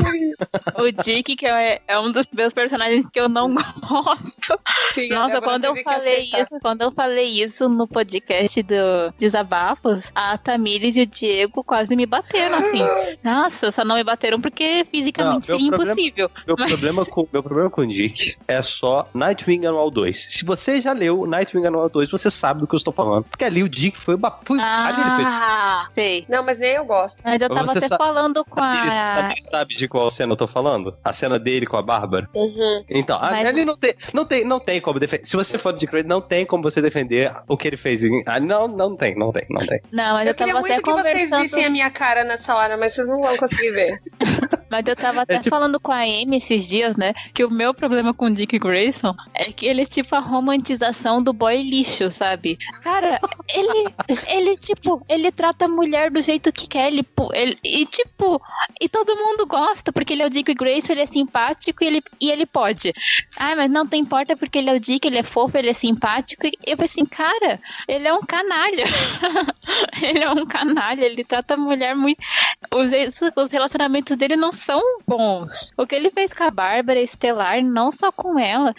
foi 0.74 0.88
o 0.88 0.92
Dick, 0.92 1.36
que 1.36 1.46
é, 1.46 1.80
é, 1.86 1.98
um 1.98 2.10
dos 2.10 2.26
meus 2.34 2.52
personagens 2.52 3.04
que 3.12 3.20
eu 3.20 3.28
não 3.28 3.54
gosto. 3.54 4.58
Sim, 4.92 5.08
Nossa, 5.08 5.40
quando 5.40 5.64
eu 5.64 5.76
falei 5.82 6.22
isso, 6.22 6.58
quando 6.60 6.82
eu 6.82 6.92
falei 6.92 7.42
isso 7.42 7.68
no 7.68 7.86
podcast 7.86 8.62
do 8.62 9.12
Desabafos, 9.18 10.10
a 10.14 10.36
Tamires 10.38 10.96
e 10.96 11.02
o 11.02 11.06
Diego 11.06 11.64
quase 11.64 11.94
me 11.96 12.06
bateram, 12.06 12.58
assim. 12.58 12.82
Nossa, 13.22 13.70
só 13.70 13.84
não 13.84 13.96
me 13.96 14.04
bateram 14.04 14.40
porque 14.40 14.86
fisicamente 14.90 15.48
não, 15.48 15.58
seria 15.58 15.68
impossível. 15.68 16.30
Meu, 16.46 16.56
mas... 16.58 16.70
problema 16.70 17.06
com, 17.06 17.28
meu 17.32 17.42
problema 17.42 17.70
com 17.70 17.82
o 17.82 17.86
Dick 17.86 18.36
é 18.48 18.60
só 18.62 19.08
Nightwing 19.14 19.66
Anual 19.66 19.90
2. 19.90 20.16
Se 20.30 20.44
você 20.44 20.80
já 20.80 20.92
leu 20.92 21.26
Nightwing 21.26 21.66
Anual 21.66 21.88
2, 21.88 22.10
você 22.10 22.30
sabe 22.42 22.60
do 22.60 22.66
que 22.66 22.74
eu 22.74 22.78
estou 22.78 22.92
falando. 22.92 23.24
Porque 23.24 23.44
ali 23.44 23.62
o 23.62 23.68
Dick 23.68 23.96
foi, 23.98 24.18
foi 24.44 24.58
ah, 24.60 24.86
ali 24.88 25.00
ele 25.00 25.16
fez. 25.16 25.28
Ah, 25.28 25.88
sei. 25.94 26.26
Não, 26.28 26.42
mas 26.42 26.58
nem 26.58 26.72
eu 26.72 26.84
gosto. 26.84 27.20
Mas 27.22 27.40
eu 27.40 27.48
tava 27.48 27.70
até 27.70 27.88
falando 27.88 28.44
com 28.44 28.60
a. 28.60 29.30
Ele 29.30 29.40
sabe 29.40 29.76
de 29.76 29.86
qual 29.86 30.10
cena 30.10 30.32
eu 30.32 30.36
tô 30.36 30.48
falando? 30.48 30.96
A 31.04 31.12
cena 31.12 31.38
dele 31.38 31.66
com 31.66 31.76
a 31.76 31.82
Bárbara? 31.82 32.28
Uhum. 32.34 32.84
Então, 32.90 33.18
mas... 33.20 33.46
ali 33.46 33.64
não 33.64 33.76
tem, 33.76 33.94
não 34.12 34.24
tem, 34.24 34.44
não 34.44 34.58
tem 34.58 34.80
como 34.80 34.98
defender. 34.98 35.24
Se 35.24 35.36
você 35.36 35.56
for 35.56 35.72
de 35.72 35.86
Craig, 35.86 36.06
não 36.06 36.20
tem 36.20 36.44
como 36.44 36.64
você 36.64 36.82
defender 36.82 37.32
o 37.46 37.56
que 37.56 37.68
ele 37.68 37.76
fez. 37.76 38.02
Ah, 38.26 38.40
não, 38.40 38.66
não 38.66 38.96
tem, 38.96 39.14
não 39.16 39.30
tem, 39.30 39.46
não 39.48 39.64
tem. 39.64 39.80
Não, 39.92 40.14
mas 40.14 40.26
eu, 40.26 40.32
eu 40.32 40.34
tava 40.34 40.50
até 40.50 40.60
muito 40.60 40.82
conversando... 40.82 41.12
que 41.12 41.28
vocês 41.28 41.42
vissem 41.42 41.64
a 41.64 41.70
minha 41.70 41.90
cara 41.90 42.24
nessa 42.24 42.54
hora, 42.56 42.76
mas 42.76 42.94
vocês 42.94 43.08
não 43.08 43.20
vão 43.20 43.36
conseguir 43.36 43.70
ver. 43.70 44.02
mas 44.72 44.86
eu 44.86 44.96
tava 44.96 45.22
até 45.22 45.34
é, 45.34 45.38
tipo... 45.38 45.50
falando 45.50 45.78
com 45.78 45.92
a 45.92 46.02
Amy 46.02 46.36
esses 46.36 46.68
dias, 46.68 46.96
né? 46.96 47.14
Que 47.34 47.44
o 47.44 47.50
meu 47.50 47.72
problema 47.72 48.12
com 48.12 48.26
o 48.26 48.34
Dick 48.34 48.58
Grayson 48.58 49.14
é 49.34 49.52
que 49.52 49.66
ele 49.66 49.82
é 49.82 49.86
tipo 49.86 50.14
a 50.14 50.20
romantização 50.20 51.22
do 51.22 51.32
boy 51.32 51.62
lixo, 51.62 52.10
sabe? 52.10 52.58
Cara, 52.82 53.20
ele, 53.54 53.94
ele 54.28 54.56
tipo, 54.56 55.04
ele 55.08 55.32
trata 55.32 55.64
a 55.64 55.68
mulher 55.68 56.10
do 56.10 56.20
jeito 56.20 56.52
que 56.52 56.66
quer, 56.66 56.88
ele, 56.88 57.06
ele 57.32 57.58
e 57.64 57.86
tipo, 57.86 58.40
e 58.80 58.88
todo 58.88 59.16
mundo 59.16 59.46
gosta, 59.46 59.92
porque 59.92 60.12
ele 60.12 60.22
é 60.22 60.26
o 60.26 60.30
Dick 60.30 60.52
Grayson, 60.54 60.92
ele 60.92 61.02
é 61.02 61.06
simpático 61.06 61.82
e 61.82 61.86
ele, 61.86 62.02
e 62.20 62.30
ele 62.30 62.46
pode. 62.46 62.92
Ah, 63.36 63.54
mas 63.56 63.70
não 63.70 63.86
tem 63.86 64.02
importa 64.02 64.36
porque 64.36 64.58
ele 64.58 64.68
é 64.68 64.74
o 64.74 64.80
Dick, 64.80 65.06
ele 65.06 65.18
é 65.18 65.22
fofo, 65.22 65.56
ele 65.56 65.70
é 65.70 65.72
simpático. 65.72 66.46
E 66.46 66.52
eu 66.66 66.76
falei 66.76 66.90
assim, 66.90 67.06
cara, 67.06 67.60
ele 67.88 68.06
é 68.06 68.12
um 68.12 68.20
canalha. 68.20 68.84
ele 70.02 70.22
é 70.22 70.30
um 70.30 70.44
canalha, 70.44 71.04
ele 71.04 71.24
trata 71.24 71.54
a 71.54 71.56
mulher 71.56 71.94
muito. 71.96 72.20
Os, 72.74 72.90
os 73.36 73.50
relacionamentos 73.50 74.16
dele 74.16 74.36
não 74.36 74.52
são 74.62 74.80
bons. 75.06 75.72
O 75.76 75.86
que 75.86 75.94
ele 75.94 76.10
fez 76.10 76.32
com 76.32 76.44
a 76.44 76.50
Bárbara 76.50 77.00
Estelar, 77.00 77.62
não 77.62 77.92
só 77.92 78.10
com 78.10 78.38
ela. 78.38 78.74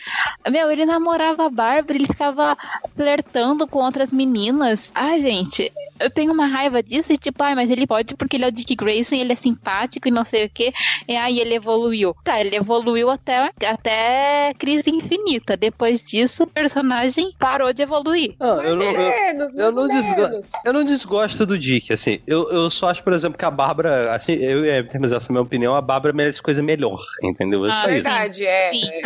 Meu, 0.49 0.71
ele 0.71 0.85
namorava 0.85 1.45
a 1.45 1.49
Bárbara, 1.49 1.95
ele 1.95 2.07
ficava 2.07 2.57
flertando 2.95 3.67
com 3.67 3.79
outras 3.79 4.11
meninas. 4.11 4.91
Ai, 4.95 5.21
gente, 5.21 5.71
eu 6.03 6.09
tenho 6.09 6.31
uma 6.31 6.45
raiva 6.45 6.83
disso 6.83 7.13
e 7.13 7.17
tipo, 7.17 7.41
ai, 7.41 7.55
mas 7.55 7.69
ele 7.69 7.87
pode 7.87 8.15
porque 8.15 8.35
ele 8.35 8.45
é 8.45 8.47
o 8.47 8.51
Dick 8.51 8.75
Grayson, 8.75 9.15
ele 9.15 9.33
é 9.33 9.35
simpático 9.35 10.07
e 10.07 10.11
não 10.11 10.23
sei 10.23 10.45
o 10.45 10.49
que. 10.49 10.73
E 11.07 11.15
aí 11.15 11.39
ele 11.39 11.55
evoluiu. 11.55 12.15
Tá, 12.23 12.39
ele 12.39 12.55
evoluiu 12.55 13.09
até, 13.09 13.49
até 13.65 14.53
crise 14.57 14.89
infinita. 14.89 15.55
Depois 15.55 16.01
disso, 16.01 16.43
o 16.43 16.47
personagem 16.47 17.31
parou 17.39 17.71
de 17.73 17.83
evoluir. 17.83 18.35
Não, 18.39 18.61
eu, 18.61 18.75
não, 18.75 18.85
eu, 18.85 19.49
eu, 19.57 19.71
não 19.71 19.87
desgosto, 19.87 20.57
eu 20.65 20.73
não 20.73 20.83
desgosto 20.83 21.45
do 21.45 21.57
Dick, 21.57 21.93
assim. 21.93 22.19
Eu, 22.27 22.49
eu 22.51 22.69
só 22.69 22.89
acho, 22.89 23.03
por 23.03 23.13
exemplo, 23.13 23.37
que 23.37 23.45
a 23.45 23.51
Bárbara, 23.51 24.13
assim, 24.13 24.33
eu, 24.33 24.65
é, 24.65 24.83
temos 24.83 25.11
essa 25.11 25.31
minha 25.31 25.41
opinião, 25.41 25.75
a 25.75 25.81
Bárbara 25.81 26.13
merece 26.13 26.41
coisa 26.41 26.61
melhor, 26.61 26.99
entendeu? 27.23 27.65
Ah, 27.65 27.87
verdade, 27.87 28.45
é, 28.45 28.71
é, 28.75 29.01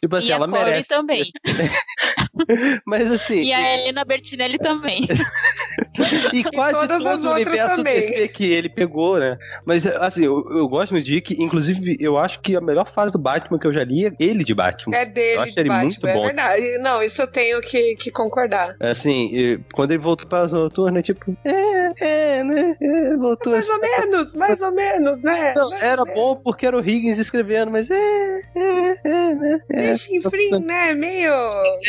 Tipo 0.00 0.16
assim, 0.16 0.28
e 0.28 0.32
ela 0.32 0.46
merece. 0.46 0.88
também. 0.88 1.24
Mas 2.86 3.10
assim. 3.10 3.42
E 3.42 3.52
a 3.52 3.74
Helena 3.74 4.04
Bertinelli 4.04 4.58
também. 4.58 5.06
e 6.32 6.44
quase 6.44 6.76
e 6.76 6.88
todas 6.88 7.02
todo 7.02 7.28
o 7.28 7.32
universo 7.34 7.76
também. 7.76 8.00
DC 8.00 8.28
que 8.28 8.50
ele 8.50 8.68
pegou, 8.68 9.18
né? 9.18 9.38
Mas 9.64 9.86
assim, 9.86 10.24
eu, 10.24 10.44
eu 10.50 10.68
gosto 10.68 10.92
muito 10.92 11.04
de 11.04 11.14
Dick, 11.14 11.36
inclusive 11.42 11.96
eu 12.00 12.18
acho 12.18 12.40
que 12.40 12.56
a 12.56 12.60
melhor 12.60 12.90
fase 12.90 13.12
do 13.12 13.18
Batman 13.18 13.58
que 13.58 13.66
eu 13.66 13.72
já 13.72 13.84
li 13.84 14.06
é 14.06 14.12
ele 14.18 14.44
de 14.44 14.54
Batman. 14.54 14.96
É 14.96 15.04
dele, 15.04 15.36
eu 15.36 15.42
acho 15.42 15.60
ele 15.60 15.68
Batman, 15.68 15.84
muito 15.84 16.06
é 16.06 16.14
bom. 16.14 16.24
É 16.24 16.26
verdade. 16.26 16.78
Não, 16.78 17.02
isso 17.02 17.20
eu 17.22 17.26
tenho 17.26 17.60
que, 17.60 17.94
que 17.96 18.10
concordar. 18.10 18.76
Assim, 18.80 19.60
quando 19.72 19.92
ele 19.92 20.02
voltou 20.02 20.26
para 20.26 20.42
as 20.42 20.52
noturnas, 20.52 21.04
tipo, 21.04 21.36
é, 21.44 22.38
é, 22.38 22.44
né? 22.44 22.76
É, 22.80 23.16
voltou. 23.16 23.52
Mais 23.52 23.68
ou 23.68 23.80
menos, 23.80 24.34
mais 24.34 24.60
ou 24.60 24.72
menos, 24.72 25.20
né? 25.20 25.54
Não, 25.54 25.74
era 25.74 26.04
bom 26.04 26.36
porque 26.36 26.66
era 26.66 26.76
o 26.76 26.80
Higgins 26.80 27.18
escrevendo, 27.18 27.70
mas 27.70 27.90
é, 27.90 28.40
é, 28.54 28.98
é, 29.04 29.34
né? 29.34 29.60
É, 29.72 29.92
enfim, 29.92 30.20
né? 30.60 30.94
Meio. 30.94 31.32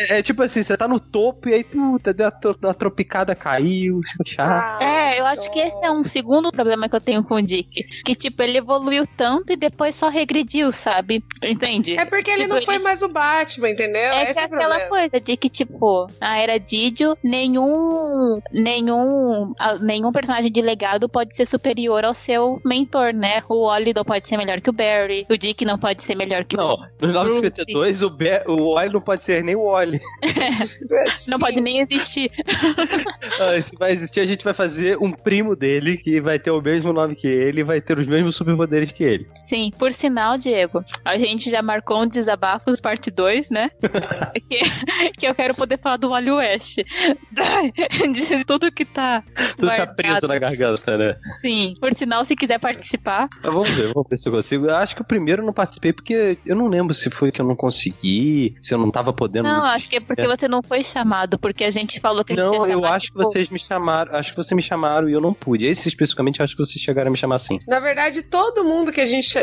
É, 0.10 0.20
é, 0.20 0.22
tipo 0.22 0.44
assim, 0.44 0.64
você 0.64 0.76
tá 0.76 0.88
no 0.88 1.00
topo 1.00 1.50
e 1.50 1.54
aí, 1.54 1.64
puta, 1.64 2.14
deu 2.14 2.28
a, 2.28 2.74
tropicada 2.74 3.36
caiu, 3.36 4.01
chato. 4.26 4.82
Ah, 4.82 4.84
é, 4.84 5.20
eu 5.20 5.26
acho 5.26 5.50
que 5.52 5.60
esse 5.60 5.84
é 5.84 5.92
um 5.92 6.04
segundo 6.04 6.52
problema 6.52 6.90
que 6.90 6.96
eu 6.96 7.02
tenho 7.02 7.24
com 7.24 7.36
o 7.36 7.42
Dick. 7.42 7.84
Que, 8.04 8.16
tipo, 8.16 8.42
ele 8.42 8.58
evoluiu 8.58 9.08
tanto 9.18 9.54
e 9.54 9.56
depois 9.56 9.96
só 9.96 10.10
regrediu, 10.10 10.72
sabe? 10.72 11.24
Entende? 11.44 11.98
É 11.98 12.06
porque 12.06 12.30
ele 12.30 12.44
tipo, 12.44 12.56
não 12.56 12.62
foi 12.62 12.76
ele... 12.76 12.84
mais 12.84 13.02
o 13.02 13.08
Batman, 13.08 13.70
entendeu? 13.70 14.12
É, 14.12 14.30
esse 14.30 14.40
é 14.40 14.44
aquela 14.44 14.80
coisa 14.88 15.20
de 15.20 15.38
que, 15.38 15.50
tipo, 15.50 16.08
na 16.20 16.38
era 16.38 16.60
Didio, 16.60 17.18
nenhum. 17.24 18.42
nenhum. 18.52 19.54
nenhum 19.82 20.12
personagem 20.12 20.52
de 20.52 20.62
legado 20.62 21.10
pode 21.10 21.36
ser 21.36 21.46
superior 21.46 22.06
ao 22.06 22.14
seu 22.14 22.62
mentor, 22.66 23.14
né? 23.14 23.42
O 23.48 23.66
Wally 23.66 23.94
não 23.94 24.04
pode 24.04 24.28
ser 24.28 24.38
melhor 24.38 24.62
que 24.62 24.70
o 24.70 24.74
Barry, 24.74 25.26
o 25.30 25.38
Dick 25.38 25.66
não 25.66 25.78
pode 25.78 26.04
ser 26.04 26.16
melhor 26.16 26.44
que 26.46 26.56
não, 26.56 26.74
o. 26.74 26.78
Não, 27.00 27.08
no 27.08 27.14
952 27.14 28.02
o, 28.02 28.10
Be 28.10 28.42
o 28.48 28.74
Wally 28.74 28.94
não 28.94 29.02
pode 29.02 29.24
ser 29.24 29.44
nem 29.44 29.56
o 29.56 29.64
Wally. 29.64 30.00
não 31.28 31.40
pode 31.40 31.60
nem 31.62 31.80
existir. 31.80 32.32
ah, 33.40 33.62
se 33.62 33.76
vai 33.82 33.94
existir, 33.94 34.20
a 34.20 34.26
gente 34.28 34.44
vai 34.44 34.54
fazer 34.54 34.96
um 35.02 35.12
primo 35.12 35.56
dele 35.56 35.98
que 35.98 36.22
vai 36.22 36.38
ter 36.38 36.52
o 36.52 36.62
mesmo 36.62 36.94
nome 36.94 37.16
que 37.16 37.28
ele 37.28 37.62
e 37.62 37.64
vai 37.64 37.82
ter 37.82 37.98
os 37.98 38.06
mesmos 38.06 38.36
superpoderes 38.36 38.92
que 38.92 39.04
ele. 39.04 39.28
Sim, 39.42 39.72
por 39.76 39.92
sinal, 39.92 40.38
Diego, 40.38 40.86
a 41.04 41.18
gente 41.18 41.50
já 41.50 41.64
marcou 41.64 42.04
um 42.04 42.08
desabafos 42.08 42.80
parte 42.80 43.10
2, 43.10 43.50
né? 43.50 43.72
que, 44.48 45.12
que 45.18 45.26
eu 45.26 45.34
quero 45.34 45.56
poder 45.56 45.80
falar 45.80 45.98
do 45.98 46.10
Wally 46.10 46.30
West. 46.30 46.78
De 48.14 48.46
tudo 48.46 48.72
que 48.72 48.86
tá. 48.86 49.24
Tudo 49.58 49.68
tá 49.68 49.88
preso 49.88 50.28
na 50.28 50.38
garganta, 50.38 50.96
né? 50.96 51.16
Sim, 51.42 51.76
por 51.82 51.92
sinal, 51.96 52.24
se 52.24 52.36
quiser 52.36 52.60
participar. 52.60 53.30
Mas 53.42 53.52
vamos 53.52 53.70
ver, 53.72 53.92
vamos 53.94 54.08
ver 54.08 54.18
se 54.18 54.30
eu 54.30 54.34
consigo. 54.34 54.68
Eu 54.68 54.76
acho 54.76 54.96
que 54.96 55.02
o 55.02 55.06
primeiro 55.06 55.42
eu 55.42 55.46
não 55.48 55.54
participei 55.54 55.92
porque 55.92 56.38
eu 56.46 56.56
não 56.56 56.68
lembro 56.68 56.94
se 56.94 57.10
foi 57.10 57.32
que 57.32 57.42
eu 57.42 57.46
não 57.46 57.56
consegui, 57.56 58.56
se 58.62 58.76
eu 58.76 58.78
não 58.78 58.92
tava 58.92 59.12
podendo. 59.12 59.46
Não, 59.46 59.66
acho 59.66 59.90
que 59.90 59.96
é 59.96 60.00
porque 60.00 60.28
você 60.28 60.48
não 60.48 60.62
foi 60.62 60.84
chamado, 60.84 61.40
porque 61.40 61.64
a 61.64 61.72
gente 61.72 62.00
falou 62.00 62.24
que 62.24 62.34
a 62.34 62.36
gente 62.36 62.46
Não, 62.46 62.68
eu 62.68 62.86
acho 62.86 63.08
que 63.08 63.18
vocês 63.18 63.50
me 63.50 63.58
chamaram, 63.72 64.16
acho 64.16 64.32
que 64.32 64.38
vocês 64.38 64.56
me 64.56 64.62
chamaram 64.62 65.08
e 65.10 65.14
eu 65.14 65.22
não 65.22 65.34
pude. 65.34 65.66
Esse 65.66 65.88
especificamente, 65.88 66.42
acho 66.42 66.56
que 66.56 66.64
vocês 66.64 66.82
chegaram 66.82 67.08
a 67.08 67.12
me 67.12 67.18
chamar 67.18 67.36
assim. 67.36 67.60
Na 67.68 67.80
verdade, 67.80 68.22
todo 68.22 68.64
mundo 68.64 68.92
que 68.92 69.00
a 69.00 69.06
gente 69.06 69.34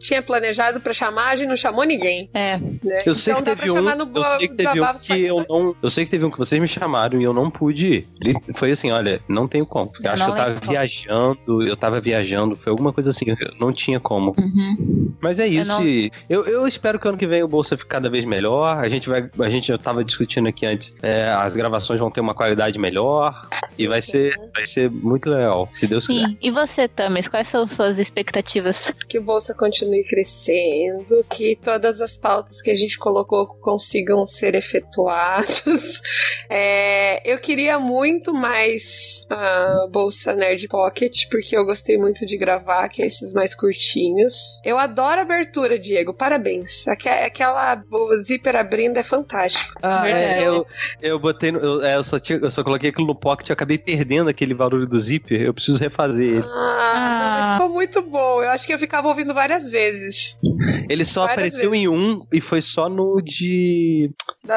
tinha 0.00 0.20
planejado 0.20 0.80
pra 0.80 0.92
chamar, 0.92 1.30
a 1.30 1.36
gente 1.36 1.48
não 1.48 1.56
chamou 1.56 1.84
ninguém. 1.84 2.28
É. 2.34 2.58
Né? 2.58 3.02
Eu 3.06 3.14
sei 3.14 3.32
então 3.32 3.44
que 3.44 3.56
teve 3.56 3.70
um, 3.70 3.88
eu 3.88 4.24
sei 4.24 4.48
que 4.48 4.54
teve 4.54 4.80
um 4.80 4.94
que 4.94 5.24
eu 5.24 5.46
não, 5.48 5.76
eu 5.80 5.90
sei 5.90 6.04
que 6.04 6.10
teve 6.10 6.24
um 6.24 6.30
que 6.30 6.38
vocês 6.38 6.60
me 6.60 6.66
chamaram 6.66 7.20
e 7.20 7.24
eu 7.24 7.32
não 7.32 7.50
pude 7.50 8.04
ir. 8.20 8.36
Foi 8.54 8.70
assim, 8.72 8.90
olha, 8.90 9.20
não 9.28 9.46
tenho 9.46 9.66
como. 9.66 9.92
Eu, 10.00 10.04
eu 10.04 10.10
acho 10.10 10.24
que 10.24 10.30
eu 10.30 10.36
tava 10.36 10.54
viajando, 10.54 11.62
eu 11.66 11.76
tava 11.76 12.00
viajando, 12.00 12.56
foi 12.56 12.70
alguma 12.70 12.92
coisa 12.92 13.10
assim, 13.10 13.26
não 13.60 13.72
tinha 13.72 14.00
como. 14.00 14.34
Uhum. 14.38 15.14
Mas 15.20 15.38
é 15.38 15.46
isso. 15.46 15.70
Eu, 15.70 15.78
não... 15.78 16.10
eu, 16.28 16.46
eu, 16.46 16.66
espero 16.66 16.98
que 16.98 17.06
ano 17.06 17.16
que 17.16 17.26
vem 17.26 17.42
o 17.42 17.48
Bolsa 17.48 17.76
fique 17.76 17.88
cada 17.88 18.10
vez 18.10 18.24
melhor. 18.24 18.78
A 18.78 18.88
gente 18.88 19.08
vai, 19.08 19.30
a 19.38 19.50
gente 19.50 19.68
já 19.68 19.78
tava 19.78 20.04
discutindo 20.04 20.48
aqui 20.48 20.66
antes, 20.66 20.96
é, 21.02 21.28
as 21.28 21.54
gravações 21.54 22.00
vão 22.00 22.10
ter 22.10 22.20
uma 22.20 22.34
qualidade 22.34 22.78
melhor 22.78 23.46
e 23.76 23.86
vai 23.86 24.02
ser, 24.02 24.34
vai 24.54 24.66
ser 24.66 24.90
muito 24.90 25.28
legal, 25.28 25.68
se 25.72 25.86
Deus 25.86 26.06
Sim. 26.06 26.14
quiser. 26.14 26.36
E 26.40 26.50
você, 26.50 26.88
Tamis, 26.88 27.28
quais 27.28 27.48
são 27.48 27.66
suas 27.66 27.98
expectativas? 27.98 28.92
Que 29.08 29.18
o 29.18 29.22
Bolsa 29.22 29.54
continue 29.54 30.04
crescendo, 30.04 31.24
que 31.30 31.56
todas 31.62 32.00
as 32.00 32.16
pautas 32.16 32.60
que 32.62 32.70
a 32.70 32.74
gente 32.74 32.98
colocou 32.98 33.46
consigam 33.46 34.24
ser 34.26 34.54
efetuadas. 34.54 36.00
É, 36.50 37.30
eu 37.30 37.38
queria 37.38 37.78
muito 37.78 38.32
mais 38.32 39.26
a 39.28 39.86
Bolsa 39.90 40.32
Nerd 40.34 40.66
Pocket, 40.66 41.28
porque 41.30 41.54
eu 41.54 41.62
gostei 41.64 41.98
muito 41.98 42.24
de 42.24 42.38
gravar, 42.38 42.88
que 42.88 43.02
é 43.02 43.06
esses 43.06 43.34
mais 43.34 43.54
curtinhos. 43.54 44.58
Eu 44.64 44.78
adoro 44.78 45.20
a 45.20 45.22
abertura, 45.22 45.78
Diego, 45.78 46.14
parabéns. 46.14 46.88
Aquela 46.88 47.82
zíper 48.18 48.56
abrindo 48.56 48.96
é 48.96 49.02
fantástico. 49.02 49.74
Ah, 49.82 50.08
é, 50.08 50.46
eu, 50.46 50.66
eu 51.02 51.18
botei 51.18 51.52
no, 51.52 51.58
eu, 51.58 51.84
é, 51.84 51.96
eu, 51.96 52.04
só 52.04 52.18
tinha, 52.18 52.38
eu 52.38 52.50
só 52.50 52.64
coloquei 52.64 52.90
aquilo 52.90 53.06
no 53.06 53.14
Pocket 53.14 53.50
acabei 53.58 53.76
perdendo 53.76 54.30
aquele 54.30 54.54
barulho 54.54 54.86
do 54.86 55.00
zíper. 55.00 55.40
Eu 55.42 55.52
preciso 55.52 55.78
refazer 55.78 56.26
ele. 56.26 56.44
Ah, 56.46 56.78
ah. 56.94 57.18
Não, 57.18 57.30
mas 57.30 57.52
ficou 57.54 57.68
muito 57.68 58.02
bom. 58.02 58.42
Eu 58.42 58.50
acho 58.50 58.66
que 58.66 58.72
eu 58.72 58.78
ficava 58.78 59.08
ouvindo 59.08 59.34
várias 59.34 59.68
vezes. 59.68 60.38
Ele 60.88 61.04
só 61.04 61.22
várias 61.22 61.38
apareceu 61.38 61.70
vezes. 61.70 61.84
em 61.84 61.88
um 61.88 62.24
e 62.32 62.40
foi 62.40 62.60
só 62.60 62.88
no 62.88 63.20
de. 63.20 64.10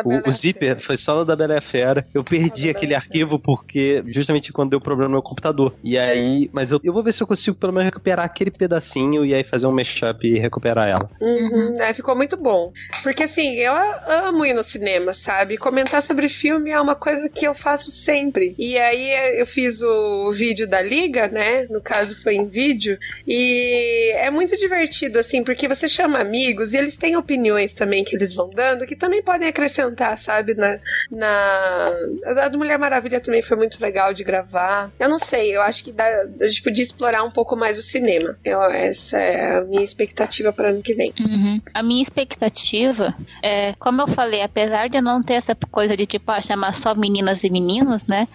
O, 0.05 0.29
o, 0.29 0.31
zíper 0.31 0.79
foi 0.79 0.95
só 0.97 1.15
no 1.15 1.25
da 1.25 1.35
Bela 1.35 1.59
Fera. 1.59 2.07
Eu 2.13 2.23
perdi 2.23 2.69
aquele 2.69 2.93
arquivo 2.93 3.39
porque 3.39 4.03
justamente 4.07 4.53
quando 4.53 4.69
deu 4.69 4.81
problema 4.81 5.09
no 5.09 5.15
meu 5.15 5.23
computador. 5.23 5.73
E 5.83 5.97
aí, 5.97 6.49
mas 6.53 6.71
eu, 6.71 6.79
eu 6.83 6.93
vou 6.93 7.03
ver 7.03 7.11
se 7.11 7.23
eu 7.23 7.27
consigo 7.27 7.57
pelo 7.57 7.73
menos 7.73 7.85
recuperar 7.85 8.25
aquele 8.25 8.51
pedacinho 8.51 9.25
e 9.25 9.33
aí 9.33 9.43
fazer 9.43 9.65
um 9.65 9.71
mashup 9.71 10.25
e 10.25 10.39
recuperar 10.39 10.87
ela. 10.87 11.09
Uhum, 11.19 11.81
é, 11.81 11.93
ficou 11.93 12.15
muito 12.15 12.37
bom. 12.37 12.71
Porque 13.01 13.23
assim, 13.23 13.55
eu 13.55 13.73
amo 14.07 14.45
ir 14.45 14.53
no 14.53 14.63
cinema, 14.63 15.13
sabe? 15.13 15.57
Comentar 15.57 16.01
sobre 16.03 16.29
filme 16.29 16.69
é 16.69 16.79
uma 16.79 16.95
coisa 16.95 17.27
que 17.29 17.45
eu 17.45 17.53
faço 17.53 17.89
sempre. 17.89 18.55
E 18.57 18.77
aí 18.77 18.90
eu 18.97 19.45
fiz 19.45 19.81
o 19.81 20.31
vídeo 20.31 20.67
da 20.67 20.81
Liga, 20.81 21.27
né? 21.27 21.65
No 21.69 21.81
caso 21.81 22.21
foi 22.21 22.35
em 22.35 22.47
vídeo. 22.47 22.97
E 23.27 24.11
é 24.15 24.29
muito 24.29 24.57
divertido, 24.57 25.19
assim, 25.19 25.43
porque 25.43 25.67
você 25.67 25.87
chama 25.87 26.19
amigos 26.19 26.73
e 26.73 26.77
eles 26.77 26.97
têm 26.97 27.15
opiniões 27.15 27.73
também 27.73 28.03
que 28.03 28.15
eles 28.15 28.33
vão 28.33 28.49
dando 28.49 28.85
que 28.85 28.95
também 28.95 29.21
podem 29.21 29.47
acrescentar, 29.47 30.17
sabe? 30.17 30.53
Na. 30.53 30.79
na... 31.09 31.91
A 32.25 32.49
Mulher 32.57 32.77
Maravilha 32.77 33.19
também 33.19 33.41
foi 33.41 33.57
muito 33.57 33.81
legal 33.81 34.13
de 34.13 34.23
gravar. 34.23 34.91
Eu 34.99 35.09
não 35.09 35.19
sei, 35.19 35.55
eu 35.55 35.61
acho 35.61 35.83
que 35.83 35.91
dá, 35.91 36.05
a 36.39 36.47
gente 36.47 36.61
podia 36.61 36.83
explorar 36.83 37.23
um 37.23 37.31
pouco 37.31 37.55
mais 37.55 37.79
o 37.79 37.81
cinema. 37.81 38.37
Eu, 38.43 38.61
essa 38.63 39.17
é 39.17 39.57
a 39.57 39.61
minha 39.61 39.83
expectativa 39.83 40.51
para 40.51 40.69
ano 40.69 40.81
que 40.81 40.93
vem. 40.93 41.13
Uhum. 41.19 41.61
A 41.73 41.81
minha 41.81 42.03
expectativa 42.03 43.15
é, 43.41 43.73
como 43.79 44.01
eu 44.01 44.07
falei, 44.07 44.41
apesar 44.41 44.87
de 44.87 44.97
eu 44.97 45.01
não 45.01 45.21
ter 45.21 45.33
essa 45.33 45.55
coisa 45.55 45.95
de 45.95 46.05
tipo, 46.05 46.31
ah, 46.31 46.41
chamar 46.41 46.75
só 46.75 46.93
meninas 46.93 47.43
e 47.43 47.49
meninos, 47.49 48.05
né? 48.05 48.27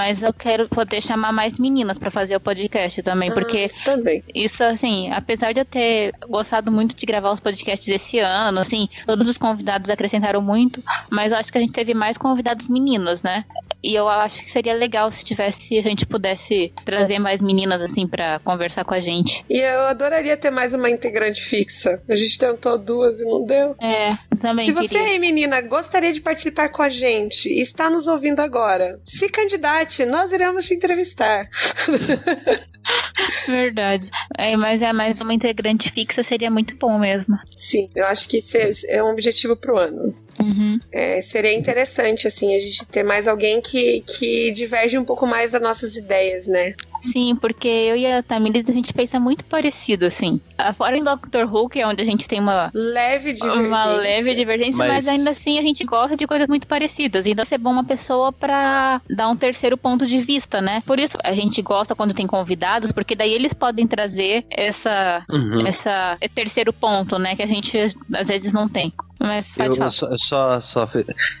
Mas 0.00 0.22
eu 0.22 0.32
quero 0.32 0.66
poder 0.66 1.02
chamar 1.02 1.30
mais 1.30 1.58
meninas 1.58 1.98
para 1.98 2.10
fazer 2.10 2.34
o 2.34 2.40
podcast 2.40 3.02
também, 3.02 3.28
ah, 3.28 3.34
porque 3.34 3.66
isso, 3.66 3.84
também. 3.84 4.24
isso, 4.34 4.64
assim, 4.64 5.12
apesar 5.12 5.52
de 5.52 5.60
eu 5.60 5.64
ter 5.66 6.14
gostado 6.26 6.72
muito 6.72 6.96
de 6.96 7.04
gravar 7.04 7.30
os 7.30 7.38
podcasts 7.38 7.86
esse 7.86 8.18
ano, 8.18 8.60
assim, 8.60 8.88
todos 9.04 9.28
os 9.28 9.36
convidados 9.36 9.90
acrescentaram 9.90 10.40
muito, 10.40 10.82
mas 11.10 11.32
eu 11.32 11.38
acho 11.38 11.52
que 11.52 11.58
a 11.58 11.60
gente 11.60 11.74
teve 11.74 11.92
mais 11.92 12.16
convidados 12.16 12.66
meninos, 12.66 13.20
né? 13.20 13.44
E 13.82 13.94
eu 13.94 14.08
acho 14.08 14.44
que 14.44 14.50
seria 14.50 14.74
legal 14.74 15.10
se 15.10 15.24
tivesse, 15.24 15.76
a 15.76 15.82
gente 15.82 16.06
pudesse 16.06 16.72
trazer 16.84 17.18
mais 17.18 17.40
meninas, 17.40 17.80
assim, 17.80 18.06
para 18.06 18.38
conversar 18.40 18.84
com 18.84 18.94
a 18.94 19.00
gente. 19.00 19.44
E 19.48 19.58
eu 19.58 19.80
adoraria 19.80 20.36
ter 20.36 20.50
mais 20.50 20.74
uma 20.74 20.90
integrante 20.90 21.42
fixa. 21.42 22.02
A 22.08 22.14
gente 22.14 22.38
tentou 22.38 22.78
duas 22.78 23.20
e 23.20 23.24
não 23.24 23.44
deu. 23.44 23.74
É, 23.80 24.16
também. 24.40 24.66
Se 24.66 24.72
você 24.72 24.98
aí, 24.98 25.18
menina, 25.18 25.60
gostaria 25.62 26.12
de 26.12 26.20
participar 26.20 26.68
com 26.68 26.82
a 26.82 26.90
gente 26.90 27.48
e 27.48 27.60
está 27.60 27.88
nos 27.88 28.06
ouvindo 28.06 28.40
agora, 28.40 29.00
se 29.04 29.28
candidate, 29.30 29.89
nós 30.06 30.32
iremos 30.32 30.66
te 30.66 30.74
entrevistar. 30.74 31.48
Verdade. 33.46 34.10
É, 34.38 34.56
mas 34.56 34.82
é 34.82 34.92
mais 34.92 35.20
uma 35.20 35.34
integrante 35.34 35.90
fixa 35.90 36.22
seria 36.22 36.50
muito 36.50 36.76
bom 36.76 36.98
mesmo. 36.98 37.38
Sim, 37.50 37.88
eu 37.94 38.06
acho 38.06 38.28
que 38.28 38.38
esse 38.38 38.86
é 38.88 39.02
um 39.02 39.10
objetivo 39.10 39.56
pro 39.56 39.78
ano. 39.78 40.14
Uhum. 40.40 40.80
É, 40.92 41.20
seria 41.20 41.52
interessante, 41.52 42.26
assim, 42.26 42.54
a 42.54 42.60
gente 42.60 42.86
ter 42.86 43.02
mais 43.02 43.28
alguém 43.28 43.60
que, 43.60 44.02
que 44.02 44.50
diverge 44.52 44.98
um 44.98 45.04
pouco 45.04 45.26
mais 45.26 45.52
das 45.52 45.62
nossas 45.62 45.96
ideias, 45.96 46.46
né? 46.46 46.74
Sim, 47.00 47.34
porque 47.34 47.66
eu 47.66 47.96
e 47.96 48.06
a 48.06 48.22
Tamiris 48.22 48.68
a 48.68 48.72
gente 48.72 48.92
pensa 48.92 49.18
muito 49.18 49.44
parecido, 49.44 50.04
assim. 50.04 50.40
Fora 50.76 50.96
em 50.96 51.02
Doctor 51.02 51.52
Who, 51.52 51.68
que 51.68 51.80
é 51.80 51.86
onde 51.86 52.02
a 52.02 52.04
gente 52.04 52.28
tem 52.28 52.38
uma 52.38 52.70
leve 52.74 53.32
divergência, 53.32 53.66
uma 53.66 53.84
leve 53.86 54.34
divergência 54.34 54.76
mas... 54.76 54.88
mas... 54.88 55.08
ainda 55.08 55.30
assim 55.30 55.58
a 55.58 55.62
gente 55.62 55.82
gosta 55.82 56.16
de 56.16 56.26
coisas 56.26 56.46
muito 56.46 56.66
parecidas. 56.66 57.26
Então 57.26 57.44
ser 57.44 57.58
bom 57.58 57.70
uma 57.70 57.84
pessoa 57.84 58.32
para 58.32 59.00
dar 59.08 59.28
um 59.28 59.36
terceiro 59.36 59.78
ponto 59.78 60.06
de 60.06 60.20
vista, 60.20 60.60
né? 60.60 60.82
Por 60.86 60.98
isso 60.98 61.16
a 61.24 61.32
gente 61.32 61.62
gosta 61.62 61.94
quando 61.94 62.14
tem 62.14 62.26
convidados, 62.26 62.92
porque 62.92 63.16
daí 63.16 63.32
eles 63.32 63.54
podem 63.54 63.86
trazer 63.86 64.44
essa, 64.50 65.24
uhum. 65.30 65.66
essa 65.66 66.18
esse 66.20 66.34
terceiro 66.34 66.72
ponto, 66.72 67.18
né? 67.18 67.34
Que 67.34 67.42
a 67.42 67.46
gente 67.46 67.78
às 68.12 68.26
vezes 68.26 68.52
não 68.52 68.68
tem. 68.68 68.92
Mas 69.20 69.52
pode 69.52 69.68
eu, 69.68 69.76
falar. 69.76 69.90
Só, 69.90 70.16
só, 70.16 70.60
só, 70.60 70.88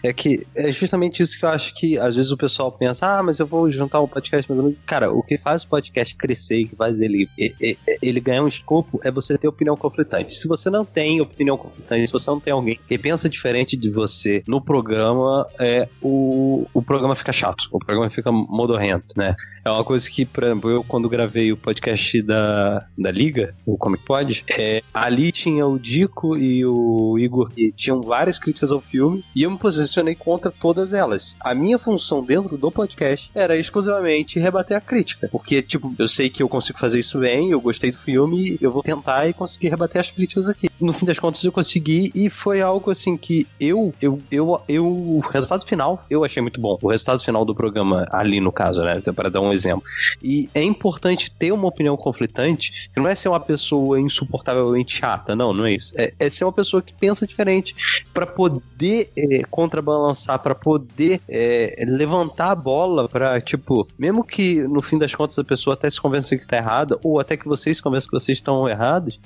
É 0.04 0.12
que 0.12 0.46
é 0.54 0.70
justamente 0.70 1.22
isso 1.22 1.38
que 1.38 1.46
eu 1.46 1.48
acho 1.48 1.74
que 1.74 1.98
às 1.98 2.14
vezes 2.14 2.30
o 2.30 2.36
pessoal 2.36 2.70
pensa, 2.70 3.06
ah, 3.06 3.22
mas 3.22 3.40
eu 3.40 3.46
vou 3.46 3.70
juntar 3.70 4.00
um 4.02 4.06
podcast, 4.06 4.52
mas 4.52 4.74
cara, 4.84 5.10
o 5.10 5.22
que 5.22 5.38
faz 5.38 5.64
o 5.64 5.68
podcast 5.68 6.14
crescer, 6.14 6.66
que 6.66 6.76
faz 6.76 7.00
ele, 7.00 7.26
ele, 7.38 7.78
ele 8.02 8.20
ganhar 8.20 8.42
um 8.42 8.46
escopo 8.46 9.00
é 9.02 9.10
você 9.10 9.38
ter 9.38 9.48
opinião 9.48 9.76
conflitante. 9.76 10.34
Se 10.34 10.46
você 10.46 10.68
não 10.68 10.84
tem 10.84 11.22
opinião 11.22 11.56
conflitante, 11.56 12.06
se 12.06 12.12
você 12.12 12.30
não 12.30 12.38
tem 12.38 12.52
alguém 12.52 12.78
que 12.86 12.98
pensa 12.98 13.30
diferente 13.30 13.78
de 13.78 13.88
você 13.88 14.42
no 14.46 14.60
programa, 14.60 15.46
é, 15.58 15.88
o, 16.02 16.66
o 16.74 16.82
programa 16.82 17.16
fica 17.16 17.32
chato, 17.32 17.66
o 17.72 17.78
programa 17.78 18.10
fica 18.10 18.30
modorrento, 18.30 19.06
né? 19.16 19.34
É 19.64 19.70
uma 19.70 19.84
coisa 19.84 20.08
que, 20.08 20.24
por 20.24 20.44
exemplo, 20.44 20.70
eu 20.70 20.82
quando 20.82 21.08
gravei 21.08 21.52
o 21.52 21.56
podcast 21.56 22.22
da, 22.22 22.86
da 22.96 23.10
Liga, 23.10 23.54
o 23.66 23.76
Comic 23.76 24.04
Pod, 24.04 24.44
é, 24.48 24.82
ali 24.92 25.30
tinha 25.32 25.66
o 25.66 25.78
Dico 25.78 26.36
e 26.36 26.64
o 26.64 27.18
Igor 27.18 27.50
que 27.50 27.72
tinham 27.72 28.00
várias 28.00 28.38
críticas 28.38 28.72
ao 28.72 28.80
filme 28.80 29.24
e 29.34 29.42
eu 29.42 29.50
me 29.50 29.58
posicionei 29.58 30.14
contra 30.14 30.50
todas 30.50 30.92
elas. 30.92 31.36
A 31.40 31.54
minha 31.54 31.78
função 31.78 32.22
dentro 32.24 32.56
do 32.56 32.70
podcast 32.70 33.30
era 33.34 33.56
exclusivamente 33.56 34.38
rebater 34.38 34.76
a 34.76 34.80
crítica, 34.80 35.28
porque, 35.30 35.62
tipo, 35.62 35.94
eu 35.98 36.08
sei 36.08 36.30
que 36.30 36.42
eu 36.42 36.48
consigo 36.48 36.78
fazer 36.78 37.00
isso 37.00 37.18
bem, 37.18 37.50
eu 37.50 37.60
gostei 37.60 37.90
do 37.90 37.98
filme, 37.98 38.56
eu 38.60 38.70
vou 38.70 38.82
tentar 38.82 39.28
e 39.28 39.32
conseguir 39.32 39.68
rebater 39.68 40.00
as 40.00 40.10
críticas 40.10 40.48
aqui. 40.48 40.70
No 40.80 40.92
fim 40.92 41.04
das 41.04 41.18
contas, 41.18 41.44
eu 41.44 41.52
consegui 41.52 42.10
e 42.14 42.30
foi 42.30 42.62
algo 42.62 42.90
assim 42.90 43.16
que 43.16 43.46
eu, 43.60 43.94
eu, 44.00 44.20
eu, 44.30 44.60
eu, 44.66 44.86
o 44.86 45.20
resultado 45.20 45.66
final 45.66 46.04
eu 46.08 46.24
achei 46.24 46.40
muito 46.40 46.60
bom. 46.60 46.78
O 46.80 46.88
resultado 46.88 47.22
final 47.22 47.44
do 47.44 47.54
programa, 47.54 48.06
ali 48.10 48.40
no 48.40 48.50
caso, 48.50 48.82
né? 48.82 49.00
Para 49.14 49.28
dar 49.28 49.40
um 49.40 49.49
exemplo. 49.52 49.84
E 50.22 50.48
é 50.54 50.62
importante 50.62 51.30
ter 51.30 51.52
uma 51.52 51.68
opinião 51.68 51.96
conflitante, 51.96 52.90
que 52.92 53.00
não 53.00 53.08
é 53.08 53.14
ser 53.14 53.28
uma 53.28 53.40
pessoa 53.40 54.00
insuportavelmente 54.00 54.96
chata, 54.96 55.34
não, 55.34 55.52
não 55.52 55.66
é 55.66 55.72
isso. 55.72 55.92
É, 55.96 56.12
é 56.18 56.28
ser 56.28 56.44
uma 56.44 56.52
pessoa 56.52 56.82
que 56.82 56.92
pensa 56.92 57.26
diferente 57.26 57.74
para 58.12 58.26
poder 58.26 59.10
é, 59.16 59.42
contrabalançar, 59.50 60.38
para 60.38 60.54
poder 60.54 61.20
é, 61.28 61.84
levantar 61.86 62.50
a 62.50 62.54
bola 62.54 63.08
para 63.08 63.40
tipo, 63.40 63.86
mesmo 63.98 64.24
que 64.24 64.62
no 64.62 64.82
fim 64.82 64.98
das 64.98 65.14
contas 65.14 65.38
a 65.38 65.44
pessoa 65.44 65.74
até 65.74 65.88
se 65.90 66.00
convença 66.00 66.36
que 66.36 66.46
tá 66.46 66.56
errada, 66.56 66.98
ou 67.02 67.18
até 67.18 67.36
que 67.36 67.46
vocês 67.46 67.80
convençam 67.80 68.10
que 68.10 68.18
vocês 68.18 68.38
estão 68.38 68.68
errados, 68.68 69.18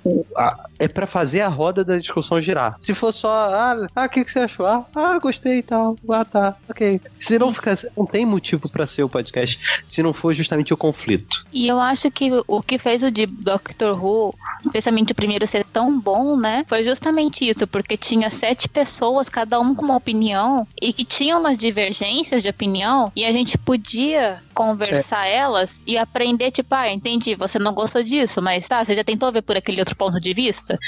é 0.78 0.88
para 0.88 1.06
fazer 1.06 1.40
a 1.40 1.48
roda 1.48 1.84
da 1.84 1.96
discussão 1.96 2.40
girar. 2.40 2.76
Se 2.80 2.94
for 2.94 3.12
só, 3.12 3.30
ah, 3.30 3.86
ah 3.94 4.04
o 4.04 4.08
que, 4.08 4.24
que 4.24 4.30
você 4.30 4.40
achou? 4.40 4.66
Ah, 4.66 4.84
ah, 4.94 5.18
gostei 5.18 5.58
e 5.58 5.62
tal. 5.62 5.96
Ah, 6.08 6.24
tá, 6.24 6.56
ok. 6.68 7.00
Se 7.18 7.38
não 7.38 7.52
ficar, 7.52 7.76
não 7.96 8.06
tem 8.06 8.24
motivo 8.24 8.68
para 8.68 8.86
ser 8.86 9.02
o 9.02 9.08
podcast 9.08 9.58
se 9.86 10.02
não 10.02 10.13
for 10.14 10.32
justamente 10.32 10.72
o 10.72 10.76
conflito. 10.76 11.44
E 11.52 11.68
eu 11.68 11.80
acho 11.80 12.10
que 12.10 12.30
o 12.46 12.62
que 12.62 12.78
fez 12.78 13.02
o 13.02 13.10
de 13.10 13.26
Doctor 13.26 14.02
Who, 14.02 14.34
especialmente 14.64 15.12
o 15.12 15.14
primeiro 15.14 15.46
ser 15.46 15.64
tão 15.64 15.98
bom, 15.98 16.36
né, 16.36 16.64
foi 16.68 16.84
justamente 16.84 17.48
isso, 17.48 17.66
porque 17.66 17.96
tinha 17.96 18.30
sete 18.30 18.68
pessoas, 18.68 19.28
cada 19.28 19.60
um 19.60 19.74
com 19.74 19.84
uma 19.84 19.96
opinião, 19.96 20.66
e 20.80 20.92
que 20.92 21.04
tinham 21.04 21.40
umas 21.40 21.58
divergências 21.58 22.42
de 22.42 22.48
opinião, 22.48 23.12
e 23.14 23.24
a 23.24 23.32
gente 23.32 23.58
podia 23.58 24.42
conversar 24.54 25.26
é. 25.26 25.36
elas 25.36 25.80
e 25.86 25.98
aprender, 25.98 26.50
tipo, 26.50 26.74
ah, 26.74 26.90
entendi, 26.90 27.34
você 27.34 27.58
não 27.58 27.74
gostou 27.74 28.02
disso, 28.02 28.40
mas 28.40 28.66
tá, 28.66 28.82
você 28.82 28.94
já 28.94 29.04
tentou 29.04 29.30
ver 29.32 29.42
por 29.42 29.56
aquele 29.56 29.80
outro 29.80 29.96
ponto 29.96 30.20
de 30.20 30.32
vista? 30.32 30.78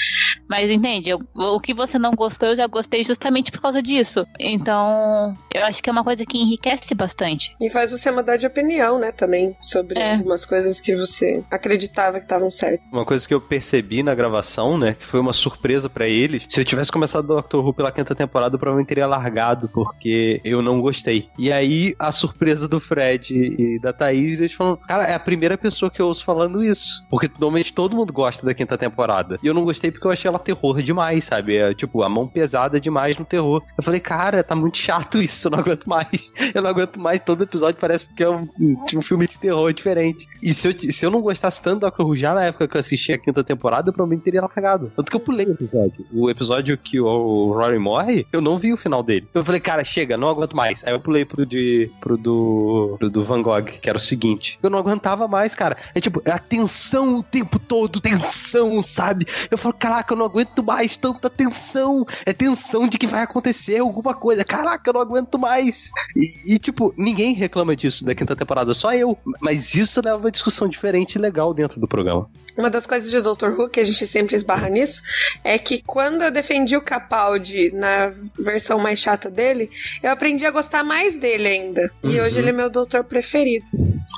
Mas 0.48 0.70
entende, 0.70 1.10
eu, 1.10 1.20
o 1.34 1.60
que 1.60 1.74
você 1.74 1.98
não 1.98 2.12
gostou, 2.12 2.50
eu 2.50 2.56
já 2.56 2.66
gostei 2.66 3.02
justamente 3.02 3.50
por 3.50 3.60
causa 3.60 3.82
disso. 3.82 4.26
Então, 4.38 5.34
eu 5.52 5.64
acho 5.64 5.82
que 5.82 5.90
é 5.90 5.92
uma 5.92 6.04
coisa 6.04 6.24
que 6.24 6.38
enriquece 6.38 6.94
bastante. 6.94 7.54
E 7.60 7.68
faz 7.68 7.90
você 7.90 8.10
mudar 8.10 8.36
de 8.36 8.46
opinião, 8.46 8.98
né, 8.98 9.12
também, 9.12 9.56
sobre 9.60 9.98
é. 9.98 10.14
algumas 10.14 10.44
coisas 10.44 10.80
que 10.80 10.96
você 10.96 11.44
acreditava 11.50 12.18
que 12.18 12.24
estavam 12.24 12.50
certas. 12.50 12.88
Uma 12.92 13.04
coisa 13.04 13.26
que 13.26 13.34
eu 13.34 13.40
percebi 13.40 14.02
na 14.02 14.14
gravação, 14.14 14.78
né, 14.78 14.94
que 14.98 15.04
foi 15.04 15.20
uma 15.20 15.32
surpresa 15.32 15.90
para 15.90 16.06
eles, 16.06 16.44
se 16.48 16.60
eu 16.60 16.64
tivesse 16.64 16.92
começado 16.92 17.26
Doctor 17.26 17.64
Who 17.64 17.74
pela 17.74 17.90
quinta 17.90 18.14
temporada, 18.14 18.54
eu 18.54 18.58
provavelmente 18.58 18.88
teria 18.88 19.06
largado, 19.06 19.68
porque 19.68 20.40
eu 20.44 20.62
não 20.62 20.80
gostei. 20.80 21.28
E 21.38 21.50
aí, 21.50 21.94
a 21.98 22.12
surpresa 22.12 22.68
do 22.68 22.78
Fred 22.78 23.55
e 23.58 23.78
da 23.78 23.92
Thaís, 23.92 24.40
eles 24.40 24.52
falam, 24.52 24.76
cara, 24.76 25.04
é 25.04 25.14
a 25.14 25.20
primeira 25.20 25.56
pessoa 25.56 25.90
que 25.90 26.00
eu 26.00 26.06
ouço 26.06 26.24
falando 26.24 26.62
isso. 26.62 27.04
Porque 27.10 27.30
normalmente 27.38 27.72
todo 27.72 27.96
mundo 27.96 28.12
gosta 28.12 28.44
da 28.44 28.54
quinta 28.54 28.76
temporada. 28.76 29.38
E 29.42 29.46
eu 29.46 29.54
não 29.54 29.64
gostei 29.64 29.90
porque 29.90 30.06
eu 30.06 30.10
achei 30.10 30.28
ela 30.28 30.38
terror 30.38 30.82
demais, 30.82 31.24
sabe? 31.24 31.56
É, 31.56 31.74
tipo, 31.74 32.02
a 32.02 32.08
mão 32.08 32.28
pesada 32.28 32.80
demais 32.80 33.16
no 33.16 33.24
terror. 33.24 33.62
Eu 33.76 33.84
falei, 33.84 34.00
cara, 34.00 34.42
tá 34.42 34.54
muito 34.54 34.78
chato 34.78 35.22
isso, 35.22 35.46
eu 35.46 35.52
não 35.52 35.58
aguento 35.58 35.86
mais. 35.86 36.32
Eu 36.54 36.62
não 36.62 36.70
aguento 36.70 37.00
mais, 37.00 37.20
todo 37.20 37.44
episódio 37.44 37.80
parece 37.80 38.12
que 38.14 38.22
é 38.22 38.28
um, 38.28 38.48
um 38.94 39.02
filme 39.02 39.26
de 39.26 39.38
terror 39.38 39.72
diferente. 39.72 40.26
E 40.42 40.52
se 40.54 40.68
eu, 40.68 40.92
se 40.92 41.04
eu 41.04 41.10
não 41.10 41.20
gostasse 41.20 41.62
tanto 41.62 41.80
do 41.80 41.86
Doctor 41.86 42.16
já 42.16 42.34
na 42.34 42.44
época 42.44 42.68
que 42.68 42.76
eu 42.76 42.80
assisti 42.80 43.12
a 43.12 43.18
quinta 43.18 43.42
temporada, 43.42 43.88
eu 43.88 43.92
provavelmente 43.92 44.24
teria 44.24 44.40
largado. 44.40 44.92
Tanto 44.94 45.10
que 45.10 45.16
eu 45.16 45.20
pulei 45.20 45.46
o 45.46 45.52
episódio. 45.52 46.06
O 46.12 46.30
episódio 46.30 46.76
que 46.78 47.00
o 47.00 47.52
Rory 47.52 47.78
morre, 47.78 48.26
eu 48.32 48.40
não 48.40 48.58
vi 48.58 48.72
o 48.72 48.76
final 48.76 49.02
dele. 49.02 49.28
Eu 49.34 49.44
falei, 49.44 49.60
cara, 49.60 49.84
chega, 49.84 50.16
não 50.16 50.28
aguento 50.28 50.56
mais. 50.56 50.84
Aí 50.84 50.92
eu 50.92 51.00
pulei 51.00 51.24
pro, 51.24 51.44
de, 51.44 51.90
pro 52.00 52.16
do, 52.16 52.96
pro 52.98 53.10
do 53.10 53.24
Van 53.24 53.42
Gogh, 53.46 53.78
que 53.80 53.88
era 53.88 53.96
o 53.96 54.00
seguinte. 54.00 54.58
Eu 54.60 54.68
não 54.68 54.78
aguentava 54.78 55.28
mais, 55.28 55.54
cara. 55.54 55.76
É 55.94 56.00
tipo, 56.00 56.20
é 56.24 56.32
a 56.32 56.38
tensão 56.38 57.18
o 57.18 57.22
tempo 57.22 57.60
todo, 57.60 58.00
tensão, 58.00 58.82
sabe? 58.82 59.26
Eu 59.48 59.56
falo, 59.56 59.74
caraca, 59.74 60.12
eu 60.12 60.18
não 60.18 60.26
aguento 60.26 60.62
mais 60.64 60.96
tanta 60.96 61.30
tensão. 61.30 62.04
É 62.24 62.32
tensão 62.32 62.88
de 62.88 62.98
que 62.98 63.06
vai 63.06 63.22
acontecer 63.22 63.78
alguma 63.78 64.14
coisa. 64.14 64.44
Caraca, 64.44 64.90
eu 64.90 64.94
não 64.94 65.00
aguento 65.00 65.38
mais. 65.38 65.90
E, 66.16 66.54
e 66.54 66.58
tipo, 66.58 66.92
ninguém 66.96 67.34
reclama 67.34 67.76
disso 67.76 68.04
da 68.04 68.14
quinta 68.14 68.34
temporada, 68.34 68.74
só 68.74 68.92
eu. 68.92 69.16
Mas 69.40 69.74
isso 69.74 70.00
leva 70.04 70.18
uma 70.18 70.30
discussão 70.30 70.68
diferente 70.68 71.14
e 71.14 71.18
legal 71.18 71.54
dentro 71.54 71.80
do 71.80 71.86
programa. 71.86 72.28
Uma 72.56 72.70
das 72.70 72.86
coisas 72.86 73.10
de 73.10 73.20
Dr. 73.20 73.50
Who 73.56 73.68
que 73.68 73.80
a 73.80 73.84
gente 73.84 74.06
sempre 74.06 74.36
esbarra 74.36 74.68
nisso 74.68 75.02
é 75.44 75.58
que 75.58 75.82
quando 75.82 76.22
eu 76.22 76.30
defendi 76.30 76.76
o 76.76 76.80
Capaldi 76.80 77.70
na 77.72 78.12
versão 78.38 78.78
mais 78.78 78.98
chata 78.98 79.30
dele, 79.30 79.70
eu 80.02 80.10
aprendi 80.10 80.46
a 80.46 80.50
gostar 80.50 80.82
mais 80.82 81.18
dele 81.18 81.48
ainda. 81.48 81.90
Uhum. 82.02 82.10
E 82.10 82.20
hoje 82.20 82.38
ele 82.38 82.50
é 82.50 82.52
meu 82.52 82.70
doutor 82.70 83.04
preferido. 83.04 83.66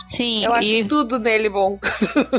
Sim, 0.09 0.45
eu 0.45 0.55
acho 0.55 0.69
e... 0.69 0.85
tudo 0.85 1.19
nele 1.19 1.49
bom. 1.49 1.79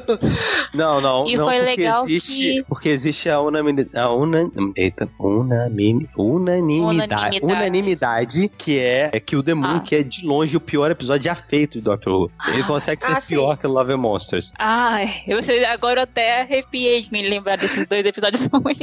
Não, 0.74 1.02
não, 1.02 1.28
e 1.28 1.36
não 1.36 1.46
foi 1.46 1.58
porque 1.58 1.82
legal 1.82 2.08
existe, 2.08 2.38
que... 2.38 2.64
porque 2.68 2.90
existe 2.90 3.30
a 3.30 3.42
unanimidade, 3.42 3.98
a 3.98 4.10
una, 4.12 4.50
eita, 4.76 5.10
unanimidade, 5.20 6.10
unanimidade, 6.18 7.40
unanimidade, 7.42 8.52
que 8.58 8.78
é, 8.78 9.10
é 9.14 9.20
que 9.20 9.36
o 9.36 9.42
The 9.42 9.54
Moon, 9.54 9.78
ah. 9.78 9.80
que 9.80 9.96
é 9.96 10.04
de 10.04 10.26
longe 10.26 10.56
o 10.56 10.60
pior 10.60 10.92
episódio 10.92 11.26
já 11.26 11.36
feito 11.36 11.78
de 11.78 11.84
Doctor 11.84 12.14
Who. 12.14 12.32
Ele 12.48 12.64
consegue 12.64 13.02
ser 13.02 13.12
ah, 13.12 13.22
pior 13.22 13.56
sim. 13.56 13.62
que 13.62 13.68
Love 13.68 13.94
and 13.94 13.98
Monsters. 13.98 14.52
Ai, 14.58 15.24
eu 15.28 15.42
sei, 15.42 15.66
agora 15.66 15.89
eu 15.98 16.04
até 16.04 16.42
arrepiei 16.42 17.04
de 17.04 17.12
me 17.12 17.28
lembrar 17.28 17.58
desses 17.58 17.88
dois 17.88 18.06
episódios 18.06 18.46
ruins. 18.52 18.80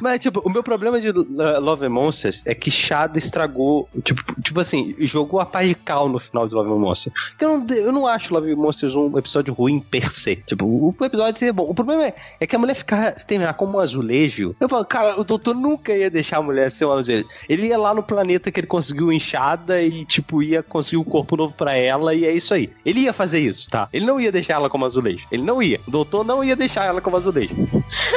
Mas, 0.00 0.20
tipo, 0.20 0.40
o 0.40 0.50
meu 0.50 0.62
problema 0.62 1.00
de 1.00 1.10
Love 1.10 1.86
and 1.86 1.90
Monsters 1.90 2.42
é 2.46 2.54
que 2.54 2.70
Shada 2.70 3.18
estragou, 3.18 3.88
tipo, 4.02 4.40
tipo 4.40 4.60
assim, 4.60 4.94
jogou 5.00 5.40
a 5.40 5.46
pá 5.46 5.62
de 5.62 5.74
cal 5.74 6.08
no 6.08 6.18
final 6.18 6.48
de 6.48 6.54
Love 6.54 6.70
and 6.70 6.78
Monsters. 6.78 7.14
Eu 7.40 7.58
não, 7.58 7.74
eu 7.74 7.92
não 7.92 8.06
acho 8.06 8.32
Love 8.32 8.52
and 8.52 8.56
Monsters 8.56 8.94
um 8.94 9.16
episódio 9.18 9.52
ruim 9.52 9.80
per 9.80 10.12
se. 10.12 10.36
Tipo, 10.36 10.66
o 10.66 11.04
episódio 11.04 11.46
é 11.46 11.52
bom. 11.52 11.64
O 11.68 11.74
problema 11.74 12.06
é, 12.06 12.14
é 12.40 12.46
que 12.46 12.56
a 12.56 12.58
mulher 12.58 12.74
ficar, 12.74 13.12
terminar 13.12 13.54
como 13.54 13.78
um 13.78 13.80
azulejo. 13.80 14.54
Eu 14.60 14.68
falo, 14.68 14.84
cara, 14.84 15.20
o 15.20 15.24
doutor 15.24 15.54
nunca 15.54 15.94
ia 15.94 16.10
deixar 16.10 16.38
a 16.38 16.42
mulher 16.42 16.70
ser 16.70 16.84
um 16.84 16.92
azulejo. 16.92 17.28
Ele 17.48 17.68
ia 17.68 17.78
lá 17.78 17.94
no 17.94 18.02
planeta 18.02 18.50
que 18.50 18.60
ele 18.60 18.66
conseguiu 18.66 19.12
enxada 19.12 19.80
e, 19.82 20.04
tipo, 20.04 20.42
ia 20.42 20.62
conseguir 20.62 20.98
um 20.98 21.04
corpo 21.04 21.36
novo 21.36 21.54
para 21.54 21.74
ela 21.74 22.14
e 22.14 22.24
é 22.24 22.32
isso 22.32 22.54
aí. 22.54 22.70
Ele 22.84 23.00
ia 23.00 23.12
fazer 23.12 23.40
isso, 23.40 23.70
tá? 23.70 23.88
Ele 23.92 24.06
não 24.06 24.20
ia 24.20 24.32
deixar 24.32 24.54
ela 24.54 24.70
como 24.70 24.84
azulejo. 24.84 25.26
Ele 25.30 25.42
não 25.42 25.62
ia. 25.62 25.80
O 25.86 25.90
doutor 25.90 26.17
não 26.24 26.42
ia 26.42 26.56
deixar 26.56 26.84
ela 26.84 27.00
como 27.00 27.16
azulejo. 27.16 27.54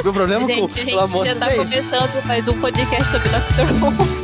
Meu 0.04 0.14
problema 0.14 0.46
gente, 0.46 0.60
com 0.60 1.00
a 1.00 1.08
gente 1.08 1.26
já 1.26 1.36
tá 1.36 1.56
começando 1.56 2.26
mais 2.26 2.48
um 2.48 2.60
podcast 2.60 3.12
sobre 3.12 3.30
Doctor 3.30 3.84
Who. 3.84 4.21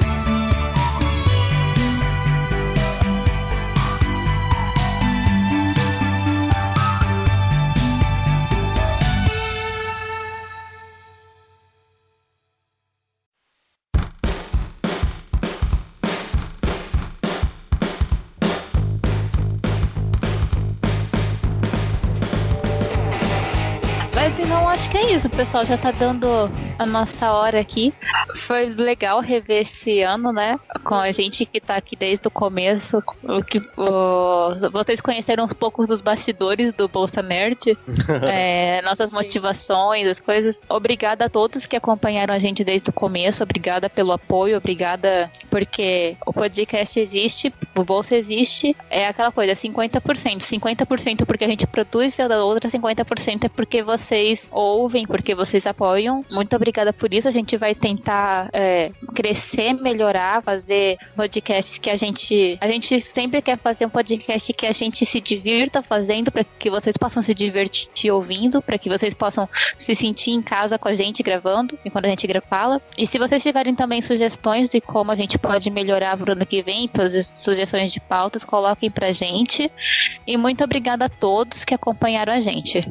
Isso, 25.28 25.34
o 25.34 25.38
pessoal 25.38 25.66
já 25.66 25.78
tá 25.78 25.91
dando 25.91 26.28
a 26.80 26.86
nossa 26.86 27.32
hora 27.32 27.60
aqui. 27.60 27.94
Foi 28.45 28.66
legal 28.68 29.20
rever 29.20 29.62
esse 29.62 30.02
ano, 30.02 30.32
né? 30.32 30.60
Com 30.84 30.95
a 30.95 31.12
gente 31.12 31.45
que 31.45 31.60
tá 31.60 31.76
aqui 31.76 31.95
desde 31.95 32.28
o 32.28 32.32
começo. 32.32 33.04
O 33.24 33.44
que, 33.44 33.60
o, 33.78 34.70
vocês 34.72 35.02
conheceram 35.02 35.45
um 35.45 35.48
pouco 35.48 35.86
dos 35.86 36.02
bastidores 36.02 36.74
do 36.74 36.88
Bolsa 36.88 37.22
Nerd, 37.22 37.78
é, 38.30 38.82
nossas 38.84 39.10
Sim. 39.10 39.16
motivações, 39.16 40.08
as 40.08 40.20
coisas. 40.20 40.62
Obrigada 40.70 41.26
a 41.26 41.30
todos 41.30 41.66
que 41.66 41.76
acompanharam 41.76 42.34
a 42.34 42.40
gente 42.40 42.64
desde 42.64 42.90
o 42.90 42.94
começo. 42.94 43.44
Obrigada 43.44 43.90
pelo 43.90 44.12
apoio, 44.12 44.58
obrigada 44.58 45.32
porque 45.49 46.16
o 46.26 46.34
podcast 46.34 46.99
existe 46.99 47.54
O 47.76 47.84
bolsa 47.84 48.16
existe, 48.16 48.76
é 48.90 49.08
aquela 49.08 49.32
coisa, 49.32 49.54
50%. 49.54 50.41
50% 50.41 51.26
porque 51.26 51.44
a 51.44 51.48
gente 51.48 51.68
produz 51.68 52.18
e 52.18 52.22
a 52.22 52.44
outra 52.44 52.70
50% 52.70 53.45
é 53.45 53.49
porque 53.49 53.82
vocês 53.82 54.49
ouvem, 54.52 55.06
porque 55.18 55.34
vocês 55.34 55.65
apoiam. 55.65 56.23
Muito 56.31 56.56
obrigada 56.56 56.94
por 56.94 57.11
isso. 57.11 57.27
A 57.27 57.31
gente 57.31 57.57
vai 57.57 57.73
tentar 57.73 58.49
é, 58.53 58.91
crescer, 59.15 59.73
melhorar, 59.73 60.44
fazer 60.44 60.98
podcasts 61.15 61.80
que 61.80 61.89
a 61.89 61.98
gente. 61.98 62.57
A 62.61 62.68
gente 62.68 63.02
sempre 63.02 63.41
quer 63.41 63.57
fazer 63.57 63.88
um 63.88 63.89
podcast 63.89 64.53
que 64.53 64.68
a 64.68 64.72
gente 64.72 65.06
se 65.06 65.19
divirta 65.19 65.81
fazendo, 65.81 66.31
para 66.31 66.44
que 66.44 66.69
vocês 66.69 66.95
possam 66.95 67.23
se 67.23 67.34
divertir 67.34 68.11
ouvindo, 68.11 68.61
para 68.61 68.77
que 68.77 68.89
vocês 68.89 69.14
possam 69.14 69.49
se 69.77 69.95
sentir 69.95 70.31
em 70.31 70.41
casa 70.41 70.77
com 70.77 70.88
a 70.88 70.95
gente 70.95 71.23
gravando, 71.23 71.77
enquanto 71.84 72.06
a 72.06 72.10
gente 72.10 72.27
fala. 72.48 72.80
E 72.95 73.07
se 73.07 73.18
vocês 73.18 73.41
tiverem 73.41 73.73
também 73.73 74.02
sugestões 74.02 74.69
de 74.69 74.80
como 74.80 75.11
a 75.11 75.15
gente 75.15 75.39
pode 75.39 75.69
melhorar 75.72 76.15
pro 76.15 76.34
ano 76.34 76.45
que 76.45 76.61
vem, 76.61 76.89
sugestões 77.22 77.91
de 77.91 77.99
pautas, 77.99 78.44
coloquem 78.44 78.91
pra 78.91 79.11
gente. 79.11 79.72
E 80.27 80.38
muito 80.38 80.64
obrigada 80.64 81.06
a 81.06 81.10
todos 81.10 81.65
que 81.65 81.73
acompanharam 81.73 82.34
a 82.34 82.39
gente. 82.39 82.88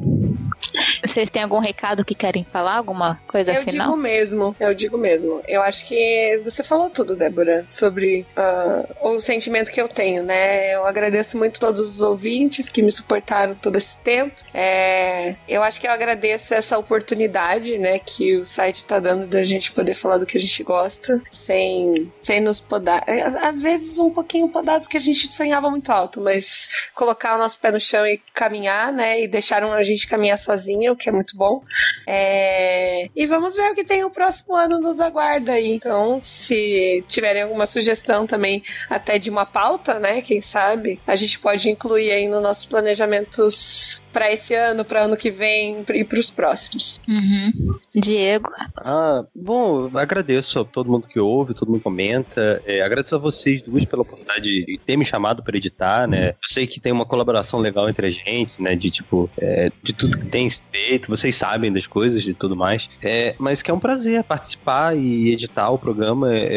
Vocês 1.05 1.29
têm 1.29 1.43
algum 1.43 1.59
recado 1.59 2.03
que 2.03 2.15
querem 2.17 2.45
falar? 2.51 2.75
Alguma 2.75 3.19
coisa 3.27 3.53
eu 3.53 3.63
final? 3.63 3.87
Eu 3.87 3.93
digo 3.93 4.01
mesmo, 4.01 4.55
eu 4.59 4.73
digo 4.73 4.97
mesmo. 4.97 5.41
Eu 5.47 5.61
acho 5.61 5.85
que 5.87 6.41
você 6.43 6.63
falou 6.63 6.89
tudo, 6.89 7.15
Débora, 7.15 7.63
sobre 7.67 8.25
uh, 8.35 9.07
o 9.09 9.19
sentimento 9.19 9.71
que 9.71 9.79
eu 9.79 9.87
tenho, 9.87 10.23
né? 10.23 10.73
Eu 10.73 10.85
agradeço 10.85 11.37
muito 11.37 11.59
todos 11.59 11.79
os 11.79 12.01
ouvintes 12.01 12.67
que 12.67 12.81
me 12.81 12.91
suportaram 12.91 13.55
todo 13.55 13.75
esse 13.77 13.97
tempo. 13.99 14.35
É, 14.53 15.35
eu 15.47 15.63
acho 15.63 15.79
que 15.79 15.87
eu 15.87 15.91
agradeço 15.91 16.53
essa 16.53 16.77
oportunidade, 16.77 17.77
né, 17.77 17.99
que 17.99 18.37
o 18.37 18.45
site 18.45 18.77
está 18.77 18.99
dando 18.99 19.27
da 19.27 19.43
gente 19.43 19.71
poder 19.71 19.93
falar 19.93 20.17
do 20.17 20.25
que 20.25 20.37
a 20.37 20.41
gente 20.41 20.63
gosta, 20.63 21.21
sem, 21.29 22.11
sem 22.17 22.41
nos 22.41 22.59
podar. 22.59 23.03
É, 23.07 23.21
às 23.21 23.61
vezes 23.61 23.99
um 23.99 24.09
pouquinho 24.09 24.49
podado, 24.49 24.81
porque 24.81 24.97
a 24.97 25.01
gente 25.01 25.27
sonhava 25.27 25.69
muito 25.69 25.91
alto, 25.91 26.19
mas 26.21 26.67
colocar 26.95 27.35
o 27.35 27.37
nosso 27.37 27.59
pé 27.59 27.71
no 27.71 27.79
chão 27.79 28.05
e 28.05 28.21
caminhar, 28.33 28.91
né, 28.91 29.21
e 29.21 29.27
deixaram 29.27 29.71
a 29.73 29.83
gente 29.83 30.07
caminhar 30.07 30.39
sozinho, 30.39 30.93
o 30.93 30.95
que 30.95 31.09
é 31.09 31.11
muito 31.11 31.35
bom. 31.37 31.61
É... 32.09 33.09
E 33.13 33.25
vamos 33.25 33.53
ver 33.57 33.69
o 33.69 33.75
que 33.75 33.83
tem 33.83 34.05
o 34.05 34.09
próximo 34.09 34.55
ano 34.55 34.79
nos 34.79 35.01
aguarda 35.01 35.51
aí. 35.51 35.73
Então, 35.73 36.21
se 36.23 37.03
tiverem 37.05 37.41
alguma 37.41 37.65
sugestão 37.65 38.25
também, 38.25 38.63
até 38.89 39.19
de 39.19 39.29
uma 39.29 39.45
pauta, 39.45 39.99
né? 39.99 40.21
Quem 40.21 40.39
sabe, 40.39 41.01
a 41.05 41.17
gente 41.17 41.37
pode 41.37 41.69
incluir 41.69 42.09
aí 42.11 42.29
nos 42.29 42.41
nossos 42.41 42.65
planejamentos 42.65 44.01
para 44.17 44.33
esse 44.33 44.55
ano, 44.55 44.83
para 44.83 45.03
ano 45.03 45.15
que 45.15 45.29
vem 45.29 45.85
e 45.93 46.03
para 46.03 46.17
os 46.17 46.31
próximos. 46.31 46.99
Uhum. 47.07 47.77
Diego. 47.93 48.49
Ah, 48.75 49.23
bom, 49.35 49.91
agradeço 49.93 50.59
a 50.59 50.65
todo 50.65 50.89
mundo 50.89 51.07
que 51.07 51.19
ouve, 51.19 51.53
todo 51.53 51.69
mundo 51.69 51.81
comenta. 51.81 52.59
É, 52.65 52.81
agradeço 52.81 53.13
a 53.13 53.19
vocês 53.19 53.61
duas 53.61 53.85
pela 53.85 54.01
oportunidade 54.01 54.41
de 54.41 54.79
ter 54.83 54.97
me 54.97 55.05
chamado 55.05 55.43
para 55.43 55.55
editar, 55.55 56.07
né? 56.07 56.29
Eu 56.29 56.47
sei 56.47 56.65
que 56.65 56.79
tem 56.79 56.91
uma 56.91 57.05
colaboração 57.05 57.59
legal 57.59 57.87
entre 57.87 58.07
a 58.07 58.09
gente, 58.09 58.59
né? 58.59 58.75
De 58.75 58.89
tipo, 58.89 59.29
é, 59.37 59.71
de 59.83 59.93
tudo 59.93 60.17
que 60.17 60.25
tem 60.25 60.49
feito, 60.49 61.09
vocês 61.09 61.35
sabem 61.35 61.71
das 61.71 61.85
coisas 61.85 62.25
e 62.25 62.33
tudo 62.33 62.55
mais. 62.55 62.89
É, 63.03 63.35
mas 63.37 63.61
que 63.61 63.69
é 63.69 63.73
um 63.73 63.79
prazer 63.79 64.23
participar 64.23 64.97
e 64.97 65.31
editar 65.31 65.69
o 65.69 65.77
programa. 65.77 66.33
É, 66.33 66.47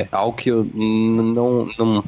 é 0.00 0.08
algo 0.10 0.38
que 0.38 0.50
eu 0.50 0.64
não, 0.74 1.68
não, 1.76 2.04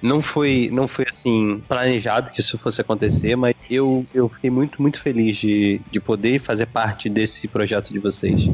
não 0.00 0.22
foi, 0.22 0.70
não 0.72 0.88
foi 0.88 1.04
assim 1.06 1.62
planejado 1.68 2.32
que 2.32 2.40
isso 2.40 2.56
fosse 2.56 2.80
acontecer, 2.80 3.36
mas 3.36 3.54
eu, 3.68 4.06
eu 4.14 4.21
eu 4.22 4.28
fiquei 4.28 4.50
muito, 4.50 4.80
muito 4.80 5.00
feliz 5.00 5.36
de, 5.36 5.80
de 5.90 6.00
poder 6.00 6.40
fazer 6.40 6.66
parte 6.66 7.08
desse 7.08 7.48
projeto 7.48 7.92
de 7.92 7.98
vocês. 7.98 8.48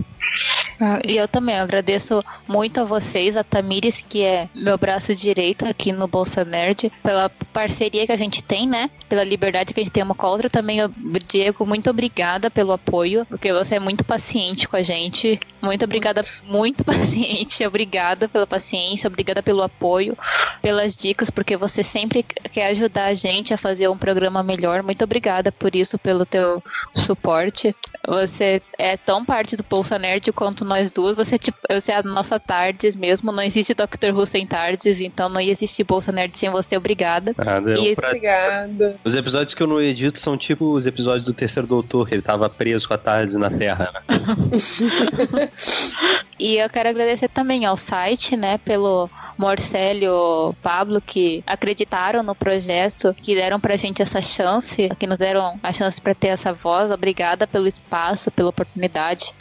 Ah, 0.81 1.01
e 1.05 1.17
eu 1.17 1.27
também 1.27 1.59
agradeço 1.59 2.25
muito 2.47 2.81
a 2.81 2.85
vocês, 2.85 3.37
a 3.37 3.43
Tamires, 3.43 4.05
que 4.09 4.23
é 4.23 4.49
meu 4.55 4.79
braço 4.79 5.15
direito 5.15 5.67
aqui 5.67 5.91
no 5.91 6.07
Bolsa 6.07 6.45
Nerd, 6.45 6.93
pela 7.03 7.29
parceria 7.53 8.07
que 8.07 8.13
a 8.13 8.17
gente 8.17 8.43
tem, 8.43 8.69
né? 8.69 8.89
Pela 9.09 9.25
liberdade 9.25 9.75
que 9.75 9.81
a 9.81 9.83
gente 9.83 9.93
tem 9.93 10.03
uma 10.03 10.15
com 10.15 10.27
a 10.27 10.31
outra. 10.31 10.49
Também, 10.49 10.79
Diego, 11.27 11.67
muito 11.67 11.91
obrigada 11.91 12.51
pelo 12.51 12.73
apoio, 12.73 13.27
porque 13.27 13.53
você 13.53 13.75
é 13.75 13.81
muito 13.81 14.05
paciente 14.05 14.69
com 14.69 14.77
a 14.77 14.83
gente. 14.83 15.41
Muito 15.61 15.85
obrigada, 15.85 16.23
muito 16.45 16.85
paciente. 16.85 17.67
Obrigada 17.67 18.29
pela 18.29 18.47
paciência, 18.47 19.09
obrigada 19.09 19.43
pelo 19.43 19.63
apoio, 19.63 20.17
pelas 20.63 20.95
dicas, 20.95 21.29
porque 21.29 21.57
você 21.57 21.83
sempre 21.83 22.23
quer 22.23 22.69
ajudar 22.69 23.07
a 23.07 23.15
gente 23.15 23.53
a 23.53 23.59
fazer 23.59 23.89
um 23.89 23.99
programa 23.99 24.43
melhor. 24.43 24.83
Muito 24.85 25.03
obrigada 25.03 25.48
por 25.51 25.75
isso, 25.75 25.99
pelo 25.99 26.25
teu 26.27 26.63
suporte. 26.95 27.75
Você 28.07 28.63
é 28.79 28.97
tão 28.97 29.25
parte 29.25 29.57
do 29.57 29.65
Bolsa 29.69 29.99
Nerd 29.99 30.33
quanto 30.33 30.65
nós 30.65 30.91
duas. 30.91 31.17
Você, 31.17 31.39
tipo, 31.39 31.59
você 31.71 31.93
é 31.93 31.97
a 31.97 32.03
nossa 32.03 32.39
Tardes 32.39 32.97
mesmo. 32.97 33.33
Não 33.33 33.43
existe 33.43 33.75
Dr. 33.75 34.13
Who 34.15 34.27
sem 34.27 34.47
Tardes, 34.47 35.01
então 35.01 35.29
não 35.29 35.41
ia 35.41 35.53
existir 35.53 35.85
Bolsa 35.85 36.13
Nerd 36.13 36.37
sem 36.37 36.51
você. 36.51 36.77
Obrigada. 36.77 37.35
Nada, 37.37 37.73
é 37.73 37.79
e... 37.79 37.97
pra... 37.97 38.09
Obrigada. 38.09 38.97
Os 39.05 39.15
episódios 39.15 39.55
que 39.55 39.63
eu 39.63 39.67
não 39.67 39.81
edito 39.81 40.19
são 40.19 40.37
tipo 40.37 40.73
os 40.73 40.87
episódios 40.87 41.25
do 41.25 41.33
Terceiro 41.33 41.67
Doutor, 41.67 42.09
que 42.09 42.15
ele 42.15 42.23
tava 42.23 42.49
preso 42.49 42.89
com 42.89 42.95
a 42.95 42.99
Tardes 42.99 43.37
na 43.37 43.51
Terra, 43.51 43.93
né? 43.93 44.03
e 46.39 46.57
eu 46.57 46.69
quero 46.71 46.89
agradecer 46.89 47.29
também 47.29 47.65
ao 47.65 47.77
site, 47.77 48.37
né, 48.37 48.59
pelo 48.59 49.09
Morcélio, 49.39 50.55
Pablo, 50.63 51.01
que 51.01 51.43
acreditaram 51.47 52.23
no 52.23 52.35
projeto, 52.35 53.15
que 53.15 53.35
deram 53.35 53.61
pra 53.61 53.77
gente 53.77 54.03
essa 54.03 54.21
chance, 54.21 54.89
que 54.99 55.07
nos 55.07 55.19
deram 55.19 55.59
a 55.63 55.73
chance 55.73 56.01
para 56.01 56.15
ter 56.15 56.29
essa 56.29 56.53
voz. 56.53 56.91
Obrigada 56.91 57.47
pelo 57.47 57.69
espaço, 57.69 58.31
pela 58.31 58.51
oportunidade. 58.51 59.33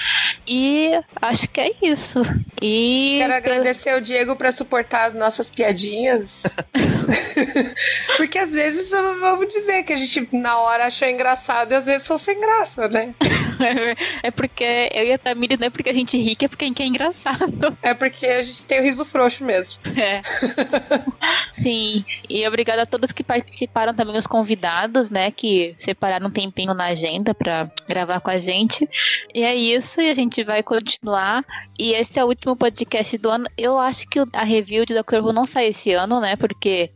E 0.48 0.92
acho 1.22 1.50
que 1.50 1.60
é 1.60 1.72
isso. 1.82 2.22
E 2.62 3.18
quero 3.20 3.34
agradecer 3.34 3.90
ao 3.90 4.02
Diego 4.02 4.36
para 4.36 4.52
suportar 4.52 5.06
as 5.06 5.14
nossas 5.14 5.50
piadinhas. 5.50 6.44
Porque 8.18 8.38
às 8.38 8.52
vezes, 8.52 8.90
vamos 8.90 9.48
dizer 9.48 9.84
que 9.84 9.94
a 9.94 9.98
gente 9.98 10.28
na 10.36 10.60
hora 10.60 10.86
achou 10.86 11.08
engraçado 11.08 11.72
e 11.72 11.76
às 11.76 11.86
vezes 11.86 12.04
são 12.04 12.18
sem 12.18 12.40
graça, 12.40 12.88
né? 12.88 13.14
é 14.24 14.32
porque 14.32 14.90
eu 14.94 15.06
e 15.06 15.14
a 15.14 15.18
Tamiri 15.18 15.58
não 15.58 15.68
é 15.68 15.70
porque 15.70 15.90
a 15.90 15.94
gente 15.94 16.18
ri, 16.18 16.38
é 16.40 16.48
porque 16.48 16.66
a 16.66 16.68
gente 16.68 16.82
é 16.82 16.86
engraçado. 16.86 17.78
É 17.82 17.94
porque 17.94 18.26
a 18.26 18.42
gente 18.42 18.66
tem 18.66 18.80
o 18.80 18.84
riso 18.84 19.04
frouxo 19.06 19.44
mesmo. 19.44 19.80
É. 19.96 20.22
Sim. 21.62 22.06
E 22.30 22.48
obrigada 22.48 22.84
a 22.84 22.86
todos 22.86 23.12
que 23.12 23.24
participaram 23.24 23.94
também, 23.94 24.18
os 24.18 24.28
convidados, 24.28 25.10
né? 25.10 25.32
Que 25.32 25.76
separaram 25.80 26.28
um 26.28 26.32
tempinho 26.32 26.74
na 26.74 26.86
agenda 26.86 27.34
para 27.34 27.70
gravar 27.88 28.20
com 28.20 28.30
a 28.30 28.38
gente. 28.38 28.88
E 29.34 29.44
é 29.44 29.56
isso, 29.56 30.02
e 30.02 30.10
a 30.10 30.14
gente 30.14 30.44
vai 30.44 30.64
continuar. 30.64 31.44
E 31.80 31.94
esse 31.94 32.20
é 32.20 32.24
o 32.24 32.28
último 32.28 32.56
podcast 32.56 33.18
do 33.18 33.30
ano. 33.30 33.48
Eu 33.58 33.78
acho 33.78 34.08
que 34.08 34.20
a 34.34 34.44
review 34.44 34.86
de 34.86 34.94
Doctor 34.94 35.24
Who 35.24 35.34
não 35.34 35.46
sai 35.46 35.68
esse 35.68 35.92
ano, 35.92 36.20
né? 36.20 36.36
Porque 36.36 36.90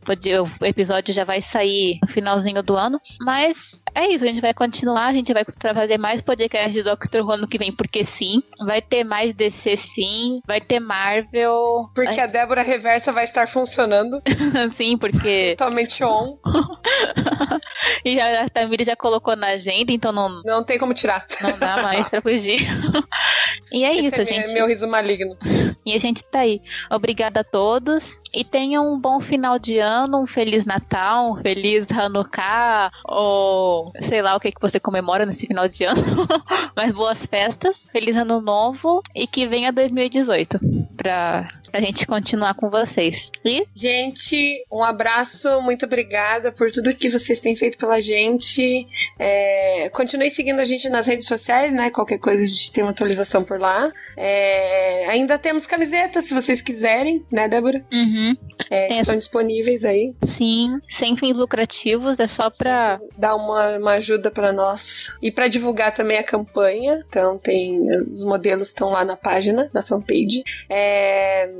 o 0.60 0.64
episódio 0.64 1.14
já 1.14 1.24
vai 1.24 1.40
sair 1.40 1.98
no 2.02 2.08
finalzinho 2.08 2.62
do 2.62 2.76
ano. 2.76 3.00
Mas 3.20 3.82
é 3.94 4.06
isso, 4.08 4.24
a 4.24 4.28
gente 4.28 4.40
vai 4.40 4.54
continuar, 4.54 5.06
a 5.06 5.12
gente 5.12 5.32
vai 5.32 5.44
fazer 5.74 5.98
mais 5.98 6.20
podcast 6.20 6.72
de 6.72 6.82
Doctor 6.82 7.24
Who 7.24 7.32
ano 7.32 7.48
que 7.48 7.58
vem, 7.58 7.72
porque 7.72 8.04
sim. 8.04 8.42
Vai 8.60 8.80
ter 8.80 9.04
mais 9.04 9.32
DC 9.32 9.76
sim, 9.76 10.40
vai 10.46 10.60
ter 10.60 10.80
Marvel. 10.80 11.90
Porque 11.94 12.20
a, 12.20 12.24
a 12.24 12.26
Débora 12.26 12.62
Reversa 12.82 13.12
vai 13.12 13.22
estar 13.22 13.46
funcionando. 13.46 14.20
sim, 14.74 14.98
porque. 14.98 15.54
Totalmente 15.56 16.02
on. 16.02 16.36
e 18.04 18.20
a 18.20 18.48
Tamiri 18.48 18.82
já 18.82 18.96
colocou 18.96 19.36
na 19.36 19.50
agenda, 19.50 19.92
então 19.92 20.10
não. 20.10 20.42
Não 20.44 20.64
tem 20.64 20.80
como 20.80 20.92
tirar. 20.92 21.24
Não 21.40 21.56
dá 21.56 21.80
mais 21.80 22.08
pra 22.08 22.20
fugir. 22.20 22.58
e 23.70 23.84
é 23.84 23.94
Esse 23.94 24.06
isso, 24.06 24.20
é 24.20 24.24
gente. 24.24 24.52
Meu 24.52 24.66
riso 24.66 24.88
maligno. 24.88 25.38
E 25.86 25.94
a 25.94 25.98
gente 25.98 26.24
tá 26.24 26.40
aí. 26.40 26.60
Obrigada 26.90 27.40
a 27.40 27.44
todos 27.44 28.18
e 28.34 28.44
tenham 28.44 28.92
um 28.92 28.98
bom 28.98 29.20
final 29.20 29.58
de 29.58 29.78
ano, 29.78 30.22
um 30.22 30.26
feliz 30.26 30.64
Natal, 30.64 31.32
um 31.32 31.42
feliz 31.42 31.90
Hanukkah 31.90 32.90
ou 33.04 33.92
sei 34.00 34.22
lá 34.22 34.36
o 34.36 34.40
que 34.40 34.52
que 34.52 34.60
você 34.60 34.80
comemora 34.80 35.26
nesse 35.26 35.46
final 35.46 35.68
de 35.68 35.84
ano. 35.84 36.02
Mas 36.74 36.92
boas 36.92 37.26
festas, 37.26 37.88
feliz 37.92 38.16
ano 38.16 38.40
novo 38.40 39.02
e 39.14 39.26
que 39.26 39.46
venha 39.46 39.72
2018 39.72 40.58
pra 40.96 41.48
pra 41.72 41.80
gente 41.80 42.06
continuar 42.06 42.52
com 42.52 42.68
vocês. 42.68 43.32
E? 43.42 43.66
Gente, 43.74 44.62
um 44.70 44.84
abraço, 44.84 45.60
muito 45.62 45.86
obrigada 45.86 46.52
por 46.52 46.70
tudo 46.70 46.94
que 46.94 47.08
vocês 47.08 47.40
têm 47.40 47.56
feito 47.56 47.78
pela 47.78 47.98
gente. 47.98 48.86
É, 49.18 49.88
continue 49.94 50.28
seguindo 50.28 50.60
a 50.60 50.64
gente 50.64 50.90
nas 50.90 51.06
redes 51.06 51.26
sociais, 51.26 51.72
né? 51.72 51.90
Qualquer 51.90 52.18
coisa 52.18 52.42
a 52.42 52.46
gente 52.46 52.70
tem 52.72 52.84
uma 52.84 52.90
atualização 52.90 53.42
por 53.42 53.58
lá. 53.58 53.90
É, 54.16 55.06
ainda 55.08 55.38
temos 55.38 55.66
camisetas, 55.66 56.26
se 56.26 56.34
vocês 56.34 56.60
quiserem, 56.60 57.24
né, 57.32 57.48
Débora? 57.48 57.82
Uhum. 57.90 58.21
É, 58.70 59.00
estão 59.00 59.16
disponíveis 59.16 59.84
aí. 59.84 60.14
Sim, 60.26 60.80
sem 60.90 61.16
fins 61.16 61.36
lucrativos, 61.36 62.18
é 62.18 62.26
só 62.26 62.50
pra. 62.50 63.00
Dar 63.16 63.34
uma, 63.34 63.78
uma 63.78 63.92
ajuda 63.92 64.30
para 64.30 64.52
nós. 64.52 65.14
E 65.20 65.30
para 65.30 65.48
divulgar 65.48 65.94
também 65.94 66.18
a 66.18 66.24
campanha. 66.24 67.04
Então, 67.08 67.38
tem. 67.38 67.80
Os 68.10 68.24
modelos 68.24 68.68
estão 68.68 68.90
lá 68.90 69.04
na 69.04 69.16
página, 69.16 69.70
na 69.72 69.82
fanpage. 69.82 70.42
É 70.68 71.50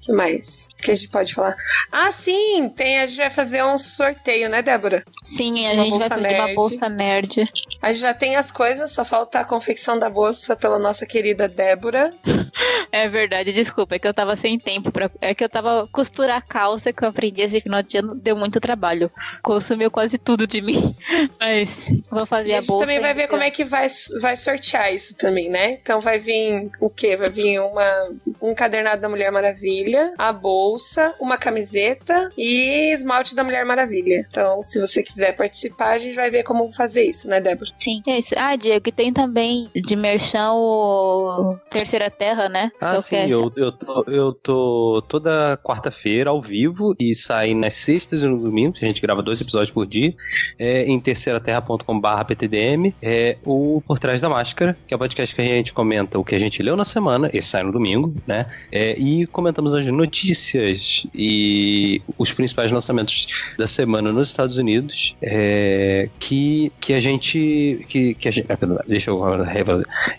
que 0.00 0.12
mais 0.12 0.68
que 0.82 0.90
a 0.90 0.94
gente 0.94 1.08
pode 1.08 1.34
falar? 1.34 1.56
Ah, 1.90 2.10
sim! 2.12 2.68
Tem, 2.74 2.98
a 2.98 3.06
gente 3.06 3.18
vai 3.18 3.30
fazer 3.30 3.62
um 3.64 3.78
sorteio, 3.78 4.48
né, 4.48 4.62
Débora? 4.62 5.04
Sim, 5.22 5.66
a 5.66 5.72
uma 5.72 5.84
gente 5.84 5.98
vai 5.98 6.08
fazer 6.08 6.22
nerd. 6.22 6.40
uma 6.40 6.54
bolsa 6.54 6.88
nerd. 6.88 7.52
A 7.80 7.92
gente 7.92 8.02
já 8.02 8.14
tem 8.14 8.36
as 8.36 8.50
coisas, 8.50 8.90
só 8.90 9.04
falta 9.04 9.40
a 9.40 9.44
confecção 9.44 9.98
da 9.98 10.10
bolsa 10.10 10.56
pela 10.56 10.78
nossa 10.78 11.06
querida 11.06 11.48
Débora. 11.48 12.10
É 12.94 13.08
verdade, 13.08 13.54
desculpa, 13.54 13.94
é 13.94 13.98
que 13.98 14.06
eu 14.06 14.12
tava 14.12 14.36
sem 14.36 14.58
tempo 14.58 14.92
para 14.92 15.10
É 15.18 15.34
que 15.34 15.42
eu 15.42 15.48
tava 15.48 15.88
costurar 16.02 16.44
calça 16.44 16.92
que 16.92 17.04
eu 17.04 17.08
aprendi 17.08 17.42
esse 17.42 17.60
final 17.60 17.80
de 17.80 17.96
ano 17.98 18.16
deu 18.16 18.36
muito 18.36 18.60
trabalho. 18.60 19.08
Consumiu 19.40 19.88
quase 19.88 20.18
tudo 20.18 20.48
de 20.48 20.60
mim. 20.60 20.96
Mas 21.38 21.88
vou 22.10 22.26
fazer 22.26 22.50
e 22.50 22.54
a, 22.54 22.58
a 22.58 22.62
bolsa. 22.62 22.86
também 22.86 23.00
vai 23.00 23.14
ver 23.14 23.28
como 23.28 23.42
é 23.42 23.50
que 23.50 23.64
vai, 23.64 23.86
vai 24.20 24.36
sortear 24.36 24.92
isso 24.92 25.16
também, 25.16 25.48
né? 25.48 25.78
Então 25.80 26.00
vai 26.00 26.18
vir 26.18 26.70
o 26.80 26.90
quê? 26.90 27.16
Vai 27.16 27.30
vir 27.30 27.60
uma, 27.60 28.10
um 28.40 28.52
cadernado 28.52 29.00
da 29.00 29.08
Mulher 29.08 29.30
Maravilha, 29.30 30.12
a 30.18 30.32
bolsa, 30.32 31.14
uma 31.20 31.38
camiseta 31.38 32.30
e 32.36 32.92
esmalte 32.92 33.34
da 33.34 33.44
Mulher 33.44 33.64
Maravilha. 33.64 34.26
Então, 34.28 34.60
se 34.62 34.80
você 34.80 35.04
quiser 35.04 35.36
participar, 35.36 35.92
a 35.92 35.98
gente 35.98 36.16
vai 36.16 36.30
ver 36.30 36.42
como 36.42 36.72
fazer 36.72 37.04
isso, 37.04 37.28
né, 37.28 37.40
Débora? 37.40 37.70
Sim, 37.78 38.02
é 38.08 38.18
isso. 38.18 38.34
Ah, 38.36 38.56
Diego, 38.56 38.88
e 38.88 38.92
tem 38.92 39.12
também 39.12 39.70
de 39.72 39.94
merchan 39.94 40.52
o 40.52 41.56
Terceira 41.70 42.10
Terra, 42.10 42.48
né? 42.48 42.72
Ah, 42.80 43.00
sim, 43.00 43.16
eu, 43.28 43.52
eu, 43.56 43.70
tô, 43.70 44.04
eu 44.08 44.32
tô 44.32 45.04
toda 45.08 45.56
quarta-feira 45.92 46.30
ao 46.30 46.40
vivo 46.40 46.94
e 46.98 47.14
sai 47.14 47.54
nas 47.54 47.74
sextas 47.74 48.22
e 48.22 48.26
no 48.26 48.38
domingo. 48.38 48.74
A 48.80 48.86
gente 48.86 49.00
grava 49.00 49.22
dois 49.22 49.40
episódios 49.40 49.70
por 49.70 49.86
dia. 49.86 50.14
É, 50.58 50.84
em 50.84 50.98
terceiraterra.com/ptdm. 50.98 52.92
É 53.02 53.36
o 53.44 53.82
Por 53.86 53.98
Trás 53.98 54.20
da 54.20 54.28
Máscara, 54.28 54.76
que 54.86 54.94
é 54.94 54.96
o 54.96 54.98
podcast 54.98 55.34
que 55.34 55.40
a 55.40 55.44
gente 55.44 55.72
comenta 55.72 56.18
o 56.18 56.24
que 56.24 56.34
a 56.34 56.38
gente 56.38 56.62
leu 56.62 56.76
na 56.76 56.84
semana. 56.84 57.30
Esse 57.32 57.48
sai 57.48 57.62
no 57.62 57.72
domingo, 57.72 58.14
né? 58.26 58.46
É, 58.70 58.98
e 58.98 59.26
comentamos 59.26 59.74
as 59.74 59.86
notícias 59.86 61.06
e 61.14 62.00
os 62.16 62.32
principais 62.32 62.72
lançamentos 62.72 63.28
da 63.58 63.66
semana 63.66 64.12
nos 64.12 64.28
Estados 64.28 64.56
Unidos. 64.56 65.14
É, 65.22 66.08
que, 66.18 66.72
que 66.80 66.94
a 66.94 67.00
gente. 67.00 67.84
Que, 67.88 68.14
que 68.14 68.28
a 68.28 68.30
gente. 68.30 68.46
Ah, 68.50 68.58
deixa 68.88 69.10
eu. 69.10 69.22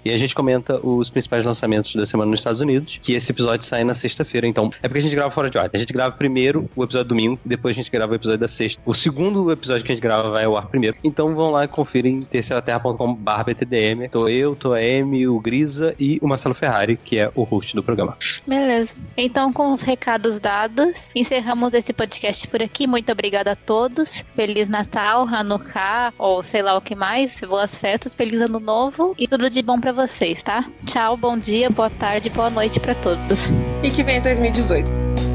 E 0.05 0.11
a 0.11 0.17
gente 0.17 0.35
comenta 0.35 0.75
os 0.85 1.09
principais 1.09 1.45
lançamentos 1.45 1.95
da 1.95 2.05
semana 2.05 2.29
nos 2.29 2.39
Estados 2.39 2.61
Unidos. 2.61 2.99
Que 3.01 3.13
esse 3.13 3.31
episódio 3.31 3.65
sai 3.65 3.83
na 3.83 3.93
sexta-feira. 3.93 4.45
Então, 4.45 4.71
é 4.81 4.87
porque 4.87 4.99
a 4.99 5.01
gente 5.01 5.15
grava 5.15 5.31
fora 5.31 5.49
de 5.49 5.57
ordem. 5.63 5.77
A 5.77 5.79
gente 5.79 5.93
grava 5.93 6.15
primeiro 6.15 6.69
o 6.75 6.83
episódio 6.83 7.09
domingo, 7.09 7.39
depois 7.43 7.75
a 7.75 7.77
gente 7.77 7.91
grava 7.91 8.11
o 8.11 8.15
episódio 8.15 8.39
da 8.39 8.47
sexta. 8.47 8.81
O 8.85 8.93
segundo 8.93 9.51
episódio 9.51 9.83
que 9.85 9.91
a 9.91 9.95
gente 9.95 10.03
grava 10.03 10.29
vai 10.29 10.45
ao 10.45 10.55
ar 10.55 10.67
primeiro. 10.67 10.95
Então 11.03 11.33
vão 11.35 11.51
lá 11.51 11.65
e 11.65 11.67
conferem 11.67 12.21
terceiraterra.com.br 12.21 13.53
Tô 14.11 14.27
eu, 14.27 14.55
tô 14.55 14.73
a 14.73 14.77
Amy, 14.77 15.27
o 15.27 15.39
Grisa 15.39 15.95
e 15.99 16.19
o 16.21 16.27
Marcelo 16.27 16.55
Ferrari, 16.55 16.97
que 16.97 17.17
é 17.17 17.31
o 17.35 17.43
host 17.43 17.75
do 17.75 17.83
programa. 17.83 18.17
Beleza. 18.45 18.93
Então, 19.17 19.51
com 19.51 19.71
os 19.71 19.81
recados 19.81 20.39
dados, 20.39 21.09
encerramos 21.15 21.73
esse 21.73 21.93
podcast 21.93 22.47
por 22.47 22.61
aqui. 22.61 22.87
Muito 22.87 23.11
obrigada 23.11 23.51
a 23.51 23.55
todos. 23.55 24.23
Feliz 24.35 24.67
Natal, 24.67 25.27
Hanukkah, 25.27 26.13
ou 26.17 26.43
sei 26.43 26.61
lá 26.61 26.77
o 26.77 26.81
que 26.81 26.95
mais. 26.95 27.39
Boas 27.41 27.75
festas, 27.75 28.15
feliz 28.15 28.41
ano 28.41 28.59
novo 28.59 29.15
e 29.17 29.27
tudo 29.27 29.49
de 29.49 29.61
bom 29.61 29.79
para 29.79 29.91
vocês, 29.91 30.41
tá? 30.43 30.65
Tchau, 30.85 31.17
bom 31.17 31.37
dia, 31.37 31.69
boa 31.69 31.89
tarde, 31.89 32.29
boa 32.29 32.49
noite 32.49 32.79
para 32.79 32.95
todos. 32.95 33.51
E 33.83 33.89
que 33.89 34.03
vem 34.03 34.21
2018. 34.21 35.32